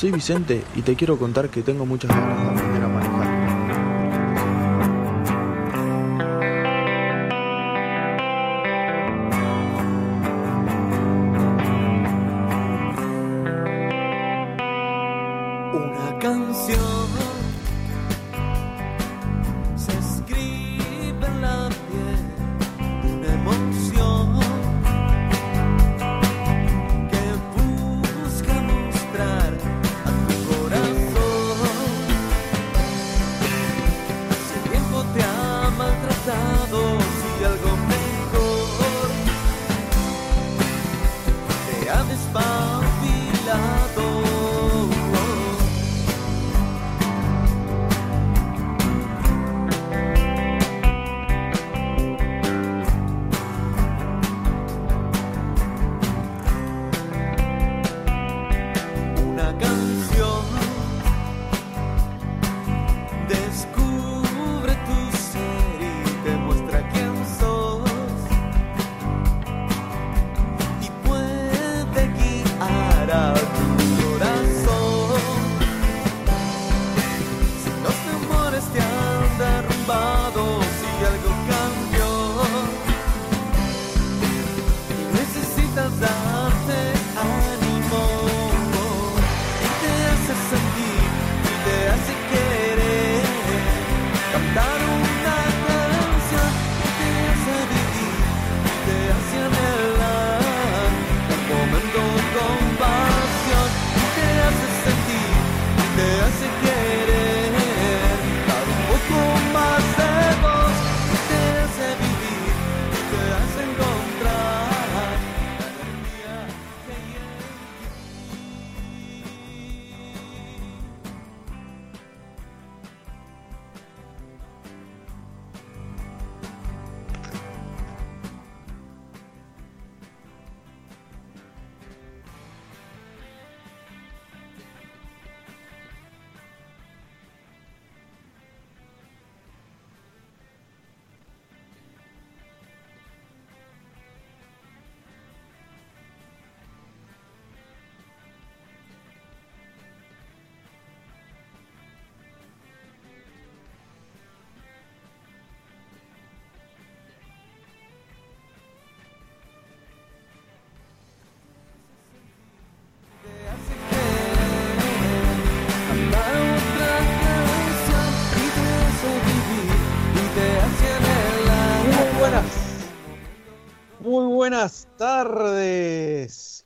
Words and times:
soy 0.00 0.12
Vicente 0.12 0.64
y 0.74 0.80
te 0.80 0.96
quiero 0.96 1.18
contar 1.18 1.50
que 1.50 1.62
tengo 1.62 1.84
muchas 1.84 2.10
ganas 2.10 2.59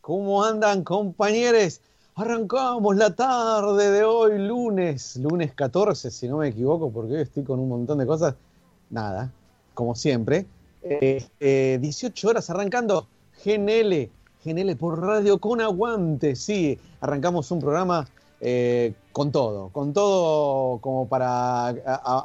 ¿Cómo 0.04 0.44
andan, 0.44 0.84
compañeros? 0.84 1.80
Arrancamos 2.14 2.94
la 2.94 3.14
tarde 3.14 3.90
de 3.90 4.04
hoy, 4.04 4.38
lunes, 4.38 5.16
lunes 5.16 5.54
14, 5.54 6.10
si 6.10 6.28
no 6.28 6.36
me 6.36 6.48
equivoco, 6.48 6.90
porque 6.90 7.14
hoy 7.14 7.22
estoy 7.22 7.42
con 7.42 7.58
un 7.58 7.70
montón 7.70 7.96
de 7.96 8.06
cosas. 8.06 8.34
Nada, 8.90 9.32
como 9.72 9.94
siempre. 9.94 10.44
Eh, 10.82 11.26
eh, 11.40 11.78
18 11.80 12.28
horas 12.28 12.50
arrancando 12.50 13.06
GNL, 13.42 14.10
GNL 14.44 14.76
por 14.76 15.00
radio 15.00 15.38
con 15.38 15.62
aguante. 15.62 16.36
Sí, 16.36 16.78
arrancamos 17.00 17.50
un 17.50 17.60
programa 17.60 18.06
eh, 18.42 18.92
con 19.10 19.32
todo, 19.32 19.70
con 19.70 19.94
todo 19.94 20.80
como 20.82 21.08
para 21.08 21.68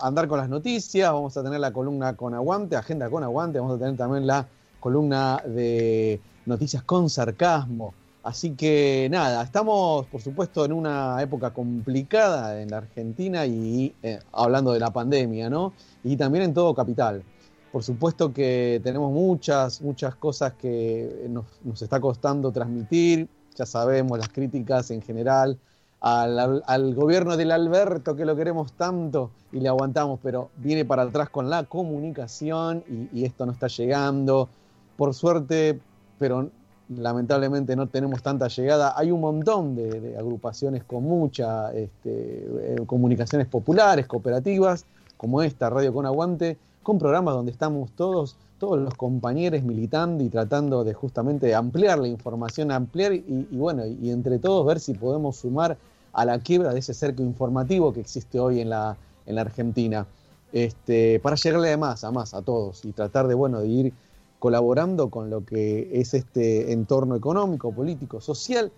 andar 0.01 0.27
con 0.27 0.37
las 0.37 0.49
noticias. 0.49 1.09
Vamos 1.13 1.37
a 1.37 1.43
tener 1.43 1.61
la 1.61 1.71
columna 1.71 2.13
con 2.17 2.33
aguante, 2.33 2.75
agenda 2.75 3.09
con 3.09 3.23
aguante. 3.23 3.57
Vamos 3.57 3.77
a 3.77 3.79
tener 3.79 3.95
también 3.95 4.27
la 4.27 4.45
columna 4.81 5.41
de 5.45 6.19
noticias 6.45 6.83
con 6.83 7.09
sarcasmo. 7.09 7.93
Así 8.21 8.51
que 8.51 9.07
nada, 9.09 9.41
estamos 9.43 10.05
por 10.07 10.21
supuesto 10.21 10.65
en 10.65 10.73
una 10.73 11.21
época 11.21 11.51
complicada 11.51 12.61
en 12.61 12.69
la 12.69 12.77
Argentina 12.77 13.45
y 13.45 13.93
eh, 14.03 14.19
hablando 14.33 14.73
de 14.73 14.79
la 14.79 14.91
pandemia, 14.91 15.49
¿no? 15.49 15.73
Y 16.03 16.17
también 16.17 16.43
en 16.43 16.53
todo 16.53 16.73
capital. 16.75 17.23
Por 17.71 17.83
supuesto 17.83 18.33
que 18.33 18.81
tenemos 18.83 19.11
muchas, 19.11 19.81
muchas 19.81 20.15
cosas 20.15 20.53
que 20.53 21.27
nos, 21.29 21.45
nos 21.63 21.81
está 21.81 21.99
costando 21.99 22.51
transmitir. 22.51 23.27
Ya 23.55 23.65
sabemos 23.65 24.17
las 24.17 24.29
críticas 24.29 24.91
en 24.91 25.01
general 25.01 25.57
al, 26.01 26.63
al- 26.65 26.95
gobierno 26.95 27.37
del 27.37 27.51
Alberto, 27.51 28.15
que 28.15 28.25
lo 28.25 28.35
queremos 28.35 28.73
tanto 28.73 29.31
y 29.51 29.59
le 29.59 29.69
aguantamos, 29.69 30.19
pero 30.21 30.49
viene 30.57 30.83
para 30.83 31.03
atrás 31.03 31.29
con 31.29 31.49
la 31.49 31.63
comunicación 31.63 32.83
y 33.13 33.23
esto 33.25 33.45
no 33.45 33.51
está 33.51 33.67
llegando. 33.67 34.49
Por 34.95 35.13
suerte, 35.13 35.79
pero 36.19 36.49
lamentablemente 36.89 37.75
no 37.75 37.87
tenemos 37.87 38.21
tanta 38.21 38.47
llegada. 38.47 38.93
Hay 38.97 39.11
un 39.11 39.21
montón 39.21 39.75
de, 39.75 40.15
agrupaciones 40.17 40.83
con 40.83 41.03
mucha 41.03 41.71
este, 41.73 42.45
eh, 42.73 42.75
comunicaciones 42.85 43.47
populares, 43.47 44.07
cooperativas, 44.07 44.85
como 45.17 45.41
esta, 45.41 45.69
Radio 45.69 45.93
Con 45.93 46.05
Aguante, 46.05 46.57
con 46.83 46.99
programas 46.99 47.33
donde 47.33 47.51
estamos 47.51 47.91
todos, 47.91 48.35
todos 48.57 48.79
los 48.79 48.93
compañeros 48.95 49.63
militando 49.63 50.23
y 50.23 50.29
tratando 50.29 50.83
de 50.83 50.93
justamente 50.93 51.53
ampliar 51.55 51.99
la 51.99 52.07
información, 52.07 52.71
ampliar 52.71 53.13
y, 53.13 53.47
y 53.51 53.57
bueno, 53.57 53.85
y 53.85 54.11
entre 54.11 54.39
todos 54.39 54.65
ver 54.65 54.79
si 54.79 54.93
podemos 54.93 55.37
sumar 55.37 55.77
a 56.13 56.25
la 56.25 56.39
quiebra 56.39 56.73
de 56.73 56.79
ese 56.79 56.93
cerco 56.93 57.21
informativo 57.23 57.93
que 57.93 57.99
existe 57.99 58.39
hoy 58.39 58.61
en 58.61 58.69
la, 58.69 58.97
en 59.25 59.35
la 59.35 59.41
Argentina, 59.41 60.07
este, 60.51 61.19
para 61.19 61.35
llegarle 61.35 61.73
a 61.73 61.77
más, 61.77 62.03
a 62.03 62.11
más, 62.11 62.33
a 62.33 62.41
todos 62.41 62.83
y 62.85 62.91
tratar 62.91 63.27
de, 63.27 63.35
bueno, 63.35 63.59
de 63.59 63.67
ir 63.67 63.93
colaborando 64.39 65.09
con 65.09 65.29
lo 65.29 65.45
que 65.45 65.89
es 65.93 66.13
este 66.13 66.71
entorno 66.71 67.15
económico, 67.15 67.71
político, 67.71 68.21
social 68.21 68.71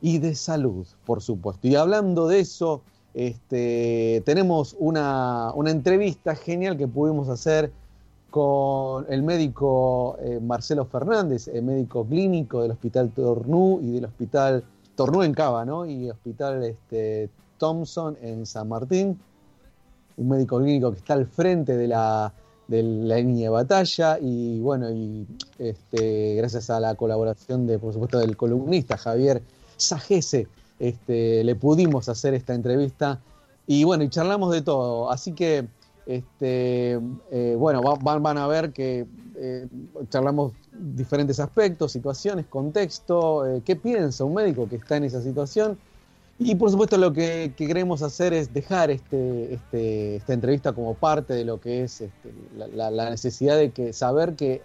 y 0.00 0.18
de 0.18 0.34
salud, 0.34 0.86
por 1.06 1.22
supuesto. 1.22 1.68
Y 1.68 1.76
hablando 1.76 2.26
de 2.26 2.40
eso, 2.40 2.82
este, 3.14 4.22
tenemos 4.26 4.76
una, 4.78 5.52
una 5.54 5.70
entrevista 5.70 6.34
genial 6.34 6.76
que 6.76 6.88
pudimos 6.88 7.28
hacer 7.28 7.72
con 8.30 9.06
el 9.08 9.22
médico 9.22 10.16
eh, 10.18 10.40
Marcelo 10.42 10.84
Fernández, 10.86 11.46
el 11.46 11.62
médico 11.62 12.04
clínico 12.04 12.62
del 12.62 12.72
Hospital 12.72 13.10
Tornú 13.10 13.78
y 13.80 13.92
del 13.92 14.06
Hospital 14.06 14.64
Tornú 14.96 15.22
en 15.22 15.32
Cava, 15.32 15.64
¿no? 15.64 15.86
Y 15.86 16.10
Hospital 16.10 16.64
este, 16.64 17.30
Thompson 17.58 18.16
en 18.20 18.44
San 18.44 18.68
Martín, 18.68 19.20
un 20.16 20.28
médico 20.28 20.58
clínico 20.58 20.90
que 20.90 20.98
está 20.98 21.14
al 21.14 21.26
frente 21.26 21.76
de 21.76 21.86
la, 21.86 22.32
de 22.68 22.82
la 22.82 23.16
línea 23.16 23.44
de 23.44 23.48
batalla 23.50 24.18
y 24.20 24.60
bueno, 24.60 24.90
y 24.90 25.26
este, 25.58 26.34
gracias 26.36 26.70
a 26.70 26.80
la 26.80 26.94
colaboración 26.94 27.66
de, 27.66 27.78
por 27.78 27.92
supuesto, 27.92 28.18
del 28.18 28.36
columnista 28.36 28.96
Javier 28.96 29.42
Sajese, 29.76 30.48
este, 30.78 31.44
le 31.44 31.54
pudimos 31.54 32.08
hacer 32.08 32.34
esta 32.34 32.54
entrevista. 32.54 33.20
Y 33.66 33.84
bueno, 33.84 34.04
y 34.04 34.08
charlamos 34.08 34.52
de 34.52 34.62
todo. 34.62 35.10
Así 35.10 35.32
que, 35.32 35.66
este, 36.06 37.00
eh, 37.30 37.56
bueno, 37.58 37.80
van, 37.82 38.38
a 38.38 38.46
ver 38.46 38.72
que 38.72 39.06
eh, 39.36 39.66
charlamos 40.10 40.52
diferentes 40.72 41.40
aspectos, 41.40 41.92
situaciones, 41.92 42.46
contexto, 42.46 43.46
eh, 43.46 43.62
qué 43.64 43.76
piensa 43.76 44.24
un 44.24 44.34
médico 44.34 44.68
que 44.68 44.76
está 44.76 44.96
en 44.96 45.04
esa 45.04 45.22
situación. 45.22 45.78
Y 46.38 46.56
por 46.56 46.70
supuesto 46.70 46.96
lo 46.96 47.12
que, 47.12 47.52
queremos 47.56 48.02
hacer 48.02 48.32
es 48.32 48.52
dejar 48.52 48.90
este, 48.90 49.54
este, 49.54 50.16
esta 50.16 50.32
entrevista 50.32 50.72
como 50.72 50.94
parte 50.94 51.32
de 51.32 51.44
lo 51.44 51.60
que 51.60 51.84
es 51.84 52.00
este, 52.00 52.32
la, 52.56 52.90
la, 52.90 53.10
necesidad 53.10 53.56
de 53.56 53.70
que 53.70 53.92
saber 53.92 54.34
que 54.34 54.60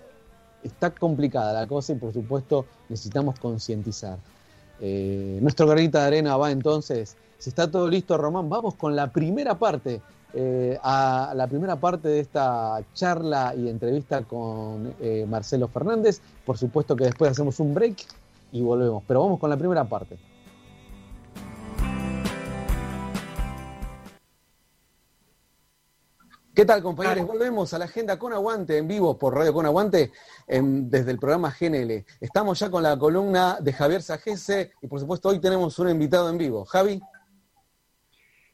está 0.64 0.90
complicada 0.90 1.54
la 1.54 1.68
cosa 1.68 1.94
y 1.94 1.96
por 1.96 2.12
supuesto 2.12 2.66
necesitamos 2.90 3.40
concientizar. 3.40 4.18
Eh, 4.82 5.38
nuestro 5.42 5.68
granita 5.68 6.02
de 6.02 6.08
arena 6.08 6.38
va 6.38 6.52
entonces, 6.52 7.16
si 7.38 7.50
está 7.50 7.70
todo 7.70 7.88
listo 7.88 8.18
Román, 8.18 8.50
vamos 8.50 8.76
con 8.76 8.96
la 8.96 9.12
primera 9.12 9.60
parte 9.60 10.02
eh, 10.34 10.78
a 10.84 11.34
la 11.36 11.48
primera 11.48 11.76
parte 11.76 12.08
de 12.08 12.20
esta 12.20 12.82
charla 12.94 13.54
y 13.56 13.68
entrevista 13.68 14.24
con 14.24 14.94
eh, 15.02 15.26
Marcelo 15.28 15.68
Fernández. 15.68 16.22
Por 16.46 16.58
supuesto 16.58 16.96
que 16.96 17.06
después 17.06 17.32
hacemos 17.32 17.60
un 17.60 17.74
break 17.74 17.98
y 18.52 18.62
volvemos, 18.62 19.04
pero 19.08 19.22
vamos 19.22 19.40
con 19.40 19.50
la 19.50 19.58
primera 19.58 19.84
parte. 19.86 20.18
¿Qué 26.60 26.66
tal, 26.66 26.84
compañeros? 26.84 27.26
Volvemos 27.26 27.74
a 27.74 27.80
la 27.80 27.86
agenda 27.86 28.20
con 28.20 28.34
Aguante 28.34 28.78
en 28.78 28.86
vivo 28.86 29.18
por 29.18 29.34
Radio 29.34 29.54
Con 29.54 29.66
Aguante 29.66 30.12
desde 30.46 31.10
el 31.10 31.18
programa 31.18 31.56
GNL. 31.58 32.04
Estamos 32.20 32.60
ya 32.60 32.70
con 32.70 32.84
la 32.84 33.00
columna 33.00 33.60
de 33.62 33.72
Javier 33.72 34.02
Sajese 34.02 34.74
y, 34.82 34.88
por 34.88 35.00
supuesto, 35.00 35.30
hoy 35.30 35.40
tenemos 35.40 35.80
un 35.80 35.90
invitado 35.90 36.30
en 36.30 36.38
vivo. 36.38 36.66
Javi. 36.66 37.00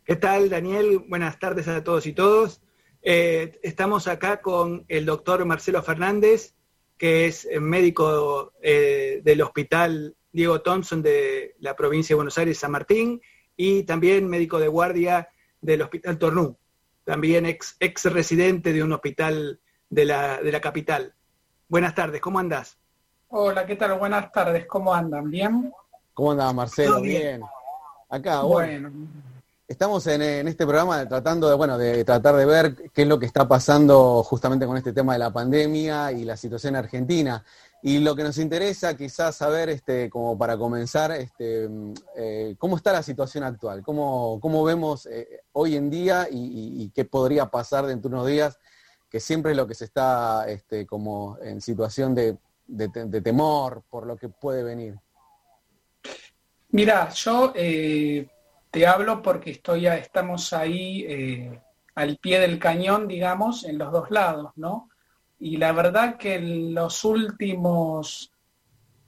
¿Qué 0.03 0.15
tal, 0.17 0.51
Daniel? 0.51 0.99
Buenas 1.07 1.39
tardes 1.39 1.67
a 1.67 1.83
todos 1.83 2.05
y 2.05 2.13
todos. 2.13 2.61
Eh, 3.01 3.59
estamos 3.63 4.07
acá 4.07 4.39
con 4.39 4.85
el 4.87 5.07
doctor 5.07 5.43
Marcelo 5.45 5.81
Fernández, 5.81 6.53
que 6.99 7.25
es 7.25 7.47
médico 7.59 8.53
eh, 8.61 9.21
del 9.23 9.41
Hospital 9.41 10.15
Diego 10.31 10.61
Thompson 10.61 11.01
de 11.01 11.55
la 11.57 11.75
provincia 11.75 12.13
de 12.13 12.17
Buenos 12.17 12.37
Aires, 12.37 12.59
San 12.59 12.69
Martín, 12.69 13.19
y 13.57 13.81
también 13.81 14.27
médico 14.27 14.59
de 14.59 14.67
guardia 14.67 15.27
del 15.59 15.81
Hospital 15.81 16.19
Tornú, 16.19 16.59
también 17.05 17.45
ex, 17.45 17.77
ex 17.79 18.05
residente 18.11 18.73
de 18.73 18.83
un 18.83 18.91
hospital 18.91 19.59
de 19.89 20.05
la, 20.05 20.41
de 20.41 20.51
la 20.51 20.59
capital. 20.59 21.13
Buenas 21.69 21.95
tardes, 21.95 22.19
¿cómo 22.19 22.39
andás? 22.39 22.77
Hola, 23.29 23.65
¿qué 23.65 23.75
tal? 23.75 23.97
Buenas 23.97 24.31
tardes, 24.31 24.65
¿cómo 24.65 24.93
andan? 24.93 25.29
¿Bien? 25.29 25.71
¿Cómo 26.13 26.31
anda 26.31 26.51
Marcelo? 26.51 27.01
Bien. 27.01 27.41
Acá, 28.09 28.41
bueno 28.41 28.91
Estamos 29.67 30.05
en, 30.05 30.21
este 30.47 30.63
programa 30.63 31.07
tratando 31.07 31.49
de, 31.49 31.55
bueno, 31.55 31.75
de 31.79 32.03
tratar 32.05 32.35
de 32.35 32.45
ver 32.45 32.75
qué 32.93 33.01
es 33.01 33.07
lo 33.07 33.17
que 33.17 33.25
está 33.25 33.47
pasando 33.47 34.21
justamente 34.21 34.67
con 34.67 34.77
este 34.77 34.93
tema 34.93 35.13
de 35.13 35.19
la 35.19 35.33
pandemia 35.33 36.11
y 36.11 36.23
la 36.23 36.37
situación 36.37 36.75
en 36.75 36.83
Argentina. 36.83 37.43
Y 37.87 37.99
lo 37.99 38.15
que 38.15 38.23
nos 38.23 38.39
interesa 38.39 38.97
quizás 38.97 39.35
saber, 39.35 39.69
este, 39.69 40.09
como 40.09 40.35
para 40.35 40.57
comenzar, 40.57 41.11
este, 41.11 41.69
eh, 42.17 42.55
cómo 42.57 42.77
está 42.77 42.91
la 42.91 43.03
situación 43.03 43.43
actual, 43.43 43.83
cómo, 43.83 44.39
cómo 44.41 44.63
vemos 44.63 45.05
eh, 45.05 45.41
hoy 45.51 45.75
en 45.75 45.91
día 45.91 46.27
y, 46.31 46.91
qué 46.95 47.05
podría 47.05 47.45
pasar 47.45 47.85
dentro 47.85 48.09
de 48.09 48.15
unos 48.15 48.27
días, 48.27 48.59
que 49.07 49.19
siempre 49.19 49.51
es 49.51 49.57
lo 49.57 49.67
que 49.67 49.75
se 49.75 49.85
está 49.85 50.49
este, 50.49 50.87
como 50.87 51.37
en 51.43 51.61
situación 51.61 52.15
de, 52.15 52.39
de, 52.65 53.21
temor 53.21 53.83
por 53.87 54.07
lo 54.07 54.17
que 54.17 54.29
puede 54.29 54.63
venir. 54.63 54.95
Mira, 56.69 57.09
yo 57.09 57.53
eh, 57.53 58.27
te 58.71 58.87
hablo 58.87 59.21
porque 59.21 59.51
estoy, 59.51 59.85
estamos 59.85 60.53
ahí 60.53 61.55
al 61.93 62.17
pie 62.17 62.39
del 62.39 62.57
cañón, 62.57 63.07
digamos, 63.07 63.63
en 63.63 63.77
los 63.77 63.91
dos 63.91 64.09
lados, 64.09 64.53
¿no? 64.55 64.89
Y 65.45 65.57
la 65.57 65.73
verdad 65.73 66.17
que 66.17 66.33
en 66.33 66.73
los 66.73 67.05
últimos 67.05 68.31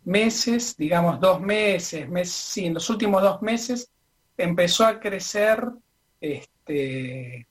meses, 0.05 0.77
digamos 0.77 1.19
dos 1.19 1.41
meses, 1.41 2.07
mes, 2.07 2.31
sí, 2.31 2.67
en 2.67 2.75
los 2.75 2.87
últimos 2.91 3.23
dos 3.23 3.41
meses 3.41 3.89
empezó 4.37 4.85
a 4.85 4.99
crecer 4.99 5.67
este, 6.21 7.47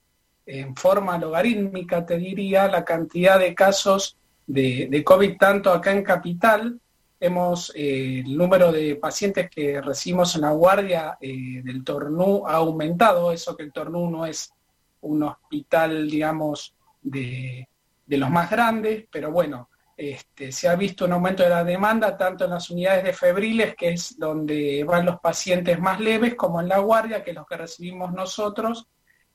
en 0.46 0.76
forma 0.76 1.18
logarítmica, 1.18 2.06
te 2.06 2.16
diría, 2.16 2.68
la 2.68 2.84
cantidad 2.84 3.40
de 3.40 3.56
casos 3.56 4.16
de, 4.46 5.02
COVID 5.04 5.36
tanto 5.36 5.72
acá 5.72 5.90
en 5.90 6.04
Capital. 6.04 6.80
Hemos, 7.18 7.72
eh, 7.74 8.22
el 8.24 8.36
número 8.36 8.70
de 8.70 8.94
pacientes 8.94 9.50
que 9.50 9.82
recibimos 9.82 10.36
en 10.36 10.42
la 10.42 10.52
guardia 10.52 11.18
eh, 11.20 11.60
del 11.64 11.82
Tornú 11.82 12.46
ha 12.46 12.54
aumentado, 12.54 13.32
eso 13.32 13.56
que 13.56 13.64
el 13.64 13.72
Tornú 13.72 14.08
no 14.08 14.26
es 14.26 14.52
un 15.00 15.24
hospital, 15.24 16.08
digamos, 16.08 16.72
de, 17.02 17.68
los 18.08 18.31
más 18.31 18.50
grandes, 18.50 19.05
pero 19.11 19.31
bueno, 19.31 19.69
este, 19.97 20.53
se 20.53 20.69
ha 20.69 20.76
visto 20.76 21.06
un 21.06 21.12
aumento 21.12 21.43
de 21.43 21.49
la 21.49 21.64
demanda 21.64 22.19
tanto 22.19 22.44
en 22.44 22.50
las 22.50 22.69
unidades 22.69 23.03
de 23.03 23.14
febriles, 23.14 23.75
que 23.75 23.91
es 23.91 24.19
donde 24.19 24.85
van 24.85 25.06
los 25.06 25.20
pacientes 25.20 25.79
más 25.81 26.00
leves, 26.00 26.35
como 26.35 26.61
en 26.61 26.69
la 26.69 26.79
guardia, 26.79 27.25
que 27.25 27.31
es 27.31 27.37
los 27.37 27.47
que 27.47 27.56
recibimos 27.56 28.12
nosotros, 28.12 28.87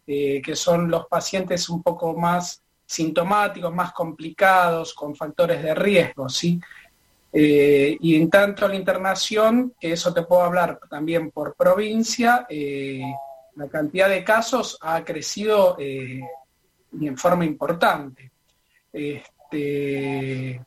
eh, 0.06 0.40
que 0.42 0.56
son 0.56 0.90
los 0.90 1.08
pacientes 1.08 1.68
un 1.68 1.82
poco 1.82 2.14
más 2.14 2.62
sintomáticos, 2.86 3.74
más 3.74 3.92
complicados, 3.92 4.94
con 4.94 5.16
factores 5.16 5.64
de 5.64 5.74
riesgo, 5.74 6.30
¿sí? 6.30 6.60
Eh, 7.34 7.98
y 8.00 8.16
en 8.16 8.30
tanto 8.30 8.68
la 8.68 8.76
internación, 8.76 9.74
que 9.80 9.94
eso 9.94 10.14
te 10.14 10.24
puedo 10.24 10.44
hablar 10.44 10.80
también 10.90 11.32
por 11.32 11.56
provincia, 11.56 12.46
eh, 12.50 13.02
la 13.56 13.68
cantidad 13.68 14.10
de 14.10 14.24
casos 14.24 14.78
ha 14.82 15.04
crecido 15.04 15.78
en 15.80 17.18
forma 17.18 17.46
importante. 17.46 18.32
Este, 18.94 20.62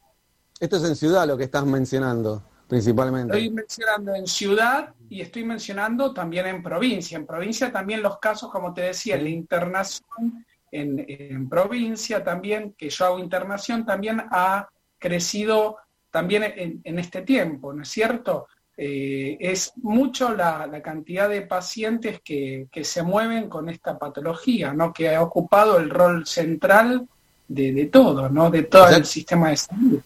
Esto 0.60 0.76
es 0.76 0.84
en 0.84 0.96
ciudad 0.96 1.26
lo 1.26 1.36
que 1.36 1.44
estás 1.44 1.64
mencionando, 1.66 2.42
principalmente. 2.68 3.36
Estoy 3.36 3.50
mencionando 3.50 4.14
en 4.14 4.26
ciudad 4.26 4.94
y 5.08 5.20
estoy 5.20 5.44
mencionando 5.44 6.12
también 6.12 6.46
en 6.46 6.62
provincia. 6.62 7.16
En 7.16 7.26
provincia 7.26 7.72
también 7.72 8.02
los 8.02 8.18
casos, 8.18 8.50
como 8.50 8.72
te 8.72 8.82
decía, 8.82 9.16
la 9.16 9.28
internación 9.28 10.44
en, 10.70 11.04
en 11.06 11.48
provincia 11.48 12.24
también, 12.24 12.74
que 12.76 12.90
yo 12.90 13.06
hago 13.06 13.18
internación, 13.18 13.84
también 13.86 14.22
ha 14.30 14.68
crecido 14.98 15.76
también 16.14 16.44
en, 16.84 16.98
este 17.00 17.22
tiempo, 17.22 17.72
¿no 17.72 17.82
es 17.82 17.88
cierto? 17.88 18.46
Eh, 18.76 19.36
es 19.40 19.72
mucho 19.82 20.32
la, 20.32 20.80
cantidad 20.80 21.28
de 21.28 21.42
pacientes 21.42 22.20
que, 22.24 22.68
se 22.84 23.02
mueven 23.02 23.48
con 23.48 23.68
esta 23.68 23.98
patología, 23.98 24.72
¿no? 24.72 24.92
Que 24.92 25.12
ha 25.12 25.20
ocupado 25.20 25.76
el 25.78 25.90
rol 25.90 26.24
central 26.24 27.08
de, 27.48 27.86
todo, 27.86 28.28
¿no? 28.28 28.50
De 28.50 28.64
todo 28.64 28.88
el 28.88 29.04
sistema 29.04 29.50
de 29.50 29.56
salud. 29.56 30.00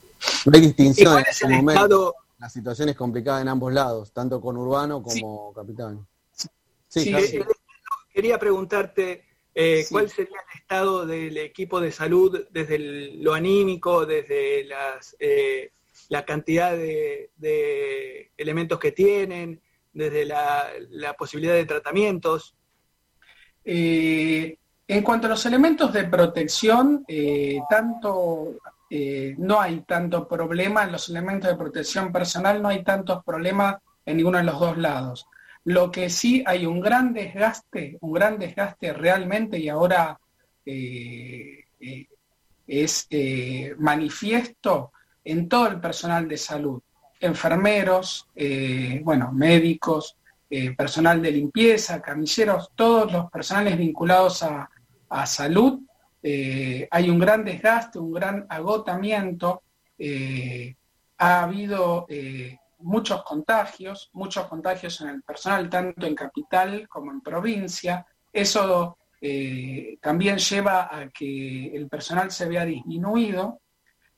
No 0.47 0.53
hay 0.53 0.61
distinción 0.61 1.19
en 1.19 1.25
este 1.29 1.49
momento. 1.49 2.15
La 2.39 2.49
situación 2.49 2.89
es 2.89 2.97
complicada 2.97 3.41
en 3.41 3.49
ambos 3.49 3.73
lados, 3.73 4.13
tanto 4.13 4.41
con 4.41 4.57
urbano 4.57 5.03
como 5.03 5.53
capitán. 5.53 6.07
Sí, 6.89 7.13
eh, 7.15 7.45
quería 8.13 8.39
preguntarte 8.39 9.25
eh, 9.55 9.85
cuál 9.91 10.09
sería 10.09 10.39
el 10.53 10.61
estado 10.61 11.05
del 11.05 11.37
equipo 11.37 11.81
de 11.81 11.93
salud 11.93 12.47
desde 12.51 12.79
lo 12.79 13.35
anímico, 13.35 14.07
desde 14.07 14.65
las 14.65 15.17
la 16.09 16.25
cantidad 16.25 16.77
de, 16.77 18.31
elementos 18.37 18.79
que 18.79 18.93
tienen, 18.93 19.61
desde 19.93 20.25
la, 20.25 21.15
posibilidad 21.19 21.55
de 21.55 21.67
tratamientos. 21.67 22.55
Eh, 23.65 24.57
en 24.89 25.03
cuanto 25.03 25.27
a 25.27 25.31
los 25.31 25.47
elementos 25.47 25.93
de 25.93 26.05
protección, 26.05 27.05
eh, 27.07 27.61
tanto 27.69 28.57
eh, 28.91 29.35
no 29.39 29.61
hay 29.61 29.83
tanto 29.83 30.27
problema 30.27 30.85
en 30.85 30.93
los 30.93 31.09
elementos 31.09 31.51
de 31.51 31.57
protección 31.57 32.11
personal, 32.11 32.61
no 32.61 32.69
hay 32.69 32.83
tantos 32.83 33.23
problemas 33.23 33.77
en 34.07 34.17
ninguno 34.17 34.39
de 34.39 34.45
los 34.45 34.59
dos 34.59 34.79
lados. 34.79 35.27
Lo 35.65 35.91
que 35.91 36.09
sí 36.09 36.43
hay 36.47 36.65
un 36.65 36.81
gran 36.81 37.13
desgaste, 37.13 37.99
un 38.01 38.13
gran 38.13 38.39
desgaste 38.39 38.93
realmente 38.93 39.59
y 39.59 39.69
ahora 39.69 40.19
es 42.67 43.09
manifiesto 43.79 44.93
en 45.29 45.49
todo 45.49 45.67
el 45.69 45.79
personal 45.79 46.27
de 46.27 46.39
salud, 46.39 46.81
enfermeros, 47.21 48.29
eh, 48.35 49.01
bueno, 49.05 49.31
médicos, 49.33 50.17
eh, 50.49 50.75
personal 50.75 51.21
de 51.21 51.33
limpieza, 51.33 52.01
camilleros, 52.01 52.71
todos 52.75 53.13
los 53.13 53.31
personales 53.31 53.77
vinculados 53.77 54.43
a, 54.43 54.71
salud, 55.27 55.81
eh, 56.23 56.89
hay 56.91 57.11
un 57.11 57.19
gran 57.19 57.45
desgaste, 57.45 57.99
un 57.99 58.13
gran 58.13 58.47
agotamiento, 58.49 59.63
ha 61.19 61.43
habido 61.43 62.07
muchos 62.79 63.23
contagios, 63.25 64.11
muchos 64.13 64.47
contagios 64.47 65.01
en 65.01 65.09
el 65.09 65.23
personal, 65.23 65.69
tanto 65.69 66.07
en 66.07 66.15
capital 66.15 66.87
como 66.89 67.11
en 67.11 67.21
provincia. 67.21 68.07
Eso 68.33 68.97
también 70.01 70.39
lleva 70.39 70.89
a 70.97 71.09
que 71.09 71.75
el 71.75 71.89
personal 71.89 72.31
se 72.31 72.47
vea 72.47 72.65
disminuido 72.65 73.61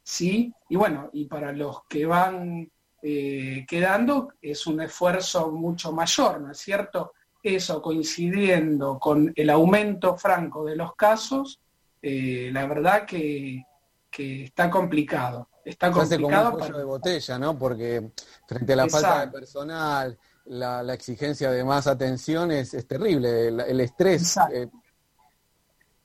¿sí? 0.02 0.52
Y 0.68 0.76
bueno, 0.76 1.10
y 1.12 1.26
para 1.26 1.52
los 1.52 1.84
que 1.88 2.06
van 2.06 2.70
eh, 3.02 3.64
quedando 3.68 4.34
es 4.40 4.66
un 4.66 4.80
esfuerzo 4.80 5.52
mucho 5.52 5.92
mayor, 5.92 6.40
¿no 6.40 6.50
es 6.50 6.58
cierto? 6.58 7.12
Eso 7.42 7.80
coincidiendo 7.80 8.98
con 8.98 9.32
el 9.34 9.50
aumento 9.50 10.16
franco 10.16 10.64
de 10.64 10.76
los 10.76 10.94
casos, 10.94 11.60
eh, 12.02 12.50
la 12.52 12.66
verdad 12.66 13.06
que, 13.06 13.64
está 14.12 14.68
complicado. 14.68 15.48
Está 15.64 15.90
complicado. 15.90 16.52
como 16.52 16.66
un 16.66 16.72
de 16.72 16.84
botella, 16.84 17.38
¿no? 17.38 17.58
Porque 17.58 18.10
frente 18.46 18.72
a 18.72 18.76
la 18.76 18.88
falta 18.88 19.26
de 19.26 19.28
personal, 19.32 20.18
la, 20.46 20.92
exigencia 20.92 21.50
de 21.50 21.64
más 21.64 21.86
atención 21.86 22.50
es, 22.50 22.70
terrible, 22.86 23.48
el, 23.48 23.80
estrés. 23.80 24.36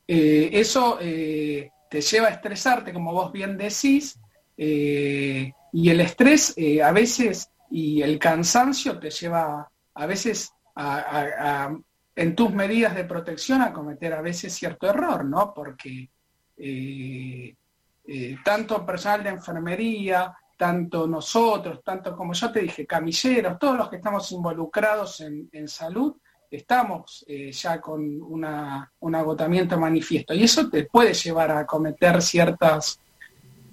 Eh, 0.07 0.49
eso 0.53 0.97
te 0.99 2.01
lleva 2.01 2.27
a 2.27 2.31
estresarte, 2.31 2.93
como 2.93 3.11
vos 3.11 3.31
bien 3.31 3.57
decís, 3.57 4.19
y 5.75 5.89
el 5.89 5.99
estrés 5.99 6.53
eh, 6.55 6.81
a 6.81 6.93
veces 6.93 7.49
y 7.69 8.01
el 8.01 8.17
cansancio 8.17 8.97
te 8.97 9.09
lleva 9.09 9.69
a 9.93 10.05
veces 10.05 10.53
en 10.77 12.35
tus 12.35 12.51
medidas 12.51 12.95
de 12.95 13.05
protección 13.05 13.61
a 13.61 13.73
cometer 13.73 14.13
a 14.13 14.21
veces 14.21 14.53
cierto 14.53 14.87
error, 14.87 15.25
¿no? 15.25 15.53
Porque 15.53 16.09
eh, 16.57 17.55
eh, 18.07 18.37
tanto 18.43 18.85
personal 18.85 19.23
de 19.23 19.29
enfermería, 19.29 20.35
tanto 20.57 21.07
nosotros, 21.07 21.81
tanto 21.83 22.15
como 22.15 22.33
yo 22.33 22.51
te 22.51 22.61
dije, 22.61 22.85
camilleros, 22.85 23.59
todos 23.59 23.77
los 23.77 23.89
que 23.89 23.97
estamos 23.97 24.31
involucrados 24.31 25.21
en, 25.21 25.67
salud, 25.67 26.15
estamos 26.49 27.25
ya 27.51 27.81
con 27.81 28.21
un 28.21 29.15
agotamiento 29.15 29.77
manifiesto. 29.77 30.33
Y 30.33 30.43
eso 30.43 30.69
te 30.69 30.85
puede 30.85 31.13
llevar 31.13 31.51
a 31.51 31.65
cometer 31.65 32.21
ciertas 32.21 32.99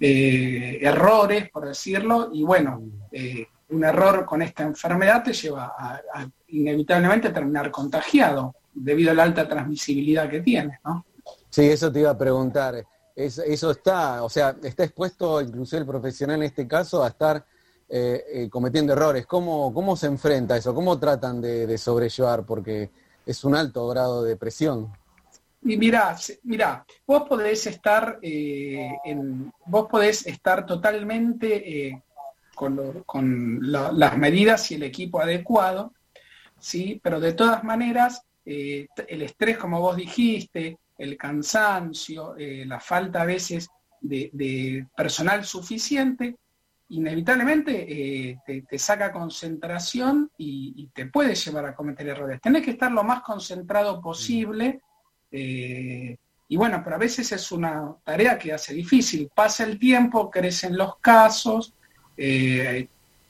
eh, 0.05 0.79
errores, 0.81 1.49
por 1.49 1.65
decirlo, 1.65 2.29
y 2.33 2.43
bueno, 2.43 2.81
eh, 3.09 3.47
un 3.69 3.83
error 3.83 4.25
con 4.25 4.41
esta 4.41 4.63
enfermedad 4.63 5.23
te 5.23 5.33
lleva 5.33 5.73
a, 5.77 6.27
inevitablemente 6.47 7.29
terminar 7.31 7.71
contagiado 7.71 8.55
debido 8.73 9.11
a 9.11 9.13
la 9.13 9.23
alta 9.23 9.47
transmisibilidad 9.47 10.29
que 10.29 10.41
tiene, 10.41 10.79
¿no? 10.83 11.05
Sí, 11.49 11.63
eso 11.69 11.91
te 11.91 11.99
iba 12.01 12.11
a 12.11 12.17
preguntar. 12.17 12.83
eso 13.15 13.71
está, 13.71 14.23
o 14.23 14.29
sea, 14.29 14.55
está 14.63 14.83
expuesto 14.83 15.41
incluso 15.41 15.77
el 15.77 15.85
profesional 15.85 16.37
en 16.37 16.43
este 16.43 16.67
caso 16.67 17.03
a 17.03 17.09
estar 17.09 17.45
eh, 17.89 18.47
cometiendo 18.49 18.93
errores. 18.93 19.25
¿Cómo, 19.25 19.73
¿Cómo 19.73 19.95
se 19.95 20.07
enfrenta 20.07 20.55
a 20.55 20.57
eso? 20.57 20.73
¿Cómo 20.73 20.99
tratan 20.99 21.41
de, 21.41 21.67
de 21.67 21.77
sobrellevar? 21.77 22.43
Porque 22.45 22.89
es 23.25 23.43
un 23.43 23.55
alto 23.55 23.87
grado 23.87 24.23
de 24.23 24.35
presión. 24.35 24.91
Y 25.65 25.77
mirá, 25.77 26.15
mirá, 26.43 26.85
vos 27.07 27.23
podés 27.27 27.67
estar 27.67 28.19
eh, 28.21 28.91
en, 29.05 29.51
vos 29.65 29.87
podés 29.89 30.27
estar 30.27 30.65
totalmente 30.65 31.87
eh, 32.53 33.01
con, 33.05 33.59
las 33.61 34.17
medidas 34.17 34.71
y 34.71 34.75
el 34.75 34.83
equipo 34.83 35.21
adecuado, 35.21 35.93
¿sí? 36.59 36.99
Pero 37.03 37.19
de 37.19 37.33
todas 37.33 37.63
maneras, 37.63 38.23
eh, 38.45 38.87
el 39.07 39.21
estrés, 39.21 39.57
como 39.57 39.79
vos 39.79 39.95
dijiste, 39.95 40.77
el 40.97 41.17
cansancio, 41.17 42.35
la 42.37 42.79
falta 42.79 43.23
a 43.23 43.25
veces 43.25 43.69
de, 43.99 44.85
personal 44.95 45.43
suficiente, 45.43 46.35
inevitablemente 46.89 48.37
te, 48.45 48.77
saca 48.77 49.11
concentración 49.11 50.29
y, 50.37 50.73
y, 50.77 50.87
te 50.87 51.07
puede 51.07 51.33
llevar 51.33 51.65
a 51.65 51.75
cometer 51.75 52.07
errores. 52.07 52.39
Tenés 52.39 52.63
que 52.63 52.71
estar 52.71 52.91
lo 52.91 53.03
más 53.03 53.21
concentrado 53.21 53.99
posible 53.99 54.81
eh, 55.33 56.15
y 56.47 56.55
bueno, 56.55 56.81
pero 56.83 56.95
a 56.95 56.99
veces 56.99 57.31
es 57.31 57.51
una 57.51 57.95
tarea 58.03 58.37
que 58.37 58.53
hace 58.53 58.73
difícil. 58.73 59.29
Pasa 59.33 59.63
el 59.63 59.79
tiempo, 59.79 60.29
crecen 60.29 60.77
los 60.77 60.97
casos, 60.97 61.73
eh, 62.17 62.87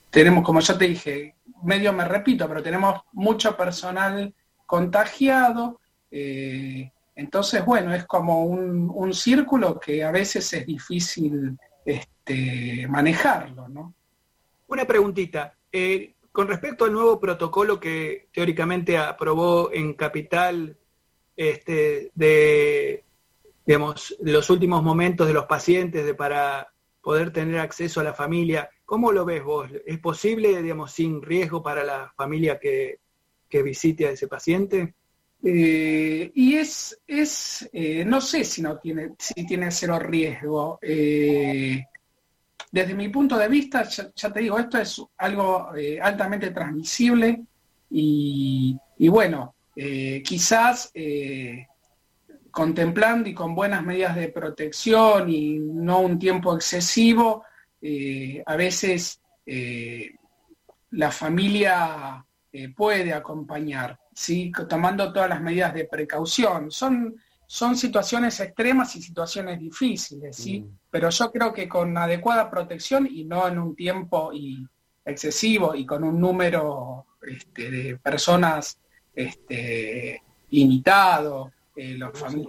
tenemos, 0.10 0.44
como 0.44 0.60
ya 0.60 0.78
te 0.78 0.88
dije, 0.88 1.36
medio 1.64 1.94
me 1.94 2.06
repito, 2.06 2.48
pero 2.48 2.62
tenemos 2.62 3.02
mucho 3.14 3.56
personal 3.56 4.34
contagiado. 4.66 5.80
Eh, 6.12 6.92
entonces, 7.16 7.64
bueno, 7.66 7.94
es 7.94 8.06
como 8.06 8.46
un, 8.46 9.14
círculo 9.14 9.80
que 9.80 10.04
a 10.04 10.12
veces 10.12 10.52
es 10.54 10.66
difícil 10.66 11.58
este, 11.86 12.88
manejarlo. 12.88 13.94
Una 14.68 14.86
preguntita. 14.86 15.54
con 16.32 16.48
respecto 16.48 16.86
al 16.86 16.94
nuevo 16.94 17.20
protocolo 17.20 17.80
que 17.80 18.28
teóricamente 18.34 18.98
aprobó 18.98 19.72
en 19.72 19.94
Capital 19.94 20.76
este, 21.36 22.12
de, 22.14 23.04
digamos, 23.66 24.16
los 24.22 24.50
últimos 24.50 24.84
momentos 24.84 25.28
de 25.28 25.34
los 25.34 25.46
pacientes 25.46 26.06
de, 26.06 26.14
para 26.14 26.73
poder 27.04 27.32
tener 27.32 27.60
acceso 27.60 28.00
a 28.00 28.04
la 28.04 28.14
familia. 28.14 28.70
¿Cómo 28.86 29.12
lo 29.12 29.26
ves 29.26 29.44
vos? 29.44 29.70
¿Es 29.86 30.00
posible, 30.00 30.64
digamos, 30.64 30.94
sin 30.94 31.22
riesgo 31.22 31.62
para 31.62 31.84
la 31.84 32.12
familia 32.16 32.58
que, 32.58 33.00
visite 33.62 34.08
a 34.08 34.12
ese 34.12 34.28
paciente? 34.28 34.96
Eh, 35.44 36.32
y 36.34 36.56
es, 36.56 37.00
es 37.06 37.70
eh, 37.72 38.04
no 38.04 38.20
sé 38.20 38.44
si 38.44 38.64
no 38.64 38.80
tiene, 38.80 39.12
si 39.20 39.46
tiene 39.46 39.70
cero 39.70 40.00
riesgo. 40.00 40.80
Eh, 40.82 41.84
desde 42.72 42.96
mi 42.96 43.10
punto 43.10 43.38
de 43.38 43.48
vista, 43.48 43.84
ya, 43.84 44.34
te 44.34 44.40
digo, 44.40 44.58
esto 44.58 44.80
es 44.80 45.00
algo 45.18 45.70
altamente 46.02 46.50
transmisible 46.50 47.44
y, 47.92 48.76
y 48.98 49.08
bueno, 49.08 49.54
quizás 49.76 50.92
contemplando 52.54 53.28
y 53.28 53.34
con 53.34 53.56
buenas 53.56 53.84
medidas 53.84 54.16
de 54.16 54.30
protección 54.30 55.30
y 55.30 55.58
no 55.58 56.00
un 56.02 56.20
tiempo 56.20 56.56
excesivo, 56.56 57.44
eh, 57.82 58.42
a 58.46 58.56
veces 58.56 59.20
la 60.92 61.12
familia 61.12 62.26
puede 62.78 63.12
acompañar, 63.12 64.00
¿sí? 64.14 64.52
tomando 64.70 65.12
todas 65.12 65.28
las 65.28 65.42
medidas 65.42 65.74
de 65.74 65.84
precaución. 65.86 66.72
Son, 66.72 67.16
son 67.46 67.76
situaciones 67.76 68.40
extremas 68.40 68.96
y 68.96 69.02
situaciones 69.02 69.60
difíciles, 69.60 70.36
¿sí? 70.36 70.62
Mm. 70.62 70.78
pero 70.90 71.10
yo 71.10 71.32
creo 71.32 71.54
que 71.54 71.68
con 71.68 71.98
adecuada 71.98 72.50
protección 72.50 73.08
y 73.12 73.26
no 73.26 73.48
en 73.48 73.60
un 73.60 73.76
tiempo 73.76 74.32
y 74.32 74.66
excesivo 75.06 75.76
y 75.76 75.86
con 75.86 76.04
un 76.04 76.20
número 76.20 77.06
este, 77.22 77.70
de 77.70 77.98
personas 77.98 78.78
este, 79.14 80.22
limitado, 80.50 81.52
eh, 81.76 81.98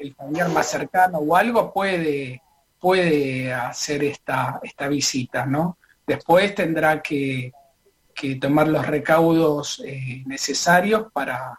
el 0.00 0.14
familiar 0.14 0.48
más 0.50 0.66
cercano 0.66 1.18
o 1.18 1.36
algo 1.36 1.72
puede, 1.72 2.42
puede 2.78 3.52
hacer 3.52 4.04
esta, 4.04 4.60
esta 4.62 4.88
visita, 4.88 5.46
¿no? 5.46 5.78
Después 6.06 6.54
tendrá 6.54 7.00
que, 7.02 7.52
tomar 8.40 8.68
los 8.68 8.86
recaudos 8.86 9.82
eh, 9.84 10.22
necesarios 10.26 11.06
para, 11.12 11.58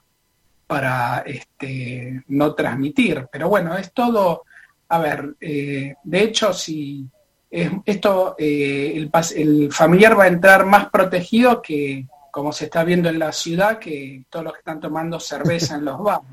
para 0.65 1.19
este, 1.25 2.23
no 2.27 2.55
transmitir. 2.55 3.27
Pero 3.31 3.49
bueno, 3.49 3.77
es 3.77 3.91
todo, 3.91 4.43
a 4.89 4.99
ver, 4.99 5.35
eh, 5.41 5.95
de 6.03 6.23
hecho, 6.23 6.53
si 6.53 7.07
esto, 7.51 8.35
el, 8.37 9.11
el 9.35 9.71
familiar 9.71 10.17
va 10.17 10.23
a 10.23 10.27
entrar 10.27 10.65
más 10.65 10.89
protegido 10.89 11.61
que, 11.61 12.05
como 12.35 12.51
se 12.51 12.65
está 12.65 12.83
viendo 12.83 13.07
en 13.07 13.17
la 13.17 13.31
ciudad, 13.31 13.79
que 13.79 14.25
todos 14.29 14.43
los 14.43 14.53
que 14.55 14.59
están 14.59 14.81
tomando 14.81 15.21
cerveza 15.21 15.75
en 15.75 15.85
los 15.85 16.03
bares. 16.03 16.27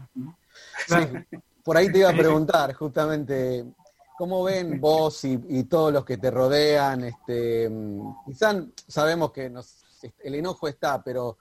Por 1.64 1.76
ahí 1.76 1.90
te 1.90 1.98
iba 1.98 2.10
a 2.10 2.12
preguntar 2.16 2.72
justamente, 2.74 3.64
¿cómo 4.18 4.44
ven 4.44 4.80
vos 4.80 5.24
y, 5.24 5.64
todos 5.64 5.92
los 5.92 6.04
que 6.04 6.16
te 6.18 6.30
rodean? 6.30 7.04
Este, 7.04 7.70
quizás 8.26 8.56
sabemos 8.86 9.32
que 9.32 9.52
el 10.22 10.34
enojo 10.34 10.68
está, 10.68 11.02
pero 11.02 11.38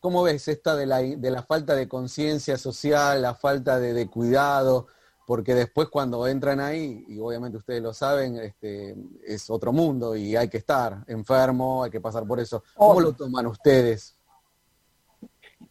¿cómo 0.00 0.22
ves 0.22 0.48
esta 0.48 0.76
de 0.76 0.86
la, 0.86 0.98
de 0.98 1.30
la 1.30 1.42
falta 1.42 1.74
de 1.74 1.88
conciencia 1.88 2.58
social, 2.58 3.22
la 3.22 3.34
falta 3.34 3.78
de 3.78 4.06
cuidado? 4.08 4.86
porque 5.26 5.54
después 5.54 5.88
cuando 5.88 6.26
entran 6.26 6.60
ahí, 6.60 7.04
y 7.08 7.18
obviamente 7.18 7.58
ustedes 7.58 7.82
lo 7.82 7.94
saben, 7.94 8.36
este, 8.38 8.94
es 9.26 9.48
otro 9.48 9.72
mundo 9.72 10.16
y 10.16 10.36
hay 10.36 10.48
que 10.48 10.58
estar 10.58 11.02
enfermo, 11.06 11.84
hay 11.84 11.90
que 11.90 12.00
pasar 12.00 12.26
por 12.26 12.40
eso. 12.40 12.62
¿Cómo 12.74 13.00
lo 13.00 13.12
toman 13.12 13.46
ustedes? 13.46 14.13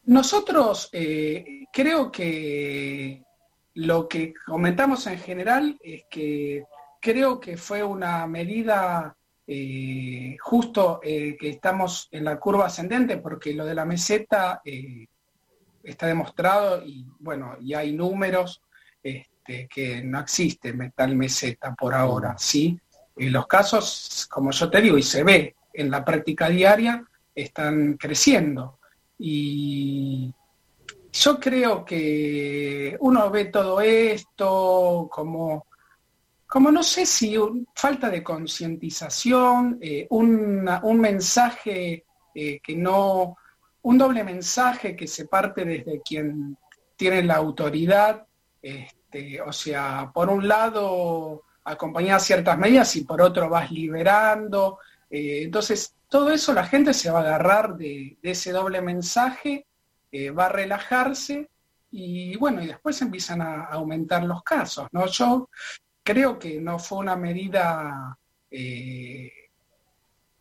Nosotros 0.05 0.89
eh, 0.91 1.65
creo 1.71 2.11
que 2.11 3.23
lo 3.75 4.07
que 4.07 4.33
comentamos 4.45 5.07
en 5.07 5.17
general 5.17 5.79
es 5.81 6.03
que 6.09 6.65
creo 6.99 7.39
que 7.39 7.57
fue 7.57 7.83
una 7.83 8.27
medida 8.27 9.15
eh, 9.47 10.37
justo 10.39 10.99
eh, 11.03 11.35
que 11.39 11.49
estamos 11.49 12.09
en 12.11 12.25
la 12.25 12.39
curva 12.39 12.65
ascendente, 12.65 13.17
porque 13.17 13.53
lo 13.53 13.65
de 13.65 13.75
la 13.75 13.85
meseta 13.85 14.61
está 15.81 16.07
demostrado 16.07 16.85
y 16.85 17.05
bueno, 17.19 17.57
y 17.59 17.73
hay 17.73 17.93
números. 17.93 18.61
Este, 19.01 19.67
que 19.67 20.01
no 20.01 20.21
existe 20.21 20.73
tal 20.95 21.17
meseta 21.17 21.75
por 21.75 21.93
ahora, 21.93 22.35
¿sí? 22.37 22.79
Los 23.17 23.45
casos, 23.45 24.25
como 24.31 24.51
yo 24.51 24.69
te 24.69 24.81
digo, 24.81 24.97
y 24.97 25.03
se 25.03 25.23
ve 25.23 25.55
en 25.73 25.91
la 25.91 26.05
práctica 26.05 26.47
diaria, 26.47 27.03
están 27.35 27.97
creciendo. 27.97 28.79
Y 29.25 30.33
yo 31.13 31.39
creo 31.39 31.85
que 31.85 32.97
uno 32.99 33.31
ve 33.31 33.45
todo 33.45 33.79
esto 33.79 35.07
como, 35.09 35.65
como 36.45 36.69
no 36.69 36.83
sé 36.83 37.05
si 37.05 37.37
falta 37.73 38.09
de 38.09 38.21
concientización, 38.21 39.79
eh, 39.81 40.07
un 40.09 40.99
mensaje 40.99 42.03
eh, 42.35 42.59
que 42.61 42.75
no, 42.75 43.37
un 43.83 43.97
doble 43.97 44.25
mensaje 44.25 44.93
que 44.93 45.07
se 45.07 45.25
parte 45.25 45.63
desde 45.63 46.01
quien 46.01 46.57
tiene 46.97 47.23
la 47.23 47.35
autoridad, 47.35 48.27
este, 48.61 49.39
o 49.39 49.53
sea, 49.53 50.11
por 50.13 50.29
un 50.29 50.45
lado 50.49 51.43
acompañar 51.63 52.19
ciertas 52.19 52.57
medidas 52.57 52.93
y 52.97 53.05
por 53.05 53.21
otro 53.21 53.47
vas 53.47 53.71
liberando. 53.71 54.79
Eh, 55.09 55.43
entonces, 55.43 55.95
todo 56.13 56.29
eso 56.29 56.53
la 56.53 56.67
gente 56.67 56.93
se 56.93 57.09
va 57.09 57.21
a 57.21 57.23
agarrar 57.23 57.75
de, 57.75 58.19
ese 58.21 58.51
doble 58.51 58.83
mensaje, 58.83 59.65
va 60.37 60.45
a 60.45 60.49
relajarse 60.49 61.49
y 61.89 62.35
bueno, 62.37 62.61
y 62.61 62.67
después 62.67 63.01
empiezan 63.01 63.41
a 63.41 63.63
aumentar 63.63 64.23
los 64.23 64.43
casos, 64.43 64.87
¿no? 64.91 65.07
Yo 65.07 65.49
creo 66.03 66.37
que 66.37 66.61
no 66.61 66.77
fue 66.77 66.99
una 66.99 67.15
medida 67.15 68.15
eh, 68.51 69.31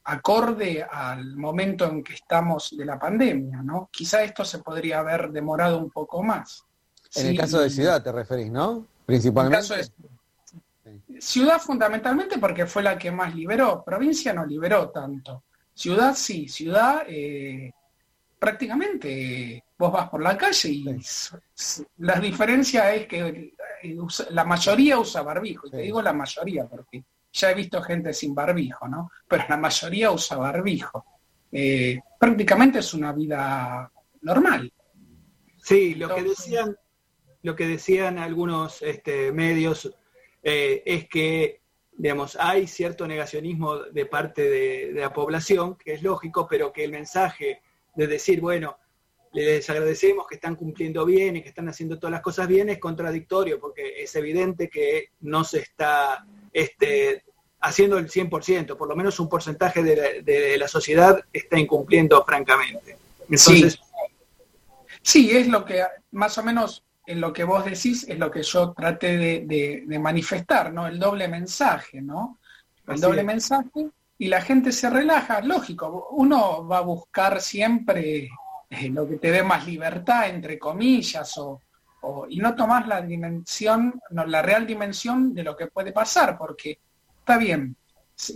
acorde 0.04 0.82
al 0.82 1.38
momento 1.38 1.86
en 1.88 2.04
que 2.04 2.16
estamos 2.16 2.76
de 2.76 2.84
la 2.84 2.98
pandemia, 2.98 3.62
¿no? 3.62 3.88
Quizá 3.90 4.22
esto 4.22 4.44
se 4.44 4.58
podría 4.58 4.98
haber 4.98 5.30
demorado 5.30 5.78
un 5.78 5.88
poco 5.88 6.22
más. 6.22 6.66
En 7.14 7.28
el 7.28 7.38
caso 7.38 7.60
de 7.62 7.70
ciudad 7.70 8.02
te 8.02 8.12
referís, 8.12 8.50
¿no? 8.50 8.86
Principalmente. 9.06 9.90
Ciudad 11.18 11.58
fundamentalmente 11.58 12.36
porque 12.36 12.66
fue 12.66 12.82
la 12.82 12.98
que 12.98 13.10
más 13.10 13.34
liberó, 13.34 13.82
provincia 13.82 14.34
no 14.34 14.44
liberó 14.44 14.90
tanto. 14.90 15.44
Ciudad 15.74 16.14
sí, 16.14 16.48
ciudad 16.48 17.04
eh, 17.08 17.72
prácticamente 18.38 19.64
vos 19.78 19.92
vas 19.92 20.08
por 20.08 20.22
la 20.22 20.36
calle 20.36 20.68
y 20.68 20.84
la 21.98 22.20
diferencia 22.20 22.94
es 22.94 23.06
que 23.06 23.54
eh, 23.82 23.96
la 24.30 24.44
mayoría 24.44 24.98
usa 24.98 25.22
barbijo, 25.22 25.66
y 25.66 25.70
te 25.70 25.78
digo 25.78 26.02
la 26.02 26.12
mayoría 26.12 26.66
porque 26.66 27.04
ya 27.32 27.50
he 27.50 27.54
visto 27.54 27.80
gente 27.82 28.12
sin 28.12 28.34
barbijo, 28.34 28.86
¿no? 28.88 29.10
Pero 29.26 29.44
la 29.48 29.56
mayoría 29.56 30.10
usa 30.10 30.36
barbijo. 30.36 31.04
Eh, 31.50 32.00
prácticamente 32.18 32.80
es 32.80 32.94
una 32.94 33.12
vida 33.12 33.90
normal. 34.20 34.72
Sí, 35.56 35.94
lo 35.94 36.14
que 36.14 36.22
decían, 36.22 36.76
lo 37.42 37.56
que 37.56 37.66
decían 37.66 38.18
algunos 38.18 38.82
este, 38.82 39.32
medios 39.32 39.90
eh, 40.42 40.82
es 40.84 41.08
que 41.08 41.61
digamos, 42.02 42.36
hay 42.40 42.66
cierto 42.66 43.06
negacionismo 43.06 43.76
de 43.76 44.06
parte 44.06 44.50
de, 44.50 44.90
la 44.92 45.12
población, 45.12 45.76
que 45.76 45.92
es 45.92 46.02
lógico, 46.02 46.48
pero 46.50 46.72
que 46.72 46.82
el 46.82 46.90
mensaje 46.90 47.62
de 47.94 48.06
decir, 48.08 48.40
bueno, 48.40 48.76
les 49.30 49.70
agradecemos 49.70 50.26
que 50.26 50.34
están 50.34 50.56
cumpliendo 50.56 51.06
bien 51.06 51.36
y 51.36 51.42
que 51.42 51.50
están 51.50 51.68
haciendo 51.68 52.00
todas 52.00 52.10
las 52.10 52.20
cosas 52.20 52.48
bien, 52.48 52.70
es 52.70 52.80
contradictorio, 52.80 53.60
porque 53.60 54.02
es 54.02 54.16
evidente 54.16 54.68
que 54.68 55.10
no 55.20 55.44
se 55.44 55.60
está 55.60 56.26
este, 56.52 57.22
haciendo 57.60 57.98
el 57.98 58.10
100%, 58.10 58.76
por 58.76 58.88
lo 58.88 58.96
menos 58.96 59.20
un 59.20 59.28
porcentaje 59.28 59.84
de 59.84 60.56
la, 60.58 60.66
sociedad 60.66 61.24
está 61.32 61.56
incumpliendo 61.56 62.24
francamente. 62.24 62.96
Entonces, 63.30 63.78
sí. 65.02 65.30
es 65.30 65.46
lo 65.46 65.64
que 65.64 65.84
más 66.10 66.36
o 66.36 66.42
menos 66.42 66.82
en 67.06 67.20
lo 67.20 67.32
que 67.32 67.44
vos 67.44 67.64
decís 67.64 68.06
es 68.08 68.18
lo 68.18 68.30
que 68.30 68.42
yo 68.42 68.72
traté 68.72 69.44
de, 69.46 69.98
manifestar, 69.98 70.72
¿no? 70.72 70.86
El 70.86 70.98
doble 70.98 71.28
mensaje, 71.28 72.00
¿no? 72.00 72.38
El 72.86 73.00
doble 73.00 73.22
mensaje 73.22 73.88
y 74.18 74.28
la 74.28 74.40
gente 74.40 74.70
se 74.72 74.88
relaja, 74.88 75.40
lógico, 75.40 76.08
uno 76.12 76.66
va 76.66 76.78
a 76.78 76.82
buscar 76.82 77.40
siempre 77.40 78.28
eh, 78.70 78.88
lo 78.90 79.08
que 79.08 79.16
te 79.16 79.30
dé 79.30 79.42
más 79.42 79.66
libertad, 79.66 80.28
entre 80.28 80.58
comillas, 80.58 81.36
o, 81.38 81.60
y 82.28 82.38
no 82.38 82.54
tomás 82.54 82.86
la 82.86 83.02
dimensión, 83.02 84.00
no, 84.10 84.24
la 84.24 84.42
real 84.42 84.66
dimensión 84.66 85.34
de 85.34 85.42
lo 85.42 85.56
que 85.56 85.66
puede 85.66 85.92
pasar, 85.92 86.38
porque 86.38 86.78
está 87.18 87.36
bien, 87.36 87.76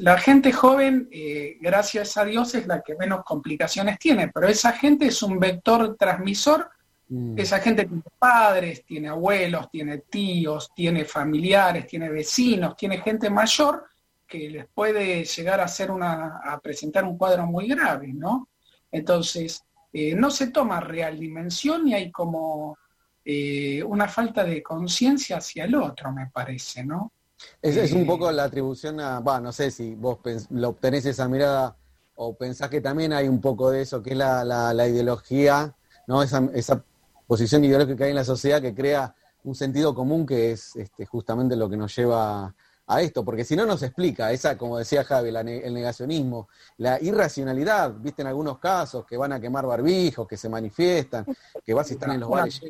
la 0.00 0.18
gente 0.18 0.52
joven, 0.52 1.08
eh, 1.12 1.56
gracias 1.60 2.16
a 2.16 2.24
Dios, 2.24 2.54
es 2.54 2.66
la 2.66 2.82
que 2.82 2.96
menos 2.96 3.24
complicaciones 3.24 3.98
tiene, 3.98 4.28
pero 4.28 4.48
esa 4.48 4.72
gente 4.72 5.06
es 5.06 5.22
un 5.22 5.38
vector 5.38 5.96
transmisor, 5.96 6.70
mm. 7.08 7.38
esa 7.38 7.58
gente 7.60 7.84
tiene 7.84 8.02
padres, 8.18 8.84
tiene 8.84 9.08
abuelos, 9.08 9.70
tiene 9.70 9.98
tíos, 9.98 10.70
tiene 10.74 11.04
familiares, 11.04 11.86
tiene 11.86 12.08
vecinos, 12.08 12.76
tiene 12.76 12.98
gente 12.98 13.30
mayor, 13.30 13.86
que 14.26 14.50
les 14.50 14.66
puede 14.66 15.24
llegar 15.24 15.60
a 15.60 15.64
hacer 15.64 15.90
una, 15.90 16.40
a 16.44 16.58
presentar 16.60 17.04
un 17.04 17.16
cuadro 17.16 17.46
muy 17.46 17.68
grave, 17.68 18.12
¿no? 18.12 18.48
Entonces, 18.90 19.62
eh, 19.92 20.14
no 20.14 20.30
se 20.30 20.48
toma 20.48 20.80
real 20.80 21.18
dimensión 21.18 21.86
y 21.88 21.94
hay 21.94 22.10
como 22.10 22.76
eh, 23.24 23.82
una 23.82 24.08
falta 24.08 24.44
de 24.44 24.62
conciencia 24.62 25.38
hacia 25.38 25.64
el 25.64 25.74
otro, 25.74 26.12
me 26.12 26.26
parece, 26.28 26.84
¿no? 26.84 27.12
Es, 27.60 27.92
un 27.92 28.02
eh, 28.02 28.06
poco 28.06 28.30
la 28.32 28.44
atribución 28.44 29.00
a, 29.00 29.20
bueno, 29.20 29.40
no 29.40 29.52
sé 29.52 29.70
si 29.70 29.94
vos 29.94 30.18
lo 30.50 30.70
obtenés 30.70 31.06
esa 31.06 31.28
mirada 31.28 31.76
o 32.16 32.34
pensás 32.34 32.70
que 32.70 32.80
también 32.80 33.12
hay 33.12 33.28
un 33.28 33.40
poco 33.40 33.70
de 33.70 33.82
eso, 33.82 34.02
que 34.02 34.10
es 34.10 34.16
la, 34.16 34.44
la, 34.44 34.88
ideología, 34.88 35.74
¿no? 36.06 36.22
Esa, 36.22 36.48
esa, 36.54 36.82
posición 37.26 37.64
ideológica 37.64 37.96
que 37.96 38.04
hay 38.04 38.10
en 38.10 38.16
la 38.16 38.24
sociedad 38.24 38.60
que 38.62 38.74
crea 38.74 39.14
un 39.44 39.54
sentido 39.54 39.94
común 39.94 40.26
que 40.26 40.52
es 40.52 40.74
este, 40.76 41.06
justamente 41.06 41.56
lo 41.56 41.68
que 41.68 41.76
nos 41.76 41.94
lleva 41.94 42.54
a 42.88 43.02
esto, 43.02 43.24
porque 43.24 43.44
si 43.44 43.56
no 43.56 43.66
nos 43.66 43.82
explica 43.82 44.30
esa, 44.30 44.56
como 44.56 44.78
decía 44.78 45.02
Javi, 45.02 45.30
el 45.30 45.74
negacionismo, 45.74 46.48
la 46.78 47.02
irracionalidad, 47.02 47.92
viste 47.98 48.22
en 48.22 48.28
algunos 48.28 48.58
casos 48.58 49.04
que 49.04 49.16
van 49.16 49.32
a 49.32 49.40
quemar 49.40 49.66
barbijos, 49.66 50.26
que 50.28 50.36
se 50.36 50.48
manifiestan, 50.48 51.26
que 51.64 51.74
vas 51.74 51.90
y 51.90 51.94
están 51.94 52.12
en 52.12 52.20
los 52.20 52.28
bares 52.28 52.60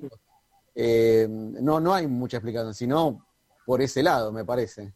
eh, 0.79 1.27
no, 1.29 1.81
no 1.81 1.95
hay 1.95 2.07
mucha 2.07 2.37
explicación, 2.37 2.75
sino 2.75 3.27
por 3.64 3.81
ese 3.81 4.03
lado, 4.03 4.31
me 4.31 4.45
parece. 4.45 4.92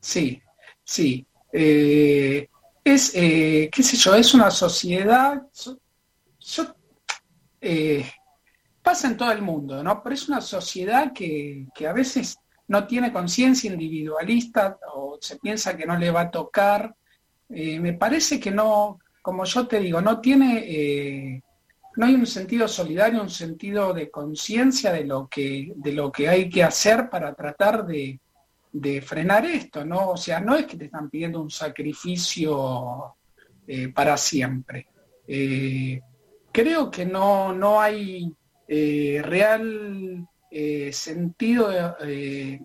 Sí, 0.00 0.40
sí. 0.84 1.26
Eh, 1.52 2.48
es, 2.84 3.12
eh, 3.14 3.68
qué 3.72 3.82
sé 3.82 3.96
yo, 3.96 4.14
es 4.14 4.32
una 4.34 4.52
sociedad, 4.52 5.42
pasa 8.84 9.08
en 9.08 9.16
todo 9.16 9.32
el 9.32 9.40
mundo, 9.40 9.82
¿no? 9.82 10.02
Pero 10.02 10.14
es 10.14 10.28
una 10.28 10.42
sociedad 10.42 11.12
que, 11.12 11.66
que 11.74 11.88
a 11.88 11.92
veces 11.94 12.38
no 12.68 12.86
tiene 12.86 13.12
conciencia 13.12 13.72
individualista 13.72 14.78
o 14.94 15.18
se 15.20 15.36
piensa 15.36 15.76
que 15.76 15.86
no 15.86 15.96
le 15.96 16.10
va 16.10 16.22
a 16.22 16.30
tocar. 16.30 16.94
Eh, 17.48 17.80
me 17.80 17.94
parece 17.94 18.38
que 18.38 18.50
no, 18.50 19.00
como 19.22 19.44
yo 19.44 19.66
te 19.66 19.80
digo, 19.80 20.00
no 20.00 20.20
tiene, 20.20 20.64
eh, 20.66 21.42
no 21.96 22.06
hay 22.06 22.14
un 22.14 22.26
sentido 22.26 22.68
solidario, 22.68 23.22
un 23.22 23.30
sentido 23.30 23.94
de 23.94 24.10
conciencia 24.10 24.92
de 24.92 25.04
lo 25.04 25.28
que, 25.28 25.72
de 25.74 25.92
lo 25.92 26.12
que 26.12 26.28
hay 26.28 26.50
que 26.50 26.62
hacer 26.62 27.08
para 27.08 27.34
tratar 27.34 27.86
de, 27.86 28.20
frenar 29.02 29.46
esto, 29.46 29.84
¿no? 29.84 30.10
O 30.10 30.16
sea, 30.16 30.40
no 30.40 30.56
es 30.56 30.66
que 30.66 30.76
te 30.76 30.86
están 30.86 31.08
pidiendo 31.08 31.40
un 31.40 31.50
sacrificio 31.50 33.14
eh, 33.66 33.88
para 33.88 34.16
siempre. 34.16 34.88
creo 36.52 36.90
que 36.90 37.06
no, 37.06 37.52
no 37.52 37.80
hay 37.80 38.34
real 38.68 40.26
eh, 40.56 40.92
sentido, 40.92 41.96
eh, 42.00 42.60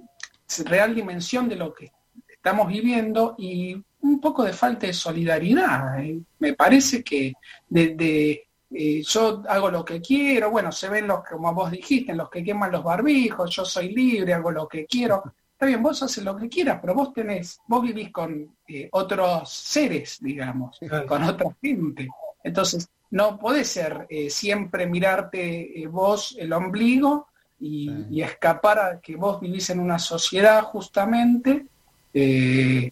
real 0.65 0.93
dimensión 0.93 1.49
de 1.49 1.55
lo 1.55 1.73
que 1.73 1.91
estamos 2.27 2.67
viviendo 2.67 3.33
y 3.35 3.73
un 4.01 4.21
poco 4.21 4.43
de 4.43 4.53
falta 4.53 4.85
de 4.85 4.93
solidaridad. 4.93 5.99
¿eh? 5.99 6.19
Me 6.37 6.53
parece 6.53 7.03
que 7.03 7.33
desde 7.67 8.45
yo 8.69 9.41
hago 9.49 9.71
lo 9.71 9.83
que 9.83 9.99
quiero, 9.99 10.51
bueno, 10.51 10.71
se 10.71 10.87
ven 10.87 11.07
los, 11.07 11.23
como 11.27 11.51
vos 11.51 11.71
dijiste, 11.71 12.13
los 12.13 12.29
que 12.29 12.43
queman 12.43 12.71
los 12.71 12.83
barbijos, 12.83 13.49
yo 13.49 13.65
soy 13.65 13.89
libre, 13.89 14.35
hago 14.35 14.51
lo 14.51 14.67
que 14.67 14.85
quiero. 14.85 15.23
Está 15.51 15.65
bien, 15.65 15.81
vos 15.81 16.03
haces 16.03 16.23
lo 16.23 16.37
que 16.37 16.47
quieras, 16.47 16.77
pero 16.79 16.93
vos 16.93 17.11
tenés, 17.11 17.59
vos 17.65 17.81
vivís 17.81 18.11
con 18.11 18.55
otros 18.91 19.51
seres, 19.51 20.19
digamos, 20.21 20.79
con 21.07 21.23
otra 21.23 21.47
gente. 21.59 22.07
Entonces, 22.43 22.87
no 23.11 23.37
podés 23.39 23.67
ser 23.69 24.07
siempre 24.29 24.85
mirarte 24.87 25.85
vos 25.89 26.35
el 26.39 26.53
ombligo 26.53 27.29
y, 27.59 28.21
escapar 28.21 28.79
a 28.79 28.99
que 29.01 29.15
vos 29.15 29.39
vivís 29.39 29.69
en 29.69 29.79
una 29.79 29.99
sociedad 29.99 30.63
justamente 30.63 31.65
eh, 32.13 32.91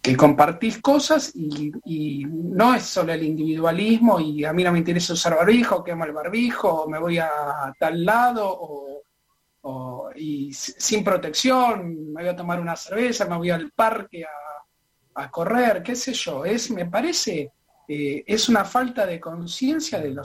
que 0.00 0.16
compartís 0.16 0.80
cosas 0.80 1.32
y, 1.34 2.24
no 2.26 2.74
es 2.74 2.84
solo 2.84 3.12
el 3.12 3.24
individualismo 3.24 4.20
y 4.20 4.44
a 4.44 4.52
mí 4.52 4.62
no 4.62 4.72
me 4.72 4.78
interesa 4.78 5.14
usar 5.14 5.36
barbijo, 5.36 5.82
quemo 5.82 6.04
el 6.04 6.12
barbijo, 6.12 6.82
o 6.82 6.88
me 6.88 6.98
voy 6.98 7.18
a 7.18 7.30
tal 7.78 8.04
lado, 8.04 8.46
o, 8.46 10.10
y 10.14 10.52
sin 10.52 11.02
protección, 11.02 12.12
me 12.12 12.22
voy 12.22 12.30
a 12.30 12.36
tomar 12.36 12.60
una 12.60 12.76
cerveza, 12.76 13.24
me 13.24 13.36
voy 13.36 13.50
al 13.50 13.72
parque 13.72 14.24
a, 14.24 15.22
a 15.22 15.30
correr, 15.30 15.82
qué 15.82 15.96
sé 15.96 16.12
yo, 16.12 16.44
es, 16.44 16.70
me 16.70 16.86
parece 16.86 17.50
eh, 17.86 18.24
es 18.26 18.48
una 18.48 18.64
falta 18.64 19.04
de 19.06 19.20
conciencia 19.20 20.00
de, 20.00 20.10
lo, 20.10 20.24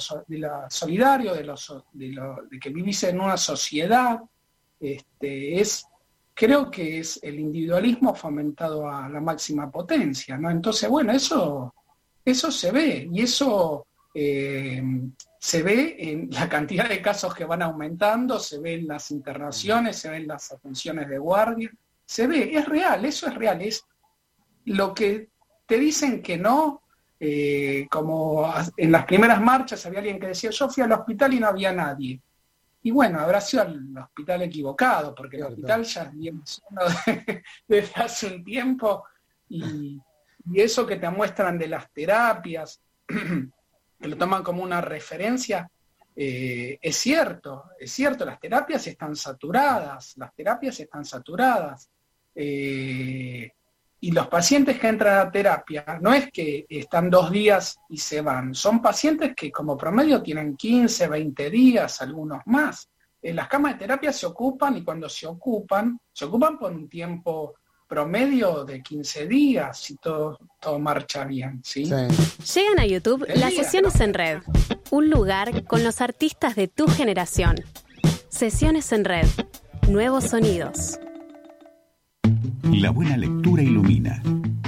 solidario, 0.69 1.33
de, 1.33 1.43
de, 1.93 2.59
que 2.59 2.69
vivís 2.69 3.03
en 3.03 3.19
una 3.19 3.37
sociedad. 3.37 4.19
Este, 4.79 5.59
es, 5.59 5.85
creo 6.33 6.71
que 6.71 6.99
es 6.99 7.19
el 7.21 7.39
individualismo 7.39 8.15
fomentado 8.15 8.89
a 8.89 9.09
la 9.09 9.19
máxima 9.19 9.69
potencia. 9.69 10.37
¿no? 10.37 10.49
Entonces, 10.49 10.89
bueno, 10.89 11.11
eso, 11.11 11.73
eso 12.23 12.51
se 12.51 12.71
ve 12.71 13.09
y 13.11 13.21
eso 13.21 13.85
eh, 14.13 14.81
se 15.37 15.63
ve 15.63 15.95
en 15.99 16.29
la 16.31 16.47
cantidad 16.47 16.87
de 16.87 17.01
casos 17.01 17.33
que 17.33 17.45
van 17.45 17.61
aumentando, 17.61 18.39
se 18.39 18.59
ve 18.59 18.75
en 18.75 18.87
las 18.87 19.11
internaciones, 19.11 19.97
se 19.97 20.09
ven 20.09 20.27
las 20.27 20.51
atenciones 20.51 21.09
de 21.09 21.17
guardia, 21.17 21.71
se 22.05 22.27
ve, 22.27 22.57
es 22.57 22.65
real, 22.65 23.05
eso 23.05 23.27
es 23.27 23.35
real, 23.35 23.61
es 23.61 23.85
lo 24.65 24.93
que 24.93 25.29
te 25.65 25.77
dicen 25.77 26.21
que 26.21 26.37
no, 26.37 26.81
eh, 27.19 27.87
como 27.89 28.51
en 28.77 28.91
las 28.91 29.05
primeras 29.05 29.41
marchas 29.41 29.85
había 29.85 29.99
alguien 29.99 30.19
que 30.19 30.27
decía, 30.27 30.49
yo 30.51 30.69
fui 30.69 30.83
al 30.83 30.91
hospital 30.91 31.33
y 31.33 31.39
no 31.39 31.47
había 31.47 31.71
nadie. 31.71 32.21
Y 32.81 32.91
bueno, 32.91 33.19
habrá 33.19 33.41
sido 33.41 33.63
el 33.63 33.97
hospital 33.97 34.43
equivocado, 34.43 35.13
porque 35.13 35.37
el 35.37 35.43
hospital 35.43 35.83
ya 35.83 36.05
viene 36.05 36.41
desde 37.67 38.01
hace 38.01 38.27
un 38.27 38.43
tiempo 38.43 39.03
y, 39.49 40.01
y 40.51 40.61
eso 40.61 40.87
que 40.87 40.95
te 40.95 41.09
muestran 41.09 41.57
de 41.57 41.67
las 41.67 41.91
terapias, 41.91 42.81
que 43.07 44.07
lo 44.07 44.17
toman 44.17 44.43
como 44.43 44.63
una 44.63 44.79
referencia, 44.79 45.69
eh, 46.21 46.77
es 46.81 46.97
cierto, 46.97 47.71
es 47.79 47.93
cierto, 47.93 48.25
las 48.25 48.39
terapias 48.41 48.85
están 48.87 49.15
saturadas, 49.15 50.17
las 50.17 50.33
terapias 50.35 50.77
están 50.79 51.05
saturadas. 51.05 51.89
Eh, 52.35 53.51
y 54.01 54.11
los 54.11 54.27
pacientes 54.27 54.79
que 54.79 54.87
entran 54.87 55.19
a 55.19 55.31
terapia 55.31 55.99
no 56.01 56.13
es 56.13 56.31
que 56.31 56.65
están 56.69 57.09
dos 57.09 57.31
días 57.31 57.77
y 57.89 57.97
se 57.97 58.21
van, 58.21 58.55
son 58.55 58.81
pacientes 58.81 59.33
que 59.35 59.51
como 59.51 59.75
promedio 59.75 60.21
tienen 60.21 60.55
15, 60.55 61.07
20 61.07 61.49
días, 61.49 62.01
algunos 62.01 62.41
más. 62.45 62.89
En 63.21 63.35
las 63.35 63.49
camas 63.49 63.73
de 63.73 63.79
terapia 63.79 64.13
se 64.13 64.25
ocupan 64.25 64.77
y 64.77 64.83
cuando 64.83 65.09
se 65.09 65.27
ocupan, 65.27 65.99
se 66.13 66.25
ocupan 66.25 66.57
por 66.57 66.71
un 66.71 66.87
tiempo 66.87 67.55
promedio 67.85 68.63
de 68.63 68.81
15 68.81 69.27
días 69.27 69.77
si 69.77 69.95
todo, 69.97 70.37
todo 70.61 70.79
marcha 70.79 71.25
bien. 71.25 71.61
¿sí? 71.65 71.83
Llegan 71.83 72.79
a 72.79 72.85
YouTube 72.85 73.25
las 73.35 73.53
sesiones 73.53 73.99
en 73.99 74.13
red, 74.13 74.41
un 74.91 75.09
lugar 75.09 75.65
con 75.65 75.83
los 75.83 75.99
artistas 75.99 76.55
de 76.55 76.69
tu 76.69 76.87
generación. 76.87 77.55
Sesiones 78.29 78.93
en 78.93 79.03
red, 79.03 79.27
nuevos 79.89 80.25
sonidos. 80.25 80.99
La 82.63 82.91
buena 82.91 83.17
lectura 83.17 83.63
ilumina. 83.63 84.21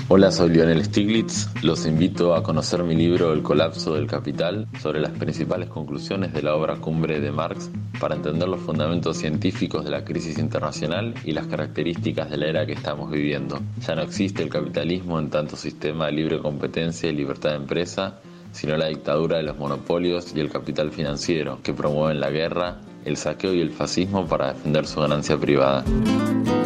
Hola, 0.07 0.31
soy 0.31 0.49
Lionel 0.49 0.83
Stiglitz. 0.83 1.49
Los 1.61 1.85
invito 1.85 2.33
a 2.33 2.41
conocer 2.41 2.83
mi 2.83 2.95
libro 2.95 3.33
El 3.33 3.43
colapso 3.43 3.93
del 3.93 4.07
capital 4.07 4.67
sobre 4.81 4.99
las 4.99 5.11
principales 5.11 5.69
conclusiones 5.69 6.33
de 6.33 6.41
la 6.41 6.55
obra 6.55 6.77
cumbre 6.77 7.19
de 7.19 7.31
Marx 7.31 7.69
para 7.99 8.15
entender 8.15 8.47
los 8.47 8.61
fundamentos 8.61 9.17
científicos 9.17 9.83
de 9.83 9.91
la 9.91 10.03
crisis 10.03 10.37
internacional 10.39 11.13
y 11.23 11.31
las 11.31 11.47
características 11.47 12.29
de 12.29 12.37
la 12.37 12.47
era 12.47 12.65
que 12.65 12.73
estamos 12.73 13.11
viviendo. 13.11 13.59
Ya 13.85 13.95
no 13.95 14.01
existe 14.01 14.41
el 14.41 14.49
capitalismo 14.49 15.19
en 15.19 15.29
tanto 15.29 15.55
sistema 15.55 16.07
de 16.07 16.13
libre 16.13 16.39
competencia 16.39 17.09
y 17.09 17.15
libertad 17.15 17.51
de 17.51 17.57
empresa, 17.57 18.19
sino 18.51 18.75
la 18.77 18.87
dictadura 18.87 19.37
de 19.37 19.43
los 19.43 19.57
monopolios 19.57 20.33
y 20.35 20.39
el 20.39 20.49
capital 20.49 20.91
financiero 20.91 21.59
que 21.61 21.73
promueven 21.73 22.19
la 22.19 22.29
guerra, 22.31 22.79
el 23.05 23.17
saqueo 23.17 23.53
y 23.53 23.61
el 23.61 23.71
fascismo 23.71 24.27
para 24.27 24.53
defender 24.53 24.85
su 24.87 24.99
ganancia 24.99 25.37
privada. 25.37 25.83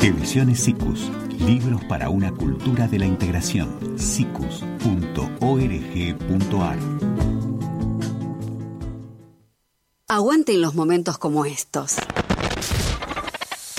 Ediciones 0.02 0.60
SICUS. 0.60 1.12
Libros 1.45 1.84
para 1.86 2.10
una 2.10 2.32
cultura 2.32 2.88
de 2.88 3.00
la 3.00 3.06
integración. 3.06 4.00
sicus.org.ar 4.00 4.65
Aguante 10.08 10.54
en 10.54 10.62
los 10.62 10.76
momentos 10.76 11.17
como 11.17 11.45
estos. 11.45 11.95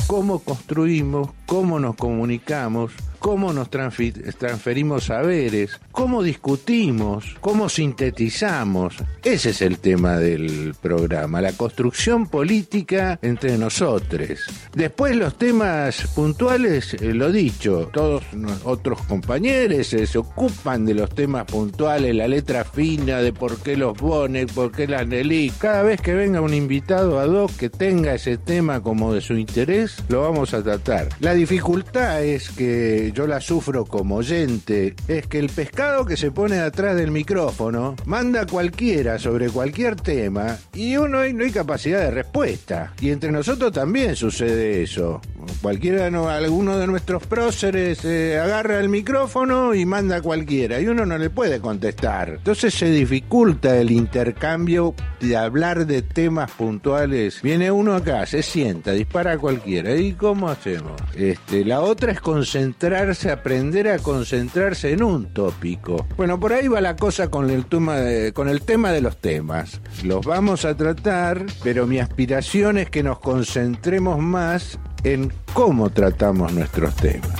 Cómo 0.06 0.38
construimos, 0.40 1.30
cómo 1.46 1.80
nos 1.80 1.96
comunicamos, 1.96 2.92
cómo 3.26 3.52
nos 3.52 3.70
transferimos 3.70 5.06
saberes, 5.06 5.80
cómo 5.90 6.22
discutimos, 6.22 7.34
cómo 7.40 7.68
sintetizamos. 7.68 8.94
Ese 9.24 9.50
es 9.50 9.62
el 9.62 9.80
tema 9.80 10.18
del 10.18 10.76
programa, 10.80 11.40
la 11.40 11.50
construcción 11.50 12.28
política 12.28 13.18
entre 13.22 13.58
nosotros. 13.58 14.46
Después 14.72 15.16
los 15.16 15.36
temas 15.36 16.06
puntuales, 16.14 16.94
eh, 16.94 17.12
lo 17.14 17.32
dicho, 17.32 17.90
todos 17.92 18.22
otros 18.62 19.02
compañeros 19.02 19.92
eh, 19.92 20.06
se 20.06 20.18
ocupan 20.18 20.86
de 20.86 20.94
los 20.94 21.10
temas 21.10 21.46
puntuales, 21.46 22.14
la 22.14 22.28
letra 22.28 22.62
fina 22.62 23.18
de 23.18 23.32
por 23.32 23.58
qué 23.58 23.76
los 23.76 23.98
bones, 23.98 24.52
por 24.52 24.70
qué 24.70 24.86
las 24.86 25.04
Nelly. 25.04 25.50
Cada 25.58 25.82
vez 25.82 26.00
que 26.00 26.14
venga 26.14 26.40
un 26.40 26.54
invitado 26.54 27.18
ad 27.18 27.30
hoc 27.30 27.50
que 27.56 27.70
tenga 27.70 28.14
ese 28.14 28.38
tema 28.38 28.80
como 28.80 29.12
de 29.12 29.20
su 29.20 29.34
interés, 29.34 29.96
lo 30.08 30.22
vamos 30.22 30.54
a 30.54 30.62
tratar. 30.62 31.08
La 31.18 31.34
dificultad 31.34 32.22
es 32.22 32.50
que 32.50 33.12
yo 33.16 33.26
la 33.26 33.40
sufro 33.40 33.86
como 33.86 34.16
oyente, 34.16 34.94
es 35.08 35.26
que 35.26 35.38
el 35.38 35.48
pescado 35.48 36.04
que 36.04 36.18
se 36.18 36.32
pone 36.32 36.58
atrás 36.58 36.96
del 36.96 37.10
micrófono 37.10 37.96
manda 38.04 38.44
cualquiera 38.44 39.18
sobre 39.18 39.48
cualquier 39.48 39.96
tema 39.96 40.58
y 40.74 40.98
uno 40.98 41.24
no 41.26 41.44
hay 41.44 41.50
capacidad 41.50 42.00
de 42.00 42.10
respuesta. 42.10 42.92
Y 43.00 43.08
entre 43.08 43.32
nosotros 43.32 43.72
también 43.72 44.16
sucede 44.16 44.82
eso. 44.82 45.22
Cualquiera, 45.62 46.10
no, 46.10 46.28
alguno 46.28 46.78
de 46.78 46.86
nuestros 46.86 47.26
próceres 47.26 48.04
eh, 48.04 48.38
agarra 48.38 48.80
el 48.80 48.88
micrófono 48.88 49.74
y 49.74 49.84
manda 49.84 50.20
cualquiera 50.20 50.80
y 50.80 50.86
uno 50.86 51.06
no 51.06 51.18
le 51.18 51.30
puede 51.30 51.60
contestar. 51.60 52.30
Entonces 52.30 52.74
se 52.74 52.90
dificulta 52.90 53.76
el 53.76 53.90
intercambio 53.90 54.94
de 55.20 55.36
hablar 55.36 55.86
de 55.86 56.02
temas 56.02 56.50
puntuales. 56.50 57.42
Viene 57.42 57.70
uno 57.70 57.94
acá, 57.94 58.26
se 58.26 58.42
sienta, 58.42 58.92
dispara 58.92 59.32
a 59.32 59.38
cualquiera. 59.38 59.94
¿Y 59.96 60.12
cómo 60.12 60.48
hacemos? 60.48 61.00
Este, 61.14 61.64
la 61.64 61.80
otra 61.80 62.12
es 62.12 62.20
concentrar 62.20 63.14
aprender 63.30 63.88
a 63.88 63.98
concentrarse 63.98 64.92
en 64.92 65.02
un 65.02 65.26
tópico. 65.32 66.06
Bueno, 66.16 66.38
por 66.38 66.52
ahí 66.52 66.68
va 66.68 66.80
la 66.80 66.96
cosa 66.96 67.28
con 67.30 67.50
el 67.50 67.66
tema 67.66 67.96
de 67.96 69.00
los 69.00 69.16
temas. 69.18 69.80
Los 70.02 70.24
vamos 70.24 70.64
a 70.64 70.76
tratar, 70.76 71.44
pero 71.62 71.86
mi 71.86 71.98
aspiración 71.98 72.78
es 72.78 72.90
que 72.90 73.02
nos 73.02 73.18
concentremos 73.18 74.18
más 74.18 74.78
en 75.06 75.32
cómo 75.54 75.88
tratamos 75.90 76.52
nuestros 76.52 76.94
temas. 76.96 77.30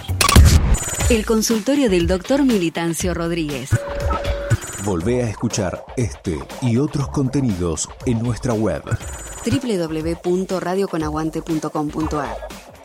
El 1.10 1.26
consultorio 1.26 1.90
del 1.90 2.06
doctor 2.06 2.44
Militancio 2.44 3.12
Rodríguez. 3.12 3.70
Volvé 4.84 5.24
a 5.24 5.30
escuchar 5.30 5.84
este 5.96 6.38
y 6.62 6.76
otros 6.76 7.08
contenidos 7.08 7.88
en 8.06 8.22
nuestra 8.22 8.54
web 8.54 8.84
www.radioconaguante.com.ar 9.44 12.36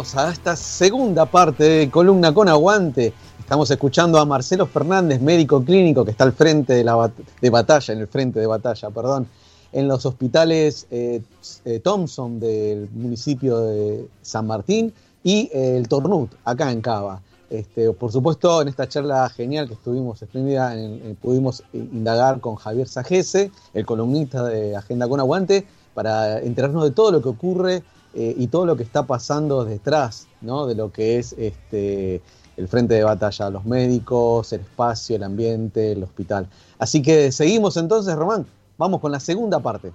A 0.00 0.30
esta 0.30 0.56
segunda 0.56 1.26
parte 1.26 1.62
de 1.62 1.90
Columna 1.90 2.32
con 2.32 2.48
Aguante. 2.48 3.12
Estamos 3.38 3.70
escuchando 3.70 4.18
a 4.18 4.24
Marcelo 4.24 4.66
Fernández, 4.66 5.20
médico 5.20 5.62
clínico 5.62 6.06
que 6.06 6.12
está 6.12 6.24
al 6.24 6.32
frente 6.32 6.72
de, 6.72 6.82
la 6.82 7.12
de 7.42 7.50
batalla, 7.50 7.92
en 7.92 8.00
el 8.00 8.08
frente 8.08 8.40
de 8.40 8.46
batalla, 8.46 8.88
perdón, 8.88 9.28
en 9.72 9.88
los 9.88 10.06
hospitales 10.06 10.86
eh, 10.90 11.20
eh, 11.66 11.80
Thompson 11.80 12.40
del 12.40 12.88
municipio 12.94 13.58
de 13.58 14.08
San 14.22 14.46
Martín 14.46 14.90
y 15.22 15.50
eh, 15.52 15.76
el 15.76 15.86
Tornut, 15.86 16.30
acá 16.46 16.72
en 16.72 16.80
Cava. 16.80 17.20
Este, 17.50 17.92
por 17.92 18.10
supuesto, 18.10 18.62
en 18.62 18.68
esta 18.68 18.88
charla 18.88 19.28
genial 19.28 19.68
que 19.68 19.74
estuvimos 19.74 20.22
espléndida, 20.22 20.74
pudimos 21.20 21.62
indagar 21.74 22.40
con 22.40 22.54
Javier 22.54 22.88
Sajese, 22.88 23.52
el 23.74 23.84
columnista 23.84 24.44
de 24.44 24.74
Agenda 24.74 25.06
con 25.06 25.20
Aguante, 25.20 25.66
para 25.92 26.40
enterarnos 26.40 26.84
de 26.84 26.92
todo 26.92 27.12
lo 27.12 27.20
que 27.20 27.28
ocurre 27.28 27.82
eh, 28.14 28.34
y 28.36 28.48
todo 28.48 28.66
lo 28.66 28.76
que 28.76 28.82
está 28.82 29.04
pasando 29.04 29.64
detrás 29.64 30.26
¿no? 30.40 30.66
de 30.66 30.74
lo 30.74 30.90
que 30.90 31.18
es 31.18 31.32
este, 31.34 32.20
el 32.56 32.68
frente 32.68 32.94
de 32.94 33.04
batalla, 33.04 33.50
los 33.50 33.64
médicos, 33.64 34.52
el 34.52 34.60
espacio, 34.60 35.16
el 35.16 35.22
ambiente, 35.22 35.92
el 35.92 36.02
hospital. 36.02 36.48
Así 36.78 37.02
que 37.02 37.32
seguimos 37.32 37.76
entonces, 37.76 38.14
Román, 38.16 38.46
vamos 38.76 39.00
con 39.00 39.12
la 39.12 39.20
segunda 39.20 39.60
parte. 39.60 39.92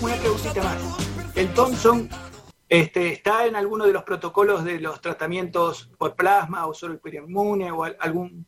Una 0.00 0.16
preguntita 0.16 0.62
más. 0.62 0.76
¿El 1.34 1.52
Thompson 1.54 2.08
este, 2.68 3.12
está 3.12 3.46
en 3.46 3.56
alguno 3.56 3.86
de 3.86 3.92
los 3.92 4.02
protocolos 4.02 4.64
de 4.64 4.80
los 4.80 5.00
tratamientos 5.00 5.90
por 5.98 6.14
plasma 6.14 6.66
o 6.66 6.74
solo 6.74 6.98
el 7.02 7.14
inmune 7.14 7.70
o 7.70 7.84
algún, 7.84 8.46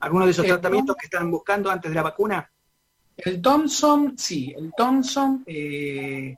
alguno 0.00 0.24
de 0.24 0.30
esos 0.30 0.46
tratamientos 0.46 0.96
que 0.96 1.06
están 1.06 1.30
buscando 1.30 1.70
antes 1.70 1.90
de 1.90 1.94
la 1.94 2.02
vacuna? 2.02 2.50
El 3.16 3.40
Thompson, 3.40 4.14
sí, 4.16 4.54
el 4.56 4.72
Thompson 4.76 5.42
eh, 5.46 6.36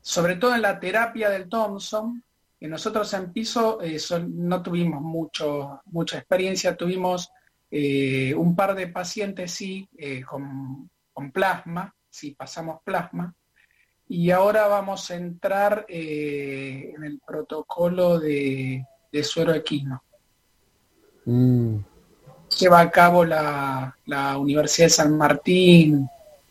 sobre 0.00 0.36
todo 0.36 0.54
en 0.54 0.62
la 0.62 0.80
terapia 0.80 1.30
del 1.30 1.48
Thompson, 1.48 2.22
que 2.58 2.68
nosotros 2.68 3.12
en 3.14 3.32
piso 3.32 3.80
eh, 3.82 3.98
no 4.28 4.62
tuvimos 4.62 5.00
mucho, 5.00 5.80
mucha 5.86 6.18
experiencia, 6.18 6.76
tuvimos 6.76 7.30
eh, 7.70 8.34
un 8.34 8.54
par 8.54 8.74
de 8.74 8.88
pacientes 8.88 9.52
sí, 9.52 9.88
eh, 9.96 10.22
con, 10.22 10.90
con, 11.12 11.30
plasma, 11.30 11.94
sí, 12.08 12.32
pasamos 12.32 12.80
plasma, 12.84 13.34
y 14.08 14.30
ahora 14.30 14.66
vamos 14.66 15.10
a 15.10 15.14
entrar 15.14 15.86
en 15.88 17.02
el 17.02 17.20
protocolo 17.24 18.18
de, 18.18 18.84
de 19.10 19.24
suero 19.24 19.54
equino. 19.54 20.02
Mm. 21.24 21.76
Lleva 22.58 22.80
a 22.80 22.90
cabo 22.90 23.24
la, 23.24 23.96
la, 24.06 24.36
Universidad 24.36 24.86
de 24.86 24.90
San 24.90 25.16
Martín, 25.16 26.08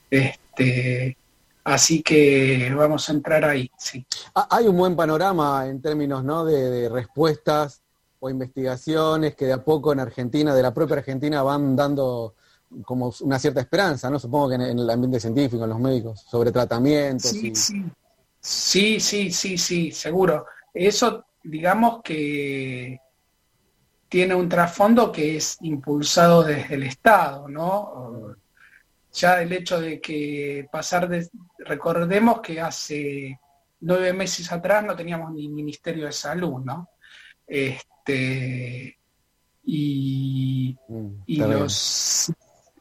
este, 0.09 1.17
así 1.63 2.01
que 2.01 2.71
vamos 2.75 3.09
a 3.09 3.13
entrar 3.13 3.45
ahí, 3.45 3.69
sí. 3.77 4.05
Ah, 4.35 4.47
hay 4.51 4.67
un 4.67 4.77
buen 4.77 4.95
panorama 4.95 5.67
en 5.67 5.81
términos 5.81 6.23
¿no? 6.23 6.45
de, 6.45 6.69
de 6.69 6.89
respuestas 6.89 7.81
o 8.19 8.29
investigaciones 8.29 9.35
que 9.35 9.45
de 9.45 9.53
a 9.53 9.63
poco 9.63 9.93
en 9.93 9.99
Argentina, 9.99 10.53
de 10.53 10.61
la 10.61 10.73
propia 10.73 10.97
Argentina, 10.97 11.41
van 11.41 11.75
dando 11.75 12.35
como 12.83 13.13
una 13.21 13.39
cierta 13.39 13.61
esperanza, 13.61 14.09
¿no? 14.09 14.19
Supongo 14.19 14.49
que 14.49 14.55
en, 14.55 14.61
el 14.61 14.89
ambiente 14.89 15.19
científico, 15.19 15.63
en 15.63 15.69
los 15.69 15.79
médicos, 15.79 16.21
sobre 16.21 16.51
tratamientos. 16.51 17.31
Sí, 17.31 17.55
sí. 17.55 17.83
sí, 18.39 18.99
sí, 18.99 19.31
sí, 19.31 19.57
sí, 19.57 19.91
seguro. 19.91 20.45
Eso, 20.73 21.25
digamos 21.43 22.01
que 22.03 22.99
tiene 24.07 24.35
un 24.35 24.49
trasfondo 24.49 25.11
que 25.11 25.37
es 25.37 25.57
impulsado 25.61 26.43
desde 26.43 26.75
el 26.75 26.83
Estado, 26.83 27.47
¿no? 27.47 28.35
Ya 29.19 29.41
el 29.41 29.51
hecho 29.51 29.81
de 29.81 29.99
que 29.99 30.67
pasar 30.71 31.09
de... 31.09 31.27
Recordemos 31.59 32.39
que 32.41 32.61
hace 32.61 33.39
nueve 33.81 34.13
meses 34.13 34.51
atrás 34.51 34.85
no 34.85 34.95
teníamos 34.95 35.33
ni 35.33 35.49
Ministerio 35.49 36.05
de 36.05 36.11
Salud, 36.11 36.63
¿no? 36.63 36.89
Este, 37.45 38.97
y, 39.63 40.77
mm, 40.87 41.09
y 41.25 41.37
los 41.37 42.31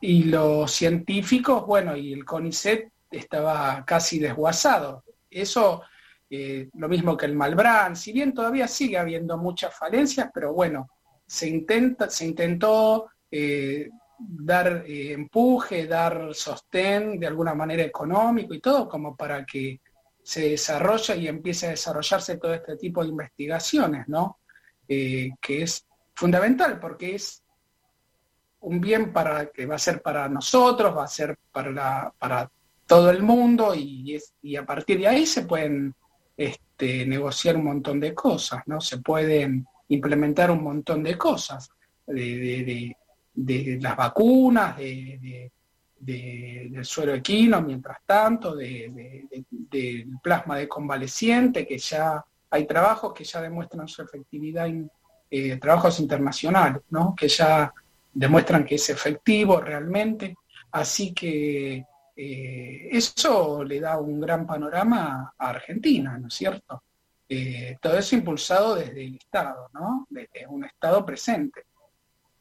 y 0.01 0.25
los 0.25 0.71
científicos, 0.71 1.67
bueno, 1.67 1.97
y 1.97 2.13
el 2.13 2.25
CONICET 2.25 2.93
estaba 3.11 3.85
casi 3.85 4.19
desguazado. 4.19 5.05
Eso, 5.31 5.83
eh, 6.31 6.69
lo 6.75 6.89
mismo 6.89 7.17
que 7.17 7.27
el 7.27 7.35
Malbrán, 7.35 7.97
si 7.97 8.13
bien 8.13 8.33
todavía 8.33 8.69
sigue 8.69 8.99
habiendo 8.99 9.37
muchas 9.37 9.75
falencias, 9.75 10.31
pero 10.33 10.53
bueno, 10.53 10.89
se, 11.27 11.49
intenta, 11.49 12.09
se 12.09 12.27
intentó 12.27 13.11
eh, 13.31 13.89
dar 14.19 14.85
eh, 14.87 15.13
empuje, 15.13 15.87
dar 15.87 16.35
sostén 16.35 17.19
de 17.19 17.27
alguna 17.27 17.55
manera 17.55 17.83
económico 17.83 18.55
y 18.55 18.61
todo, 18.61 18.89
como 18.89 19.17
para 19.17 19.45
que 19.45 19.81
se 20.23 20.51
desarrolle 20.51 21.17
y 21.17 21.29
empiece 21.29 21.67
a 21.67 21.71
desarrollarse 21.71 22.37
todo 22.37 22.53
este 22.53 22.77
tipo 22.77 23.03
de 23.03 23.09
investigaciones, 23.09 24.09
¿no? 24.09 24.39
que 24.87 25.63
es 25.63 25.87
fundamental 26.15 26.81
porque 26.81 27.15
es 27.15 27.43
un 28.61 28.81
bien 28.81 29.13
para 29.13 29.51
que 29.51 29.67
va 29.67 29.77
a 29.77 29.79
ser 29.79 30.03
para 30.03 30.29
nosotros, 30.29 30.97
va 30.97 31.05
a 31.05 31.09
ser 31.09 31.39
para, 31.53 32.13
para 32.19 32.51
todo 32.87 33.11
el 33.11 33.23
mundo 33.23 33.75
y, 33.75 34.15
es, 34.15 34.35
y 34.43 34.57
a 34.57 34.65
partir 34.65 34.99
de 34.99 35.09
ahí 35.09 35.27
se 35.27 35.43
pueden 35.43 35.95
este, 36.37 37.07
negociar 37.07 37.57
un 37.57 37.65
montón 37.65 38.01
de 38.01 38.15
cosas, 38.15 38.63
¿no? 38.67 38.81
Se 38.81 38.99
pueden 38.99 39.67
implementar 39.89 40.51
un 40.51 40.63
montón 40.63 41.03
de 41.03 41.17
cosas, 41.17 41.71
de, 42.07 42.97
las 43.45 43.97
vacunas, 43.97 44.77
de, 44.77 45.51
del 45.99 46.85
suelo 46.85 47.15
equino, 47.15 47.61
mientras 47.61 47.99
tanto, 48.07 48.55
del 48.55 50.07
plasma 50.23 50.57
de 50.57 50.69
convaleciente, 50.69 51.67
que 51.67 51.79
ya 51.79 52.25
hay 52.51 52.67
trabajos 52.67 53.13
que 53.13 53.25
ya 53.25 53.43
demuestran 53.43 53.89
su 53.89 54.03
efectividad, 54.03 54.69
eh, 55.31 55.57
trabajos 55.59 56.01
internacionales, 56.01 56.83
¿no? 56.91 57.15
Que 57.15 57.29
ya 57.29 57.73
demuestran 58.13 58.65
que 58.65 58.77
es 58.77 58.89
efectivo 58.91 59.61
realmente. 59.61 60.37
Así 60.73 61.13
que 61.13 61.85
eh, 62.17 62.89
eso 62.91 63.63
le 63.65 63.81
da 63.81 63.99
un 63.99 64.21
gran 64.21 64.47
panorama 64.47 65.35
a 65.37 65.49
Argentina, 65.51 66.19
¿no 66.19 66.29
es 66.29 66.35
cierto? 66.35 66.83
Eh, 67.29 67.77
todo 67.81 67.99
eso 67.99 68.17
impulsado 68.17 68.75
desde 68.75 69.05
el 69.05 69.17
Estado, 69.17 69.69
¿no? 69.75 70.07
Desde 70.09 70.47
un 70.47 70.65
Estado 70.65 71.05
presente. 71.05 71.65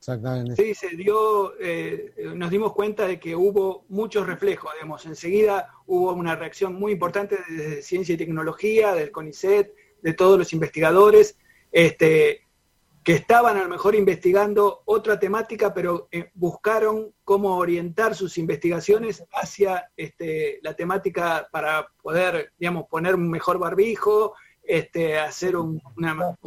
Exactamente. 0.07 0.55
Sí, 0.55 0.73
se 0.73 0.95
dio, 0.95 1.59
eh, 1.59 2.13
nos 2.33 2.49
dimos 2.49 2.71
cuenta 2.71 3.05
de 3.05 3.19
que 3.19 3.35
hubo 3.35 3.83
muchos 3.89 4.25
reflejos, 4.25 4.71
digamos, 4.75 5.05
enseguida 5.05 5.73
hubo 5.85 6.13
una 6.13 6.33
reacción 6.33 6.75
muy 6.75 6.93
importante 6.93 7.37
desde 7.49 7.81
Ciencia 7.81 8.15
y 8.15 8.17
Tecnología, 8.17 8.93
del 8.93 9.11
CONICET, 9.11 9.73
de 10.01 10.13
todos 10.13 10.39
los 10.39 10.53
investigadores, 10.53 11.37
este, 11.73 12.47
que 13.03 13.13
estaban 13.15 13.57
a 13.57 13.63
lo 13.63 13.69
mejor 13.69 13.95
investigando 13.95 14.81
otra 14.85 15.19
temática, 15.19 15.73
pero 15.73 16.07
eh, 16.09 16.31
buscaron 16.35 17.13
cómo 17.25 17.57
orientar 17.57 18.15
sus 18.15 18.37
investigaciones 18.37 19.25
hacia 19.33 19.91
este, 19.97 20.59
la 20.61 20.73
temática 20.73 21.49
para 21.51 21.89
poder, 22.01 22.53
digamos, 22.57 22.87
poner 22.87 23.15
un 23.15 23.29
mejor 23.29 23.59
barbijo, 23.59 24.35
este, 24.63 25.19
hacer 25.19 25.57
un, 25.57 25.81
una... 25.97 26.37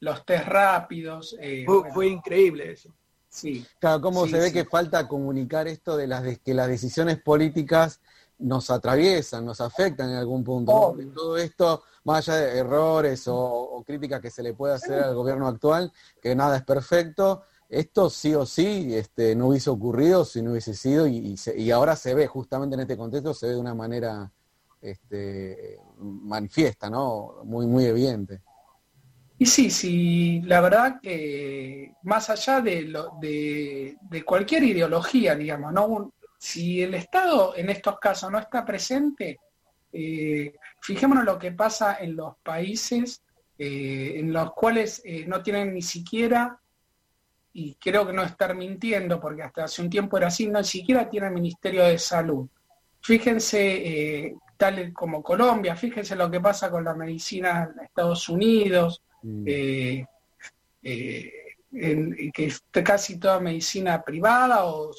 Los 0.00 0.24
test 0.24 0.46
rápidos. 0.46 1.36
Eh, 1.40 1.64
fue, 1.92 2.08
increíble 2.08 2.72
eso. 2.72 2.90
Sí. 3.28 3.66
Claro, 3.78 4.00
cómo 4.00 4.26
se 4.26 4.38
ve 4.38 4.52
que 4.52 4.64
falta 4.64 5.06
comunicar 5.08 5.68
esto 5.68 5.96
de 5.96 6.06
las 6.06 6.22
de, 6.22 6.38
que 6.38 6.54
las 6.54 6.68
decisiones 6.68 7.20
políticas 7.20 8.00
nos 8.38 8.70
atraviesan, 8.70 9.44
nos 9.44 9.60
afectan 9.60 10.10
en 10.10 10.16
algún 10.16 10.44
punto. 10.44 10.96
Todo 11.14 11.36
esto, 11.36 11.82
más 12.04 12.28
allá 12.28 12.40
de 12.40 12.58
errores 12.58 13.24
o, 13.26 13.82
críticas 13.86 14.20
que 14.20 14.30
se 14.30 14.42
le 14.42 14.54
puede 14.54 14.74
hacer 14.74 15.02
al 15.02 15.14
gobierno 15.14 15.46
actual, 15.46 15.92
que 16.20 16.34
nada 16.34 16.56
es 16.56 16.62
perfecto, 16.62 17.42
esto 17.68 18.10
sí 18.10 18.34
o 18.34 18.46
sí 18.46 18.94
este, 18.94 19.34
no 19.34 19.48
hubiese 19.48 19.70
ocurrido 19.70 20.24
si 20.24 20.42
no 20.42 20.52
hubiese 20.52 20.74
sido, 20.74 21.06
y, 21.06 21.36
y, 21.56 21.70
ahora 21.70 21.96
se 21.96 22.14
ve, 22.14 22.26
justamente 22.26 22.74
en 22.74 22.80
este 22.80 22.96
contexto, 22.96 23.34
se 23.34 23.46
ve 23.46 23.52
de 23.54 23.58
una 23.58 23.74
manera 23.74 24.30
este, 24.80 25.80
manifiesta, 25.98 26.90
¿no? 26.90 27.36
Muy, 27.44 27.66
muy 27.66 27.86
evidente. 27.86 28.42
Y 29.38 29.44
sí, 29.44 29.70
sí, 29.70 30.40
la 30.44 30.62
verdad 30.62 30.98
que 31.02 31.92
más 32.04 32.30
allá 32.30 32.60
de, 32.62 32.90
de, 33.20 34.24
cualquier 34.24 34.64
ideología, 34.64 35.34
digamos, 35.34 35.72
¿no? 35.72 36.12
si 36.38 36.82
el 36.82 36.94
Estado 36.94 37.54
en 37.56 37.68
estos 37.68 37.98
casos 37.98 38.30
no 38.30 38.38
está 38.38 38.64
presente, 38.64 39.40
eh, 39.92 40.54
fijémonos 40.80 41.24
lo 41.24 41.38
que 41.38 41.52
pasa 41.52 41.98
en 42.00 42.16
los 42.16 42.36
países 42.42 43.22
eh, 43.58 44.14
en 44.16 44.32
los 44.32 44.52
cuales 44.52 45.02
eh, 45.04 45.24
no 45.26 45.42
tienen 45.42 45.74
ni 45.74 45.82
siquiera, 45.82 46.58
y 47.52 47.74
creo 47.76 48.06
que 48.06 48.12
no 48.12 48.22
estar 48.22 48.54
mintiendo, 48.54 49.18
porque 49.18 49.42
hasta 49.42 49.64
hace 49.64 49.82
un 49.82 49.90
tiempo 49.90 50.18
era 50.18 50.26
así, 50.26 50.46
no 50.46 50.58
ni 50.58 50.64
siquiera 50.64 51.08
tienen 51.08 51.32
Ministerio 51.32 51.84
de 51.84 51.98
Salud. 51.98 52.46
Fíjense, 53.00 54.34
tal 54.58 54.92
como 54.92 55.22
Colombia, 55.22 55.74
fíjense 55.74 56.16
lo 56.16 56.30
que 56.30 56.40
pasa 56.40 56.70
con 56.70 56.84
la 56.84 56.94
medicina 56.94 57.70
en 57.72 57.84
Estados 57.84 58.28
Unidos. 58.28 59.02
Mm 59.26 60.86
en, 61.72 62.32
que 62.32 62.46
es 62.46 62.64
casi 62.84 63.18
toda 63.18 63.40
medicina 63.40 64.02
privada 64.02 64.64
o, 64.66 64.92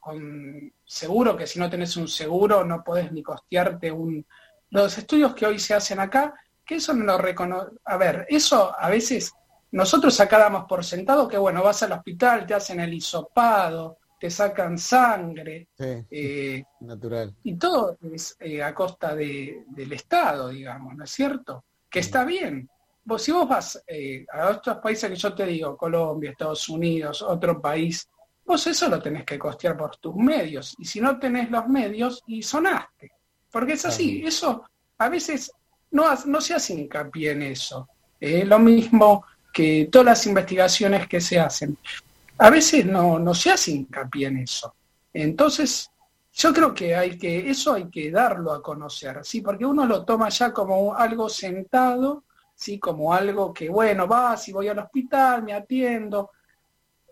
con 0.00 0.72
seguro, 0.84 1.36
que 1.36 1.46
si 1.46 1.58
no 1.58 1.70
tenés 1.70 1.96
un 1.96 2.08
seguro 2.08 2.64
no 2.64 2.82
podés 2.82 3.12
ni 3.12 3.22
costearte 3.22 3.90
un... 3.90 4.24
Los 4.70 4.98
estudios 4.98 5.34
que 5.34 5.46
hoy 5.46 5.58
se 5.58 5.74
hacen 5.74 5.98
acá, 6.00 6.34
que 6.64 6.76
eso 6.76 6.92
no 6.92 7.04
lo 7.04 7.18
reconoce... 7.18 7.70
A 7.84 7.96
ver, 7.96 8.26
eso 8.28 8.74
a 8.78 8.90
veces 8.90 9.32
nosotros 9.70 10.18
acá 10.20 10.38
damos 10.38 10.64
por 10.64 10.84
sentado 10.84 11.28
que, 11.28 11.38
bueno, 11.38 11.62
vas 11.62 11.82
al 11.82 11.92
hospital, 11.92 12.46
te 12.46 12.54
hacen 12.54 12.80
el 12.80 12.92
hisopado, 12.92 13.98
te 14.20 14.30
sacan 14.30 14.76
sangre. 14.76 15.68
Eh, 15.78 16.62
natural. 16.80 17.34
Y 17.44 17.56
todo 17.56 17.96
es 18.12 18.36
eh, 18.40 18.62
a 18.62 18.74
costa 18.74 19.14
del 19.14 19.92
Estado, 19.92 20.48
digamos, 20.48 20.94
¿no 20.94 21.04
es 21.04 21.10
cierto? 21.10 21.64
Que 21.88 22.00
está 22.00 22.24
bien, 22.24 22.68
si 23.16 23.32
vos 23.32 23.48
vas 23.48 23.82
eh, 23.86 24.26
a 24.32 24.48
otros 24.48 24.78
países 24.78 25.08
que 25.08 25.16
yo 25.16 25.32
te 25.32 25.46
digo, 25.46 25.76
Colombia, 25.76 26.32
Estados 26.32 26.68
Unidos, 26.68 27.22
otro 27.22 27.60
país, 27.60 28.08
vos 28.44 28.66
eso 28.66 28.88
lo 28.88 29.00
tenés 29.00 29.24
que 29.24 29.38
costear 29.38 29.76
por 29.76 29.96
tus 29.96 30.14
medios. 30.16 30.74
Y 30.78 30.84
si 30.84 31.00
no 31.00 31.18
tenés 31.18 31.50
los 31.50 31.66
medios, 31.68 32.22
y 32.26 32.42
sonaste. 32.42 33.12
Porque 33.50 33.74
es 33.74 33.84
así, 33.86 34.22
eso 34.26 34.64
a 34.98 35.08
veces 35.08 35.52
no, 35.92 36.06
no 36.26 36.40
se 36.40 36.54
hace 36.54 36.74
hincapié 36.74 37.30
en 37.30 37.42
eso. 37.42 37.88
Es 38.20 38.46
lo 38.46 38.58
mismo 38.58 39.24
que 39.52 39.88
todas 39.90 40.06
las 40.06 40.26
investigaciones 40.26 41.06
que 41.06 41.20
se 41.20 41.38
hacen. 41.38 41.78
A 42.38 42.50
veces 42.50 42.84
no, 42.84 43.18
no 43.18 43.34
se 43.34 43.50
hace 43.50 43.70
hincapié 43.70 44.26
en 44.26 44.38
eso. 44.38 44.74
Entonces, 45.12 45.90
yo 46.32 46.52
creo 46.52 46.74
que 46.74 46.94
hay 46.94 47.18
que, 47.18 47.50
eso 47.50 47.74
hay 47.74 47.88
que 47.88 48.10
darlo 48.10 48.52
a 48.52 48.62
conocer, 48.62 49.24
¿sí? 49.24 49.40
porque 49.40 49.64
uno 49.64 49.86
lo 49.86 50.04
toma 50.04 50.28
ya 50.28 50.52
como 50.52 50.94
algo 50.94 51.28
sentado 51.28 52.24
¿sí? 52.58 52.78
Como 52.80 53.14
algo 53.14 53.52
que, 53.54 53.68
bueno, 53.68 54.08
va, 54.08 54.36
si 54.36 54.52
voy 54.52 54.66
al 54.68 54.80
hospital, 54.80 55.44
me 55.44 55.52
atiendo. 55.54 56.32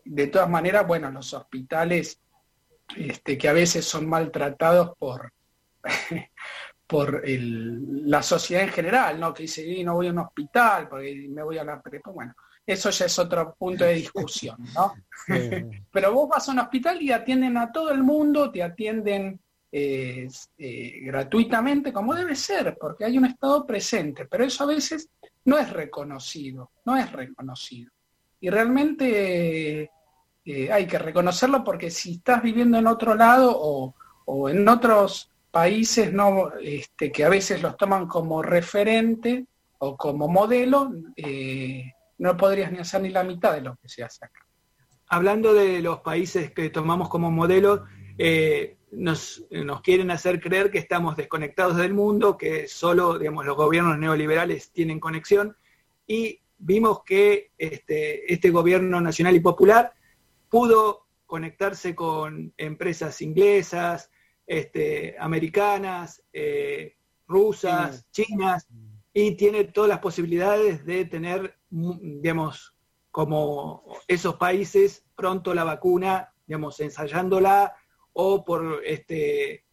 De 0.04 0.26
todas 0.26 0.48
maneras, 0.50 0.86
bueno, 0.86 1.10
los 1.10 1.32
hospitales 1.34 2.20
este, 2.96 3.38
que 3.38 3.48
a 3.48 3.52
veces 3.52 3.84
son 3.84 4.08
maltratados 4.08 4.96
por, 4.98 5.32
por 6.86 7.22
el- 7.24 8.08
la 8.10 8.22
sociedad 8.22 8.64
en 8.64 8.70
general, 8.70 9.18
¿no? 9.20 9.32
Que 9.32 9.44
dice, 9.44 9.64
"Y 9.66 9.84
no 9.84 9.94
voy 9.94 10.08
a 10.08 10.12
un 10.12 10.18
hospital 10.18 10.88
porque 10.88 11.26
me 11.28 11.42
voy 11.42 11.58
a 11.58 11.64
la 11.64 11.80
prepa. 11.80 12.10
Bueno, 12.10 12.34
eso 12.66 12.90
ya 12.90 13.06
es 13.06 13.18
otro 13.18 13.54
punto 13.56 13.84
de 13.84 13.94
discusión, 13.94 14.56
¿no? 14.74 14.94
Pero 15.92 16.12
vos 16.12 16.28
vas 16.28 16.48
a 16.48 16.52
un 16.52 16.58
hospital 16.58 17.00
y 17.02 17.12
atienden 17.12 17.56
a 17.56 17.70
todo 17.70 17.90
el 17.92 18.02
mundo, 18.02 18.50
te 18.50 18.62
atienden 18.62 19.40
eh, 19.72 20.28
eh, 20.58 21.00
gratuitamente, 21.02 21.92
como 21.92 22.14
debe 22.14 22.34
ser, 22.36 22.76
porque 22.80 23.04
hay 23.04 23.18
un 23.18 23.26
Estado 23.26 23.66
presente, 23.66 24.24
pero 24.26 24.44
eso 24.44 24.62
a 24.64 24.68
veces 24.68 25.10
no 25.46 25.58
es 25.58 25.72
reconocido, 25.72 26.70
no 26.84 26.96
es 26.96 27.10
reconocido. 27.10 27.90
Y 28.40 28.50
realmente 28.50 29.90
eh, 30.44 30.72
hay 30.72 30.86
que 30.86 30.98
reconocerlo 30.98 31.64
porque 31.64 31.90
si 31.90 32.16
estás 32.16 32.42
viviendo 32.42 32.78
en 32.78 32.86
otro 32.86 33.14
lado 33.14 33.52
o, 33.54 33.94
o 34.26 34.48
en 34.48 34.68
otros 34.68 35.32
países 35.50 36.12
no, 36.12 36.52
este, 36.60 37.10
que 37.10 37.24
a 37.24 37.30
veces 37.30 37.62
los 37.62 37.76
toman 37.76 38.06
como 38.06 38.42
referente 38.42 39.46
o 39.78 39.96
como 39.96 40.28
modelo, 40.28 40.92
eh, 41.16 41.92
no 42.18 42.36
podrías 42.36 42.70
ni 42.72 42.78
hacer 42.78 43.00
ni 43.02 43.10
la 43.10 43.24
mitad 43.24 43.54
de 43.54 43.62
lo 43.62 43.76
que 43.76 43.88
se 43.88 44.02
hace 44.02 44.24
acá. 44.24 44.46
Hablando 45.08 45.54
de 45.54 45.80
los 45.80 46.00
países 46.00 46.50
que 46.50 46.70
tomamos 46.70 47.08
como 47.08 47.30
modelo, 47.30 47.84
eh, 48.18 48.76
nos, 48.90 49.44
nos 49.50 49.80
quieren 49.82 50.10
hacer 50.10 50.40
creer 50.40 50.70
que 50.70 50.78
estamos 50.78 51.16
desconectados 51.16 51.76
del 51.76 51.94
mundo, 51.94 52.36
que 52.36 52.68
solo 52.68 53.18
digamos, 53.18 53.44
los 53.44 53.56
gobiernos 53.56 53.98
neoliberales 53.98 54.70
tienen 54.70 55.00
conexión, 55.00 55.56
y 56.06 56.40
vimos 56.58 57.02
que 57.04 57.50
este, 57.58 58.32
este 58.32 58.50
gobierno 58.50 59.00
nacional 59.00 59.36
y 59.36 59.40
popular 59.40 59.92
pudo 60.48 61.06
conectarse 61.26 61.94
con 61.94 62.54
empresas 62.56 63.20
inglesas, 63.20 64.10
este, 64.46 65.16
americanas, 65.18 66.22
eh, 66.32 66.96
rusas, 67.26 68.06
chinas, 68.12 68.68
y 69.12 69.32
tiene 69.32 69.64
todas 69.64 69.88
las 69.88 69.98
posibilidades 69.98 70.84
de 70.84 71.04
tener, 71.06 71.58
digamos, 71.70 72.74
como 73.10 73.82
esos 74.06 74.36
países 74.36 75.04
pronto 75.16 75.54
la 75.54 75.64
vacuna, 75.64 76.32
digamos, 76.46 76.78
ensayándola 76.80 77.74
o 78.18 78.44
por 78.44 78.82
este 78.84 79.64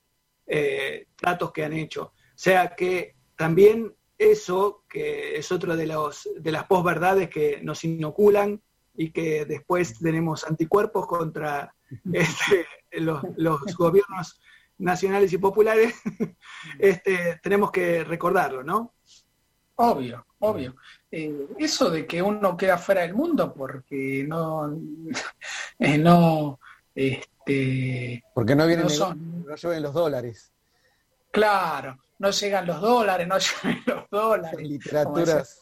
eh, 0.45 1.07
tratos 1.15 1.51
que 1.51 1.63
han 1.63 1.73
hecho. 1.73 2.03
O 2.03 2.35
sea 2.35 2.75
que 2.75 3.15
también 3.35 3.95
eso, 4.17 4.83
que 4.89 5.37
es 5.37 5.51
otro 5.51 5.75
de 5.75 5.87
los 5.87 6.29
de 6.37 6.51
las 6.51 6.65
posverdades 6.65 7.29
que 7.29 7.59
nos 7.63 7.83
inoculan 7.83 8.61
y 8.95 9.11
que 9.11 9.45
después 9.45 9.97
tenemos 9.99 10.43
anticuerpos 10.43 11.07
contra 11.07 11.73
este, 12.13 12.65
los, 12.91 13.23
los 13.37 13.61
gobiernos 13.75 14.41
nacionales 14.77 15.31
y 15.31 15.37
populares, 15.37 15.95
este, 16.79 17.39
tenemos 17.41 17.71
que 17.71 18.03
recordarlo, 18.03 18.63
¿no? 18.63 18.93
Obvio, 19.75 20.25
obvio. 20.39 20.75
Eh, 21.09 21.47
eso 21.57 21.89
de 21.89 22.05
que 22.05 22.21
uno 22.21 22.55
queda 22.57 22.77
fuera 22.77 23.01
del 23.01 23.15
mundo 23.15 23.53
porque 23.53 24.23
no, 24.27 24.77
eh, 25.79 25.97
no, 25.97 26.59
este, 27.45 28.23
Porque 28.33 28.55
no 28.55 28.65
vienen 28.67 28.85
No 28.85 28.89
son. 28.89 29.45
no 29.45 29.55
lleven 29.55 29.83
los 29.83 29.93
dólares. 29.93 30.51
claro, 31.31 31.97
no 32.19 32.29
llegan 32.31 32.65
los 32.67 32.79
dólares, 32.79 33.27
no 33.27 33.37
llegan 33.63 33.83
los 33.85 34.09
dólares. 34.09 34.61
Literaturas. 34.61 35.59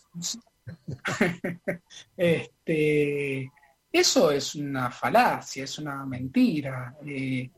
Este, 2.15 3.51
eso 3.91 4.31
es 4.31 4.55
una 4.55 4.91
falacia, 4.91 5.63
es 5.63 5.79
una 5.79 6.05
mentira. 6.05 6.95
Eh, 7.05 7.49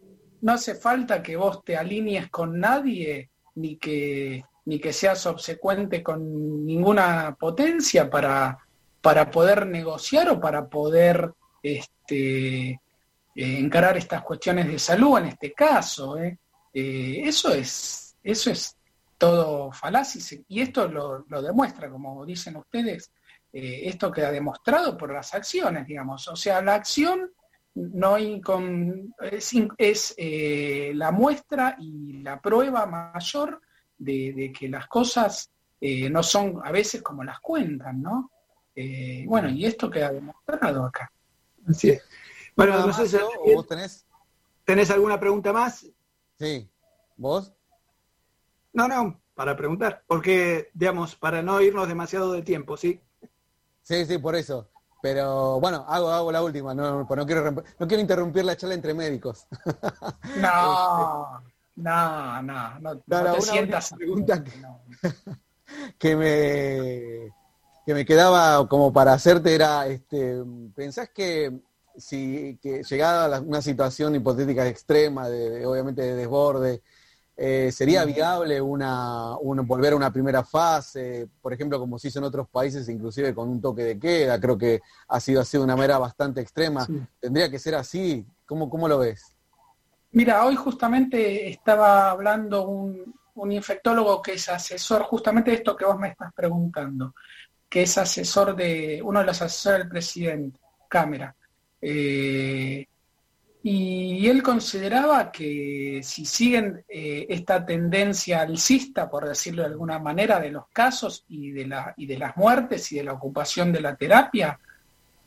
no 0.41 0.53
hace 0.53 0.75
falta 0.75 1.21
que 1.21 1.35
vos 1.35 1.63
te 1.63 1.75
alinees 1.77 2.29
con 2.29 2.59
nadie, 2.59 3.29
ni 3.55 3.75
que, 3.77 4.43
ni 4.65 4.79
que 4.79 4.93
seas 4.93 5.25
obsecuente 5.27 6.01
con 6.01 6.65
ninguna 6.65 7.35
potencia 7.39 8.09
para, 8.09 8.57
para 9.01 9.29
poder 9.29 9.67
negociar 9.67 10.29
o 10.29 10.39
para 10.39 10.67
poder 10.67 11.33
este, 11.61 12.79
eh, 13.35 13.57
encarar 13.57 13.97
estas 13.97 14.21
cuestiones 14.21 14.67
de 14.67 14.77
salud 14.77 15.17
en 15.17 15.25
este 15.25 15.53
caso. 15.53 16.17
¿eh? 16.17 16.37
Eh, 16.73 17.21
eso 17.23 17.51
es, 17.51 18.15
eso 18.23 18.51
es 18.51 18.77
todo 19.17 19.71
falacia 19.71 20.39
y 20.47 20.61
esto 20.61 20.87
lo, 20.87 21.41
demuestra, 21.41 21.89
como 21.89 22.25
dicen 22.25 22.57
ustedes, 22.57 23.11
esto 23.51 24.11
queda 24.11 24.31
demostrado 24.31 24.97
por 24.97 25.13
las 25.13 25.33
acciones, 25.33 25.85
digamos. 25.85 26.27
O 26.27 26.35
sea, 26.35 26.59
la 26.61 26.73
acción 26.73 27.31
no 27.75 28.17
es, 28.17 29.53
es, 29.77 30.15
la 30.95 31.11
muestra 31.11 31.77
y 31.79 32.23
la 32.23 32.41
prueba 32.41 32.85
mayor 32.87 33.61
de, 33.97 34.51
que 34.57 34.67
las 34.67 34.87
cosas 34.87 35.51
no 35.79 36.23
son 36.23 36.59
a 36.63 36.71
veces 36.71 37.03
como 37.03 37.23
las 37.23 37.39
cuentan, 37.39 38.01
¿no? 38.01 38.31
Bueno, 39.25 39.49
y 39.49 39.65
esto 39.65 39.89
queda 39.89 40.11
demostrado 40.11 40.85
acá. 40.85 41.11
Así 41.67 41.91
es. 41.91 42.03
Bueno, 42.55 42.73
¿Nada 42.73 42.87
no 42.87 42.93
sé 42.93 43.07
si 43.07 43.17
vos 43.53 43.67
tenés? 43.67 44.05
tenés 44.65 44.89
alguna 44.91 45.19
pregunta 45.19 45.51
más. 45.51 45.85
Sí. 46.39 46.69
¿Vos? 47.17 47.53
No, 48.73 48.87
no, 48.87 49.21
para 49.35 49.55
preguntar, 49.55 50.03
porque, 50.07 50.69
digamos, 50.73 51.15
para 51.15 51.41
no 51.41 51.61
irnos 51.61 51.87
demasiado 51.87 52.31
de 52.31 52.41
tiempo, 52.41 52.75
¿sí? 52.77 53.01
Sí, 53.81 54.05
sí, 54.05 54.17
por 54.17 54.35
eso. 54.35 54.69
Pero 55.01 55.59
bueno, 55.59 55.83
hago, 55.87 56.09
hago 56.09 56.31
la 56.31 56.41
última, 56.41 56.73
no, 56.73 57.05
pues 57.05 57.17
no 57.17 57.25
quiero 57.25 57.51
no 57.51 57.87
quiero 57.87 57.99
interrumpir 57.99 58.45
la 58.45 58.55
charla 58.55 58.75
entre 58.75 58.93
médicos. 58.93 59.45
No, 60.37 61.43
no, 61.75 62.41
no, 62.43 62.79
no, 62.79 62.97
te 63.33 63.41
sientas. 63.41 63.93
pregunta 63.97 64.43
que 65.97 66.15
me 66.15 67.33
que 67.85 67.93
me 67.93 68.05
quedaba 68.05 68.65
como 68.69 68.93
para 68.93 69.13
hacerte 69.13 69.53
era 69.53 69.87
este 69.87 70.41
pensás 70.75 71.09
que 71.09 71.51
si 71.97 72.57
que 72.61 72.83
llegada 72.83 73.25
a 73.25 73.27
la- 73.27 73.41
una 73.41 73.61
situación 73.61 74.15
hipotética 74.15 74.67
extrema 74.67 75.29
de, 75.29 75.49
de, 75.49 75.65
obviamente 75.65 76.01
de 76.01 76.15
desborde 76.15 76.81
eh, 77.35 77.71
sería 77.71 78.05
viable 78.05 78.61
una, 78.61 79.35
volver 79.41 79.93
a 79.93 79.95
una 79.95 80.11
primera 80.11 80.43
fase 80.43 81.27
por 81.41 81.51
ejemplo 81.53 81.79
como 81.79 81.97
se 81.97 82.09
hizo 82.09 82.19
en 82.19 82.25
otros 82.25 82.47
países 82.49 82.87
inclusive 82.89 83.33
con 83.33 83.49
un 83.49 83.59
toque 83.61 83.83
de 83.83 83.99
queda 83.99 84.39
creo 84.39 84.57
que 84.57 84.81
ha 85.07 85.19
sido 85.19 85.41
así 85.41 85.57
de 85.57 85.63
una 85.63 85.75
manera 85.75 85.97
bastante 85.97 86.41
extrema. 86.41 86.85
Sí. 86.85 87.01
tendría 87.19 87.49
que 87.49 87.59
ser 87.59 87.75
así 87.75 88.25
cómo 88.45 88.69
cómo 88.69 88.87
lo 88.87 88.99
ves 88.99 89.35
Mira, 90.11 90.45
hoy 90.45 90.55
justamente 90.55 91.49
estaba 91.49 92.11
hablando 92.11 92.67
un, 92.67 93.15
un 93.33 93.51
infectólogo 93.51 94.21
que 94.21 94.33
es 94.33 94.47
asesor, 94.47 95.01
justamente 95.01 95.49
de 95.49 95.57
esto 95.57 95.75
que 95.75 95.85
vos 95.85 95.97
me 95.97 96.09
estás 96.09 96.31
preguntando, 96.35 97.15
que 97.67 97.81
es 97.81 97.97
asesor 97.97 98.55
de, 98.55 99.01
uno 99.03 99.21
de 99.21 99.25
los 99.25 99.41
asesores 99.41 99.79
del 99.79 99.89
presidente, 99.89 100.59
Cámara. 100.87 101.35
Eh, 101.85 102.85
y 103.65 104.27
él 104.27 104.41
consideraba 104.41 105.31
que 105.31 105.99
si 106.03 106.25
siguen 106.25 106.83
eh, 106.87 107.25
esta 107.29 107.65
tendencia 107.65 108.41
alcista, 108.41 109.09
por 109.09 109.27
decirlo 109.27 109.63
de 109.63 109.69
alguna 109.69 109.99
manera, 109.99 110.39
de 110.39 110.51
los 110.51 110.67
casos 110.73 111.23
y 111.27 111.51
de, 111.51 111.67
la, 111.67 111.93
y 111.97 112.05
de 112.05 112.17
las 112.17 112.35
muertes 112.37 112.91
y 112.91 112.97
de 112.97 113.03
la 113.05 113.13
ocupación 113.13 113.71
de 113.71 113.81
la 113.81 113.95
terapia, 113.95 114.59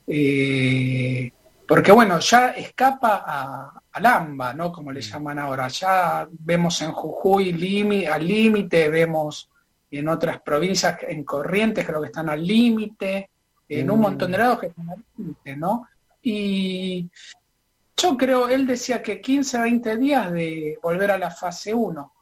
eh, 0.07 1.31
porque 1.67 1.93
bueno, 1.93 2.19
ya 2.21 2.51
escapa 2.51 3.25
a, 3.27 3.73
al 3.93 4.07
AMBA, 4.07 4.55
¿no? 4.55 4.71
Como 4.71 4.93
le 4.93 5.01
llaman 5.01 5.39
ahora. 5.39 5.69
Ya 5.69 6.29
vemos 6.31 6.81
en 6.83 6.93
Jujuy 6.93 7.53
limi- 7.53 8.07
al 8.07 8.27
límite, 8.27 8.89
vemos 8.89 9.51
en 9.91 10.09
otras 10.09 10.41
provincias, 10.43 10.99
en 11.09 11.25
Corrientes 11.25 11.85
creo 11.87 12.01
que 12.01 12.07
están 12.09 12.29
al 12.29 12.47
límite, 12.47 13.31
en 13.69 13.91
un 13.91 13.99
Mm. 13.99 14.03
montón 14.03 14.31
de 14.33 14.39
lados 14.39 14.61
que 14.61 14.67
están 14.69 14.91
al 14.91 15.05
límite, 15.17 15.57
¿no? 15.57 15.89
Y 16.29 17.09
yo 17.97 18.17
creo, 18.17 18.49
él 18.49 18.67
decía 18.67 19.01
que 19.01 19.21
15, 19.21 19.61
20 19.61 19.97
días 19.97 20.33
de 20.33 20.77
volver 20.83 21.13
a 21.13 21.19
la 21.19 21.31
fase 21.31 21.73
1. 21.73 22.13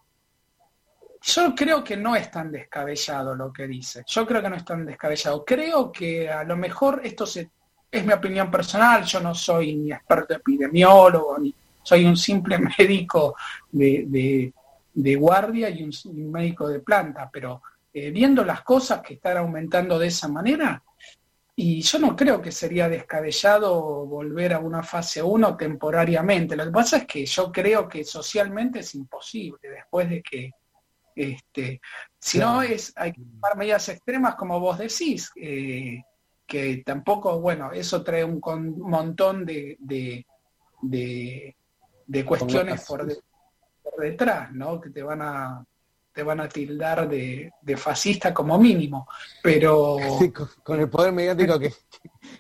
Yo 1.22 1.54
creo 1.54 1.82
que 1.82 1.96
no 1.96 2.14
es 2.14 2.30
tan 2.30 2.52
descabellado 2.52 3.34
lo 3.34 3.50
que 3.50 3.66
dice. 3.66 4.04
Yo 4.06 4.26
creo 4.26 4.42
que 4.42 4.50
no 4.50 4.56
es 4.56 4.64
tan 4.66 4.84
descabellado. 4.84 5.42
Creo 5.42 5.90
que 5.90 6.28
a 6.28 6.44
lo 6.44 6.54
mejor 6.54 7.00
esto 7.02 7.24
se, 7.24 7.50
es 7.90 8.04
mi 8.04 8.12
opinión 8.12 8.50
personal. 8.50 9.04
Yo 9.04 9.20
no 9.20 9.34
soy 9.34 9.74
ni 9.74 9.90
experto 9.90 10.34
epidemiólogo, 10.34 11.38
ni 11.38 11.54
soy 11.82 12.04
un 12.04 12.18
simple 12.18 12.58
médico 12.78 13.34
de, 13.72 14.04
de- 14.06 14.52
de 14.92 15.16
guardia 15.16 15.70
y 15.70 15.82
un, 15.82 16.30
médico 16.30 16.68
de 16.68 16.80
planta. 16.80 17.30
Pero 17.32 17.62
eh, 17.90 18.10
viendo 18.10 18.44
las 18.44 18.60
cosas 18.60 19.00
que 19.00 19.14
están 19.14 19.38
aumentando 19.38 19.98
de 19.98 20.08
esa 20.08 20.28
manera, 20.28 20.82
y 21.56 21.80
yo 21.82 21.98
no 22.00 22.16
creo 22.16 22.42
que 22.42 22.50
sería 22.50 22.88
descabellado 22.88 24.06
volver 24.06 24.54
a 24.54 24.58
una 24.58 24.82
fase 24.82 25.22
1 25.22 25.56
temporariamente. 25.56 26.56
Lo 26.56 26.64
que 26.64 26.70
pasa 26.72 26.96
es 26.98 27.06
que 27.06 27.24
yo 27.26 27.52
creo 27.52 27.88
que 27.88 28.02
socialmente 28.04 28.80
es 28.80 28.94
imposible 28.94 29.58
después 29.62 30.10
de 30.10 30.22
que, 30.22 30.50
este, 31.14 31.80
si 32.18 32.38
no 32.38 32.60
es, 32.62 32.92
hay 32.96 33.12
que 33.12 33.20
tomar 33.20 33.56
medidas 33.56 33.88
extremas 33.88 34.34
como 34.34 34.58
vos 34.58 34.78
decís, 34.78 35.30
eh, 35.36 36.02
que 36.46 36.82
tampoco, 36.84 37.40
bueno, 37.40 37.70
eso 37.72 38.02
trae 38.02 38.24
un 38.24 38.40
con- 38.40 38.78
montón 38.80 39.46
de, 39.46 39.76
de, 39.78 40.26
de- 40.82 41.56
de 42.06 42.24
cuestiones 42.24 42.84
por, 42.84 43.06
de- 43.06 43.18
por 43.82 44.02
detrás, 44.02 44.52
¿no? 44.52 44.80
Que 44.80 44.90
te 44.90 45.02
van 45.02 45.22
a, 45.22 45.64
te 46.14 46.22
van 46.22 46.40
a 46.40 46.48
tildar 46.48 47.08
de, 47.08 47.50
de 47.60 47.76
fascista 47.76 48.32
como 48.32 48.58
mínimo, 48.58 49.06
pero... 49.42 49.98
Sí, 50.18 50.30
con, 50.30 50.48
con 50.62 50.80
el 50.80 50.88
poder 50.88 51.12
mediático 51.12 51.58
que, 51.58 51.72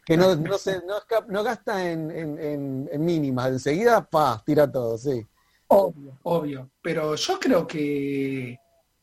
que 0.04 0.16
no, 0.16 0.34
no, 0.36 0.56
se, 0.58 0.76
no, 0.84 0.94
no 1.28 1.42
gasta 1.42 1.90
en, 1.90 2.10
en, 2.10 2.38
en- 2.38 2.88
en 2.90 3.04
mínimas, 3.04 3.48
enseguida, 3.48 4.04
pa, 4.08 4.42
tira 4.46 4.70
todo, 4.70 4.96
sí. 4.96 5.26
Obvio, 5.68 6.18
obvio. 6.22 6.70
Pero 6.80 7.14
yo 7.16 7.40
creo 7.40 7.66
que 7.66 8.58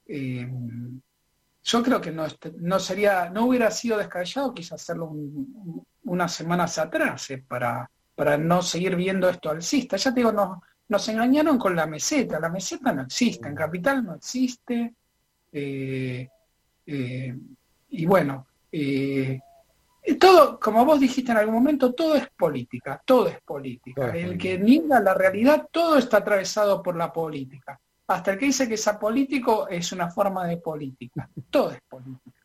eh, 0.07 0.47
yo 1.63 1.84
creo 1.84 2.01
que 2.01 2.11
no, 2.11 2.26
no 2.59 2.80
sería, 2.80 3.30
no 3.30 3.45
hubiera 3.45 3.69
sido 3.72 3.97
descabellado 3.97 4.53
quizás 4.53 4.82
hacerlo 4.82 5.05
un- 5.05 5.86
unas 6.03 6.34
semanas 6.34 6.78
atrás 6.78 7.30
eh, 7.32 7.43
para, 7.47 7.89
para 8.15 8.38
no 8.38 8.61
seguir 8.61 8.95
viendo 8.95 9.30
esto 9.30 9.49
alcista. 9.49 9.97
Ya 9.97 10.11
te 10.13 10.19
digo, 10.22 10.32
nos, 10.32 10.57
nos 10.91 11.07
engañaron 11.07 11.57
con 11.57 11.73
la 11.73 11.87
meseta. 11.87 12.37
La 12.37 12.49
meseta 12.49 12.91
no 12.91 13.03
existe, 13.03 13.47
en 13.47 13.55
Capital 13.55 14.03
no 14.03 14.15
existe. 14.15 14.93
eh, 15.53 16.27
eh, 16.85 17.35
y 17.89 18.05
bueno, 18.05 18.47
eh, 18.71 19.39
todo, 20.19 20.59
como 20.59 20.83
vos 20.83 20.99
dijiste 20.99 21.31
en 21.31 21.37
algún 21.37 21.55
momento, 21.55 21.93
todo 21.93 22.15
es 22.15 22.27
política, 22.29 23.01
todo 23.05 23.29
es 23.29 23.39
política. 23.41 24.11
El 24.13 24.37
que 24.37 24.57
niega 24.57 24.99
la 24.99 25.13
realidad, 25.13 25.69
todo 25.71 25.97
está 25.97 26.17
atravesado 26.17 26.83
por 26.83 26.97
la 26.97 27.11
política. 27.13 27.79
Hasta 28.07 28.33
el 28.33 28.37
que 28.37 28.47
dice 28.47 28.67
que 28.67 28.73
es 28.73 28.87
apolítico 28.87 29.69
es 29.69 29.93
una 29.93 30.09
forma 30.09 30.45
de 30.45 30.57
política. 30.57 31.29
Todo 31.49 31.71
es 31.71 31.79
política. 31.87 32.37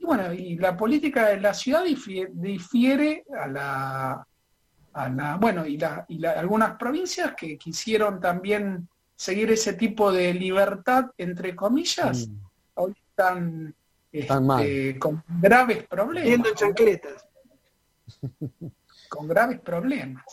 Y 0.00 0.04
bueno, 0.04 0.32
y 0.32 0.56
la 0.56 0.76
política 0.76 1.28
de 1.28 1.40
la 1.40 1.54
ciudad 1.54 1.84
difiere, 1.84 2.30
difiere 2.34 3.24
a 3.40 3.46
la, 3.46 4.26
a 4.94 5.08
la, 5.08 5.36
bueno, 5.36 5.66
y, 5.66 5.76
la, 5.76 6.04
y 6.08 6.18
la- 6.18 6.32
algunas 6.32 6.76
provincias 6.76 7.34
que 7.36 7.58
quisieron 7.58 8.20
también 8.20 8.88
seguir 9.16 9.50
ese 9.50 9.74
tipo 9.74 10.10
de 10.12 10.32
libertad, 10.34 11.06
entre 11.18 11.54
comillas, 11.54 12.28
Mm. 12.28 12.36
hoy 12.74 12.94
están, 13.10 13.74
Están 14.12 14.46
mal. 14.46 14.62
este, 14.64 14.98
con 14.98 15.22
graves 15.40 15.84
problemas. 15.86 16.30
En 16.48 16.54
chancletas. 16.54 17.26
Con 19.08 19.28
graves 19.28 19.60
problemas. 19.60 20.24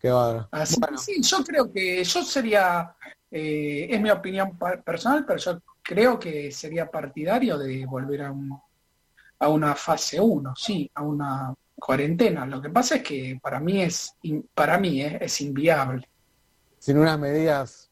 Qué. 0.00 0.08
Así 0.50 0.76
Bueno, 0.78 0.96
que 0.96 1.02
sí, 1.02 1.22
yo 1.22 1.38
creo 1.44 1.72
que 1.72 2.04
yo 2.04 2.22
sería, 2.22 2.94
eh, 3.30 3.88
es 3.90 4.00
mi 4.00 4.10
opinión 4.10 4.56
personal, 4.84 5.24
pero 5.26 5.38
yo 5.40 5.60
creo 5.82 6.18
que 6.18 6.52
sería 6.52 6.88
partidario 6.90 7.58
de 7.58 7.84
volver 7.86 8.22
a, 8.22 8.30
un, 8.30 8.56
a 9.40 9.48
una 9.48 9.74
fase 9.74 10.20
1, 10.20 10.54
sí, 10.56 10.88
a 10.94 11.02
una 11.02 11.54
cuarentena. 11.78 12.46
Lo 12.46 12.60
que 12.60 12.70
pasa 12.70 12.96
es 12.96 13.02
que 13.02 13.38
para 13.40 13.60
mí 13.60 13.82
es, 13.82 14.16
para 14.54 14.78
mí 14.78 15.02
eh, 15.02 15.18
es 15.20 15.40
inviable. 15.40 16.08
sin 16.78 16.98
unas 16.98 17.18
medidas 17.18 17.90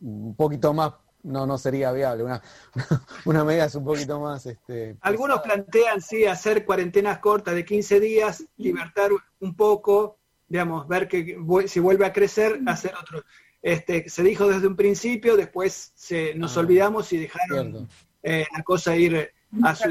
un 0.00 0.34
poquito 0.34 0.74
más, 0.74 0.94
no, 1.22 1.46
no 1.46 1.56
sería 1.56 1.92
viable. 1.92 2.24
Una, 2.24 2.42
una 3.24 3.44
medida 3.44 3.66
es 3.66 3.74
un 3.74 3.84
poquito 3.84 4.20
más, 4.20 4.44
este, 4.46 4.96
Algunos 5.00 5.40
plantean, 5.40 6.00
sí, 6.00 6.24
hacer 6.26 6.64
cuarentenas 6.64 7.18
cortas 7.18 7.54
de 7.54 7.64
15 7.64 8.00
días, 8.00 8.44
libertar 8.56 9.10
un 9.40 9.54
poco, 9.54 10.18
digamos, 10.48 10.88
ver 10.88 11.08
que 11.08 11.38
si 11.66 11.80
vuelve 11.80 12.06
a 12.06 12.12
crecer, 12.12 12.60
hacer 12.66 12.92
otro. 13.00 13.24
Este, 13.62 14.08
se 14.08 14.24
dijo 14.24 14.48
desde 14.48 14.66
un 14.66 14.74
principio, 14.74 15.36
después 15.36 15.92
se, 15.94 16.34
nos 16.34 16.56
Ah, 16.56 16.60
olvidamos 16.60 17.12
y 17.12 17.18
dejaron 17.18 17.88
eh, 18.24 18.44
la 18.52 18.62
cosa 18.64 18.96
ir 18.96 19.32
a 19.62 19.74
su 19.76 19.88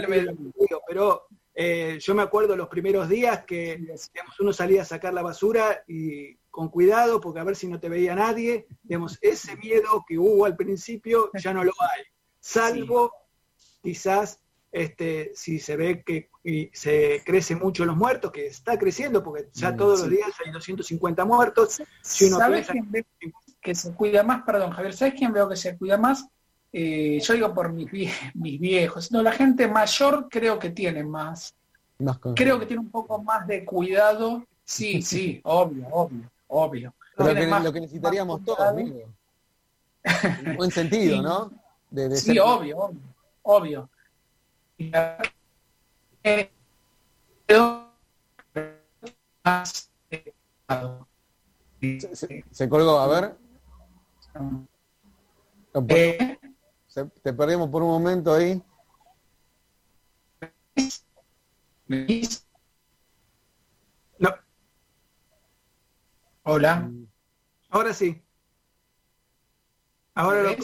pero 0.88 1.28
eh, 1.54 1.97
yo 1.99 2.16
me 2.16 2.22
acuerdo 2.24 2.56
los 2.56 2.70
primeros 2.70 3.10
días 3.10 3.43
que 3.45 3.78
digamos, 3.78 4.39
uno 4.39 4.54
salía 4.54 4.84
a 4.84 4.86
sacar 4.86 5.14
la 5.14 5.22
basura 5.22 5.84
y 5.88 6.36
con 6.49 6.70
cuidado 6.70 7.20
porque 7.22 7.39
a 7.39 7.43
ver 7.43 7.56
si 7.56 7.68
no 7.68 7.80
te 7.80 7.89
veía 7.89 8.16
nadie, 8.16 8.68
digamos, 8.84 9.18
ese 9.22 9.56
miedo 9.58 10.04
que 10.08 10.18
hubo 10.18 10.45
al 10.45 10.56
principio 10.56 11.30
ya 11.34 11.54
no 11.54 11.64
lo 11.64 11.72
hay, 11.80 12.04
salvo 12.39 13.12
quizás 13.82 14.39
este, 14.72 15.32
si 15.36 15.60
se 15.60 15.76
ve 15.76 16.04
que 16.04 16.30
y 16.43 16.70
se 16.74 17.22
crece 17.26 17.56
mucho 17.56 17.84
los 17.86 17.95
muertos, 17.97 18.32
que 18.32 18.47
está 18.47 18.80
creciendo 18.80 19.22
porque 19.24 19.49
ya 19.54 19.72
Mm, 19.74 19.78
todos 19.78 19.99
sí. 19.99 20.06
los 20.06 20.16
días 20.16 20.30
hay 20.45 20.52
250 20.52 21.26
muertos, 21.26 21.82
si 22.02 22.26
uno 22.26 22.38
¿Sabes 22.38 22.68
piensa- 22.68 22.72
quién 22.74 22.91
ve 22.91 23.06
que 23.62 23.76
se 23.76 23.93
cuida 23.93 24.24
más? 24.24 24.43
Perdón, 24.43 24.72
Javier, 24.72 24.93
¿sabes 24.93 25.14
quién 25.16 25.34
veo 25.34 25.47
que 25.49 25.56
se 25.58 25.78
cuida 25.78 25.97
más? 25.97 26.26
Eh, 26.74 27.20
yo 27.22 27.34
digo 27.34 27.54
por 27.54 27.72
mis, 27.74 27.88
vie- 27.92 28.32
mis 28.34 28.60
viejos. 28.60 29.12
No, 29.12 29.22
la 29.22 29.32
gente 29.34 29.68
mayor 29.68 30.28
creo 30.30 30.58
que 30.58 30.70
tiene 30.70 31.04
más. 31.04 31.54
más 32.00 32.18
Creo 32.36 32.60
que 32.60 32.66
tiene 32.66 32.82
un 32.82 32.90
poco 32.90 33.22
más 33.22 33.46
de 33.48 33.66
cuidado. 33.66 34.46
Sí, 34.64 35.02
sí, 35.02 35.42
obvio, 35.44 35.88
obvio, 35.92 36.32
obvio. 36.48 36.94
lo, 37.18 37.26
Tiene 37.26 37.42
que, 37.42 37.48
más- 37.48 37.64
lo 37.64 37.74
que 37.74 37.82
necesitaríamos 37.82 38.44
todos, 38.46 38.60
amigo. 38.62 39.02
En 40.46 40.56
buen 40.58 40.72
sentido, 40.72 41.16
Sí. 41.18 41.22
¿no? 41.22 41.52
De, 41.90 42.10
de 42.10 42.16
Sí, 42.18 42.28
ser- 42.34 42.40
obvio, 42.42 42.78
obvio, 42.78 43.02
obvio. 43.44 43.90
Y 44.78 44.92
eh, 46.24 46.50
pero. 47.46 47.92
Se, 51.82 52.16
se- 52.16 52.46
se 52.52 52.70
colgó, 52.70 53.00
a 53.00 53.08
ver. 53.08 53.36
Eh, 55.90 56.38
te 56.94 57.34
perdimos 57.34 57.70
por 57.70 57.84
un 57.84 57.89
momento 57.89 58.34
ahí. 58.34 58.62
¿Luis? 61.88 62.48
No, 64.20 64.30
Hola. 66.44 66.89
ahora 67.70 67.94
sí. 67.94 68.22
Ahora 70.14 70.56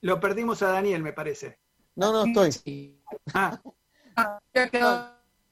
lo, 0.00 0.20
perdimos 0.20 0.62
a 0.62 0.68
Daniel, 0.68 1.02
me 1.02 1.12
parece. 1.12 1.58
No, 1.96 2.12
no 2.12 2.24
estoy. 2.24 2.52
Sí. 2.52 3.00
Ah, 3.32 3.60
Ah, 4.16 4.38
ya 4.52 4.68
quedó 4.68 5.10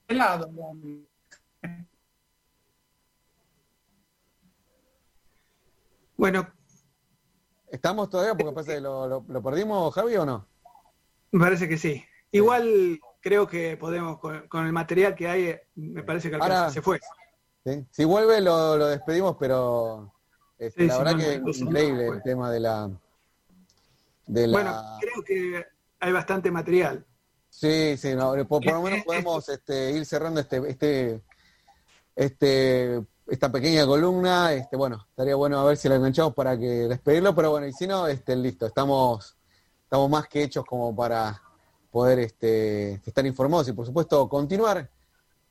de 0.09 0.15
lado. 0.15 0.51
Bueno, 6.17 6.53
¿Estamos 7.73 8.11
todavía? 8.11 8.35
Porque 8.35 8.53
parece 8.53 8.75
que 8.75 8.81
lo, 8.81 9.09
lo- 9.09 9.25
lo 9.27 9.43
perdimos, 9.43 9.93
Javi, 9.95 10.15
o 10.17 10.27
no? 10.27 10.47
me 11.33 11.41
parece 11.41 11.67
que 11.67 11.79
sí. 11.79 12.05
Igual 12.31 13.01
creo 13.21 13.47
que 13.47 13.79
podemos, 13.79 14.19
con, 14.19 14.47
con 14.49 14.67
el 14.67 14.73
material 14.73 15.15
que 15.15 15.27
hay, 15.27 15.57
me 15.77 16.03
parece 16.03 16.29
que. 16.31 16.37
Ahora- 16.37 16.71
se 16.71 16.83
fue. 16.83 17.01
¿Sí? 17.65 17.87
Si 17.91 18.05
vuelve, 18.05 18.41
lo, 18.43 18.77
lo 18.77 18.87
despedimos, 18.89 19.37
pero 19.41 20.13
Sí, 20.59 20.87
la 20.87 20.99
verdad 20.99 21.17
que 21.17 21.39
no, 21.41 21.49
increíble 21.51 22.07
no, 22.07 22.13
el 22.15 22.23
tema 22.23 22.51
de 22.51 22.61
la... 22.61 22.91
De 24.27 24.47
la... 24.47 24.53
Bueno, 24.53 24.83
creo 25.01 25.25
que 25.25 25.67
hay 26.01 26.13
bastante 26.13 26.51
material. 26.51 27.05
Sí, 27.49 27.97
sí, 27.97 28.15
no, 28.15 28.33
por, 28.47 28.63
por 28.63 28.73
lo 28.75 28.83
menos 28.83 28.99
Eh, 29.01 29.03
podemos 29.07 29.49
este, 29.49 29.93
ir 29.93 30.05
cerrando 30.07 30.41
este, 30.41 30.59
este, 30.69 31.21
este, 32.15 33.03
esta 33.27 33.51
pequeña 33.51 33.87
columna. 33.87 34.53
Este, 34.53 34.77
bueno, 34.77 35.07
estaría 35.11 35.35
bueno 35.35 35.59
a 35.61 35.65
ver 35.65 35.77
si 35.77 35.89
la 35.89 35.97
enganchamos 35.97 36.35
para 36.35 36.59
que 36.59 36.89
despedirlo, 36.89 37.35
pero 37.35 37.51
bueno, 37.51 37.67
y 37.67 37.73
si 37.73 37.87
no, 37.87 38.07
este, 38.07 38.37
listo, 38.37 38.67
estamos, 38.67 39.37
estamos 39.85 40.11
más 40.11 40.29
que 40.29 40.43
hechos 40.43 40.65
como 40.65 40.95
para 40.95 41.41
poder 41.91 42.21
este, 42.21 42.95
estar 43.05 43.25
informados 43.27 43.69
y 43.69 43.73
por 43.73 43.85
supuesto 43.85 44.29
continuar 44.29 44.91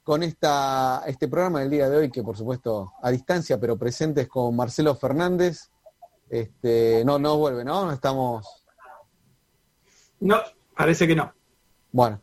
con 0.04 0.24
esta, 0.24 1.04
este 1.06 1.28
programa 1.28 1.60
del 1.60 1.70
día 1.70 1.90
de 1.90 1.98
hoy, 1.98 2.12
que 2.12 2.24
por 2.24 2.36
supuesto 2.36 2.94
a 3.02 3.12
distancia, 3.12 3.60
pero 3.60 3.78
presentes 3.78 4.28
con 4.28 4.56
Marcelo 4.56 4.96
Fernández. 4.96 5.70
Este, 6.30 7.04
no, 7.06 7.20
no 7.20 7.38
vuelve, 7.38 7.64
¿no? 7.64 7.86
No 7.86 7.92
estamos. 7.92 8.46
No, 10.20 10.38
parece 10.76 11.06
que 11.06 11.16
no. 11.16 11.32
Bueno, 11.92 12.22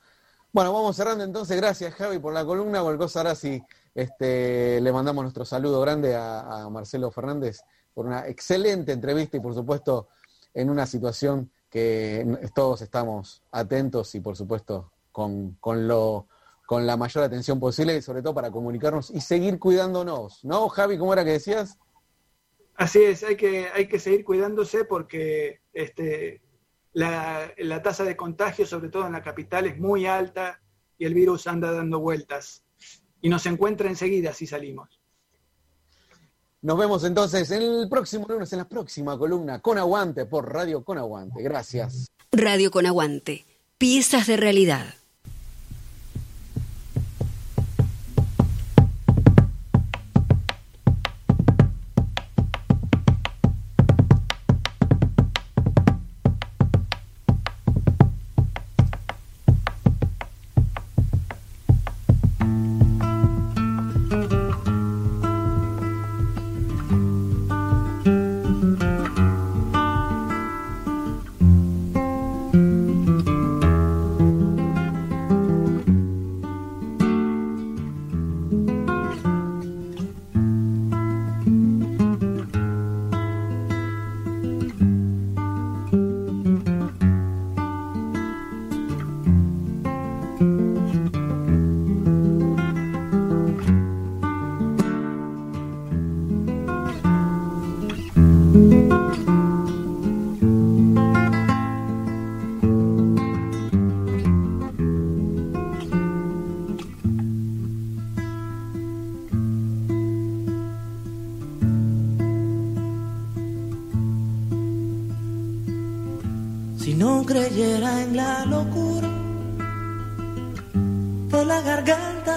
bueno, 0.51 0.73
vamos 0.73 0.97
cerrando 0.97 1.25
entonces. 1.25 1.57
Gracias, 1.57 1.95
Javi, 1.95 2.19
por 2.19 2.33
la 2.33 2.45
columna. 2.45 2.81
Cualquier 2.81 2.99
cosa 2.99 3.21
ahora 3.21 3.35
sí 3.35 3.63
este, 3.99 4.81
le 4.81 4.93
mandamos 4.93 5.25
nuestro 5.25 5.45
saludo 5.45 5.81
grande 5.81 6.15
a, 6.15 6.41
a 6.41 6.71
Marcelo 6.71 7.11
Fernández 7.11 7.63
por 7.93 8.07
una 8.07 8.29
excelente 8.29 8.93
entrevista 8.93 9.37
y, 9.37 9.41
por 9.41 9.55
supuesto, 9.55 10.07
en 10.55 10.71
una 10.71 10.87
situación 10.87 11.51
que 11.69 12.25
todos 12.55 12.81
estamos 12.83 13.43
atentos 13.51 14.15
y, 14.15 14.21
por 14.21 14.37
supuesto, 14.37 14.93
con, 15.11 15.57
con, 15.61 15.89
lo, 15.89 16.29
con 16.65 16.87
la 16.87 16.97
mayor 16.97 17.25
atención 17.25 17.59
posible 17.59 17.97
y, 17.97 18.03
sobre 18.03 18.23
todo, 18.23 18.35
para 18.35 18.53
comunicarnos 18.53 19.11
y 19.11 19.21
seguir 19.21 19.59
cuidándonos. 19.59 20.45
¿No, 20.45 20.69
Javi? 20.69 20.97
¿Cómo 20.97 21.13
era 21.13 21.25
que 21.25 21.33
decías? 21.33 21.77
Así 22.77 23.03
es, 23.03 23.25
hay 23.25 23.35
que, 23.35 23.67
hay 23.75 23.89
que 23.89 23.99
seguir 23.99 24.25
cuidándose 24.25 24.85
porque 24.85 25.63
este, 25.73 26.41
la, 26.93 27.53
la 27.59 27.83
tasa 27.83 28.05
de 28.05 28.17
contagio, 28.17 28.65
sobre 28.65 28.91
todo 28.91 29.09
en 29.09 29.13
la 29.15 29.25
capital, 29.25 29.67
es 29.67 29.77
muy 29.77 30.07
alta 30.07 30.61
y 30.97 31.05
el 31.05 31.15
virus 31.15 31.49
anda 31.49 31.73
dando 31.73 31.99
vueltas. 31.99 32.63
Y 33.21 33.29
nos 33.29 33.47
encuentra 33.47 33.89
enseguida 33.89 34.33
si 34.33 34.47
salimos. 34.47 35.01
Nos 36.61 36.77
vemos 36.77 37.05
entonces 37.05 37.51
el 37.53 37.89
próximo 37.89 38.27
lunes 38.29 38.53
en 38.53 38.59
la 38.59 38.69
próxima 38.69 39.17
columna 39.17 39.61
Con 39.61 39.79
Aguante 39.79 40.27
por 40.27 40.53
Radio 40.53 40.83
Con 40.85 40.99
Aguante. 40.99 41.43
Gracias. 41.43 42.09
Radio 42.33 42.71
con 42.71 42.85
Aguante. 42.85 43.47
Piezas 43.79 44.27
de 44.27 44.37
realidad. 44.37 44.98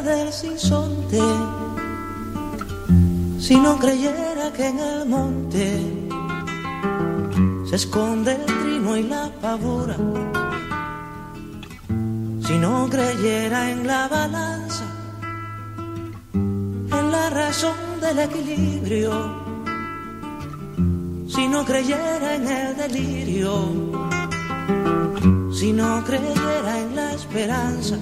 Del 0.03 0.33
sinsonte, 0.33 1.21
si 3.39 3.55
no 3.55 3.77
creyera 3.77 4.51
que 4.51 4.67
en 4.67 4.79
el 4.79 5.05
monte 5.07 5.79
se 7.69 7.75
esconde 7.75 8.33
el 8.33 8.45
trino 8.45 8.97
y 8.97 9.03
la 9.03 9.29
pavura, 9.41 9.95
si 12.45 12.57
no 12.57 12.87
creyera 12.89 13.69
en 13.69 13.85
la 13.85 14.07
balanza, 14.07 14.85
en 16.33 17.11
la 17.11 17.29
razón 17.29 17.77
del 18.01 18.19
equilibrio, 18.19 19.11
si 21.27 21.47
no 21.47 21.63
creyera 21.63 22.35
en 22.35 22.47
el 22.47 22.75
delirio, 22.75 23.53
si 25.53 25.71
no 25.73 26.03
creyera 26.03 26.79
en 26.79 26.95
la 26.95 27.13
esperanza, 27.13 27.97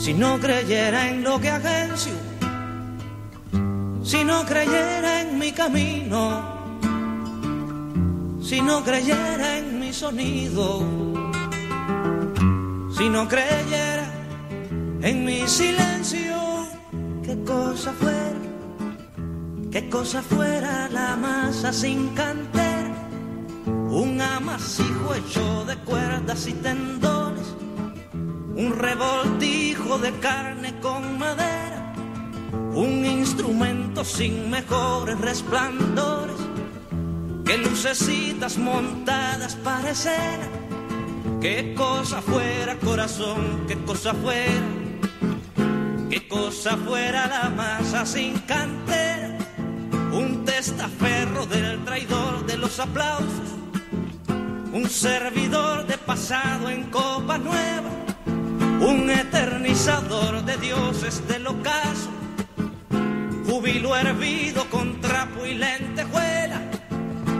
si 0.00 0.14
no 0.14 0.40
creyera 0.40 1.10
en 1.10 1.22
lo 1.22 1.38
que 1.38 1.50
agencio, 1.50 2.14
si 4.02 4.24
no 4.24 4.46
creyera 4.46 5.20
en 5.20 5.38
mi 5.38 5.52
camino, 5.52 6.42
si 8.40 8.62
no 8.62 8.82
creyera 8.82 9.58
en 9.58 9.78
mi 9.78 9.92
sonido, 9.92 10.80
si 12.96 13.10
no 13.10 13.28
creyera 13.28 14.06
en 15.02 15.22
mi 15.26 15.46
silencio, 15.46 16.66
qué 17.22 17.36
cosa 17.44 17.92
fuera, 17.92 18.40
qué 19.70 19.90
cosa 19.90 20.22
fuera 20.22 20.88
la 20.88 21.14
masa 21.16 21.74
sin 21.74 22.08
cantera, 22.14 22.94
un 23.90 24.18
amasijo 24.18 25.14
hecho 25.14 25.66
de 25.66 25.76
cuerdas 25.84 26.46
y 26.46 26.54
tendones, 26.54 27.09
un 28.60 28.78
revoltijo 28.78 29.96
de 29.98 30.12
carne 30.18 30.78
con 30.80 31.18
madera, 31.18 31.94
un 32.74 33.06
instrumento 33.06 34.04
sin 34.04 34.50
mejores 34.50 35.18
resplandores, 35.18 36.36
que 37.46 37.56
lucecitas 37.56 38.58
montadas 38.58 39.56
para 39.56 39.92
escena, 39.92 40.46
qué 41.40 41.72
cosa 41.74 42.20
fuera 42.20 42.76
corazón, 42.76 43.64
qué 43.66 43.76
cosa 43.84 44.12
fuera 44.12 44.80
qué 46.10 46.28
cosa 46.28 46.76
fuera 46.76 47.28
la 47.28 47.48
masa 47.48 48.04
sin 48.04 48.34
cantera, 48.40 49.38
un 50.12 50.44
testaferro 50.44 51.46
del 51.46 51.82
traidor 51.86 52.44
de 52.44 52.58
los 52.58 52.78
aplausos, 52.78 53.50
un 54.72 54.86
servidor 54.90 55.86
de 55.86 55.96
pasado 55.96 56.68
en 56.68 56.90
copa 56.90 57.38
nueva, 57.38 57.90
un 58.80 59.10
eternizador 59.10 60.44
de 60.44 60.56
dioses 60.56 61.26
del 61.28 61.46
ocaso, 61.46 62.10
júbilo 63.46 63.96
hervido 63.96 64.64
con 64.70 65.00
trapo 65.00 65.46
y 65.46 65.54
lentejuela, 65.54 66.60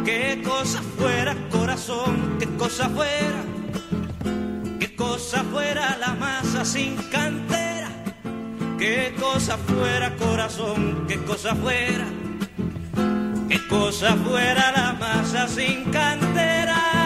qué 0.05 0.43
cosa 0.45 0.83
fuera 0.99 1.35
corazón, 1.51 2.37
qué 2.39 2.47
cosa 2.57 2.89
fuera, 2.89 3.43
qué 4.79 4.95
cosa 4.95 5.43
fuera 5.45 5.97
la 5.99 6.15
masa 6.15 6.65
sin 6.65 6.97
cantera. 7.11 7.61
Qué 8.81 9.15
cosa 9.21 9.59
fuera 9.59 10.17
corazón, 10.17 11.05
qué 11.07 11.19
cosa 11.19 11.55
fuera, 11.55 12.07
qué 13.47 13.69
cosa 13.69 14.17
fuera 14.17 14.73
la 14.73 14.95
masa 14.95 15.47
sin 15.49 15.85
cantera. 15.91 17.00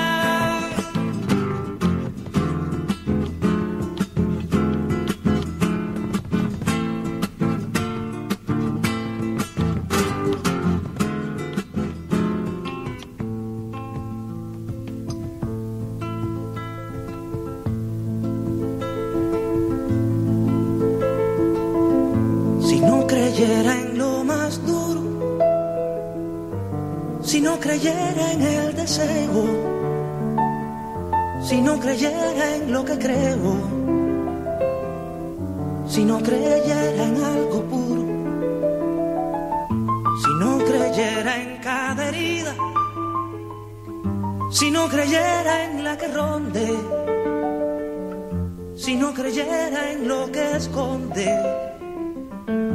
Creyera 27.65 28.33
en 28.33 28.43
el 28.43 28.77
deseo, 28.77 29.43
si 31.43 31.62
no 31.62 31.81
creyera 31.81 32.57
en 32.57 32.71
lo 32.71 32.85
que 32.85 32.99
creo, 32.99 33.53
si 35.89 36.05
no 36.05 36.19
creyera 36.19 37.05
en 37.11 37.17
algo 37.25 37.62
puro, 37.73 38.05
si 40.23 40.33
no 40.41 40.59
creyera 40.59 41.33
en 41.43 41.57
cada 41.62 42.09
herida, 42.11 42.55
si 44.51 44.71
no 44.71 44.87
creyera 44.87 45.65
en 45.65 45.85
la 45.85 45.97
que 45.97 46.09
ronde, 46.09 46.69
si 48.77 48.95
no 48.95 49.15
creyera 49.15 49.91
en 49.93 50.07
lo 50.07 50.31
que 50.31 50.57
esconde. 50.57 51.29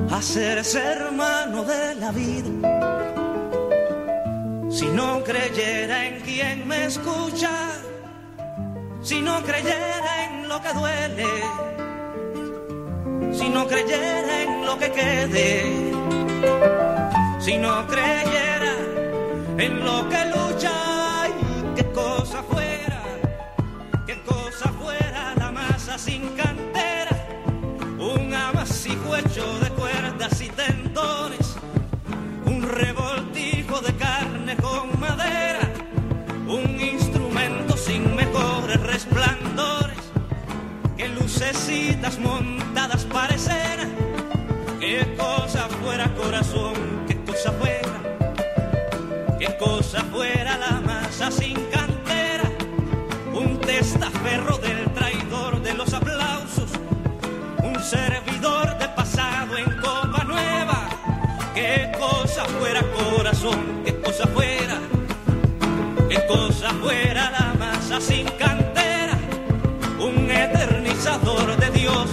Hacerse 0.10 0.80
hermano 0.80 1.64
de 1.64 1.96
la 1.96 2.12
vida. 2.12 2.79
Si 4.80 4.88
no 4.88 5.22
creyera 5.26 6.06
en 6.06 6.22
quien 6.22 6.66
me 6.66 6.86
escucha, 6.86 7.52
si 9.02 9.20
no 9.20 9.44
creyera 9.44 10.24
en 10.24 10.48
lo 10.48 10.62
que 10.62 10.72
duele, 10.72 11.26
si 13.34 13.50
no 13.50 13.68
creyera 13.68 14.44
en 14.44 14.66
lo 14.66 14.80
que 14.80 14.90
quede, 14.90 15.64
si 17.42 17.58
no 17.58 17.86
creyera 17.88 18.74
en 19.58 19.84
lo 19.84 20.08
que 20.08 20.26
lucha, 20.28 20.49
montadas 42.18 43.06
para 43.06 43.36
escena, 43.36 43.88
qué 44.80 45.16
cosa 45.18 45.68
fuera 45.84 46.12
corazón, 46.16 46.74
qué 47.08 47.16
cosa 47.24 47.52
fuera, 47.52 49.38
qué 49.38 49.56
cosa 49.58 50.04
fuera 50.06 50.58
la 50.58 50.82
masa 50.82 51.30
sin 51.30 51.56
cantera, 51.66 52.50
un 53.34 53.60
testaferro 53.60 54.58
del 54.58 54.92
traidor 54.94 55.62
de 55.62 55.74
los 55.76 55.94
aplausos, 55.94 56.72
un 57.64 57.80
servidor 57.84 58.78
de 58.80 58.88
pasado 58.90 59.58
en 59.58 59.70
copa 59.80 60.24
nueva, 60.24 60.90
qué 61.54 61.92
cosa 62.00 62.46
fuera 62.46 62.82
corazón, 62.82 63.84
qué 63.86 64.00
cosa 64.02 64.26
fuera, 64.28 64.80
qué 66.10 66.26
cosa 66.26 66.70
fuera 66.82 67.30
la 67.30 67.54
masa 67.54 68.02
sin 68.02 68.26
cantera, 68.26 68.59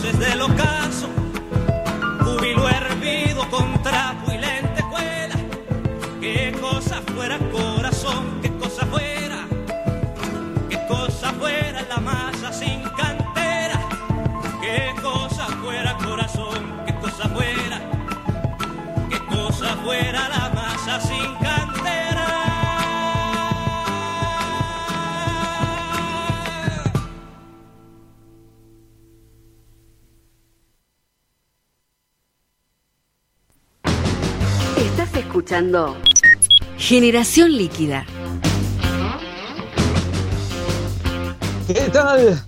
dioses 0.07 0.19
del 0.19 0.41
ocaso, 0.41 1.09
júbilo 2.21 2.69
hervido 2.69 3.49
con 3.51 3.83
trapo 3.83 4.33
y 4.33 4.39
lentejuela, 4.39 5.35
qué 6.21 6.57
cosa 6.61 7.01
fuera 7.15 7.39
corazón, 7.51 8.41
qué 8.43 8.51
cosa 8.57 8.87
fuera, 8.87 9.47
qué 10.69 10.79
cosa 10.87 11.33
fuera 11.33 11.83
la 11.89 11.99
masa 11.99 12.53
sin 12.53 12.83
cantera, 12.97 13.81
qué 14.61 14.95
cosa 15.03 15.47
fuera 15.63 15.97
corazón, 15.99 16.83
qué 16.87 16.95
cosa 16.95 17.29
fuera, 17.29 17.81
qué 19.11 19.19
cosa 19.27 19.77
fuera 19.85 20.29
la 20.29 20.51
masa 20.55 21.01
sin 21.01 21.25
cantera. 21.35 21.46
Generación 36.79 37.57
Líquida. 37.57 38.07
¿Qué 41.67 41.91
tal, 41.93 42.41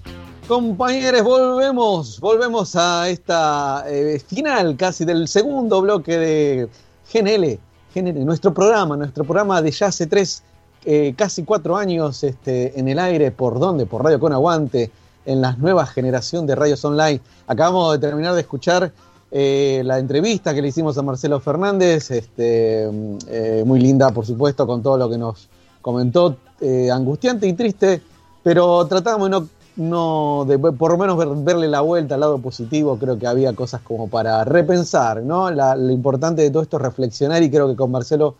compañeros? 0.46 1.22
Volvemos, 1.24 2.20
volvemos 2.20 2.76
a 2.76 3.08
esta 3.08 3.84
eh, 3.88 4.20
final 4.24 4.76
casi 4.76 5.04
del 5.04 5.26
segundo 5.26 5.82
bloque 5.82 6.16
de 6.16 6.68
GNL, 7.12 7.58
GNL, 7.92 8.24
nuestro 8.24 8.54
programa, 8.54 8.96
nuestro 8.96 9.24
programa 9.24 9.62
de 9.62 9.72
ya 9.72 9.86
hace 9.86 10.06
tres 10.06 10.44
eh, 10.84 11.14
casi 11.16 11.42
cuatro 11.42 11.76
años 11.76 12.22
este, 12.22 12.78
en 12.78 12.86
el 12.86 13.00
aire, 13.00 13.32
¿por 13.32 13.58
dónde? 13.58 13.86
Por 13.86 14.04
Radio 14.04 14.20
Con 14.20 14.32
Aguante, 14.32 14.92
en 15.26 15.40
la 15.40 15.56
nueva 15.56 15.86
generación 15.86 16.46
de 16.46 16.54
radios 16.54 16.84
online. 16.84 17.20
Acabamos 17.48 17.92
de 17.92 18.06
terminar 18.06 18.34
de 18.34 18.42
escuchar 18.42 18.92
eh, 19.30 19.82
la 19.84 19.98
entrevista 19.98 20.54
que 20.54 20.62
le 20.62 20.68
hicimos 20.68 20.96
a 20.98 21.02
Marcelo 21.02 21.40
Fernández, 21.40 22.10
este, 22.10 22.88
eh, 23.28 23.62
muy 23.66 23.80
linda, 23.80 24.10
por 24.10 24.24
supuesto, 24.24 24.66
con 24.66 24.82
todo 24.82 24.96
lo 24.96 25.10
que 25.10 25.18
nos 25.18 25.48
comentó, 25.82 26.36
eh, 26.60 26.90
angustiante 26.90 27.46
y 27.46 27.52
triste, 27.52 28.02
pero 28.42 28.86
tratamos 28.86 29.28
no, 29.30 29.46
no 29.76 30.44
de 30.46 30.58
por 30.58 30.92
lo 30.92 30.98
menos 30.98 31.16
ver- 31.16 31.28
verle 31.36 31.68
la 31.68 31.82
vuelta 31.82 32.14
al 32.14 32.20
lado 32.20 32.38
positivo, 32.38 32.98
creo 32.98 33.18
que 33.18 33.26
había 33.26 33.52
cosas 33.52 33.80
como 33.82 34.08
para 34.08 34.44
repensar, 34.44 35.22
¿no? 35.22 35.50
Lo 35.50 35.90
importante 35.90 36.42
de 36.42 36.50
todo 36.50 36.62
esto 36.62 36.78
es 36.78 36.82
reflexionar 36.82 37.42
y 37.42 37.50
creo 37.50 37.68
que 37.68 37.76
con 37.76 37.90
Marcelo 37.90 38.34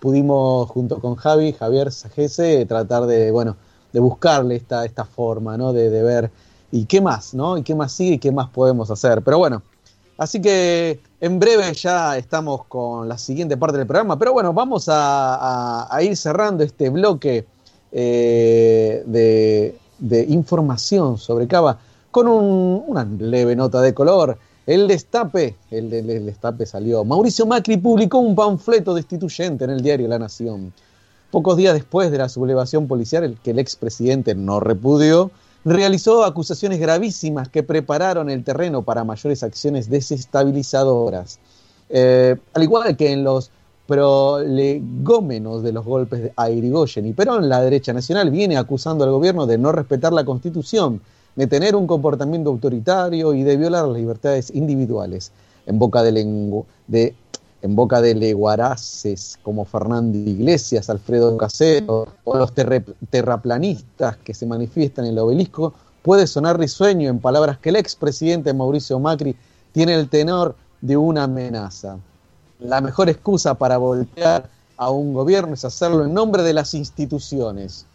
pudimos, 0.00 0.68
junto 0.68 0.98
con 0.98 1.14
Javi, 1.14 1.52
Javier 1.52 1.92
Sajese, 1.92 2.66
tratar 2.66 3.06
de, 3.06 3.30
bueno, 3.30 3.56
de 3.92 4.00
buscarle 4.00 4.56
esta, 4.56 4.84
esta 4.84 5.04
forma, 5.04 5.56
¿no? 5.56 5.72
De, 5.72 5.88
de 5.88 6.02
ver, 6.02 6.30
¿y 6.72 6.86
qué 6.86 7.00
más, 7.00 7.34
no? 7.34 7.56
¿Y 7.56 7.62
qué 7.62 7.74
más 7.74 7.92
sigue 7.92 8.14
y 8.14 8.18
qué 8.18 8.32
más 8.32 8.48
podemos 8.50 8.90
hacer? 8.90 9.22
Pero 9.22 9.38
bueno, 9.38 9.62
Así 10.18 10.40
que 10.40 11.00
en 11.20 11.38
breve 11.38 11.72
ya 11.74 12.16
estamos 12.16 12.64
con 12.66 13.08
la 13.08 13.18
siguiente 13.18 13.56
parte 13.56 13.78
del 13.78 13.86
programa, 13.86 14.18
pero 14.18 14.32
bueno, 14.32 14.52
vamos 14.52 14.86
a, 14.88 15.88
ir 16.02 16.16
cerrando 16.16 16.62
este 16.64 16.90
bloque 16.90 17.46
eh, 17.90 19.02
de, 19.06 20.26
información 20.28 21.18
sobre 21.18 21.46
Cava 21.46 21.78
con 22.10 22.28
un- 22.28 22.84
una 22.86 23.04
leve 23.04 23.56
nota 23.56 23.80
de 23.80 23.94
color. 23.94 24.38
El 24.66 24.86
destape, 24.86 25.56
el 25.70 25.90
destape 25.90 26.66
salió. 26.66 27.04
Mauricio 27.04 27.46
Macri 27.46 27.76
publicó 27.78 28.18
un 28.18 28.34
panfleto 28.36 28.94
destituyente 28.94 29.64
en 29.64 29.70
el 29.70 29.82
diario 29.82 30.06
La 30.06 30.18
Nación. 30.18 30.72
Pocos 31.32 31.56
días 31.56 31.74
después 31.74 32.10
de 32.10 32.18
la 32.18 32.28
sublevación 32.28 32.86
policial, 32.86 33.24
el 33.24 33.38
que 33.38 33.52
el 33.52 33.58
expresidente 33.58 34.34
no 34.34 34.60
repudió, 34.60 35.30
realizó 35.64 36.24
acusaciones 36.24 36.80
gravísimas 36.80 37.48
que 37.48 37.62
prepararon 37.62 38.30
el 38.30 38.44
terreno 38.44 38.82
para 38.82 39.04
mayores 39.04 39.42
acciones 39.42 39.88
desestabilizadoras. 39.88 41.38
Eh, 41.88 42.36
al 42.54 42.62
igual 42.62 42.96
que 42.96 43.12
en 43.12 43.24
los 43.24 43.50
prolegómenos 43.86 45.62
de 45.62 45.72
los 45.72 45.84
golpes 45.84 46.30
a 46.36 46.50
Irigoyen 46.50 47.06
y 47.06 47.12
Perón, 47.12 47.48
la 47.48 47.60
derecha 47.60 47.92
nacional 47.92 48.30
viene 48.30 48.56
acusando 48.56 49.04
al 49.04 49.10
gobierno 49.10 49.46
de 49.46 49.58
no 49.58 49.72
respetar 49.72 50.12
la 50.12 50.24
constitución, 50.24 51.00
de 51.36 51.46
tener 51.46 51.76
un 51.76 51.86
comportamiento 51.86 52.50
autoritario 52.50 53.34
y 53.34 53.42
de 53.42 53.56
violar 53.56 53.86
las 53.86 53.96
libertades 53.96 54.50
individuales. 54.54 55.32
En 55.66 55.78
boca 55.78 56.02
de, 56.02 56.64
de 56.88 57.14
en 57.62 57.76
boca 57.76 58.02
de 58.02 58.14
leguaraces 58.14 59.38
como 59.42 59.64
Fernando 59.64 60.18
Iglesias, 60.18 60.90
Alfredo 60.90 61.36
Casero 61.36 62.08
o 62.24 62.36
los 62.36 62.52
terraplanistas 62.52 64.16
que 64.18 64.34
se 64.34 64.46
manifiestan 64.46 65.06
en 65.06 65.12
el 65.12 65.18
obelisco, 65.20 65.72
puede 66.02 66.26
sonar 66.26 66.58
risueño 66.58 67.08
en 67.08 67.20
palabras 67.20 67.58
que 67.58 67.68
el 67.68 67.76
expresidente 67.76 68.52
Mauricio 68.52 68.98
Macri 68.98 69.36
tiene 69.70 69.94
el 69.94 70.08
tenor 70.08 70.56
de 70.80 70.96
una 70.96 71.24
amenaza. 71.24 71.98
La 72.58 72.80
mejor 72.80 73.08
excusa 73.08 73.54
para 73.54 73.78
voltear 73.78 74.50
a 74.76 74.90
un 74.90 75.14
gobierno 75.14 75.54
es 75.54 75.64
hacerlo 75.64 76.04
en 76.04 76.12
nombre 76.12 76.42
de 76.42 76.52
las 76.52 76.74
instituciones. 76.74 77.86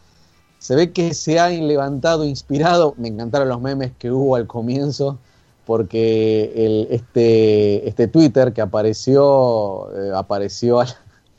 Se 0.59 0.75
ve 0.75 0.93
que 0.93 1.13
se 1.13 1.39
ha 1.39 1.49
levantado 1.49 2.23
inspirado, 2.23 2.95
me 2.97 3.09
encantaron 3.09 3.49
los 3.49 3.61
memes 3.61 3.91
que 3.99 4.11
hubo 4.11 4.37
al 4.37 4.47
comienzo, 4.47 5.19
porque 5.67 6.53
el, 6.55 6.87
este, 6.91 7.87
este 7.87 8.07
Twitter 8.07 8.53
que 8.53 8.61
apareció, 8.61 9.91
eh, 9.93 10.11
apareció, 10.15 10.79
a, 10.79 10.87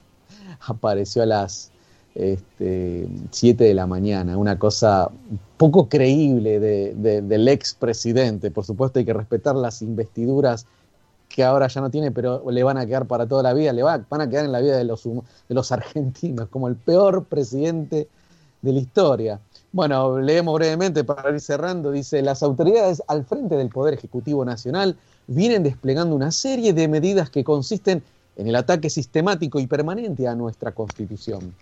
apareció 0.66 1.22
a 1.22 1.26
las 1.26 1.70
este, 2.14 3.08
7 3.30 3.64
de 3.64 3.74
la 3.74 3.86
mañana, 3.86 4.36
una 4.36 4.58
cosa 4.58 5.10
poco 5.56 5.88
creíble 5.88 6.60
de, 6.60 6.94
de- 6.94 7.22
del 7.22 7.48
expresidente. 7.48 8.50
Por 8.50 8.64
supuesto 8.66 8.98
hay 8.98 9.06
que 9.06 9.14
respetar 9.14 9.56
las 9.56 9.80
investiduras 9.82 10.66
que 11.30 11.42
ahora 11.44 11.68
ya 11.68 11.80
no 11.80 11.90
tiene, 11.90 12.10
pero 12.10 12.42
le 12.50 12.62
van 12.62 12.76
a 12.78 12.86
quedar 12.86 13.06
para 13.06 13.26
toda 13.26 13.42
la 13.42 13.54
vida, 13.54 13.72
le 13.72 13.82
va- 13.82 14.04
van 14.10 14.20
a 14.20 14.28
quedar 14.28 14.44
en 14.44 14.52
la 14.52 14.60
vida 14.60 14.76
de 14.76 14.84
los, 14.84 15.04
de 15.04 15.54
los 15.54 15.72
argentinos 15.78 16.48
como 16.48 16.68
el 16.68 16.76
peor 16.76 17.24
presidente 17.24 18.08
de 18.60 18.72
la 18.72 18.78
historia. 18.80 19.40
Bueno, 19.70 20.18
leemos 20.18 20.54
brevemente 20.54 21.04
para 21.04 21.30
ir 21.30 21.40
cerrando. 21.40 21.90
Dice, 21.90 22.22
las 22.22 22.42
autoridades 22.42 23.02
al 23.06 23.24
frente 23.24 23.54
del 23.54 23.68
Poder 23.68 23.92
Ejecutivo 23.92 24.44
Nacional 24.44 24.96
vienen 25.26 25.62
desplegando 25.62 26.16
una 26.16 26.32
serie 26.32 26.72
de 26.72 26.88
medidas 26.88 27.28
que 27.28 27.44
consisten 27.44 28.02
en 28.36 28.46
el 28.46 28.56
ataque 28.56 28.88
sistemático 28.88 29.60
y 29.60 29.66
permanente 29.66 30.26
a 30.26 30.34
nuestra 30.34 30.72
Constitución. 30.72 31.54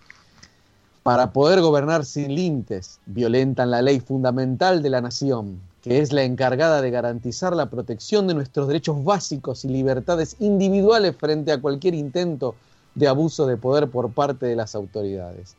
Para 1.03 1.31
poder 1.31 1.59
gobernar 1.59 2.05
sin 2.05 2.33
límites, 2.33 2.99
violentan 3.05 3.71
la 3.71 3.81
ley 3.81 3.99
fundamental 3.99 4.81
de 4.81 4.89
la 4.89 5.01
nación, 5.01 5.59
que 5.81 5.99
es 5.99 6.13
la 6.13 6.23
encargada 6.23 6.81
de 6.81 6.91
garantizar 6.91 7.55
la 7.55 7.69
protección 7.69 8.25
de 8.27 8.35
nuestros 8.35 8.69
derechos 8.69 9.03
básicos 9.03 9.65
y 9.65 9.69
libertades 9.69 10.37
individuales 10.39 11.15
frente 11.17 11.51
a 11.51 11.59
cualquier 11.59 11.93
intento 11.93 12.55
de 12.95 13.07
abuso 13.09 13.45
de 13.47 13.57
poder 13.57 13.89
por 13.89 14.11
parte 14.11 14.45
de 14.45 14.55
las 14.55 14.75
autoridades 14.75 15.55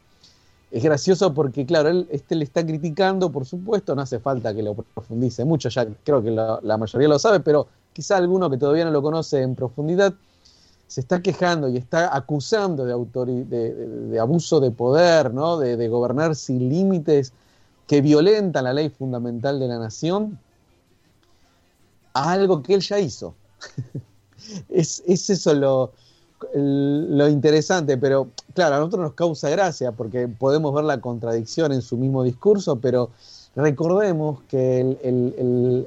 es 0.70 0.82
gracioso 0.82 1.32
porque, 1.32 1.64
claro, 1.64 1.88
él 1.88 2.06
este 2.10 2.34
le 2.34 2.44
está 2.44 2.64
criticando, 2.64 3.32
por 3.32 3.46
supuesto, 3.46 3.94
no 3.94 4.02
hace 4.02 4.18
falta 4.18 4.54
que 4.54 4.62
lo 4.62 4.74
profundice 4.74 5.44
mucho, 5.44 5.68
ya 5.70 5.86
creo 6.04 6.22
que 6.22 6.30
la, 6.30 6.76
mayoría 6.76 7.08
lo 7.08 7.18
sabe, 7.18 7.40
pero 7.40 7.68
quizá 7.92 8.16
alguno 8.16 8.50
que 8.50 8.58
todavía 8.58 8.84
no 8.84 8.90
lo 8.90 9.02
conoce 9.02 9.40
en 9.40 9.54
profundidad 9.54 10.14
se 10.86 11.02
está 11.02 11.20
quejando 11.20 11.68
y 11.68 11.76
está 11.76 12.16
acusando 12.16 12.86
de, 12.86 13.44
de, 13.44 14.18
abuso 14.18 14.58
de 14.58 14.70
poder, 14.70 15.34
¿no? 15.34 15.58
de, 15.58 15.88
gobernar 15.88 16.34
sin 16.34 16.68
límites, 16.68 17.32
que 17.86 18.00
violentan 18.00 18.64
la 18.64 18.72
ley 18.72 18.88
fundamental 18.88 19.60
de 19.60 19.68
la 19.68 19.78
nación, 19.78 20.38
a 22.14 22.32
algo 22.32 22.62
que 22.62 22.74
él 22.74 22.80
ya 22.80 22.98
hizo. 22.98 23.34
es, 24.70 25.02
es 25.06 25.28
eso 25.28 25.54
lo, 25.54 25.92
lo 26.54 27.28
interesante, 27.28 27.96
pero 27.98 28.28
claro, 28.54 28.76
a 28.76 28.78
nosotros 28.78 29.02
nos 29.02 29.14
causa 29.14 29.50
gracia 29.50 29.92
porque 29.92 30.28
podemos 30.28 30.74
ver 30.74 30.84
la 30.84 31.00
contradicción 31.00 31.72
en 31.72 31.82
su 31.82 31.96
mismo 31.96 32.22
discurso, 32.22 32.76
pero 32.76 33.10
recordemos 33.56 34.40
que 34.48 34.80
el, 34.80 35.86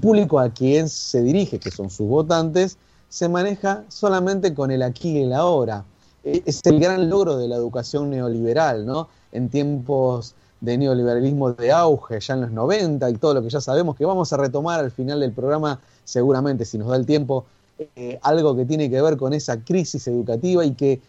público 0.00 0.38
a 0.38 0.50
quien 0.50 0.88
se 0.88 1.22
dirige, 1.22 1.58
que 1.58 1.70
son 1.70 1.90
sus 1.90 2.08
votantes, 2.08 2.78
se 3.08 3.28
maneja 3.28 3.84
solamente 3.88 4.54
con 4.54 4.70
el 4.70 4.82
aquí 4.82 5.18
y 5.18 5.22
el 5.22 5.32
ahora. 5.32 5.84
E- 6.24 6.42
Es 6.46 6.60
el 6.64 6.78
gran 6.80 7.08
logro 7.08 7.36
de 7.36 7.48
la 7.48 7.56
educación 7.56 8.10
neoliberal, 8.10 8.84
¿no? 8.84 9.08
En 9.32 9.48
tiempos 9.48 10.34
de 10.60 10.76
neoliberalismo 10.76 11.52
de 11.52 11.70
auge, 11.70 12.20
ya 12.20 12.34
en 12.34 12.40
los 12.42 12.50
90 12.50 13.08
y 13.10 13.14
todo 13.14 13.34
lo 13.34 13.42
que 13.42 13.50
ya 13.50 13.60
sabemos, 13.60 13.96
que 13.96 14.04
vamos 14.04 14.32
a 14.32 14.36
retomar 14.36 14.80
al 14.80 14.90
final 14.90 15.20
del 15.20 15.32
programa, 15.32 15.80
seguramente, 16.04 16.64
si 16.64 16.78
nos 16.78 16.88
da 16.88 16.96
el 16.96 17.06
tiempo, 17.06 17.46
eh, 17.78 18.18
algo 18.22 18.56
que 18.56 18.64
tiene 18.64 18.90
que 18.90 19.00
ver 19.00 19.16
con 19.16 19.32
esa 19.32 19.62
crisis 19.64 20.06
educativa 20.08 20.64
y 20.64 20.72
que 20.74 21.00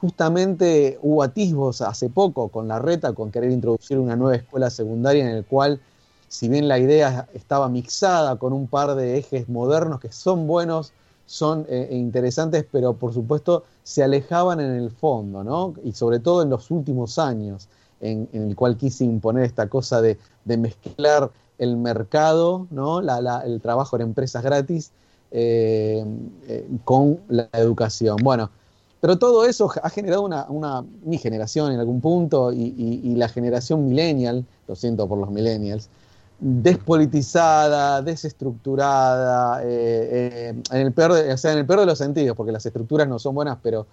justamente 0.00 0.98
hubo 1.02 1.22
atisbos 1.22 1.80
hace 1.82 2.08
poco 2.08 2.48
con 2.48 2.68
la 2.68 2.78
reta, 2.78 3.12
con 3.12 3.30
querer 3.30 3.50
introducir 3.50 3.98
una 3.98 4.16
nueva 4.16 4.36
escuela 4.36 4.70
secundaria 4.70 5.28
en 5.28 5.36
el 5.36 5.44
cual, 5.44 5.80
si 6.28 6.48
bien 6.48 6.68
la 6.68 6.78
idea 6.78 7.28
estaba 7.34 7.68
mixada 7.68 8.36
con 8.36 8.52
un 8.52 8.66
par 8.66 8.94
de 8.94 9.18
ejes 9.18 9.48
modernos 9.48 10.00
que 10.00 10.12
son 10.12 10.46
buenos, 10.46 10.92
son 11.26 11.66
eh, 11.68 11.88
interesantes, 11.92 12.64
pero 12.70 12.94
por 12.94 13.12
supuesto 13.14 13.64
se 13.82 14.02
alejaban 14.02 14.60
en 14.60 14.72
el 14.72 14.90
fondo, 14.90 15.44
¿no? 15.44 15.74
Y 15.84 15.92
sobre 15.92 16.18
todo 16.18 16.42
en 16.42 16.50
los 16.50 16.70
últimos 16.70 17.18
años, 17.18 17.68
en, 18.00 18.28
el 18.32 18.56
cual 18.56 18.76
quise 18.76 19.04
imponer 19.04 19.44
esta 19.44 19.68
cosa 19.68 20.00
de, 20.00 20.18
de 20.44 20.56
mezclar 20.56 21.30
el 21.58 21.76
mercado, 21.76 22.66
¿no? 22.70 23.00
La- 23.02 23.42
el 23.44 23.60
trabajo 23.60 23.96
en 23.96 24.02
empresas 24.02 24.42
gratis 24.42 24.92
eh, 25.32 26.04
eh, 26.48 26.66
con 26.84 27.20
la 27.28 27.48
educación. 27.52 28.16
Bueno, 28.22 28.50
pero 29.00 29.18
todo 29.18 29.46
eso 29.46 29.70
ha 29.82 29.88
generado 29.88 30.22
una, 30.22 30.84
mi 31.04 31.18
generación 31.18 31.72
en 31.72 31.80
algún 31.80 32.00
punto 32.00 32.52
y, 32.52 33.14
la 33.14 33.28
generación 33.28 33.88
millennial, 33.88 34.44
lo 34.68 34.74
siento 34.74 35.08
por 35.08 35.18
los 35.18 35.30
millennials, 35.30 35.88
despolitizada, 36.38 38.02
desestructurada, 38.02 39.62
eh, 39.64 40.54
en, 40.70 40.80
el 40.80 40.92
peor 40.92 41.14
de, 41.14 41.36
sea, 41.38 41.52
en 41.52 41.58
el 41.58 41.66
peor 41.66 41.80
de 41.80 41.86
los 41.86 41.98
sentidos, 41.98 42.36
porque 42.36 42.52
las 42.52 42.66
estructuras 42.66 43.08
no 43.08 43.18
son 43.18 43.34
buenas, 43.34 43.58
pero, 43.62 43.86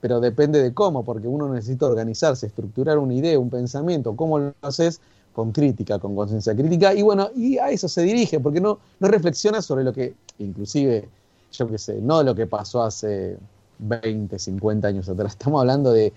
pero 0.00 0.20
depende 0.20 0.62
de 0.62 0.74
cómo, 0.74 1.04
porque 1.04 1.28
uno 1.28 1.52
necesita 1.52 1.86
organizarse, 1.86 2.46
estructurar 2.46 2.98
una 2.98 3.14
idea, 3.14 3.38
un 3.38 3.50
pensamiento, 3.50 4.14
cómo 4.14 4.38
lo 4.38 4.54
haces 4.62 5.00
con 5.34 5.52
crítica, 5.52 5.98
con 5.98 6.14
conciencia 6.16 6.54
crítica, 6.54 6.94
y 6.94 7.02
bueno, 7.02 7.28
y 7.36 7.58
a 7.58 7.68
eso 7.70 7.88
se 7.88 8.02
dirige, 8.02 8.40
porque 8.40 8.60
no, 8.60 8.78
no 9.00 9.08
reflexiona 9.08 9.60
sobre 9.60 9.84
lo 9.84 9.92
que, 9.92 10.14
inclusive, 10.38 11.08
yo 11.52 11.68
qué 11.68 11.76
sé, 11.76 12.00
no 12.00 12.22
lo 12.22 12.34
que 12.34 12.46
pasó 12.46 12.82
hace 12.82 13.36
20, 13.80 14.38
50 14.38 14.88
años 14.88 15.08
atrás, 15.08 15.32
estamos 15.32 15.60
hablando 15.60 15.92
de 15.92 16.12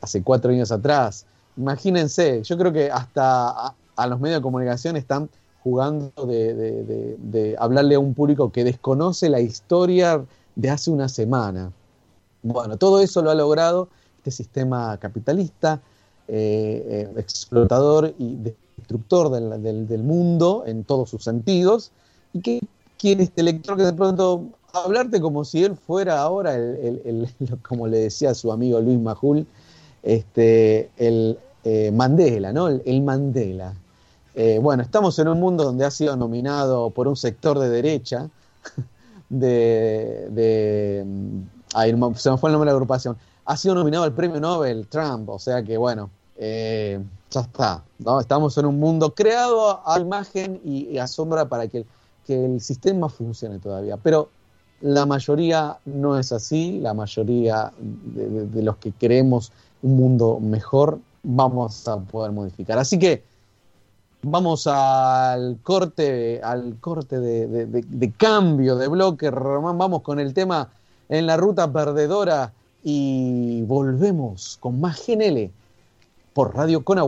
hace 0.00 0.22
cuatro 0.22 0.50
años 0.52 0.70
atrás. 0.70 1.24
Imagínense, 1.56 2.42
yo 2.44 2.56
creo 2.56 2.72
que 2.72 2.90
hasta 2.90 3.74
a, 3.96 4.06
los 4.06 4.20
medios 4.20 4.38
de 4.38 4.42
comunicación 4.42 4.96
están 4.96 5.28
jugando 5.64 6.26
de- 6.26 6.54
de 7.18 7.56
hablarle 7.58 7.96
a 7.96 7.98
un 7.98 8.14
público 8.14 8.52
que 8.52 8.62
desconoce 8.64 9.28
la 9.28 9.40
historia 9.40 10.22
de 10.54 10.70
hace 10.70 10.90
una 10.90 11.08
semana. 11.08 11.72
Bueno, 12.42 12.76
todo 12.76 13.00
eso 13.00 13.22
lo 13.22 13.30
ha 13.30 13.34
logrado 13.34 13.88
este 14.18 14.30
sistema 14.30 14.96
capitalista, 14.98 15.80
eh, 16.30 16.84
eh, 16.86 17.12
explotador 17.16 18.14
y 18.18 18.36
destructor 18.36 19.30
del, 19.30 20.02
mundo 20.02 20.62
en 20.66 20.84
todos 20.84 21.08
sus 21.08 21.24
sentidos, 21.24 21.90
y 22.34 22.42
que 22.42 22.60
quiere 22.98 23.22
este 23.22 23.42
lector 23.42 23.78
que 23.78 23.84
de 23.84 23.94
pronto 23.94 24.44
hablarte 24.74 25.22
como 25.22 25.46
si 25.46 25.64
él 25.64 25.74
fuera 25.74 26.20
ahora, 26.20 26.54
el, 26.54 27.28
como 27.66 27.86
le 27.86 27.98
decía 27.98 28.34
su 28.34 28.52
amigo 28.52 28.78
Luis 28.80 28.98
Majul, 28.98 29.46
este, 30.02 30.90
el 30.98 31.38
eh, 31.64 31.90
Mandela, 31.92 32.52
¿no? 32.52 32.68
El, 32.68 32.82
el 32.84 33.00
Mandela. 33.02 33.74
Bueno, 34.60 34.84
estamos 34.84 35.18
en 35.18 35.26
un 35.26 35.40
mundo 35.40 35.64
donde 35.64 35.84
ha 35.84 35.90
sido 35.90 36.14
nominado 36.14 36.90
por 36.90 37.08
un 37.08 37.16
sector 37.16 37.58
de 37.58 37.70
derecha, 37.70 38.30
de, 39.28 41.02
mm, 41.04 42.14
se 42.14 42.30
me 42.30 42.36
fue 42.36 42.50
el 42.50 42.52
nombre 42.52 42.68
de 42.68 42.72
la 42.72 42.76
agrupación, 42.76 43.16
ha 43.46 43.56
sido 43.56 43.74
nominado 43.74 44.04
al 44.04 44.12
premio 44.12 44.38
Nobel 44.38 44.86
Trump, 44.88 45.28
o 45.30 45.38
sea 45.38 45.62
que 45.62 45.76
bueno, 45.76 46.10
eh, 46.38 47.00
ya 47.30 47.40
está, 47.40 47.82
¿no? 47.98 48.20
Estamos 48.20 48.56
en 48.58 48.66
un 48.66 48.78
mundo 48.78 49.14
creado 49.14 49.80
a 49.86 49.98
imagen 50.00 50.60
y, 50.64 50.88
y 50.88 50.98
a 50.98 51.06
sombra 51.06 51.48
para 51.48 51.66
que, 51.68 51.84
que 52.26 52.44
el 52.44 52.60
sistema 52.60 53.08
funcione 53.08 53.58
todavía, 53.58 53.96
pero 53.96 54.30
la 54.80 55.04
mayoría 55.06 55.78
no 55.84 56.16
es 56.18 56.30
así, 56.32 56.78
la 56.78 56.94
mayoría 56.94 57.72
de, 57.80 58.62
los 58.62 58.76
que 58.76 58.92
queremos 58.92 59.50
un 59.82 59.96
mundo 59.96 60.38
mejor 60.40 61.00
vamos 61.24 61.86
a 61.88 61.98
poder 61.98 62.30
modificar. 62.30 62.78
Así 62.78 62.98
que 62.98 63.24
vamos 64.22 64.66
al 64.68 65.58
corte, 65.62 66.40
al 66.42 66.76
corte 66.80 67.18
de- 67.20 67.46
de- 67.66 67.82
de 67.82 68.12
cambio 68.12 68.76
de 68.76 68.88
bloque, 68.88 69.30
Román, 69.30 69.76
vamos 69.78 70.02
con 70.02 70.20
el 70.20 70.32
tema 70.34 70.68
en 71.08 71.26
la 71.26 71.36
ruta 71.36 71.72
perdedora 71.72 72.52
y 72.84 73.62
volvemos 73.62 74.56
con 74.60 74.80
más 74.80 75.00
GNL 75.06 75.50
por 76.38 76.54
Radio 76.54 76.84
Con 76.84 77.00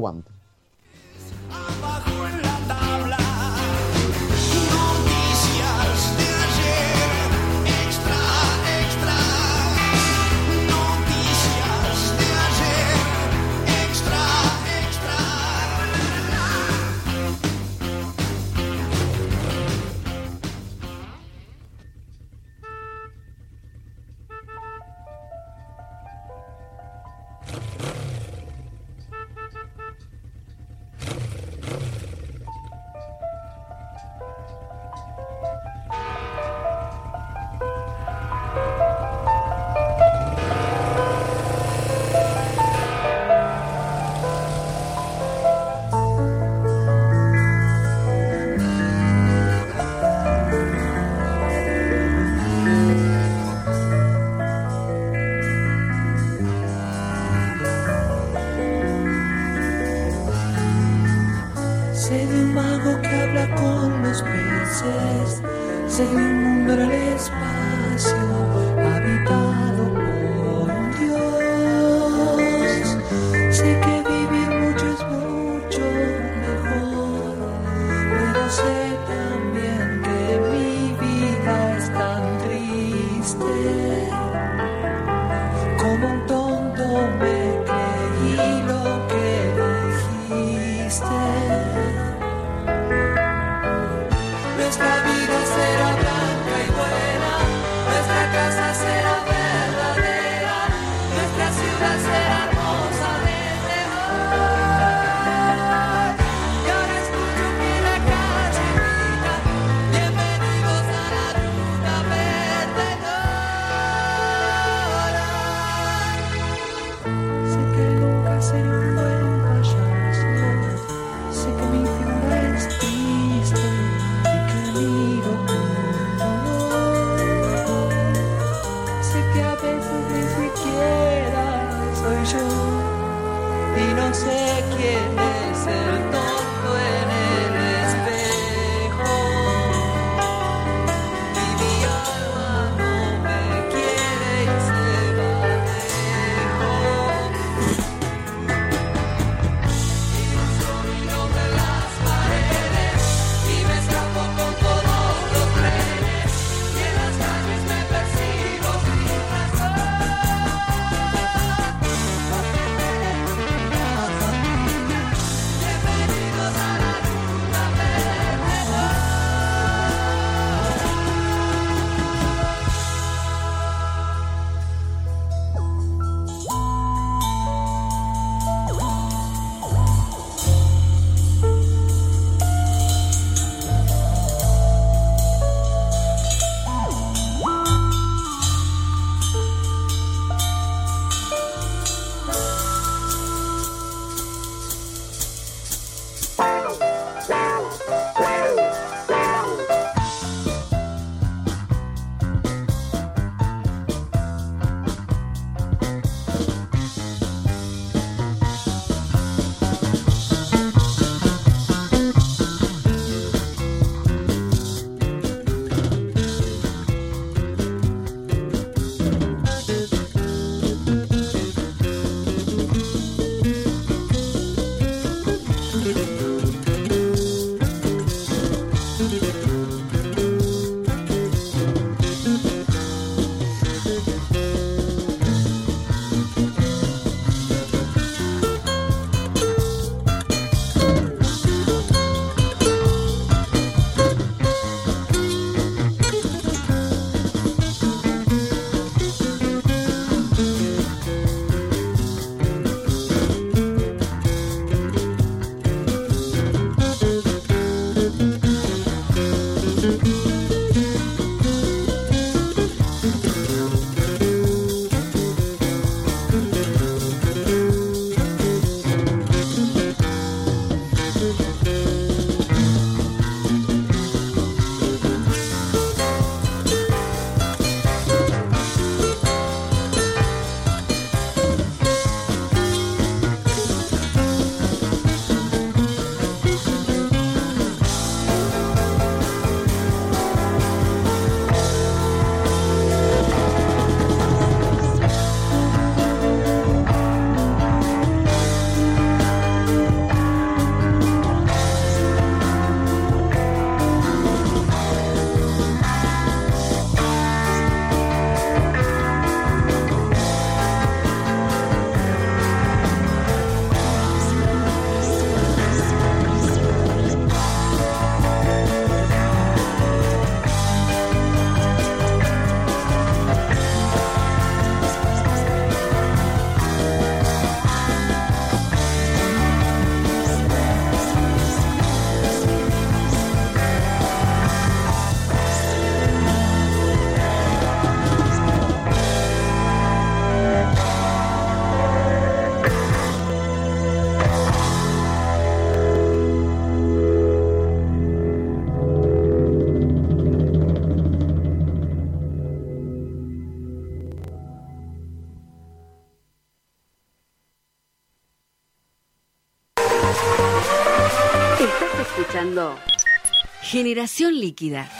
Generación 363.71 364.35
líquida. 364.41 364.91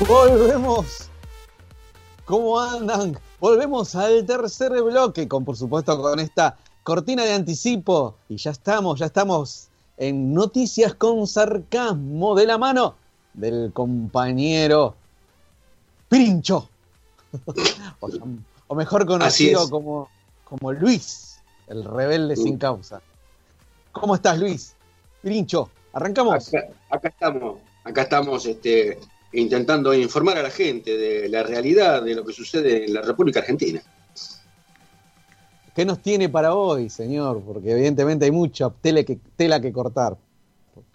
Volvemos. 0.00 1.10
¿Cómo 2.24 2.58
andan? 2.58 3.16
Volvemos 3.38 3.94
al 3.94 4.26
tercer 4.26 4.72
bloque, 4.82 5.28
con 5.28 5.44
por 5.44 5.56
supuesto 5.56 6.02
con 6.02 6.18
esta 6.18 6.56
cortina 6.82 7.22
de 7.22 7.34
anticipo. 7.34 8.16
Y 8.28 8.36
ya 8.36 8.50
estamos, 8.50 8.98
ya 8.98 9.06
estamos 9.06 9.69
en 10.00 10.32
Noticias 10.32 10.94
con 10.94 11.26
Sarcasmo 11.26 12.34
de 12.34 12.46
la 12.46 12.56
mano 12.56 12.96
del 13.34 13.70
compañero 13.72 14.94
Pirincho. 16.08 16.68
o, 18.00 18.08
o 18.66 18.74
mejor 18.74 19.06
conocido 19.06 19.68
como, 19.68 20.08
como 20.44 20.72
Luis, 20.72 21.38
el 21.68 21.84
rebelde 21.84 22.34
sin 22.34 22.56
causa. 22.56 23.02
¿Cómo 23.92 24.14
estás, 24.14 24.38
Luis? 24.38 24.74
Pirincho, 25.20 25.68
arrancamos. 25.92 26.48
Acá, 26.48 26.68
acá 26.88 27.08
estamos, 27.08 27.58
acá 27.84 28.02
estamos 28.02 28.46
este, 28.46 28.98
intentando 29.32 29.92
informar 29.92 30.38
a 30.38 30.42
la 30.42 30.50
gente 30.50 30.96
de 30.96 31.28
la 31.28 31.42
realidad 31.42 32.02
de 32.02 32.14
lo 32.14 32.24
que 32.24 32.32
sucede 32.32 32.86
en 32.86 32.94
la 32.94 33.02
República 33.02 33.40
Argentina. 33.40 33.82
¿Qué 35.74 35.84
nos 35.84 36.02
tiene 36.02 36.28
para 36.28 36.54
hoy, 36.54 36.90
señor? 36.90 37.42
Porque 37.44 37.72
evidentemente 37.72 38.24
hay 38.24 38.30
mucha 38.30 38.70
tela 38.70 39.02
que, 39.04 39.72
cortar. 39.72 40.16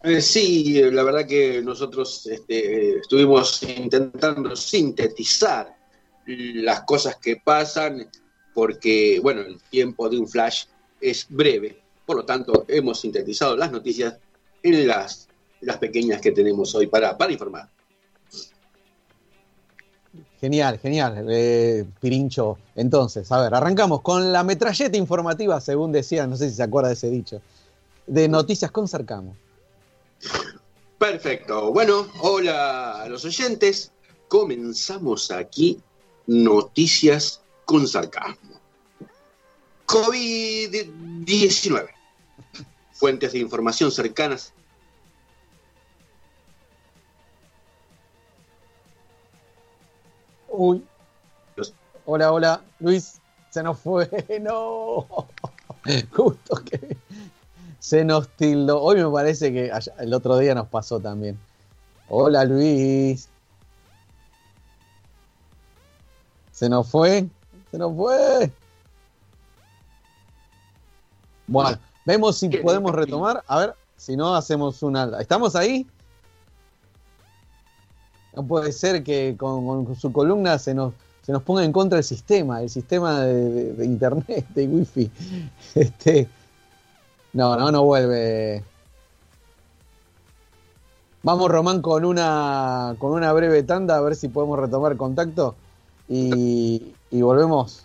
Eh, 0.03 0.21
sí, 0.21 0.81
la 0.91 1.03
verdad 1.03 1.25
que 1.25 1.61
nosotros 1.61 2.27
este, 2.27 2.99
estuvimos 2.99 3.63
intentando 3.63 4.55
sintetizar 4.55 5.75
las 6.25 6.81
cosas 6.81 7.17
que 7.17 7.37
pasan 7.37 8.09
porque, 8.53 9.19
bueno, 9.21 9.41
el 9.41 9.61
tiempo 9.69 10.09
de 10.09 10.17
un 10.17 10.27
flash 10.27 10.65
es 10.99 11.27
breve. 11.29 11.81
Por 12.05 12.17
lo 12.17 12.25
tanto, 12.25 12.65
hemos 12.67 12.99
sintetizado 13.01 13.55
las 13.55 13.71
noticias 13.71 14.17
en 14.63 14.87
las, 14.87 15.27
pequeñas 15.79 16.21
que 16.21 16.31
tenemos 16.31 16.75
hoy 16.75 16.87
para 16.87 17.17
informar. 17.29 17.69
Genial, 20.45 20.77
genial, 20.77 21.25
eh, 21.27 21.83
Pirincho. 21.99 22.59
Entonces, 22.75 23.31
a 23.31 23.41
ver, 23.41 23.55
arrancamos 23.55 24.01
con 24.01 24.31
la 24.31 24.43
metralleta 24.43 24.95
informativa, 24.95 25.59
según 25.59 25.91
decía, 25.91 26.27
no 26.27 26.37
sé 26.37 26.51
si 26.51 26.57
se 26.57 26.61
acuerda 26.61 26.89
de 26.89 26.93
ese 26.93 27.09
dicho, 27.09 27.41
de 28.05 28.27
Noticias 28.27 28.69
con 28.69 28.87
Sarcamo. 28.87 29.35
Perfecto. 30.99 31.71
Bueno, 31.71 32.05
hola 32.19 33.01
a 33.01 33.09
los 33.09 33.25
oyentes. 33.25 33.91
Comenzamos 34.27 35.31
aquí 35.31 35.81
Noticias 36.27 37.41
con 37.65 37.87
Sarcasmo. 37.87 38.59
COVID-19. 39.87 41.87
Fuentes 42.91 43.31
de 43.31 43.39
información 43.39 43.91
cercanas. 43.91 44.53
Uy. 50.55 50.83
Hola, 52.05 52.31
hola, 52.31 52.61
Luis, 52.79 53.19
se 53.49 53.63
nos 53.63 53.79
fue, 53.79 54.09
no. 54.41 55.07
Justo 56.11 56.55
que 56.69 56.97
se 57.79 58.03
nos 58.03 58.29
tildó. 58.29 58.81
Hoy 58.81 58.97
me 58.97 59.09
parece 59.09 59.51
que 59.51 59.71
el 59.99 60.13
otro 60.13 60.37
día 60.37 60.55
nos 60.55 60.67
pasó 60.67 60.99
también. 60.99 61.39
Hola, 62.09 62.45
Luis. 62.45 63.27
Se 66.51 66.69
nos 66.69 66.89
fue, 66.89 67.27
se 67.71 67.77
nos 67.77 67.95
fue. 67.95 68.51
Bueno, 71.47 71.77
vemos 72.05 72.37
si 72.37 72.49
podemos 72.49 72.93
retomar. 72.93 73.43
A 73.47 73.59
ver, 73.59 73.75
si 73.97 74.15
no, 74.15 74.35
hacemos 74.35 74.81
una. 74.83 75.19
¿Estamos 75.19 75.55
ahí? 75.55 75.87
No 78.35 78.45
puede 78.45 78.71
ser 78.71 79.03
que 79.03 79.35
con, 79.37 79.95
su 79.95 80.11
columna 80.11 80.59
se 80.59 80.73
nos, 80.73 80.93
se 81.21 81.31
nos 81.31 81.43
ponga 81.43 81.63
en 81.63 81.71
contra 81.71 81.97
el 81.97 82.03
sistema, 82.03 82.61
el 82.61 82.69
sistema 82.69 83.21
de 83.21 83.85
internet, 83.85 84.45
de 84.53 84.67
wifi. 84.67 85.11
Este, 85.75 86.27
no, 87.33 87.57
no, 87.57 87.71
no 87.71 87.83
vuelve. 87.83 88.63
Vamos, 91.23 91.49
Román, 91.49 91.81
con 91.81 92.05
una, 92.05 92.95
con 92.99 93.11
una 93.11 93.33
breve 93.33 93.63
tanda 93.63 93.97
a 93.97 94.01
ver 94.01 94.15
si 94.15 94.27
podemos 94.27 94.59
retomar 94.59 94.95
contacto 94.95 95.55
y, 96.07 96.93
y 97.09 97.21
volvemos. 97.21 97.84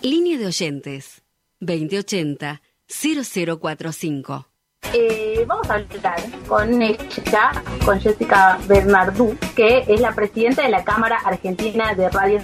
Línea 0.00 0.38
de 0.38 0.46
oyentes. 0.46 1.20
2080-0045. 1.60 4.46
Eh, 4.94 5.44
vamos 5.46 5.68
a 5.68 5.74
hablar 5.74 6.24
con 6.48 6.80
ella, 6.80 7.52
con 7.84 8.00
Jessica 8.00 8.58
Bernardú, 8.66 9.36
que 9.54 9.84
es 9.86 10.00
la 10.00 10.14
presidenta 10.14 10.62
de 10.62 10.70
la 10.70 10.82
Cámara 10.82 11.18
Argentina 11.24 11.94
de 11.94 12.08
Radio. 12.08 12.40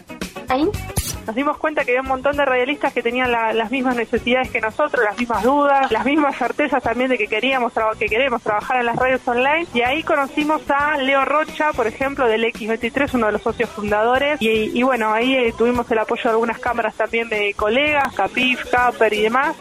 Nos 1.29 1.37
dimos 1.37 1.59
cuenta 1.59 1.85
que 1.85 1.91
había 1.91 2.01
un 2.01 2.09
montón 2.09 2.39
de 2.39 2.45
radialistas 2.47 2.91
que 2.95 3.03
tenían 3.03 3.31
la- 3.31 3.53
las 3.53 3.71
mismas 3.71 3.95
necesidades 3.95 4.51
que 4.51 4.63
nosotros, 4.63 5.05
las 5.05 5.19
mismas 5.19 5.43
dudas, 5.43 5.93
las 5.93 6.03
mismas 6.07 6.35
certezas 6.35 6.83
también 6.83 7.11
de 7.11 7.19
que 7.19 7.27
queríamos 7.27 7.71
que 7.99 8.07
queremos 8.07 8.43
trabajar 8.43 8.79
en 8.81 8.87
las 8.87 8.97
radios 8.97 9.29
online. 9.29 9.67
Y 9.75 9.83
ahí 9.83 10.03
conocimos 10.03 10.63
a 10.71 10.97
Leo 10.97 11.27
Rocha, 11.27 11.73
por 11.75 11.87
ejemplo, 11.87 12.27
del 12.27 12.45
X23, 12.45 13.13
uno 13.13 13.27
de 13.27 13.33
los 13.33 13.43
socios 13.43 13.69
fundadores. 13.69 14.41
Y, 14.41 14.83
bueno, 14.83 15.13
ahí 15.13 15.35
eh, 15.37 15.53
tuvimos 15.57 15.91
el 15.91 15.99
apoyo 15.99 16.23
de 16.25 16.31
algunas 16.31 16.59
cámaras 16.61 16.95
también 16.95 17.29
de 17.29 17.53
colegas, 17.53 18.15
Capif, 18.15 18.65
Caper 18.71 19.13
y 19.13 19.21
demás. 19.25 19.55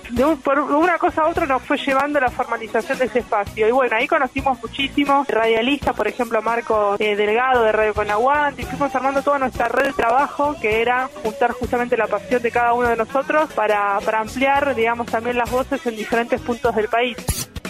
Por 0.45 0.59
una 0.61 0.97
cosa 0.97 1.23
a 1.23 1.27
otra 1.27 1.45
nos 1.45 1.61
fue 1.63 1.75
llevando 1.77 2.21
la 2.21 2.29
formalización 2.31 2.97
de 2.97 3.05
ese 3.05 3.19
espacio. 3.19 3.67
Y 3.67 3.71
bueno, 3.71 3.97
ahí 3.97 4.07
conocimos 4.07 4.57
muchísimos 4.61 5.27
radialistas, 5.27 5.93
por 5.93 6.07
ejemplo, 6.07 6.41
Marco 6.41 6.95
eh, 6.97 7.17
Delgado 7.17 7.63
de 7.63 7.73
Radio 7.73 7.93
Con 7.93 8.09
Aguante, 8.09 8.61
y 8.61 8.65
fuimos 8.65 8.95
armando 8.95 9.21
toda 9.21 9.37
nuestra 9.39 9.67
red 9.67 9.87
de 9.87 9.93
trabajo, 9.93 10.55
que 10.61 10.81
era 10.81 11.09
juntar 11.21 11.51
justamente 11.59 11.97
la 11.97 12.07
pasión 12.07 12.41
de 12.41 12.51
cada 12.51 12.73
uno 12.73 12.89
de 12.89 12.95
nosotros 12.95 13.51
para, 13.53 13.99
para 14.01 14.21
ampliar, 14.21 14.75
digamos, 14.75 15.07
también 15.07 15.37
las 15.37 15.49
voces 15.49 15.85
en 15.85 15.95
diferentes 15.95 16.39
puntos 16.41 16.75
del 16.75 16.87
país. 16.87 17.17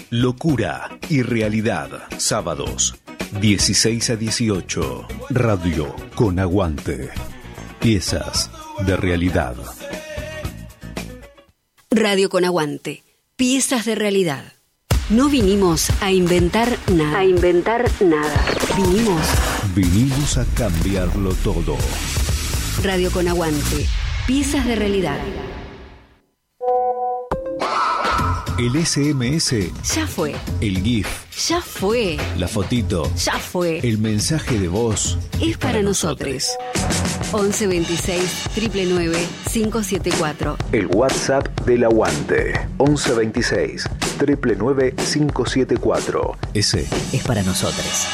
Locura 0.09 0.89
y 1.09 1.21
realidad. 1.21 1.89
Sábados, 2.17 2.95
16 3.39 4.09
a 4.09 4.15
18. 4.15 5.07
Radio 5.29 5.95
con 6.15 6.39
aguante. 6.39 7.09
Piezas 7.79 8.49
de 8.85 8.95
realidad. 8.95 9.55
Radio 11.89 12.29
con 12.29 12.43
Aguante. 12.43 13.03
Piezas 13.37 13.85
de 13.85 13.95
realidad. 13.95 14.53
No 15.09 15.29
vinimos 15.29 15.89
a 16.01 16.11
inventar 16.11 16.77
nada. 16.91 17.19
A 17.19 17.25
inventar 17.25 17.89
nada. 18.01 18.45
Vinimos 18.75 19.21
Vinimos 19.77 20.37
a 20.37 20.45
cambiarlo 20.55 21.33
todo. 21.43 21.77
Radio 22.83 23.11
con 23.11 23.27
Aguante. 23.27 23.85
Piezas 24.27 24.65
de 24.65 24.75
realidad. 24.75 25.17
El 28.59 28.75
SMS, 28.85 29.71
Ya 29.95 30.07
fue. 30.07 30.35
el 30.61 30.81
GIF, 30.81 31.07
Ya 31.47 31.61
fue. 31.61 32.17
la 32.37 32.47
fotito, 32.47 33.11
Ya 33.15 33.33
fue. 33.37 33.79
el 33.87 33.99
mensaje 33.99 34.57
de 34.59 34.67
voz. 34.67 35.17
Es 35.39 35.57
para 35.57 35.81
nosotros. 35.83 36.47
11 37.31 37.67
26 37.67 38.21
999 38.55 39.17
574. 39.53 40.57
El 40.71 40.87
WhatsApp 40.87 41.47
del 41.65 41.83
Aguante. 41.83 42.67
1126 42.79 43.87
999 44.19 44.93
574. 44.95 46.37
Ese 46.55 46.87
es 47.13 47.23
para 47.23 47.43
nosotros. 47.43 48.07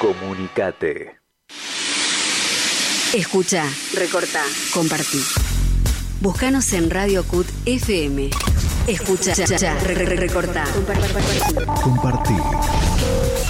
Comunicate. 0.00 1.18
Escucha, 3.14 3.64
recorta, 3.94 4.42
compartí. 4.72 5.20
Búscanos 6.20 6.72
en 6.72 6.90
Radio 6.90 7.24
CUT 7.24 7.46
FM. 7.64 8.30
Escucha, 8.88 9.34
re- 9.34 9.94
re- 9.94 10.16
recorta, 10.16 10.64
Compartí. 11.82 12.34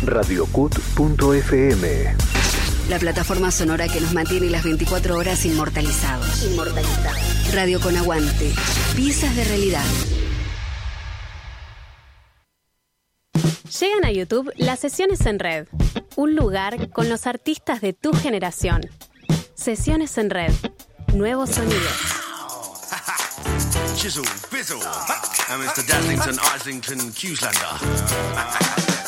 Radiocut.fm. 0.03 1.89
La 2.91 2.99
plataforma 2.99 3.51
sonora 3.51 3.89
que 3.89 4.01
nos 4.01 4.13
mantiene 4.13 4.51
las 4.51 4.65
24 4.65 5.17
horas 5.17 5.45
inmortalizados. 5.47 6.45
Inmortalizado. 6.45 7.17
Radio 7.55 7.81
con 7.81 7.97
Aguante. 7.97 8.53
Piezas 8.95 9.35
de 9.35 9.45
realidad. 9.45 9.85
Llegan 13.81 14.05
a 14.05 14.13
YouTube 14.13 14.53
las 14.57 14.79
sesiones 14.79 15.25
en 15.27 15.39
red, 15.39 15.67
un 16.17 16.37
lugar 16.37 16.91
con 16.91 17.09
los 17.09 17.27
artistas 17.27 17.81
de 17.81 17.93
tu 17.95 18.13
generación. 18.13 18.83
Sesiones 19.65 20.19
en 20.19 20.29
red, 20.29 20.53
nuevos 21.15 21.49
sonidos. 21.49 21.81
Chisel, 23.97 24.23
Bizzle, 24.53 24.83
and 25.49 25.63
Mr. 25.63 25.83
Dazzlington, 25.87 26.39
Islington, 26.55 26.99
Qslander. 27.15 28.95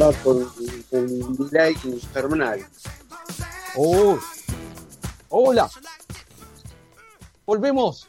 Con 0.00 0.48
un 0.92 1.50
delay 1.50 1.76
infernal. 1.84 2.66
Oh. 3.76 4.18
Hola. 5.28 5.68
Volvemos. 7.44 8.08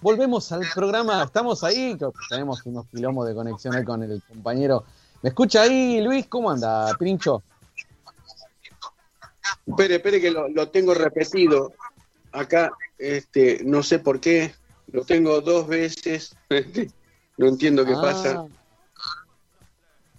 Volvemos 0.00 0.50
al 0.52 0.62
programa. 0.74 1.22
Estamos 1.22 1.62
ahí. 1.64 1.98
Tenemos 2.30 2.64
unos 2.64 2.86
kilómetros 2.86 3.28
de 3.28 3.34
conexión 3.34 3.74
ahí 3.74 3.84
con 3.84 4.02
el 4.04 4.22
compañero. 4.22 4.84
¿Me 5.20 5.28
escucha 5.28 5.60
ahí, 5.60 6.00
Luis? 6.00 6.26
¿Cómo 6.26 6.50
anda, 6.50 6.96
Pincho? 6.98 7.42
Espere, 9.66 9.96
espere 9.96 10.18
que 10.18 10.30
lo, 10.30 10.48
lo 10.48 10.70
tengo 10.70 10.94
repetido. 10.94 11.74
Acá, 12.32 12.72
este, 12.96 13.60
no 13.64 13.82
sé 13.82 13.98
por 13.98 14.18
qué, 14.18 14.54
lo 14.92 15.04
tengo 15.04 15.42
dos 15.42 15.66
veces. 15.66 16.34
no 17.40 17.46
entiendo 17.48 17.84
qué 17.86 17.94
Ah, 17.96 18.00
pasa. 18.02 18.46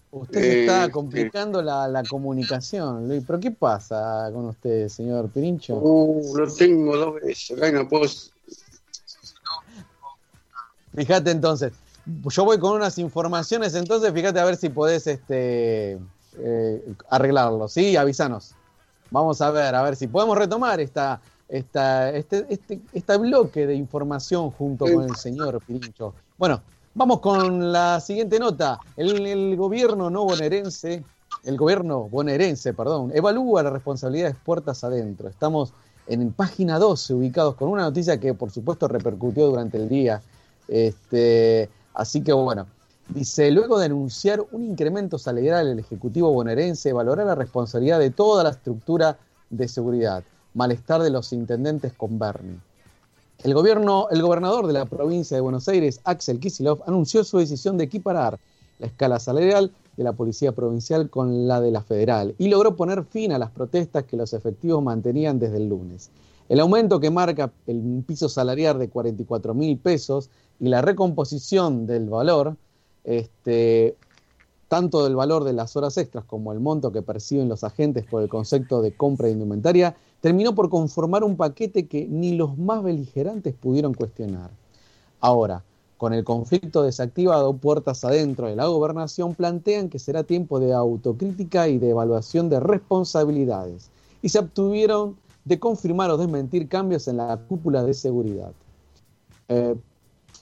Usted 0.10 0.42
se 0.42 0.62
está 0.62 0.86
Eh, 0.86 0.92
complicando 0.92 1.62
la, 1.62 1.88
la 1.88 2.04
comunicación, 2.04 3.08
Luis. 3.08 3.24
¿Pero 3.26 3.40
qué 3.40 3.52
pasa 3.52 4.30
con 4.34 4.46
usted, 4.46 4.90
señor 4.90 5.30
Pirincho? 5.30 5.76
Uh, 5.78 6.36
lo 6.36 6.54
tengo 6.54 6.98
dos 6.98 7.16
veces. 7.22 7.58
Acá 7.58 7.72
no 7.72 7.88
puedo. 7.88 8.06
Fíjate 10.94 11.32
entonces, 11.32 11.72
yo 12.06 12.44
voy 12.44 12.60
con 12.60 12.74
unas 12.74 12.98
informaciones, 12.98 13.74
entonces 13.76 14.12
fíjate 14.12 14.40
a 14.40 14.46
ver 14.46 14.58
si 14.58 14.68
podés 14.70 15.08
este, 15.08 15.98
eh, 16.38 16.94
arreglarlo, 17.10 17.70
¿sí? 17.70 17.96
Avísanos. 17.96 18.56
Vamos 19.12 19.40
a 19.42 19.52
ver, 19.52 19.76
a 19.76 19.84
ver 19.84 19.96
si 19.96 20.08
podemos 20.08 20.38
retomar 20.38 20.82
esta, 20.82 21.22
esta, 21.48 22.10
este, 22.10 22.46
este, 22.50 22.82
este 22.92 23.18
bloque 23.18 23.66
de 23.68 23.76
información 23.76 24.52
junto 24.52 24.86
con 24.86 25.04
el 25.04 25.16
señor 25.16 25.62
Pirincho. 25.66 26.14
Bueno, 26.38 26.62
vamos 26.94 27.20
con 27.20 27.72
la 27.72 28.00
siguiente 28.00 28.40
nota. 28.40 28.80
El, 28.98 29.56
gobierno 29.56 30.10
no 30.10 30.26
bonaerense, 30.26 31.04
el 31.44 31.58
gobierno 31.58 32.10
bonaerense, 32.10 32.74
perdón, 32.74 33.12
evalúa 33.14 33.64
las 33.64 33.74
responsabilidades 33.74 34.36
puertas 34.44 34.84
adentro. 34.84 35.30
Estamos 35.30 35.74
en 36.08 36.32
página 36.34 36.80
12 36.80 37.14
ubicados 37.14 37.56
con 37.56 37.70
una 37.70 37.84
noticia 37.84 38.20
que 38.20 38.34
por 38.34 38.52
supuesto 38.52 38.88
repercutió 38.88 39.48
durante 39.48 39.78
el 39.78 39.88
día. 39.88 40.22
Este, 40.68 41.70
así 41.94 42.22
que 42.22 42.34
bueno, 42.34 42.68
dice, 43.10 43.52
luego 43.52 43.80
de 43.80 43.86
anunciar 43.86 44.44
un 44.52 44.64
incremento 44.64 45.18
salarial, 45.18 45.68
el 45.68 45.80
Ejecutivo 45.80 46.32
bonaerense 46.32 46.94
valorará 46.94 47.26
la 47.26 47.36
responsabilidad 47.36 48.00
de 48.00 48.12
toda 48.12 48.44
la 48.44 48.52
estructura 48.52 49.18
de 49.50 49.68
seguridad. 49.68 50.24
Malestar 50.54 51.02
de 51.02 51.10
los 51.10 51.32
intendentes 51.32 51.94
con 51.94 52.20
Bernie. 52.20 52.60
El, 53.44 53.56
gobierno, 53.56 54.08
el 54.12 54.22
gobernador 54.22 54.68
de 54.68 54.74
la 54.74 54.86
provincia 54.86 55.36
de 55.36 55.42
Buenos 55.42 55.68
Aires, 55.68 56.00
Axel 56.04 56.40
Kicillof, 56.40 56.88
anunció 56.88 57.24
su 57.24 57.40
decisión 57.40 57.76
de 57.76 57.86
equiparar 57.86 58.38
la 58.78 58.86
escala 58.86 59.20
salarial 59.20 59.72
de 59.98 60.04
la 60.04 60.14
Policía 60.14 60.52
Provincial 60.52 61.10
con 61.10 61.48
la 61.48 61.60
de 61.60 61.72
la 61.72 61.82
Federal 61.82 62.36
y 62.38 62.50
logró 62.50 62.76
poner 62.76 63.04
fin 63.04 63.32
a 63.32 63.40
las 63.40 63.50
protestas 63.50 64.04
que 64.04 64.16
los 64.16 64.34
efectivos 64.34 64.84
mantenían 64.84 65.40
desde 65.40 65.58
el 65.58 65.70
lunes. 65.70 66.12
El 66.50 66.60
aumento 66.60 67.00
que 67.00 67.10
marca 67.10 67.52
el 67.66 68.04
piso 68.06 68.30
salarial 68.30 68.78
de 68.78 68.90
44 68.90 69.56
mil 69.56 69.76
pesos 69.80 70.30
y 70.60 70.68
la 70.68 70.84
recomposición 70.84 71.88
del 71.88 72.10
valor, 72.10 72.56
este, 73.04 73.96
tanto 74.72 75.04
del 75.04 75.18
valor 75.18 75.44
de 75.44 75.52
las 75.52 75.76
horas 75.76 75.98
extras 75.98 76.24
como 76.24 76.54
el 76.54 76.62
monto 76.62 76.94
que 76.94 77.02
perciben 77.02 77.50
los 77.50 77.66
agentes 77.66 78.06
por 78.06 78.24
el 78.24 78.30
concepto 78.30 78.82
de 78.82 78.96
compra 78.96 79.28
de 79.28 79.34
indumentaria, 79.34 79.98
terminó 80.22 80.56
por 80.56 80.70
conformar 80.70 81.26
un 81.26 81.36
paquete 81.36 81.88
que 81.88 82.08
ni 82.08 82.36
los 82.38 82.58
más 82.58 82.82
beligerantes 82.82 83.54
pudieron 83.54 83.94
cuestionar. 83.94 84.50
Ahora, 85.20 85.62
con 85.98 86.14
el 86.14 86.24
conflicto 86.24 86.84
desactivado, 86.84 87.52
puertas 87.52 88.06
adentro 88.06 88.48
de 88.48 88.56
la 88.56 88.68
gobernación 88.68 89.36
plantean 89.36 89.90
que 89.90 90.00
será 90.00 90.24
tiempo 90.24 90.58
de 90.62 90.72
autocrítica 90.72 91.68
y 91.68 91.78
de 91.78 91.90
evaluación 91.90 92.48
de 92.48 92.62
responsabilidades, 92.62 93.90
y 94.22 94.30
se 94.30 94.40
obtuvieron 94.40 95.18
de 95.44 95.60
confirmar 95.60 96.12
o 96.12 96.18
desmentir 96.18 96.70
cambios 96.70 97.10
en 97.10 97.18
la 97.18 97.36
cúpula 97.36 97.84
de 97.84 97.94
seguridad. 97.94 98.54
Eh, 99.50 99.76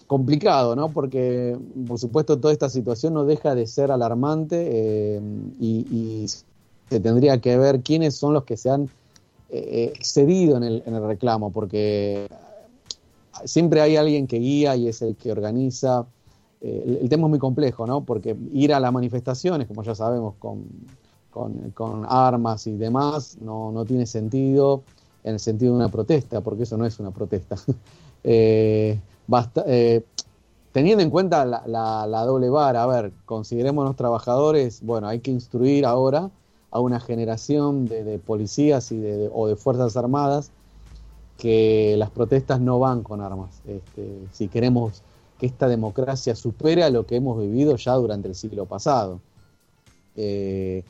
complicado, 0.10 0.76
¿no? 0.76 0.90
Porque, 0.90 1.56
por 1.88 2.00
supuesto, 2.00 2.40
toda 2.40 2.52
esta 2.52 2.68
situación 2.68 3.14
no 3.14 3.26
deja 3.26 3.54
de 3.54 3.68
ser 3.68 3.92
alarmante 3.92 4.68
eh, 4.68 5.22
y, 5.60 6.26
se 6.90 7.00
tendría 7.00 7.40
que 7.40 7.56
ver 7.56 7.82
quiénes 7.82 8.16
son 8.16 8.34
los 8.34 8.46
que 8.46 8.58
se 8.58 8.72
han 8.72 8.90
eh, 9.52 9.94
excedido 9.94 10.58
en 10.58 10.64
el, 10.64 10.84
en 10.88 10.96
el 10.96 11.06
reclamo, 11.06 11.52
porque 11.52 12.28
siempre 13.46 13.82
hay 13.82 13.98
alguien 13.98 14.26
que 14.26 14.40
guía 14.40 14.76
y 14.76 14.88
es 14.88 15.04
el 15.04 15.16
que 15.16 15.32
organiza. 15.32 16.08
Eh, 16.62 16.84
el, 16.88 16.98
el 17.04 17.10
tema 17.10 17.28
es 17.28 17.30
muy 17.30 17.38
complejo, 17.38 17.86
¿no? 17.86 18.02
Porque 18.02 18.36
ir 18.52 18.74
a 18.74 18.80
las 18.80 18.92
manifestaciones, 18.92 19.68
como 19.68 19.84
ya 19.84 19.94
sabemos, 19.94 20.34
con, 20.40 20.64
con, 21.30 21.70
con 21.76 22.08
armas 22.10 22.66
y 22.66 22.72
demás, 22.72 23.38
no, 23.40 23.72
no 23.72 23.86
tiene 23.86 24.08
sentido 24.08 24.82
en 25.24 25.34
el 25.34 25.40
sentido 25.40 25.74
de 25.74 25.78
una 25.78 25.90
protesta, 25.90 26.42
porque 26.42 26.64
eso 26.64 26.78
no 26.78 26.88
es 26.88 27.00
una 27.00 27.12
protesta. 27.12 27.58
Eh, 28.22 29.00
basta- 29.30 29.64
eh, 29.68 30.04
teniendo 30.72 31.04
en 31.04 31.10
cuenta 31.10 31.46
la, 31.46 31.64
la- 31.68 32.08
la 32.08 32.26
doble 32.26 32.50
vara, 32.50 32.84
a 32.84 32.88
ver, 32.88 33.12
considerémonos 33.26 33.96
trabajadores, 33.96 34.82
bueno, 34.84 35.08
hay 35.08 35.20
que 35.20 35.32
instruir 35.32 35.86
ahora 35.86 36.30
a 36.72 36.80
una 36.80 37.00
generación 37.00 37.88
de, 37.88 38.20
policías 38.20 38.92
y 38.92 38.98
de- 39.00 39.30
o 39.34 39.48
de 39.48 39.56
fuerzas 39.56 39.98
armadas 39.98 40.52
que 41.38 41.96
las 41.98 42.10
protestas 42.12 42.60
no 42.60 42.80
van 42.80 43.04
con 43.04 43.22
armas. 43.22 43.62
Este, 43.66 44.28
si 44.34 44.48
queremos 44.50 45.02
que 45.40 45.46
esta 45.46 45.68
democracia 45.68 46.36
supere 46.36 46.84
a 46.84 46.90
lo 46.90 47.06
que 47.06 47.16
hemos 47.16 47.40
vivido 47.40 47.76
ya 47.78 47.94
durante 47.94 48.28
el 48.28 48.36
siglo 48.36 48.66
pasado. 48.66 49.20
Eh, 50.16 50.84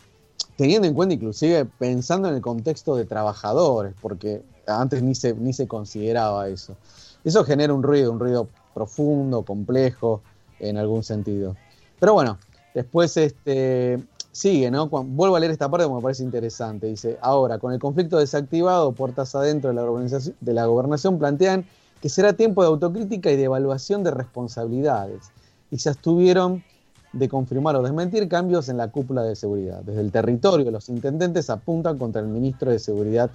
teniendo 0.55 0.87
en 0.87 0.93
cuenta 0.93 1.13
inclusive 1.15 1.65
pensando 1.65 2.27
en 2.29 2.35
el 2.35 2.41
contexto 2.41 2.95
de 2.95 3.05
trabajadores, 3.05 3.93
porque 4.01 4.41
antes 4.67 5.03
ni 5.03 5.15
se, 5.15 5.33
ni 5.35 5.53
se 5.53 5.67
consideraba 5.67 6.47
eso. 6.49 6.75
Eso 7.23 7.43
genera 7.43 7.73
un 7.73 7.83
ruido, 7.83 8.11
un 8.11 8.19
ruido 8.19 8.47
profundo, 8.73 9.43
complejo, 9.43 10.21
en 10.59 10.77
algún 10.77 11.03
sentido. 11.03 11.55
Pero 11.99 12.13
bueno, 12.13 12.37
después 12.73 13.15
este, 13.17 13.99
sigue, 14.31 14.71
¿no? 14.71 14.87
Vuelvo 14.87 15.35
a 15.35 15.39
leer 15.39 15.51
esta 15.51 15.69
parte 15.69 15.85
porque 15.85 15.97
me 15.97 16.01
parece 16.03 16.23
interesante. 16.23 16.87
Dice, 16.87 17.17
ahora, 17.21 17.59
con 17.59 17.73
el 17.73 17.79
conflicto 17.79 18.17
desactivado, 18.17 18.91
puertas 18.93 19.35
adentro 19.35 19.69
de 19.69 19.75
la, 19.75 20.19
de 20.39 20.53
la 20.53 20.65
gobernación 20.65 21.19
plantean 21.19 21.65
que 22.01 22.09
será 22.09 22.33
tiempo 22.33 22.61
de 22.61 22.69
autocrítica 22.69 23.31
y 23.31 23.35
de 23.35 23.43
evaluación 23.43 24.03
de 24.03 24.11
responsabilidades. 24.11 25.31
Y 25.71 25.79
se 25.79 25.89
abstuvieron 25.89 26.63
de 27.11 27.27
confirmar 27.27 27.75
o 27.75 27.81
desmentir 27.81 28.27
cambios 28.29 28.69
en 28.69 28.77
la 28.77 28.89
cúpula 28.89 29.23
de 29.23 29.35
seguridad. 29.35 29.81
Desde 29.83 30.01
el 30.01 30.11
territorio, 30.11 30.69
los 30.71 30.89
intendentes 30.89 31.49
apuntan 31.49 31.97
contra 31.97 32.21
el 32.21 32.27
ministro 32.27 32.71
de 32.71 32.79
Seguridad, 32.79 33.31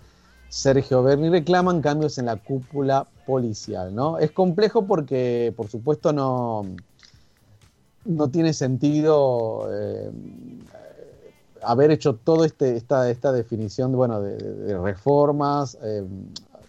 Sergio 0.48 1.02
Berni, 1.02 1.28
reclaman 1.30 1.80
cambios 1.80 2.18
en 2.18 2.26
la 2.26 2.36
cúpula 2.36 3.06
policial. 3.26 3.94
¿no? 3.94 4.18
Es 4.18 4.30
complejo 4.30 4.86
porque, 4.86 5.52
por 5.56 5.68
supuesto, 5.68 6.12
no, 6.12 6.64
no 8.04 8.28
tiene 8.30 8.52
sentido 8.52 9.68
eh, 9.72 10.10
haber 11.62 11.90
hecho 11.90 12.14
toda 12.16 12.46
este, 12.46 12.76
esta, 12.76 13.10
esta 13.10 13.32
definición 13.32 13.90
de, 13.90 13.96
bueno, 13.96 14.20
de, 14.20 14.78
reformas, 14.78 15.76
eh, 15.82 16.04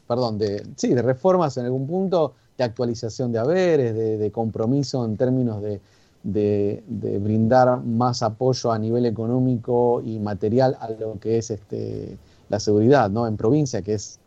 perdón, 0.07 0.37
de, 0.37 0.65
sí, 0.77 0.93
de 0.93 1.01
reformas 1.01 1.57
en 1.57 1.65
algún 1.65 1.87
punto, 1.87 2.33
de 2.57 2.63
actualización 2.63 3.31
de 3.31 3.39
haberes, 3.39 3.95
de, 3.95 4.31
compromiso 4.31 5.03
en 5.05 5.17
términos 5.17 5.61
de- 5.61 5.81
de 6.23 7.19
brindar 7.19 7.83
más 7.83 8.23
apoyo 8.23 8.71
a 8.71 8.79
nivel 8.79 9.05
económico 9.05 10.01
y 10.03 10.17
material 10.17 10.75
a 10.79 10.89
lo 10.89 11.19
que 11.19 11.37
es 11.37 11.51
este, 11.51 12.17
la 12.49 12.59
seguridad 12.59 13.09
¿no? 13.09 13.27
en 13.27 13.37
provincia, 13.37 13.81
que 13.81 13.93
es, 13.93 14.19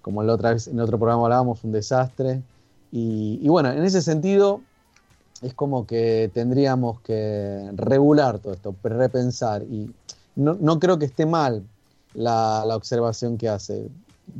como 0.00 0.22
la 0.22 0.34
otra 0.34 0.52
vez 0.52 0.66
en 0.68 0.80
otro 0.80 0.98
programa 0.98 1.24
hablábamos, 1.24 1.62
un 1.64 1.72
desastre. 1.72 2.42
Y, 2.90 3.48
bueno, 3.48 3.70
en 3.70 3.82
ese 3.84 4.02
sentido, 4.02 4.60
es 5.40 5.54
como 5.54 5.86
que 5.86 6.30
tendríamos 6.34 7.00
que 7.00 7.70
regular 7.74 8.38
todo 8.38 8.52
esto, 8.52 8.74
repensar. 8.82 9.62
Y 9.62 9.90
no, 10.36 10.56
no 10.60 10.78
creo 10.78 10.98
que 10.98 11.06
esté 11.06 11.24
mal 11.24 11.62
la, 12.14 12.64
observación 12.76 13.38
que 13.38 13.48
hace. 13.48 13.88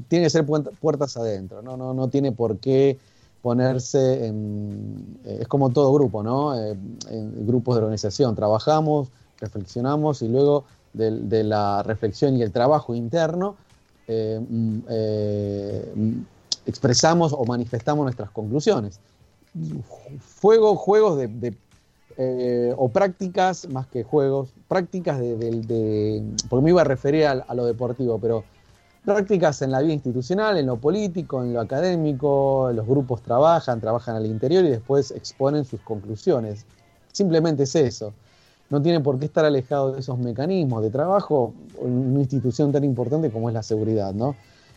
Tiene 0.09 0.27
que 0.27 0.31
ser 0.31 0.45
puerta- 0.45 0.71
puertas 0.81 1.17
adentro, 1.17 1.63
¿no? 1.63 1.77
No, 1.77 1.95
no 1.95 2.09
tiene 2.09 2.33
por 2.33 2.59
qué 2.59 2.99
ponerse 3.41 4.27
en... 4.27 5.19
eh, 5.25 5.39
Es 5.41 5.49
como 5.49 5.71
todo 5.71 5.93
grupo, 5.93 6.23
¿no? 6.23 6.55
Eh, 6.55 6.77
en 7.09 7.47
grupos 7.47 7.75
de 7.77 7.81
organización. 7.83 8.35
Trabajamos, 8.35 9.09
reflexionamos 9.41 10.23
y 10.23 10.29
luego 10.29 10.65
de, 10.93 11.45
la 11.45 11.83
reflexión 11.83 12.37
y 12.37 12.43
el 12.43 12.53
trabajo 12.53 12.95
interno 12.95 13.57
eh, 14.09 14.41
mm, 14.41 14.79
eh, 14.89 15.93
expresamos 16.67 17.33
o 17.33 17.45
manifestamos 17.45 18.05
nuestras 18.05 18.31
conclusiones 18.31 19.01
fuego, 20.21 20.77
juegos 20.77 21.19
de, 21.19 21.55
eh, 22.17 22.75
o 22.77 22.89
prácticas 22.89 23.69
más 23.69 23.87
que 23.87 24.03
juegos, 24.03 24.51
prácticas 24.69 25.19
de, 25.19 25.37
de- 25.37 26.23
porque 26.49 26.65
me 26.65 26.71
iba 26.71 26.81
a 26.81 26.85
referir 26.85 27.27
a 27.27 27.55
lo 27.55 27.65
deportivo, 27.65 28.19
pero 28.19 28.45
prácticas 29.05 29.63
en 29.63 29.73
la 29.73 29.81
vida 29.81 29.93
institucional, 29.93 30.57
en 30.59 30.67
lo 30.67 30.77
político, 30.77 31.43
en 31.43 31.53
lo 31.53 31.61
académico, 31.61 32.71
los 32.73 32.87
grupos 32.87 33.23
trabajan, 33.23 33.81
trabajan 33.81 34.17
al 34.17 34.27
interior 34.27 34.65
y 34.65 34.71
después 34.71 35.11
exponen 35.11 35.65
sus 35.65 35.81
conclusiones. 35.81 36.65
Simplemente 37.13 37.65
es 37.65 37.75
eso. 37.75 38.13
No 38.73 38.81
tiene 38.81 39.01
por 39.01 39.19
qué 39.19 39.27
estar 39.27 39.45
alejado 39.45 39.93
de 39.93 40.01
esos 40.01 40.19
mecanismos 40.19 40.83
de 40.83 40.89
trabajo 40.89 41.53
en 41.79 41.93
una 41.93 42.21
institución 42.21 42.73
tan 42.73 42.85
importante 42.85 43.31
como 43.31 43.51
es 43.51 43.55
la 43.55 43.63
seguridad, 43.63 44.15
¿no? 44.15 44.35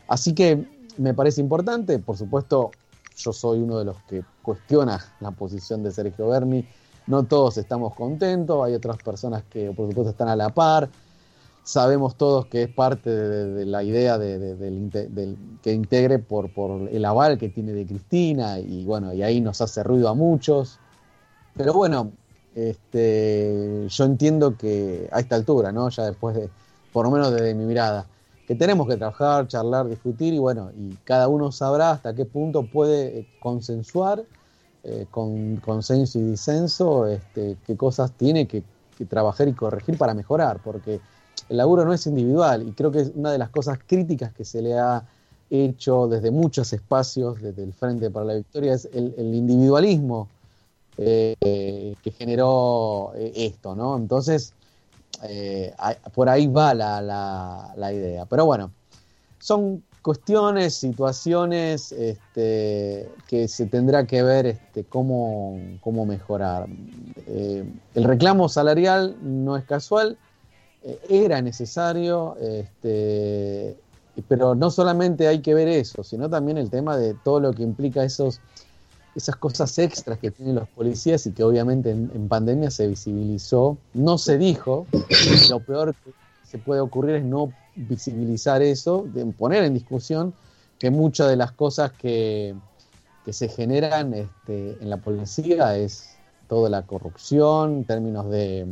Así 0.10 0.36
que 0.36 0.68
me 0.98 1.14
parece 1.14 1.40
importante, 1.40 1.98
por 2.00 2.18
supuesto, 2.18 2.72
yo 3.16 3.32
soy 3.32 3.62
uno 3.62 3.80
de 3.80 3.86
los 3.86 3.96
que 4.04 4.26
cuestiona 4.42 5.00
la 5.22 5.32
posición 5.32 5.82
de 5.82 5.94
Sergio 5.94 6.28
Berni. 6.28 6.68
No 7.08 7.24
todos 7.24 7.58
estamos 7.58 7.96
contentos, 7.96 8.66
hay 8.66 8.74
otras 8.74 8.98
personas 8.98 9.44
que 9.50 9.72
por 9.72 9.88
supuesto 9.88 10.10
están 10.10 10.28
a 10.28 10.36
la 10.36 10.50
par. 10.50 10.90
Sabemos 11.64 12.18
todos 12.18 12.48
que 12.48 12.64
es 12.64 12.70
parte 12.70 13.10
de, 13.10 13.66
la 13.66 13.82
idea 13.82 14.18
de, 14.18 15.38
que 15.64 15.72
integre 15.72 16.20
por, 16.20 16.54
por 16.54 16.90
el 16.90 17.06
aval 17.06 17.38
que 17.38 17.48
tiene 17.48 17.72
de 17.72 17.86
Cristina 17.86 18.60
y 18.60 18.84
bueno, 18.84 19.14
y 19.14 19.24
ahí 19.24 19.40
nos 19.40 19.62
hace 19.62 19.84
ruido 19.84 20.10
a 20.10 20.14
muchos. 20.14 20.80
Pero 21.56 21.72
bueno, 21.74 22.12
este, 22.56 23.86
yo 23.90 24.06
entiendo 24.06 24.56
que 24.58 25.10
a 25.12 25.20
esta 25.20 25.36
altura, 25.36 25.74
¿no? 25.74 25.90
Ya 25.90 26.06
después 26.06 26.36
de, 26.36 26.50
por 26.94 27.06
lo 27.06 27.12
menos 27.12 27.32
desde 27.32 27.54
mi 27.54 27.66
mirada, 27.66 28.08
que 28.48 28.56
tenemos 28.56 28.88
que 28.88 28.96
trabajar, 28.96 29.48
charlar, 29.48 29.90
discutir 29.90 30.34
y 30.34 30.40
bueno, 30.40 30.72
y 30.78 30.96
cada 31.04 31.28
uno 31.28 31.52
sabrá 31.52 31.92
hasta 31.92 32.16
qué 32.16 32.26
punto 32.26 32.64
puede 32.64 33.20
eh, 33.20 33.28
consensuar 33.42 34.24
eh, 34.84 35.06
con 35.12 35.58
consenso 35.58 36.20
y 36.20 36.24
disenso 36.24 37.08
este, 37.08 37.58
qué 37.66 37.76
cosas 37.76 38.12
tiene 38.14 38.48
que, 38.48 38.64
trabajar 39.10 39.50
y 39.50 39.54
corregir 39.54 39.98
para 39.98 40.14
mejorar, 40.14 40.62
porque 40.64 41.02
el 41.50 41.58
laburo 41.58 41.84
no 41.84 41.92
es 41.92 42.08
individual 42.08 42.66
y 42.66 42.72
creo 42.72 42.92
que 42.92 43.02
es 43.02 43.12
una 43.14 43.30
de 43.30 43.38
las 43.38 43.50
cosas 43.50 43.78
críticas 43.86 44.32
que 44.32 44.46
se 44.46 44.62
le 44.62 44.80
ha 44.80 45.04
hecho 45.50 46.08
desde 46.08 46.32
muchos 46.32 46.72
espacios, 46.72 47.42
desde 47.42 47.64
el 47.64 47.74
Frente 47.74 48.10
para 48.10 48.28
la 48.28 48.36
Victoria, 48.36 48.74
es 48.74 48.88
el 48.94 49.36
individualismo 49.36 50.30
eh, 50.98 51.96
que 52.02 52.12
generó 52.12 53.12
eh, 53.16 53.32
esto, 53.36 53.76
¿no? 53.76 53.98
Entonces, 53.98 54.54
eh, 55.24 55.74
por 56.14 56.30
ahí 56.30 56.48
va 56.48 56.74
la, 56.74 57.02
la- 57.02 57.94
idea. 57.94 58.26
Pero 58.26 58.46
bueno, 58.46 58.72
son 59.40 59.84
cuestiones, 60.02 60.76
situaciones 60.76 61.92
este, 61.92 63.10
que 63.28 63.48
se 63.48 63.66
tendrá 63.66 64.06
que 64.06 64.24
ver 64.24 64.46
este, 64.46 64.84
cómo, 64.84 65.60
cómo 65.82 66.06
mejorar. 66.06 66.68
El 67.28 68.04
reclamo 68.04 68.50
salarial 68.50 69.16
no 69.22 69.58
es 69.58 69.64
casual, 69.66 70.18
era 71.10 71.42
necesario, 71.42 72.36
este, 72.40 73.76
pero 74.28 74.56
no 74.56 74.70
solamente 74.72 75.28
hay 75.28 75.40
que 75.42 75.54
ver 75.54 75.68
eso, 75.68 76.04
sino 76.04 76.30
también 76.30 76.58
el 76.58 76.70
tema 76.70 76.98
de 76.98 77.14
todo 77.14 77.40
lo 77.40 77.54
que 77.54 77.64
implica 77.64 78.04
esos, 78.04 78.40
esas 79.16 79.38
cosas 79.38 79.78
extras 79.80 80.20
que 80.20 80.32
tienen 80.32 80.56
los 80.56 80.68
policías 80.68 81.26
y 81.26 81.32
que 81.32 81.44
obviamente 81.44 81.92
en, 81.92 82.28
pandemia 82.28 82.70
se 82.70 82.88
visibilizó, 82.88 83.78
no 83.94 84.18
se 84.18 84.38
dijo, 84.38 84.86
lo 85.50 85.60
peor 85.62 85.96
que 86.04 86.12
se 86.44 86.58
puede 86.58 86.82
ocurrir 86.82 87.16
es 87.16 87.24
no 87.24 87.54
visibilizar 87.76 88.62
eso, 88.62 89.06
de 89.14 89.26
poner 89.26 89.64
en 89.64 89.74
discusión 89.74 90.34
que 90.80 90.90
muchas 90.90 91.30
de 91.30 91.38
las 91.38 91.52
cosas 91.54 91.92
que, 91.94 92.56
que 93.24 93.34
se 93.34 93.48
generan 93.48 94.14
este, 94.14 94.78
en 94.82 94.90
la 94.90 94.98
policía 94.98 95.78
es 95.78 96.10
toda 96.50 96.70
la 96.70 96.84
corrupción, 96.84 97.78
en 97.78 97.84
términos 97.86 98.30
de, 98.30 98.68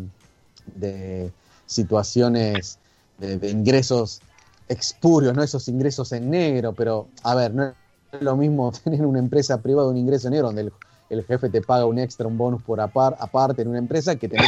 de 0.75 1.31
situaciones 1.65 2.79
de, 3.17 3.49
ingresos 3.49 4.21
expurios, 4.67 5.35
no 5.35 5.43
esos 5.43 5.67
ingresos 5.67 6.11
en 6.11 6.29
negro, 6.29 6.73
pero 6.73 7.07
a 7.23 7.35
ver, 7.35 7.53
no 7.53 7.73
lo 8.19 8.35
mismo 8.35 8.71
tener 8.83 9.05
una 9.05 9.19
empresa 9.19 9.61
privada 9.61 9.87
un 9.87 9.97
ingreso 9.97 10.29
negro 10.29 10.47
donde 10.47 10.71
el, 11.09 11.23
jefe 11.23 11.49
te 11.49 11.61
paga 11.61 11.85
un 11.85 11.99
extra, 11.99 12.27
un 12.27 12.37
bonus 12.37 12.61
por 12.61 12.79
apar- 12.79 13.15
aparte 13.19 13.61
en 13.61 13.67
una 13.67 13.79
empresa 13.79 14.15
que 14.15 14.27
tener 14.27 14.45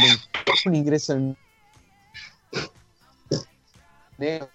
un, 0.66 0.74
ingreso 0.74 1.16
negro 4.18 4.50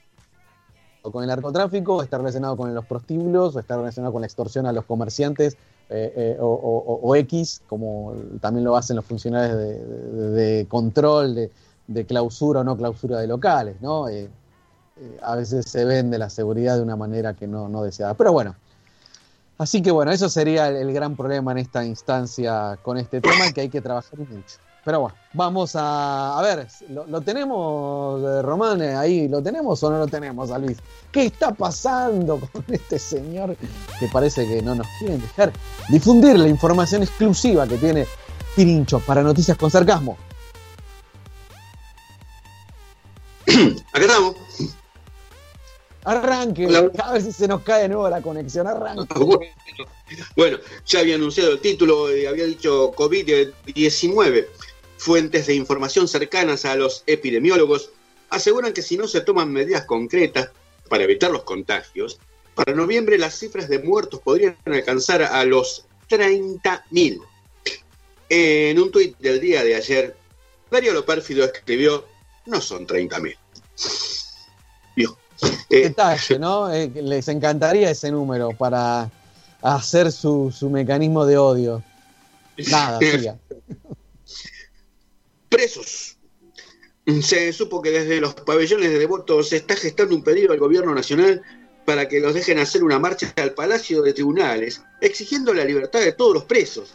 o 1.04 1.12
con 1.12 1.24
el 1.24 1.30
narcotráfico, 1.30 1.96
o 1.96 2.04
está 2.04 2.18
relacionado 2.18 2.56
con 2.56 2.74
los 2.76 2.86
prostíbulos, 2.86 3.56
o 3.56 3.60
está 3.60 3.76
relacionado 3.76 4.14
con 4.14 4.22
la 4.22 4.28
extorsión 4.28 4.68
a 4.68 4.72
los 4.72 4.86
comerciantes, 4.86 5.58
eh, 5.90 6.14
eh, 6.16 6.38
o, 6.40 7.16
X, 7.16 7.64
como 7.68 8.14
también 8.40 8.64
lo 8.64 8.76
hacen 8.76 8.96
los 8.96 9.06
funcionarios 9.06 9.58
de, 9.58 10.66
control, 10.70 11.50
de, 11.88 12.06
clausura 12.06 12.62
o 12.62 12.64
no 12.64 12.78
clausura 12.78 13.20
de 13.20 13.28
locales, 13.28 13.82
¿no? 13.82 14.08
Eh, 14.10 14.30
a 15.24 15.36
veces 15.36 15.66
se 15.66 15.84
vende 15.84 16.20
la 16.20 16.30
seguridad 16.30 16.76
de 16.76 16.84
una 16.84 16.96
manera 16.96 17.34
que 17.34 17.48
no, 17.48 17.68
no 17.68 17.84
deseada. 17.84 18.14
Pero 18.14 18.32
bueno, 18.32 18.56
así 19.62 19.82
que 19.82 19.92
bueno, 19.92 20.12
eso 20.12 20.28
sería 20.28 20.68
el, 20.70 20.92
gran 20.92 21.16
problema 21.16 21.52
en 21.52 21.60
esta 21.60 21.86
instancia 21.86 22.80
con 22.82 22.98
este 22.98 23.22
tema, 23.22 23.52
que 23.54 23.62
hay 23.62 23.70
que 23.70 23.80
trabajar 23.80 24.18
mucho. 24.18 24.58
Pero 24.84 25.02
bueno, 25.02 25.16
vamos 25.34 25.74
a, 25.76 26.42
ver, 26.42 26.68
¿lo, 26.90 27.06
lo 27.06 27.22
tenemos, 27.22 28.24
eh, 28.24 28.42
Román, 28.42 28.82
eh, 28.82 28.96
ahí? 28.96 29.28
¿Lo 29.28 29.44
tenemos 29.44 29.84
o 29.84 29.92
no 29.92 30.00
lo 30.00 30.08
tenemos, 30.08 30.50
Luis? 30.60 30.80
¿Qué 31.12 31.26
está 31.26 31.54
pasando 31.54 32.40
con 32.40 32.64
este 32.74 32.98
señor 32.98 33.56
que 34.00 34.08
parece 34.08 34.48
que 34.48 34.64
no 34.64 34.74
nos 34.74 34.88
quieren 34.98 35.22
dejar 35.22 35.54
difundir 35.90 36.40
la 36.40 36.48
información 36.48 37.04
exclusiva 37.04 37.68
que 37.68 37.78
tiene 37.78 38.08
Pirincho 38.56 39.00
para 39.02 39.22
Noticias 39.22 39.56
con 39.56 39.70
Sarcasmo? 39.70 40.18
Acá 43.94 44.06
estamos. 44.06 44.36
Arranque, 46.04 46.68
a 47.04 47.12
ver 47.14 47.22
si 47.22 47.32
se 47.32 47.48
nos 47.48 47.62
cae 47.62 47.84
de 47.84 47.90
nuevo 47.90 48.10
la 48.10 48.22
conexión. 48.22 48.68
Arranque. 48.68 49.14
Bueno, 49.16 49.46
bueno, 50.36 50.58
ya 50.86 51.00
había 51.00 51.16
anunciado 51.16 51.52
el 51.54 51.60
título, 51.62 52.10
eh, 52.10 52.28
había 52.28 52.46
dicho 52.46 52.92
COVID-19. 52.92 54.48
Fuentes 54.98 55.48
de 55.48 55.56
información 55.56 56.08
cercanas 56.08 56.66
a 56.66 56.76
los 56.76 57.04
epidemiólogos 57.08 57.92
aseguran 58.30 58.74
que 58.74 58.82
si 58.82 58.98
no 58.98 59.08
se 59.08 59.22
toman 59.22 59.52
medidas 59.52 59.86
concretas 59.86 60.50
para 60.90 61.04
evitar 61.04 61.32
los 61.32 61.44
contagios, 61.44 62.20
para 62.56 62.74
noviembre 62.74 63.18
las 63.18 63.40
cifras 63.40 63.70
de 63.70 63.80
muertos 63.80 64.20
podrían 64.20 64.58
alcanzar 64.66 65.24
a 65.24 65.44
los 65.46 65.86
30.000. 66.10 67.22
En 68.30 68.80
un 68.80 68.92
tuit 68.92 69.18
del 69.18 69.40
día 69.40 69.64
de 69.64 69.76
ayer, 69.76 70.16
Darío 70.70 70.94
Lopérfido 70.94 71.46
escribió, 71.46 72.06
no 72.46 72.60
son 72.60 72.86
30.000. 72.86 73.38
Eh, 75.70 75.84
Detalle, 75.84 76.38
¿no? 76.38 76.72
Eh, 76.72 76.92
les 76.94 77.28
encantaría 77.28 77.90
ese 77.90 78.12
número 78.12 78.52
para 78.52 79.10
hacer 79.62 80.12
su, 80.12 80.54
su 80.56 80.70
mecanismo 80.70 81.26
de 81.26 81.38
odio. 81.38 81.84
Nada, 82.70 83.00
siga. 83.00 83.38
presos. 85.50 86.18
Se 87.22 87.52
supo 87.52 87.82
que 87.82 87.92
desde 87.92 88.22
los 88.22 88.34
pabellones 88.36 88.92
de 88.92 89.00
devotos 89.00 89.50
se 89.50 89.58
está 89.58 89.76
gestando 89.76 90.16
un 90.16 90.24
pedido 90.24 90.54
al 90.54 90.60
gobierno 90.60 90.94
nacional 90.94 91.42
para 91.86 92.08
que 92.08 92.20
los 92.20 92.34
dejen 92.34 92.60
hacer 92.60 92.84
una 92.84 93.00
marcha 93.00 93.34
al 93.38 93.54
Palacio 93.54 94.02
de 94.02 94.14
Tribunales, 94.14 94.82
exigiendo 95.02 95.54
la 95.54 95.66
libertad 95.66 96.00
de 96.00 96.14
todos 96.14 96.34
los 96.34 96.44
presos. 96.46 96.94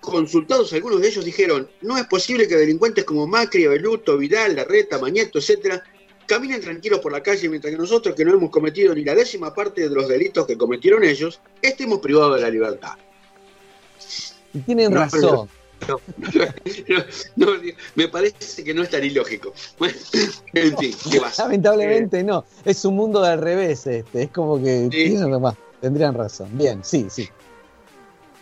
Consultados 0.00 0.72
algunos 0.72 1.00
de 1.00 1.08
ellos 1.08 1.24
dijeron, 1.24 1.68
no 1.82 1.98
es 1.98 2.06
posible 2.06 2.46
que 2.46 2.54
delincuentes 2.56 3.04
como 3.04 3.26
Macri, 3.26 3.66
Abeluto, 3.66 4.16
Vidal, 4.16 4.56
Larreta, 4.56 4.98
Mañeto, 4.98 5.40
etcétera, 5.40 5.82
caminen 6.28 6.60
tranquilos 6.60 7.00
por 7.00 7.10
la 7.10 7.22
calle 7.22 7.48
mientras 7.48 7.72
que 7.72 7.78
nosotros, 7.78 8.14
que 8.14 8.24
no 8.24 8.34
hemos 8.34 8.50
cometido 8.50 8.94
ni 8.94 9.02
la 9.02 9.14
décima 9.14 9.52
parte 9.52 9.88
de 9.88 9.94
los 9.94 10.06
delitos 10.06 10.46
que 10.46 10.56
cometieron 10.56 11.02
ellos, 11.02 11.40
estemos 11.60 11.98
privados 11.98 12.36
de 12.36 12.42
la 12.42 12.50
libertad. 12.50 12.92
Y 14.54 14.60
tienen 14.60 14.92
No, 14.92 15.00
razón. 15.00 15.48
No, 15.86 16.00
no, 17.36 17.52
me 17.94 18.08
parece 18.08 18.64
que 18.64 18.74
no 18.74 18.82
es 18.82 18.90
tan 18.90 19.04
ilógico. 19.04 19.52
Bueno, 19.78 19.96
en 20.52 20.76
fin, 20.76 20.94
¿qué 21.10 21.20
vas? 21.20 21.38
Lamentablemente 21.38 22.22
no. 22.22 22.44
Es 22.64 22.84
un 22.84 22.96
mundo 22.96 23.24
al 23.24 23.40
revés 23.40 23.86
este. 23.86 24.22
Es 24.22 24.30
como 24.30 24.62
que 24.62 24.88
tienen 24.90 25.30
razón. 25.30 25.56
tendrían 25.80 26.14
razón. 26.14 26.48
Bien, 26.52 26.80
sí, 26.84 27.06
sí. 27.08 27.28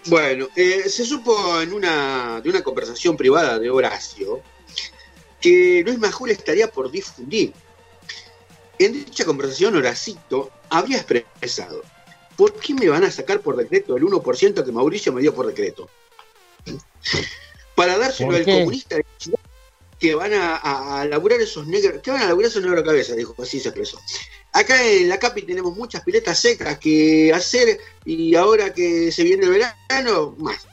Bueno, 0.07 0.49
eh, 0.57 0.89
se 0.89 1.05
supo 1.05 1.61
en 1.61 1.73
una, 1.73 2.41
de 2.43 2.49
una 2.49 2.63
conversación 2.63 3.17
privada 3.17 3.59
de 3.59 3.69
Horacio 3.71 4.41
que 5.41 5.83
Luis 5.85 5.99
Majul 5.99 6.31
estaría 6.31 6.69
por 6.69 6.91
difundir. 6.91 7.53
En 8.79 8.93
dicha 8.93 9.25
conversación, 9.25 9.77
Horacito 9.77 10.51
habría 10.69 10.99
expresado, 10.99 11.83
¿por 12.37 12.53
qué 12.55 12.75
me 12.75 12.89
van 12.89 13.05
a 13.05 13.11
sacar 13.11 13.41
por 13.41 13.57
decreto 13.57 13.97
el 13.97 14.05
1% 14.05 14.65
que 14.65 14.73
Mauricio 14.73 15.13
me 15.13 15.23
dio 15.23 15.35
por 15.35 15.47
decreto? 15.47 15.89
Para 17.75 17.97
dárselo 17.99 18.31
¿Por 18.31 18.37
al 18.37 18.45
comunista 18.45 18.97
de 18.97 19.05
que 19.99 20.15
van 20.15 20.35
a, 20.35 20.57
a, 20.57 21.01
a 21.01 21.05
laburar 21.07 21.41
esos 21.41 21.67
negros, 21.67 22.03
que 22.03 22.11
van 22.11 22.23
a 22.23 22.27
laburar 22.27 22.51
esos 22.51 22.63
negros 22.63 22.85
cabeza, 22.85 23.15
dijo, 23.15 23.35
así 23.43 23.61
se 23.61 23.69
expresó. 23.69 23.99
Acá 24.53 24.83
en 24.87 25.09
la 25.09 25.19
Capi 25.19 25.43
tenemos 25.43 25.77
muchas 25.77 26.03
piletas 26.03 26.39
secas 26.39 26.79
que 26.79 27.33
hacer 27.33 27.79
y 28.05 28.35
ahora 28.35 28.73
que 28.73 29.11
se 29.11 29.23
viene 29.23 29.45
el 29.45 29.51
verano, 29.51 30.35
más. 30.39 30.67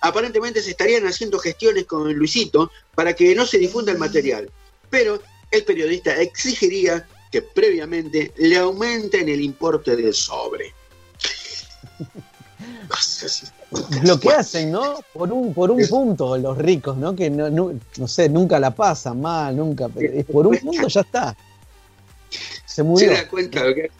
Aparentemente 0.00 0.62
se 0.62 0.70
estarían 0.70 1.06
haciendo 1.06 1.38
gestiones 1.38 1.84
con 1.84 2.12
Luisito 2.14 2.70
para 2.94 3.14
que 3.14 3.34
no 3.34 3.44
se 3.44 3.58
difunda 3.58 3.92
el 3.92 3.98
material, 3.98 4.50
pero 4.88 5.20
el 5.50 5.64
periodista 5.64 6.18
exigiría 6.20 7.06
que 7.30 7.42
previamente 7.42 8.32
le 8.36 8.56
aumenten 8.56 9.28
el 9.28 9.40
importe 9.40 9.96
del 9.96 10.14
sobre. 10.14 10.74
Lo 14.02 14.18
que 14.18 14.30
hacen, 14.30 14.72
¿no? 14.72 14.96
Por 15.12 15.32
un, 15.32 15.54
por 15.54 15.70
un 15.70 15.86
punto, 15.86 16.36
los 16.36 16.58
ricos, 16.58 16.96
¿no? 16.96 17.14
Que 17.14 17.30
no, 17.30 17.48
no, 17.48 17.72
no 17.96 18.08
sé, 18.08 18.28
nunca 18.28 18.58
la 18.58 18.74
pasan 18.74 19.20
mal, 19.20 19.56
nunca. 19.56 19.88
Pero 19.88 20.12
es 20.12 20.24
por 20.24 20.46
un 20.46 20.58
punto 20.58 20.88
ya 20.88 21.00
está. 21.02 21.36
Se 22.30 22.76
Se 22.76 22.82
murió. 22.82 23.12
da 23.12 23.28
cuenta 23.28 23.62
que 23.74 23.90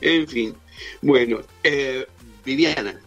En 0.00 0.26
fin. 0.26 0.54
Bueno, 1.02 1.40
eh, 1.62 2.06
Viviana. 2.44 2.98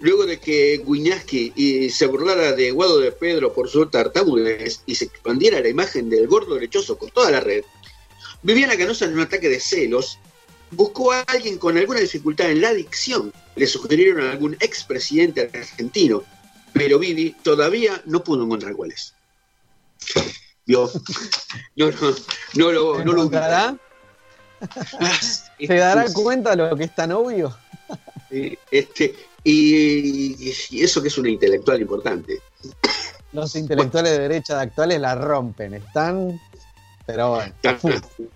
Luego 0.00 0.26
de 0.26 0.38
que 0.38 0.80
Guiñaski 0.86 1.52
y 1.56 1.90
se 1.90 2.06
burlara 2.06 2.52
de 2.52 2.70
Guado 2.70 3.00
de 3.00 3.10
Pedro 3.10 3.52
por 3.52 3.68
su 3.68 3.84
tartamudez 3.86 4.82
y 4.86 4.94
se 4.94 5.06
expandiera 5.06 5.60
la 5.60 5.68
imagen 5.68 6.08
del 6.08 6.28
gordo 6.28 6.56
lechoso 6.56 6.96
por 6.96 7.10
toda 7.10 7.32
la 7.32 7.40
red, 7.40 7.64
Viviana 8.42 8.76
Canosa 8.76 9.04
en 9.04 9.14
un 9.14 9.20
ataque 9.20 9.48
de 9.48 9.60
celos 9.60 10.18
buscó 10.70 11.12
a 11.12 11.20
alguien 11.22 11.58
con 11.58 11.76
alguna 11.76 12.00
dificultad 12.00 12.50
en 12.50 12.60
la 12.60 12.68
adicción. 12.68 13.32
Le 13.56 13.66
sugirieron 13.66 14.26
a 14.26 14.32
algún 14.32 14.54
expresidente 14.60 15.50
argentino, 15.52 16.22
pero 16.72 16.98
Vivi 16.98 17.34
todavía 17.42 18.00
no 18.06 18.22
pudo 18.22 18.44
encontrar 18.44 18.74
cuál 18.74 18.92
es. 18.92 19.14
Vio. 20.66 20.90
No, 21.76 21.90
no, 21.90 22.14
no 22.54 22.72
lo, 22.72 23.04
no 23.04 23.12
lo. 23.12 23.30
¿Se 25.58 25.74
dará 25.74 26.04
cuenta 26.12 26.50
de 26.50 26.56
lo 26.56 26.76
que 26.76 26.84
es 26.84 26.94
tan 26.94 27.12
obvio? 27.12 27.56
Este, 28.70 29.14
y, 29.42 30.50
y 30.70 30.82
eso 30.82 31.00
que 31.00 31.08
es 31.08 31.18
una 31.18 31.30
intelectual 31.30 31.80
importante. 31.80 32.40
Los 33.32 33.54
intelectuales 33.56 34.12
de 34.12 34.18
derecha 34.20 34.56
de 34.56 34.62
actuales 34.62 35.00
la 35.00 35.14
rompen. 35.14 35.74
Están. 35.74 36.40
Pero 37.08 37.30
bueno. 37.30 37.54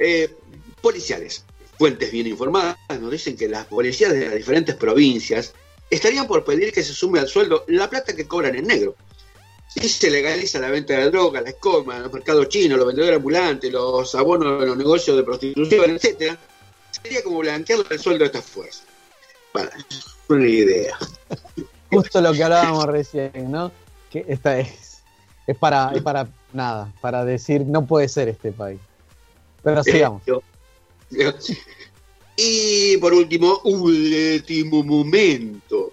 Eh, 0.00 0.32
policiales. 0.80 1.44
Fuentes 1.76 2.12
bien 2.12 2.28
informadas 2.28 2.76
nos 3.00 3.10
dicen 3.10 3.36
que 3.36 3.48
las 3.48 3.66
policías 3.66 4.12
de 4.12 4.26
las 4.26 4.36
diferentes 4.36 4.76
provincias 4.76 5.54
estarían 5.90 6.28
por 6.28 6.44
pedir 6.44 6.72
que 6.72 6.84
se 6.84 6.92
sume 6.94 7.18
al 7.18 7.26
sueldo 7.26 7.64
la 7.66 7.90
plata 7.90 8.14
que 8.14 8.28
cobran 8.28 8.54
en 8.54 8.68
negro. 8.68 8.94
Si 9.66 9.88
se 9.88 10.08
legaliza 10.08 10.60
la 10.60 10.70
venta 10.70 10.94
de 10.94 11.10
droga, 11.10 11.40
la 11.40 11.50
escoma, 11.50 11.98
los 11.98 12.12
mercados 12.12 12.48
chinos, 12.48 12.78
los 12.78 12.86
vendedores 12.86 13.16
ambulantes, 13.16 13.72
los 13.72 14.14
abonos 14.14 14.60
de 14.60 14.66
los 14.66 14.76
negocios 14.76 15.16
de 15.16 15.24
prostitución, 15.24 15.90
etcétera, 15.90 16.38
sería 16.92 17.24
como 17.24 17.40
blanquear 17.40 17.80
el 17.90 17.98
sueldo 17.98 18.20
de 18.20 18.26
estas 18.26 18.44
fuerzas. 18.44 18.84
Para, 19.50 19.72
una 20.28 20.46
idea. 20.46 20.96
Justo 21.90 22.20
lo 22.20 22.32
que 22.32 22.44
hablábamos 22.44 22.86
recién, 22.86 23.50
¿no? 23.50 23.72
Que 24.10 24.24
esta 24.28 24.60
es. 24.60 25.02
Es 25.44 25.56
para, 25.56 25.90
es 25.92 26.02
para 26.02 26.28
nada, 26.52 26.92
para 27.00 27.24
decir 27.24 27.62
no 27.66 27.86
puede 27.86 28.08
ser 28.08 28.28
este 28.28 28.52
país. 28.52 28.80
Pero 29.62 29.82
sigamos. 29.82 30.22
Y 32.36 32.96
por 32.98 33.14
último, 33.14 33.60
último 33.64 34.84
momento. 34.84 35.92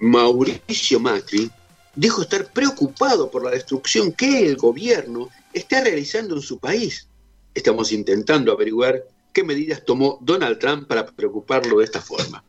Mauricio 0.00 0.98
Macri 1.00 1.50
dijo 1.94 2.22
estar 2.22 2.50
preocupado 2.52 3.30
por 3.30 3.44
la 3.44 3.50
destrucción 3.50 4.12
que 4.12 4.46
el 4.46 4.56
gobierno 4.56 5.28
está 5.52 5.82
realizando 5.82 6.34
en 6.36 6.42
su 6.42 6.58
país. 6.58 7.08
Estamos 7.54 7.92
intentando 7.92 8.52
averiguar 8.52 9.04
qué 9.32 9.44
medidas 9.44 9.84
tomó 9.84 10.18
Donald 10.22 10.58
Trump 10.58 10.88
para 10.88 11.06
preocuparlo 11.06 11.78
de 11.78 11.84
esta 11.84 12.00
forma. 12.00 12.42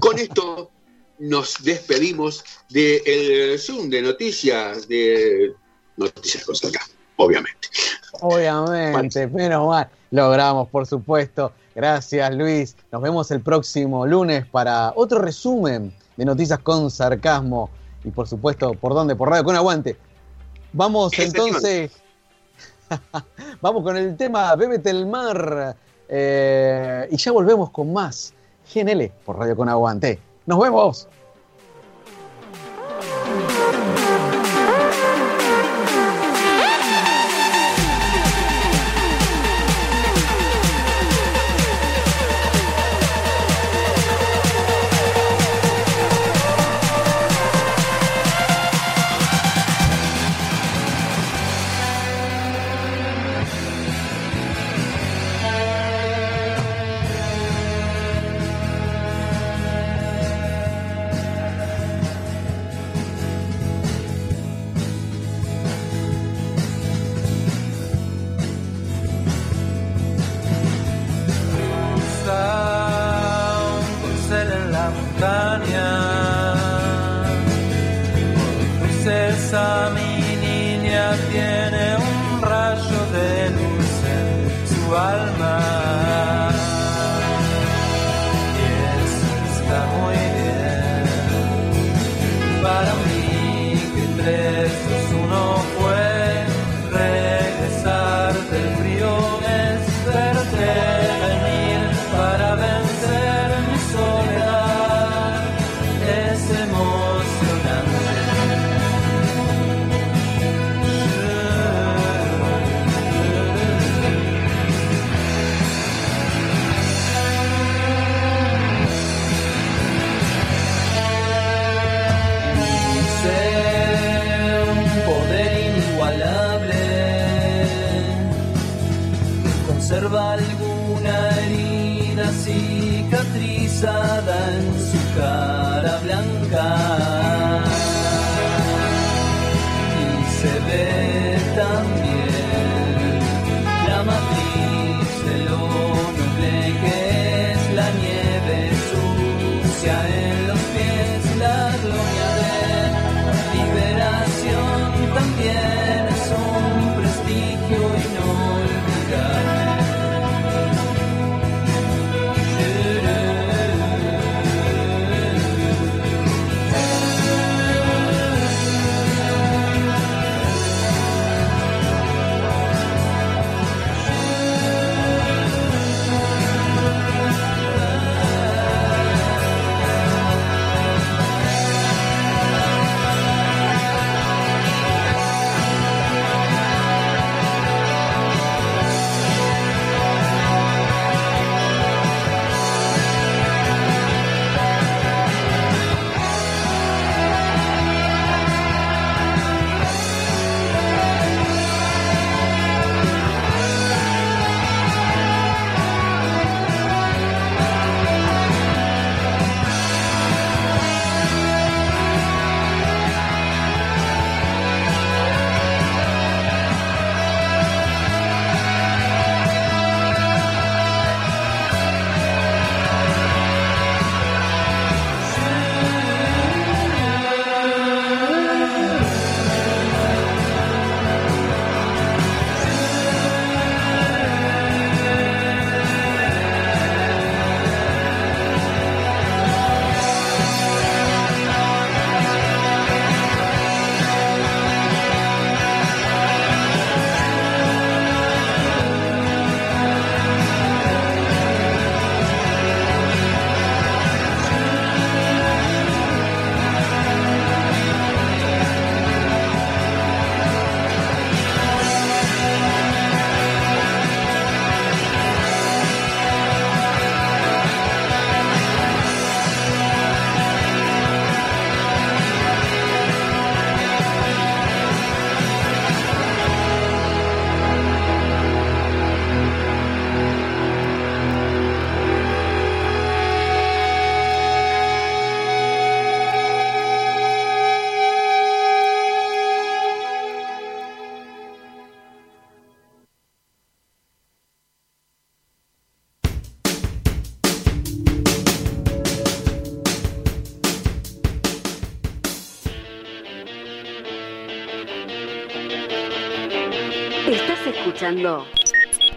Con 0.00 0.18
esto 0.18 0.70
nos 1.18 1.62
despedimos 1.62 2.44
del 2.68 3.58
Zoom 3.58 3.90
de 3.90 4.02
noticias 4.02 4.88
de 4.88 5.54
Noticias 5.96 6.44
con 6.44 6.56
acá, 6.68 6.80
obviamente. 7.16 7.68
Obviamente, 8.20 9.26
menos 9.26 9.68
mal. 9.68 9.88
Logramos, 10.10 10.68
por 10.68 10.86
supuesto. 10.86 11.52
Gracias, 11.74 12.34
Luis. 12.34 12.76
Nos 12.90 13.02
vemos 13.02 13.30
el 13.30 13.40
próximo 13.40 14.06
lunes 14.06 14.46
para 14.46 14.92
otro 14.96 15.18
resumen 15.18 15.94
de 16.16 16.24
noticias 16.24 16.58
con 16.60 16.90
sarcasmo. 16.90 17.70
Y 18.04 18.10
por 18.10 18.26
supuesto, 18.26 18.72
¿por 18.74 18.94
dónde? 18.94 19.16
Por 19.16 19.28
Radio 19.28 19.44
con 19.44 19.56
Aguante. 19.56 19.96
Vamos 20.72 21.12
entonces. 21.18 21.92
Vamos 23.60 23.82
con 23.82 23.96
el 23.96 24.16
tema 24.16 24.54
Bébete 24.56 24.90
el 24.90 25.06
mar. 25.06 25.76
Eh, 26.08 27.08
y 27.10 27.16
ya 27.16 27.32
volvemos 27.32 27.70
con 27.70 27.92
más 27.92 28.34
GNL 28.74 29.10
por 29.24 29.38
Radio 29.38 29.56
con 29.56 29.68
Aguante. 29.68 30.31
Nos 30.46 30.58
vemos. 30.58 31.08
rizada 31.08 31.21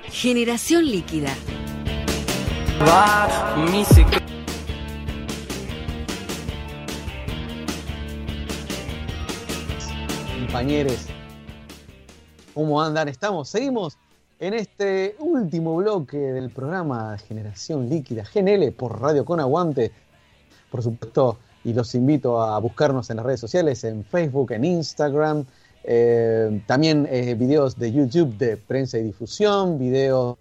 Generación 0.09 0.83
Líquida. 0.83 1.29
Compañeros. 10.39 11.05
¿Cómo 12.55 12.81
andan? 12.81 13.07
Estamos, 13.09 13.47
seguimos 13.49 13.95
en 14.39 14.55
este 14.55 15.15
último 15.19 15.75
bloque 15.75 16.17
del 16.17 16.49
programa 16.49 17.15
Generación 17.19 17.87
Líquida, 17.87 18.23
GNL, 18.33 18.71
por 18.71 18.99
Radio 18.99 19.23
Con 19.23 19.39
Aguante. 19.39 19.91
Por 20.71 20.81
supuesto, 20.81 21.37
y 21.63 21.73
los 21.73 21.93
invito 21.93 22.41
a 22.41 22.57
buscarnos 22.59 23.11
en 23.11 23.17
las 23.17 23.25
redes 23.27 23.39
sociales, 23.39 23.83
en 23.83 24.03
Facebook, 24.03 24.51
en 24.53 24.65
Instagram, 24.65 25.45
eh, 25.87 26.61
también 26.65 27.07
eh, 27.11 27.35
videos 27.35 27.77
de 27.77 27.91
YouTube 27.91 28.35
de 28.37 28.57
prensa 28.57 28.97
y 28.97 29.03
difusión, 29.03 29.77
videos 29.77 30.37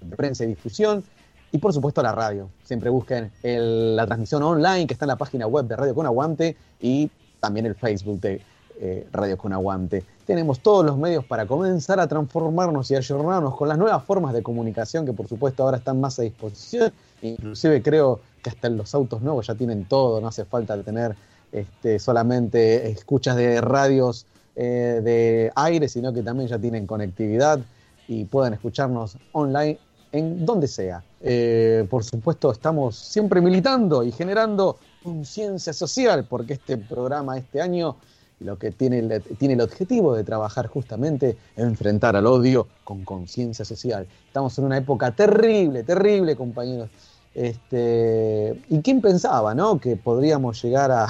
de 0.00 0.16
prensa 0.16 0.42
y 0.44 0.48
difusión 0.48 1.04
y 1.52 1.58
por 1.58 1.72
supuesto 1.72 2.02
la 2.02 2.12
radio. 2.12 2.50
Siempre 2.64 2.90
busquen 2.90 3.30
la 3.42 4.06
transmisión 4.06 4.42
online 4.42 4.86
que 4.88 4.94
está 4.94 5.04
en 5.04 5.10
la 5.10 5.16
página 5.16 5.46
web 5.46 5.66
de 5.66 5.76
Radio 5.76 5.94
Con 5.94 6.06
Aguante 6.06 6.56
y 6.80 7.10
también 7.38 7.66
el 7.66 7.76
Facebook 7.76 8.20
de 8.20 8.42
eh, 8.80 9.06
Radio 9.12 9.36
Con 9.36 9.52
Aguante. 9.52 10.04
Tenemos 10.26 10.60
todos 10.60 10.84
los 10.84 10.96
medios 10.96 11.24
para 11.24 11.46
comenzar 11.46 12.00
a 12.00 12.08
transformarnos 12.08 12.90
y 12.90 12.96
ayornarnos 12.96 13.54
con 13.54 13.68
las 13.68 13.78
nuevas 13.78 14.02
formas 14.04 14.32
de 14.32 14.42
comunicación 14.42 15.04
que 15.04 15.12
por 15.12 15.28
supuesto 15.28 15.62
ahora 15.62 15.78
están 15.78 16.00
más 16.00 16.18
a 16.18 16.22
disposición. 16.22 16.92
Inclusive 17.22 17.82
creo 17.82 18.20
que 18.42 18.50
hasta 18.50 18.68
en 18.68 18.76
los 18.76 18.94
autos 18.94 19.22
nuevos 19.22 19.46
ya 19.46 19.54
tienen 19.54 19.84
todo, 19.86 20.20
no 20.20 20.28
hace 20.28 20.44
falta 20.44 20.80
tener 20.82 21.16
este, 21.52 21.98
solamente 21.98 22.90
escuchas 22.90 23.36
de 23.36 23.60
radios 23.60 24.26
eh, 24.56 25.00
de 25.02 25.52
aire, 25.54 25.88
sino 25.88 26.12
que 26.12 26.22
también 26.22 26.48
ya 26.48 26.58
tienen 26.58 26.86
conectividad 26.86 27.60
y 28.08 28.24
pueden 28.24 28.54
escucharnos 28.54 29.16
online 29.32 29.78
en 30.12 30.44
donde 30.44 30.66
sea. 30.66 31.02
Eh, 31.20 31.86
por 31.88 32.04
supuesto, 32.04 32.50
estamos 32.50 32.96
siempre 32.96 33.40
militando 33.40 34.02
y 34.02 34.12
generando 34.12 34.78
conciencia 35.02 35.72
social, 35.72 36.26
porque 36.28 36.54
este 36.54 36.76
programa 36.76 37.38
este 37.38 37.60
año 37.60 37.96
lo 38.40 38.58
que 38.58 38.70
tiene 38.70 39.00
el, 39.00 39.22
tiene 39.38 39.54
el 39.54 39.60
objetivo 39.60 40.14
de 40.14 40.24
trabajar 40.24 40.66
justamente 40.66 41.36
en 41.56 41.68
enfrentar 41.68 42.16
al 42.16 42.26
odio 42.26 42.66
con 42.84 43.04
conciencia 43.04 43.64
social. 43.64 44.06
Estamos 44.26 44.58
en 44.58 44.64
una 44.64 44.78
época 44.78 45.12
terrible, 45.12 45.84
terrible, 45.84 46.34
compañeros. 46.36 46.88
Este, 47.34 48.60
¿Y 48.68 48.80
quién 48.80 49.00
pensaba, 49.00 49.54
no? 49.54 49.78
Que 49.78 49.96
podríamos 49.96 50.62
llegar 50.62 50.90
a, 50.90 51.06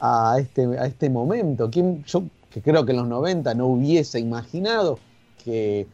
a 0.00 0.38
este, 0.38 0.64
a 0.78 0.86
este 0.86 1.08
momento. 1.10 1.70
¿Quién, 1.70 2.04
yo 2.04 2.24
que 2.50 2.62
creo 2.62 2.86
que 2.86 2.92
en 2.92 2.98
los 2.98 3.08
90 3.08 3.54
no 3.54 3.66
hubiese 3.66 4.18
imaginado 4.18 4.98
que, 5.44 5.86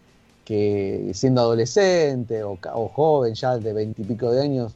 que 0.45 1.11
siendo 1.13 1.41
adolescente 1.41 2.45
o, 2.45 2.57
joven 2.89 3.35
ya 3.35 3.59
de 3.59 3.73
veintipico 3.73 4.31
de 4.31 4.43
años, 4.43 4.73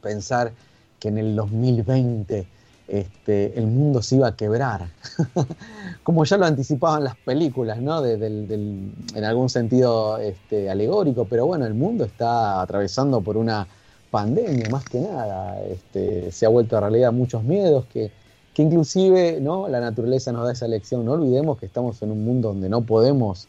pensar 0.00 0.52
que 0.98 1.08
en 1.08 1.18
el 1.18 1.36
2020 1.36 2.46
este, 2.88 3.58
el 3.58 3.66
mundo 3.66 4.00
se 4.02 4.16
iba 4.16 4.28
a 4.28 4.36
quebrar. 4.36 4.88
Como 6.02 6.24
ya 6.24 6.38
lo 6.38 6.46
anticipaban 6.46 7.04
las 7.04 7.16
películas, 7.16 7.78
¿no? 7.80 8.00
De- 8.00 8.14
en 8.14 9.24
algún 9.24 9.50
sentido 9.50 10.16
este, 10.16 10.70
alegórico, 10.70 11.26
pero 11.26 11.44
bueno, 11.44 11.66
el 11.66 11.74
mundo 11.74 12.04
está 12.04 12.62
atravesando 12.62 13.20
por 13.20 13.36
una 13.36 13.66
pandemia, 14.12 14.68
más 14.70 14.84
que 14.84 15.00
nada. 15.00 15.60
Este, 15.62 16.30
se 16.30 16.46
ha 16.46 16.50
vuelto 16.50 16.76
a 16.76 16.80
realidad 16.80 17.12
muchos 17.12 17.42
miedos 17.42 17.86
que, 17.86 18.12
que 18.54 18.62
inclusive 18.62 19.40
¿no? 19.40 19.66
la 19.68 19.80
naturaleza 19.80 20.30
nos 20.30 20.44
da 20.44 20.52
esa 20.52 20.68
lección. 20.68 21.04
No 21.04 21.12
olvidemos 21.12 21.58
que 21.58 21.66
estamos 21.66 22.00
en 22.02 22.12
un 22.12 22.24
mundo 22.24 22.48
donde 22.48 22.68
no 22.68 22.82
podemos 22.82 23.48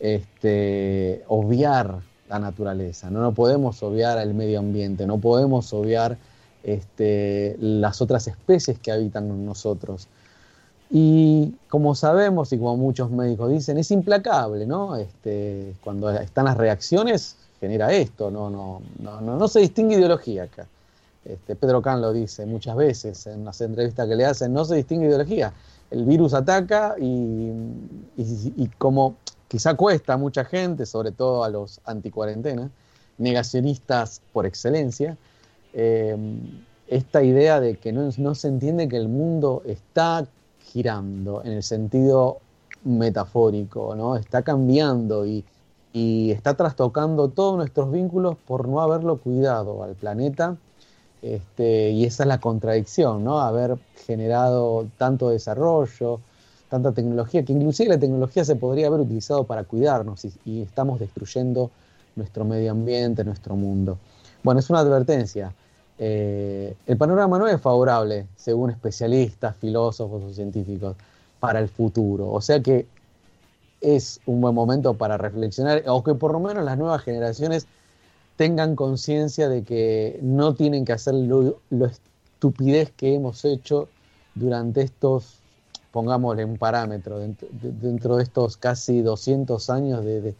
este, 0.00 1.22
obviar 1.28 2.00
la 2.28 2.38
naturaleza, 2.38 3.10
no, 3.10 3.20
no 3.20 3.32
podemos 3.32 3.82
obviar 3.82 4.18
el 4.18 4.34
medio 4.34 4.58
ambiente, 4.58 5.06
no 5.06 5.18
podemos 5.18 5.72
obviar 5.72 6.18
este, 6.62 7.56
las 7.60 8.02
otras 8.02 8.26
especies 8.26 8.78
que 8.78 8.92
habitan 8.92 9.46
nosotros. 9.46 10.08
Y 10.90 11.54
como 11.68 11.94
sabemos 11.94 12.52
y 12.52 12.58
como 12.58 12.76
muchos 12.76 13.12
médicos 13.12 13.50
dicen, 13.50 13.78
es 13.78 13.92
implacable, 13.92 14.66
¿no? 14.66 14.96
Este, 14.96 15.74
cuando 15.84 16.10
están 16.10 16.46
las 16.46 16.56
reacciones, 16.56 17.36
genera 17.60 17.92
esto, 17.92 18.30
no, 18.30 18.48
no, 18.50 18.82
no, 18.98 19.20
no, 19.20 19.48
se 19.48 19.60
distingue 19.60 19.96
ideología 19.96 20.44
acá. 20.44 20.66
Este, 21.24 21.54
Pedro 21.54 21.82
Can 21.82 22.00
lo 22.00 22.12
dice 22.12 22.46
muchas 22.46 22.74
veces 22.76 23.26
en 23.26 23.44
las 23.44 23.60
entrevistas 23.60 24.08
que 24.08 24.16
le 24.16 24.24
hacen, 24.24 24.52
no 24.52 24.64
se 24.64 24.76
distingue 24.76 25.06
ideología. 25.06 25.52
El 25.90 26.04
virus 26.04 26.32
ataca 26.32 26.94
y, 26.98 27.50
y, 28.16 28.52
y 28.56 28.70
como 28.78 29.16
quizá 29.48 29.74
cuesta 29.74 30.14
a 30.14 30.16
mucha 30.16 30.44
gente, 30.44 30.86
sobre 30.86 31.12
todo 31.12 31.44
a 31.44 31.50
los 31.50 31.80
anticuarentena, 31.84 32.70
negacionistas 33.18 34.22
por 34.32 34.46
excelencia, 34.46 35.16
eh, 35.72 36.16
esta 36.88 37.22
idea 37.22 37.60
de 37.60 37.76
que 37.76 37.92
no, 37.92 38.10
no 38.16 38.34
se 38.34 38.48
entiende 38.48 38.88
que 38.88 38.96
el 38.96 39.08
mundo 39.08 39.62
está 39.66 40.26
girando 40.72 41.42
en 41.44 41.52
el 41.52 41.62
sentido 41.62 42.38
metafórico, 42.84 43.94
¿no? 43.94 44.16
Está 44.16 44.42
cambiando 44.42 45.26
y, 45.26 45.44
y 45.92 46.30
está 46.30 46.54
trastocando 46.54 47.28
todos 47.28 47.56
nuestros 47.56 47.90
vínculos 47.90 48.36
por 48.46 48.68
no 48.68 48.80
haberlo 48.80 49.16
cuidado 49.16 49.82
al 49.82 49.94
planeta. 49.94 50.56
Este, 51.22 51.90
y 51.90 52.04
esa 52.04 52.22
es 52.22 52.28
la 52.28 52.40
contradicción, 52.40 53.24
¿no? 53.24 53.40
Haber 53.40 53.76
generado 54.06 54.86
tanto 54.96 55.28
desarrollo, 55.28 56.20
tanta 56.70 56.92
tecnología, 56.92 57.44
que 57.44 57.52
inclusive 57.52 57.90
la 57.90 57.98
tecnología 57.98 58.44
se 58.44 58.56
podría 58.56 58.86
haber 58.86 59.00
utilizado 59.00 59.44
para 59.44 59.64
cuidarnos 59.64 60.24
y, 60.44 60.62
estamos 60.62 61.00
destruyendo 61.00 61.70
nuestro 62.16 62.44
medio 62.44 62.70
ambiente, 62.70 63.24
nuestro 63.24 63.56
mundo. 63.56 63.98
Bueno, 64.42 64.60
es 64.60 64.70
una 64.70 64.78
advertencia. 64.78 65.52
Eh, 65.98 66.74
el 66.86 66.96
panorama 66.96 67.38
no 67.38 67.46
es 67.46 67.60
favorable, 67.60 68.26
según 68.36 68.70
especialistas, 68.70 69.56
filósofos 69.56 70.22
o 70.22 70.32
científicos, 70.32 70.96
para 71.38 71.58
el 71.58 71.68
futuro. 71.68 72.30
O 72.30 72.40
sea 72.40 72.60
que 72.60 72.86
es 73.80 74.20
un 74.26 74.40
buen 74.40 74.54
momento 74.54 74.94
para 74.94 75.16
reflexionar, 75.16 75.82
o 75.86 76.02
que 76.02 76.14
por 76.14 76.32
lo 76.32 76.40
menos 76.40 76.64
las 76.64 76.78
nuevas 76.78 77.02
generaciones 77.02 77.66
tengan 78.36 78.76
conciencia 78.76 79.48
de 79.48 79.64
que 79.64 80.18
no 80.22 80.54
tienen 80.54 80.84
que 80.84 80.92
hacer 80.92 81.14
lo, 81.14 81.60
estupidez 81.70 82.90
que 82.92 83.14
hemos 83.14 83.44
hecho 83.44 83.88
durante 84.34 84.82
estos, 84.82 85.38
pongámosle 85.92 86.44
un 86.44 86.56
parámetro, 86.56 87.18
dentro, 87.18 88.16
de 88.16 88.22
estos 88.22 88.56
casi 88.56 89.02
200 89.02 89.68
años 89.70 90.04
de, 90.04 90.34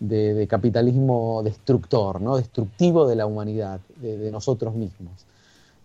de 0.00 0.46
capitalismo 0.46 1.42
destructor, 1.42 2.20
¿no? 2.20 2.36
destructivo 2.36 3.06
de 3.06 3.16
la 3.16 3.26
humanidad, 3.26 3.80
de, 3.96 4.30
nosotros 4.30 4.74
mismos. 4.74 5.24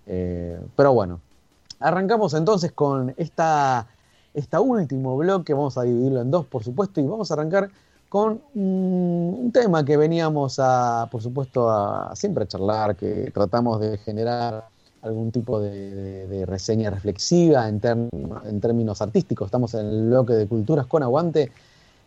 Eh, 0.08 0.60
pero 0.76 0.94
bueno, 0.94 1.22
arrancamos 1.80 2.34
entonces 2.34 2.72
con 2.74 3.14
esta, 3.18 3.88
esta 4.34 4.62
último 4.62 5.18
bloque, 5.18 5.54
vamos 5.54 5.78
a 5.78 5.84
dividirlo 5.84 6.22
en 6.22 6.32
dos, 6.32 6.46
por 6.46 6.64
supuesto, 6.64 7.02
y 7.02 7.06
vamos 7.06 7.32
a 7.32 7.34
arrancar 7.36 7.70
con 8.10 8.42
un, 8.56 9.38
un 9.40 9.52
tema 9.52 9.86
que 9.86 9.98
veníamos 9.98 10.58
a, 10.60 11.08
por 11.12 11.22
supuesto, 11.22 11.70
a, 11.70 12.16
siempre 12.16 12.44
a 12.44 12.48
charlar, 12.48 12.96
que 12.96 13.32
tratamos 13.34 13.80
de 13.80 13.98
generar 13.98 14.66
algún 15.02 15.32
tipo 15.32 15.60
de, 15.60 16.46
reseña 16.46 16.90
reflexiva 16.90 17.68
en, 17.68 17.80
términos 17.80 19.02
artísticos. 19.02 19.48
Estamos 19.48 19.74
en 19.74 19.86
el 19.86 20.08
bloque 20.08 20.34
de 20.34 20.48
culturas 20.48 20.86
con 20.86 21.04
aguante 21.04 21.52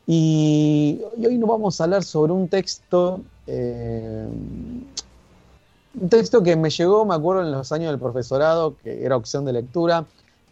y, 0.06 1.00
y 1.16 1.26
hoy 1.26 1.38
nos 1.38 1.48
vamos 1.48 1.80
a 1.80 1.84
hablar 1.84 2.04
sobre 2.04 2.32
un 2.32 2.48
texto, 2.48 3.20
eh, 3.46 4.26
un 6.00 6.08
texto 6.08 6.42
que 6.42 6.56
me 6.56 6.70
llegó, 6.70 7.04
me 7.04 7.14
acuerdo, 7.14 7.42
en 7.42 7.52
los 7.52 7.72
años 7.72 7.90
del 7.90 8.00
profesorado, 8.00 8.76
que 8.82 9.04
era 9.04 9.16
opción 9.16 9.44
de 9.44 9.52
lectura. 9.54 10.04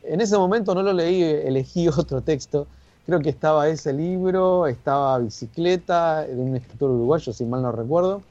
En 0.05 0.21
ese 0.21 0.37
momento 0.37 0.75
no 0.75 0.83
lo 0.83 0.93
leí, 0.93 1.23
elegí 1.23 1.89
otro 1.97 2.21
texto 2.21 2.67
creo 3.07 3.21
que 3.21 3.31
estaba 3.31 3.69
ese 3.69 3.93
libro, 3.93 4.67
estaba 4.67 5.19
Bicicleta, 5.19 6.27
de 6.27 6.37
un 6.41 6.57
escritor 6.57 6.91
uruguayo, 6.91 7.33
si 7.33 7.45
mal 7.45 7.63
no 7.63 7.73
recuerdo, 7.73 8.23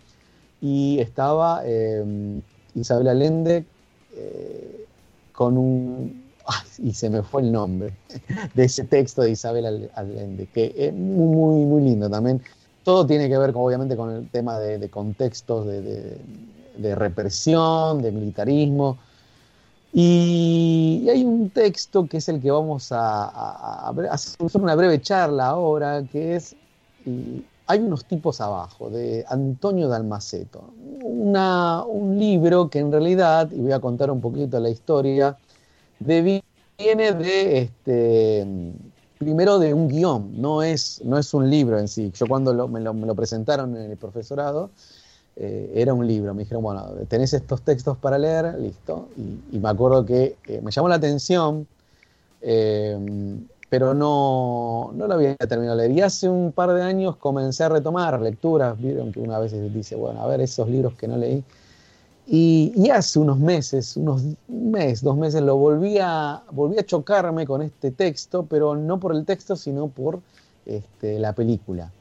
y 0.61 0.99
estaba 0.99 1.61
eh, 1.65 2.41
Isabel 2.75 3.07
Allende 3.07 3.65
eh, 4.15 4.85
con 5.33 5.57
un... 5.57 6.21
Ay, 6.45 6.89
y 6.89 6.93
se 6.93 7.09
me 7.09 7.21
fue 7.21 7.43
el 7.43 7.51
nombre 7.51 7.93
de 8.55 8.63
ese 8.63 8.83
texto 8.85 9.21
de 9.21 9.31
Isabel 9.31 9.89
Allende, 9.93 10.47
que 10.47 10.73
es 10.75 10.93
muy, 10.93 11.65
muy, 11.65 11.83
lindo 11.83 12.09
también. 12.09 12.41
Todo 12.83 13.05
tiene 13.05 13.29
que 13.29 13.37
ver, 13.37 13.51
obviamente, 13.53 13.95
con 13.95 14.09
el 14.09 14.29
tema 14.29 14.57
de, 14.59 14.89
contextos 14.89 15.67
de 15.67 16.95
represión, 16.95 18.01
de 18.01 18.11
militarismo, 18.11 18.97
y, 19.93 21.07
hay 21.09 21.23
un 21.23 21.49
texto 21.49 22.05
que 22.07 22.17
es 22.17 22.29
el 22.29 22.41
que 22.41 22.49
vamos 22.49 22.91
a, 22.91 23.89
hacer 24.09 24.61
una 24.61 24.75
breve 24.75 25.01
charla 25.01 25.47
ahora, 25.47 26.03
que 26.09 26.35
es 26.35 26.55
Hay 27.67 27.79
unos 27.79 28.05
tipos 28.05 28.39
abajo, 28.39 28.89
de 28.89 29.25
Antonio 29.27 29.87
Dalmaceto. 29.87 30.73
Un 31.03 32.17
libro 32.17 32.69
que 32.69 32.79
en 32.79 32.91
realidad, 32.91 33.51
y 33.51 33.59
voy 33.59 33.71
a 33.73 33.79
contar 33.79 34.11
un 34.11 34.21
poquito 34.21 34.59
la 34.59 34.69
historia, 34.69 35.37
viene 35.99 36.41
de, 36.77 37.57
este, 37.59 38.47
primero 39.17 39.59
de 39.59 39.73
un 39.73 39.87
guion, 39.87 40.41
no 40.41 40.63
es, 40.63 41.01
no 41.03 41.17
es 41.17 41.33
un 41.33 41.49
libro 41.49 41.77
en 41.77 41.87
sí. 41.87 42.11
Yo 42.13 42.27
cuando 42.27 42.67
me 42.67 42.79
lo 42.79 43.15
presentaron 43.15 43.75
en 43.75 43.91
el 43.91 43.97
profesorado, 43.97 44.71
eh, 45.35 45.71
era 45.75 45.93
un 45.93 46.07
libro. 46.07 46.33
Me 46.33 46.43
dijeron, 46.43 46.63
bueno, 46.63 46.85
tenés 47.07 47.33
estos 47.33 47.61
textos 47.61 47.97
para 47.97 48.17
leer, 48.17 48.57
listo. 48.59 49.09
Y, 49.17 49.57
y 49.57 49.59
me 49.59 49.69
acuerdo 49.69 50.05
que 50.05 50.35
eh, 50.47 50.61
me 50.61 50.71
llamó 50.71 50.89
la 50.89 50.95
atención, 50.95 51.67
eh, 52.41 52.97
pero 53.69 53.93
no, 53.93 54.91
no 54.93 55.07
lo 55.07 55.13
había 55.13 55.35
terminado 55.37 55.77
de 55.77 55.87
leer. 55.87 55.97
Y 55.97 56.01
hace 56.01 56.29
un 56.29 56.51
par 56.51 56.73
de 56.73 56.83
años 56.83 57.15
comencé 57.17 57.63
a 57.63 57.69
retomar 57.69 58.19
lecturas. 58.21 58.79
Vieron 58.79 59.11
que 59.11 59.19
una 59.19 59.39
vez 59.39 59.53
dice, 59.73 59.95
bueno, 59.95 60.21
a 60.21 60.27
ver 60.27 60.41
esos 60.41 60.67
libros 60.69 60.93
que 60.95 61.07
no 61.07 61.17
leí. 61.17 61.43
Y, 62.27 62.71
y 62.75 62.89
hace 62.89 63.19
unos 63.19 63.39
meses, 63.39 63.97
unos 63.97 64.21
un 64.47 64.71
mes, 64.71 65.01
dos 65.01 65.17
meses, 65.17 65.41
lo 65.41 65.57
volví 65.57 65.97
a, 65.99 66.43
volví 66.51 66.77
a 66.77 66.85
chocarme 66.85 67.45
con 67.45 67.61
este 67.61 67.91
texto, 67.91 68.45
pero 68.45 68.75
no 68.75 68.99
por 68.99 69.13
el 69.13 69.25
texto, 69.25 69.55
sino 69.55 69.87
por 69.87 70.21
este, 70.65 71.19
la 71.19 71.33
película 71.33 71.91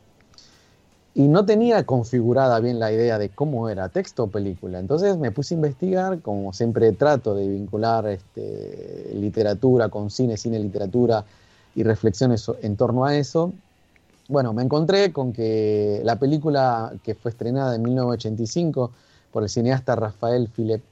y 1.15 1.27
no 1.27 1.45
tenía 1.45 1.85
configurada 1.85 2.61
bien 2.61 2.79
la 2.79 2.93
idea 2.93 3.19
de 3.19 3.31
cómo 3.31 3.69
era 3.69 3.89
texto 3.89 4.25
o 4.25 4.27
película. 4.29 4.79
Entonces 4.79 5.17
me 5.17 5.33
puse 5.33 5.55
a 5.55 5.57
investigar, 5.57 6.21
como 6.21 6.53
siempre 6.53 6.93
trato 6.93 7.35
de 7.35 7.49
vincular 7.49 8.07
este, 8.07 9.11
literatura 9.15 9.89
con 9.89 10.11
cine, 10.11 10.37
cine, 10.37 10.59
literatura 10.59 11.25
y 11.75 11.83
reflexiones 11.83 12.49
en 12.63 12.77
torno 12.77 13.05
a 13.05 13.17
eso. 13.17 13.53
Bueno, 14.29 14.53
me 14.53 14.63
encontré 14.63 15.13
con 15.13 15.33
que 15.33 16.01
la 16.05 16.17
película 16.17 16.93
que 17.03 17.17
fue 17.17 17.33
estrenada 17.33 17.75
en 17.75 17.83
1985 17.83 18.93
por 19.33 19.43
el 19.43 19.49
cineasta 19.49 19.97
Rafael 19.97 20.49
Filip, 20.49 20.83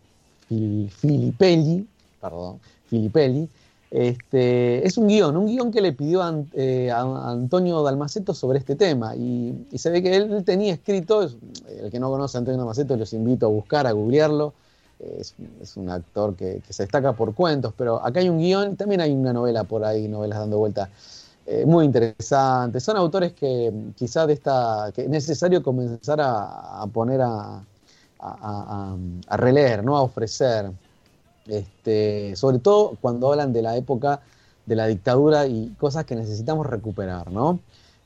Fil, 0.49 0.91
Filippelli, 0.91 1.87
perdón, 2.21 2.59
Filippelli, 2.89 3.49
este, 3.91 4.87
es 4.87 4.99
un 4.99 5.09
guion, 5.09 5.37
un 5.37 5.47
guion 5.47 5.71
que 5.71 5.81
le 5.81 5.93
pidió 5.93 6.21
eh, 6.53 6.91
a 6.91 7.31
Antonio 7.31 7.83
Dalmaceto 7.83 8.35
sobre 8.35 8.59
este 8.59 8.77
tema 8.77 9.17
y, 9.17 9.67
se 9.77 9.91
ve 9.91 10.03
que 10.03 10.15
él 10.15 10.45
tenía 10.45 10.75
escrito, 10.75 11.23
el 11.23 11.91
que 11.91 11.99
no 11.99 12.11
conoce 12.11 12.37
a 12.37 12.41
Antonio 12.41 12.59
Dalmaceto 12.59 12.97
los 12.97 13.13
invito 13.15 13.47
a 13.47 13.49
buscar, 13.49 13.87
a 13.87 13.93
googlearlo, 13.93 14.53
es, 14.99 15.35
un 15.77 15.89
actor 15.91 16.35
que, 16.35 16.61
se 16.69 16.83
destaca 16.83 17.13
por 17.13 17.35
cuentos, 17.35 17.73
pero 17.77 18.05
acá 18.05 18.21
hay 18.21 18.29
un 18.29 18.39
guion, 18.39 18.77
también 18.77 19.01
hay 19.01 19.13
una 19.13 19.33
novela 19.33 19.65
por 19.65 19.85
ahí, 19.85 20.09
novelas 20.09 20.39
dando 20.39 20.59
vuelta, 20.59 20.91
eh, 21.47 21.65
muy 21.65 21.87
interesantes, 21.87 22.83
son 22.83 22.97
autores 22.99 23.33
que 23.33 23.73
quizá 23.97 24.27
de 24.27 24.35
esta, 24.35 24.91
que 24.95 25.03
es 25.03 25.09
necesario 25.09 25.63
comenzar 25.63 26.21
a, 26.21 26.83
a 26.83 26.87
poner 26.89 27.23
a, 27.23 27.63
a, 28.19 28.97
a 29.29 29.37
releer, 29.37 29.83
¿no? 29.83 29.97
a 29.97 30.03
ofrecer. 30.03 30.71
Este, 31.49 32.37
sobre 32.37 32.59
todo 32.59 32.97
cuando 33.01 33.33
hablan 33.33 33.53
de 33.53 33.63
la 33.63 33.77
época 33.77 34.21
de 34.67 34.77
la 34.77 34.87
dictadura 34.87 35.47
y 35.47 35.75
cosas 35.79 36.05
que 36.05 36.15
necesitamos 36.15 36.67
recuperar, 36.67 37.33
¿no? 37.33 37.59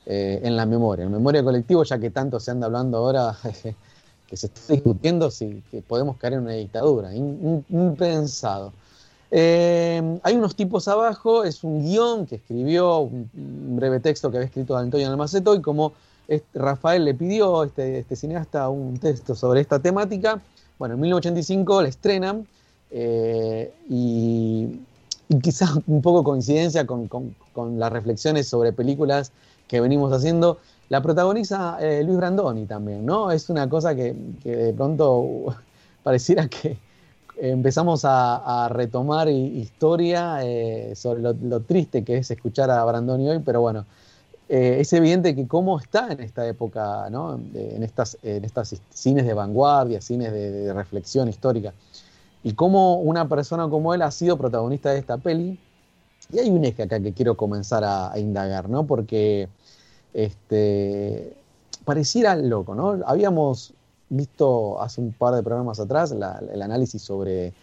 Eh, 0.05 0.41
en 0.43 0.55
la 0.55 0.65
memoria, 0.65 1.05
en 1.05 1.11
memoria 1.11 1.43
colectiva, 1.43 1.83
ya 1.83 1.99
que 1.99 2.09
tanto 2.09 2.39
se 2.39 2.51
anda 2.51 2.67
hablando 2.67 2.97
ahora, 2.97 3.37
que 4.27 4.37
se 4.37 4.47
está 4.47 4.73
discutiendo 4.73 5.29
si 5.29 5.61
podemos 5.87 6.17
caer 6.17 6.33
en 6.33 6.39
una 6.39 6.53
dictadura, 6.53 7.13
impensado. 7.13 8.73
Eh, 9.31 10.19
hay 10.23 10.35
unos 10.35 10.55
tipos 10.55 10.87
abajo, 10.87 11.43
es 11.43 11.63
un 11.63 11.83
guion 11.83 12.25
que 12.25 12.35
escribió, 12.35 12.99
un, 12.99 13.29
breve 13.75 13.99
texto 13.99 14.29
que 14.29 14.37
había 14.37 14.47
escrito 14.47 14.77
Antonio 14.77 15.09
Almaceto, 15.09 15.55
y 15.55 15.61
como 15.61 15.93
Rafael 16.53 17.03
le 17.03 17.13
pidió, 17.13 17.63
este, 17.63 17.99
este 17.99 18.15
cineasta, 18.15 18.69
un 18.69 18.97
texto 18.99 19.35
sobre 19.35 19.61
esta 19.61 19.79
temática, 19.79 20.41
bueno, 20.77 20.95
en 20.95 21.01
1985 21.01 21.81
la 21.81 21.87
estrenan, 21.89 22.47
eh, 22.95 23.73
y, 23.89 24.79
quizás 25.41 25.71
un 25.87 26.01
poco 26.01 26.23
coincidencia 26.23 26.85
con, 26.85 27.09
las 27.79 27.91
reflexiones 27.91 28.47
sobre 28.47 28.71
películas 28.71 29.31
que 29.67 29.81
venimos 29.81 30.13
haciendo, 30.13 30.59
la 30.89 31.01
protagoniza 31.01 31.77
eh, 31.81 32.03
Luis 32.03 32.17
Brandoni 32.17 32.65
también, 32.65 33.05
¿no? 33.05 33.31
Es 33.31 33.49
una 33.49 33.67
cosa 33.67 33.95
que, 33.95 34.13
de 34.43 34.73
pronto 34.73 35.55
pareciera 36.03 36.47
que 36.47 36.77
empezamos 37.37 38.01
a, 38.05 38.69
retomar 38.69 39.27
hi- 39.27 39.59
historia 39.59 40.39
eh, 40.43 40.93
sobre 40.95 41.21
lo, 41.21 41.59
triste 41.61 42.03
que 42.03 42.17
es 42.17 42.29
escuchar 42.29 42.69
a 42.69 42.85
Brandoni 42.85 43.27
hoy, 43.29 43.39
pero 43.39 43.61
bueno, 43.61 43.85
es 44.49 44.93
evidente 44.93 45.33
que 45.33 45.47
cómo 45.47 45.79
está 45.79 46.11
en 46.11 46.19
esta 46.19 46.45
época, 46.45 47.09
¿no? 47.09 47.39
En 47.55 47.81
estas, 47.81 48.19
en 48.21 48.43
estas 48.43 48.75
cines 48.93 49.25
de 49.25 49.33
vanguardia, 49.33 49.99
cines 49.99 50.31
de 50.31 50.71
reflexión 50.73 51.27
histórica, 51.27 51.73
y 52.43 52.53
cómo 52.53 52.95
una 52.95 53.27
persona 53.29 53.67
como 53.69 53.93
él 53.93 54.01
ha 54.01 54.11
sido 54.11 54.37
protagonista 54.37 54.91
de 54.91 54.99
esta 54.99 55.17
peli. 55.17 55.57
Y 56.31 56.39
hay 56.39 56.49
un 56.49 56.63
eje 56.65 56.83
acá 56.83 56.99
que 56.99 57.13
quiero 57.13 57.35
comenzar 57.37 57.83
a, 57.83 58.17
indagar, 58.17 58.69
¿no? 58.69 58.85
Porque 58.85 59.49
este, 60.13 61.33
pareciera 61.85 62.35
loco, 62.35 62.75
¿no? 62.75 62.99
Habíamos 63.05 63.73
visto 64.09 64.81
hace 64.81 65.01
un 65.01 65.11
par 65.11 65.35
de 65.35 65.43
programas 65.43 65.79
atrás 65.79 66.11
el 66.11 66.61
análisis 66.61 67.01
sobre 67.01 67.53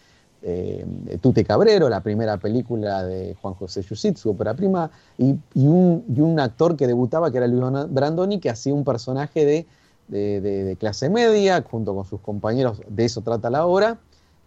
eh, 0.43 0.85
Tute 1.21 1.43
Cabrero, 1.43 1.87
la 1.89 2.01
primera 2.01 2.37
película 2.37 3.03
de 3.03 3.35
Juan 3.41 3.53
José 3.55 3.81
Yusit, 3.83 4.17
su 4.17 4.31
ópera 4.31 4.53
prima, 4.53 4.89
y, 5.17 5.35
y 5.53 5.67
un, 5.67 6.03
y 6.15 6.19
un 6.21 6.39
actor 6.39 6.75
que 6.75 6.87
debutaba, 6.87 7.31
que 7.31 7.37
era 7.37 7.47
Luis 7.47 7.63
Brandoni, 7.89 8.39
que 8.39 8.49
hacía 8.49 8.73
un 8.73 8.83
personaje 8.83 9.45
de, 9.45 9.65
de- 10.07 10.41
de- 10.41 10.63
de 10.63 10.75
clase 10.75 11.09
media, 11.09 11.63
junto 11.69 11.95
con 11.95 12.05
sus 12.05 12.19
compañeros, 12.21 12.81
de 12.87 13.05
eso 13.05 13.21
trata 13.21 13.49
la 13.49 13.65
obra. 13.65 13.99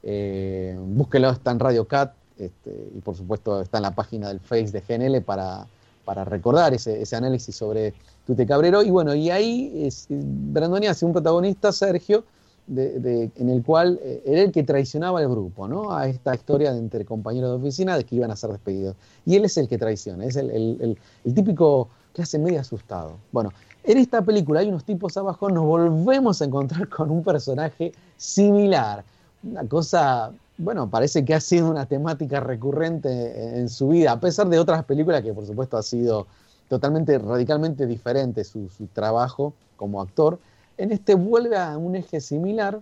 Eh, 0.07 0.77
búsquelo, 0.79 1.31
está 1.31 1.51
en 1.51 1.59
Radio 1.59 1.87
Cat, 1.87 2.13
este, 2.39 2.71
y 2.95 3.01
por 3.01 3.17
supuesto 3.17 3.61
está 3.63 3.79
en 3.79 3.83
la 3.83 3.95
página 3.95 4.29
del 4.29 4.39
Face 4.41 4.71
de 4.71 4.81
GNL 4.87 5.23
para, 5.23 5.67
para 6.05 6.25
recordar 6.25 6.75
ese, 6.75 7.01
ese 7.01 7.17
análisis 7.17 7.57
sobre 7.57 7.95
Tute 8.27 8.47
Cabrero. 8.47 8.83
Y 8.83 8.91
bueno, 8.91 9.15
y 9.15 9.31
ahí 9.31 9.73
es, 9.87 10.07
Brandoni 10.11 10.87
hace 10.89 11.07
un 11.07 11.13
protagonista, 11.13 11.73
Sergio, 11.73 12.25
en 12.67 13.49
el 13.51 13.63
cual 13.63 14.01
eh, 14.03 14.23
era 14.25 14.41
el 14.43 14.51
que 14.53 14.63
traicionaba 14.63 15.21
al 15.21 15.29
grupo, 15.29 15.69
¿no? 15.69 15.95
A 15.95 16.09
esta 16.09 16.35
historia 16.35 16.73
de 16.73 16.79
entre 16.79 17.05
compañeros 17.05 17.51
de 17.51 17.57
oficina 17.57 17.97
de 17.97 18.05
que 18.05 18.17
iban 18.17 18.31
a 18.31 18.37
ser 18.37 18.51
despedidos. 18.51 18.97
Y 19.27 19.37
él 19.37 19.45
es 19.45 19.57
el 19.59 19.69
que 19.69 19.77
traiciona, 19.79 20.25
es 20.25 20.37
el, 20.37 20.51
el- 20.51 20.79
el- 20.81 20.99
el 21.25 21.35
típico 21.35 21.89
clase 22.15 22.39
media 22.39 22.61
asustado. 22.63 23.17
Bueno, 23.33 23.53
en 23.83 23.99
esta 23.99 24.23
película 24.23 24.61
hay 24.61 24.69
unos 24.69 24.85
tipos 24.85 25.15
abajo, 25.19 25.51
nos 25.51 25.65
volvemos 25.65 26.41
a 26.41 26.45
encontrar 26.47 26.89
con 26.89 27.11
un 27.11 27.23
personaje 27.23 27.93
similar. 28.17 29.05
Una 29.51 29.67
cosa, 29.69 30.33
bueno, 30.59 30.89
parece 30.89 31.25
que 31.25 31.35
ha 31.35 31.41
sido 31.41 31.71
una 31.71 31.87
temática 31.87 32.41
recurrente 32.41 33.59
en 33.59 33.69
su 33.69 33.89
vida, 33.89 34.13
a 34.13 34.21
pesar 34.21 34.49
de 34.49 34.59
otras 34.59 34.85
películas 34.85 35.23
que 35.23 35.33
por 35.33 35.47
supuesto 35.47 35.77
ha 35.77 35.83
sido 35.83 36.27
totalmente, 36.69 37.19
radicalmente 37.19 37.87
diferente 37.87 38.45
su, 38.45 38.69
su 38.71 38.87
trabajo 38.87 39.53
como 39.77 40.01
actor. 40.01 40.39
En 40.79 40.93
este 40.93 41.15
vuelve 41.15 41.57
a 41.57 41.77
un 41.77 41.95
eje 41.97 42.21
similar 42.21 42.81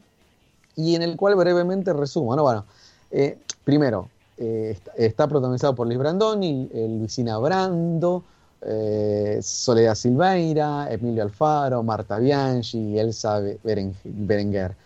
y 0.77 0.95
en 0.95 1.03
el 1.03 1.17
cual 1.17 1.35
brevemente 1.35 1.93
resumo. 1.93 2.37
¿no? 2.37 2.43
Bueno, 2.43 2.65
eh, 3.11 3.39
primero, 3.65 4.09
eh, 4.39 4.79
está, 4.97 5.27
protagonizado 5.27 5.75
por 5.75 5.87
Luis 5.87 5.99
Brandoni, 5.99 6.71
eh, 6.73 6.87
Luisina 6.89 7.39
Brando, 7.39 8.25
eh, 8.63 9.39
Soledad 9.43 9.95
Silveira, 9.95 10.89
Emilio 10.91 11.23
Alfaro, 11.23 11.83
Marta 11.83 12.19
Bianchi 12.19 12.79
y 12.79 12.99
Elsa 12.99 13.41
Beren- 13.41 13.95
Berenguer. 14.05 14.77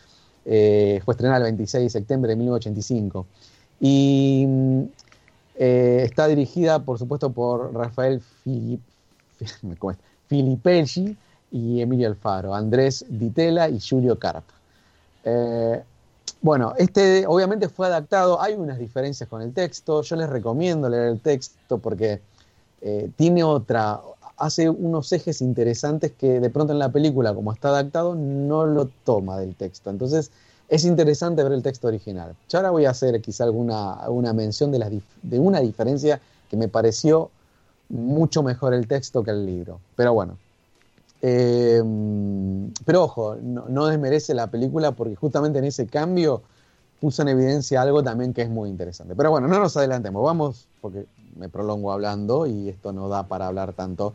Eh, 0.47 1.01
fue 1.05 1.13
estrenada 1.13 1.39
el 1.39 1.45
26 1.45 1.85
de 1.85 1.91
septiembre 1.91 2.31
de 2.31 2.37
1985. 2.37 3.27
Y 3.81 4.45
mm, 4.47 4.83
eh, 5.57 6.03
está 6.05 6.29
dirigida, 6.29 6.79
por 6.79 6.99
supuesto, 6.99 7.31
por 7.31 7.75
Rafael 7.75 8.21
Filip. 8.43 8.81
Filippelli 10.29 11.17
y 11.53 11.81
Emilio 11.81 12.09
Alfaro, 12.09 12.55
Andrés 12.55 13.05
Ditela 13.09 13.69
y 13.69 13.81
Julio 13.81 14.19
Carpa. 14.19 14.55
Eh, 15.25 15.83
bueno, 16.41 16.75
este 16.77 17.27
obviamente 17.27 17.69
fue 17.69 17.87
adaptado, 17.87 18.41
hay 18.41 18.55
unas 18.55 18.79
diferencias 18.79 19.29
con 19.29 19.43
el 19.43 19.53
texto, 19.53 20.03
yo 20.03 20.17
les 20.17 20.29
recomiendo 20.29 20.89
leer 20.89 21.09
el 21.09 21.21
texto 21.21 21.79
porque 21.79 22.21
eh, 22.81 23.11
tiene 23.17 23.43
otra, 23.43 24.01
hace 24.37 24.69
unos 24.69 25.13
ejes 25.13 25.41
interesantes 25.41 26.13
que 26.13 26.41
de 26.41 26.51
pronto 26.51 26.73
en 26.73 26.79
la 26.79 26.91
película, 26.91 27.35
como 27.35 27.53
está 27.53 27.69
adaptado, 27.69 28.15
no 28.15 28.67
lo 28.67 28.87
toma 29.05 29.39
del 29.39 29.55
texto. 29.55 29.91
Entonces 29.91 30.31
es 30.69 30.85
interesante 30.85 31.43
ver 31.43 31.53
el 31.53 31.63
texto 31.63 31.89
original. 31.89 32.35
Yo 32.49 32.59
ahora 32.59 32.71
voy 32.71 32.85
a 32.85 32.91
hacer 32.91 33.21
quizá 33.21 33.45
alguna, 33.45 33.95
alguna 33.95 34.33
mención 34.33 34.73
de, 34.73 35.39
una 35.39 35.61
diferencia 35.61 36.21
que 36.51 36.57
me 36.57 36.69
pareció 36.69 37.31
mucho 37.89 38.43
mejor 38.43 38.75
el 38.75 38.87
texto 38.87 39.23
que 39.23 39.31
el 39.31 39.47
libro. 39.47 39.81
Pero 39.95 40.13
bueno. 40.13 40.37
Eh, 41.23 41.83
pero 42.85 43.05
ojo, 43.05 43.37
no, 43.37 43.65
no 43.69 43.87
desmerece 43.87 44.35
la 44.35 44.49
película 44.49 44.93
porque 44.93 45.17
justamente 45.17 45.59
en 45.59 45.65
ese 45.65 45.87
cambio 45.87 46.43
puso 47.01 47.23
en 47.23 47.29
evidencia 47.29 47.81
algo 47.81 48.03
también 48.03 48.35
que 48.35 48.43
es 48.43 48.51
muy 48.51 48.69
interesante. 48.69 49.15
Pero 49.15 49.31
bueno, 49.31 49.49
no 49.49 49.59
nos 49.59 49.77
adelantemos, 49.77 50.23
vamos, 50.23 50.67
porque 50.81 51.07
me 51.39 51.49
prolongo 51.49 51.93
hablando 51.93 52.47
y 52.47 52.69
esto 52.69 52.93
no 52.93 53.09
da 53.09 53.29
para 53.29 53.47
hablar 53.47 53.73
tanto. 53.73 54.15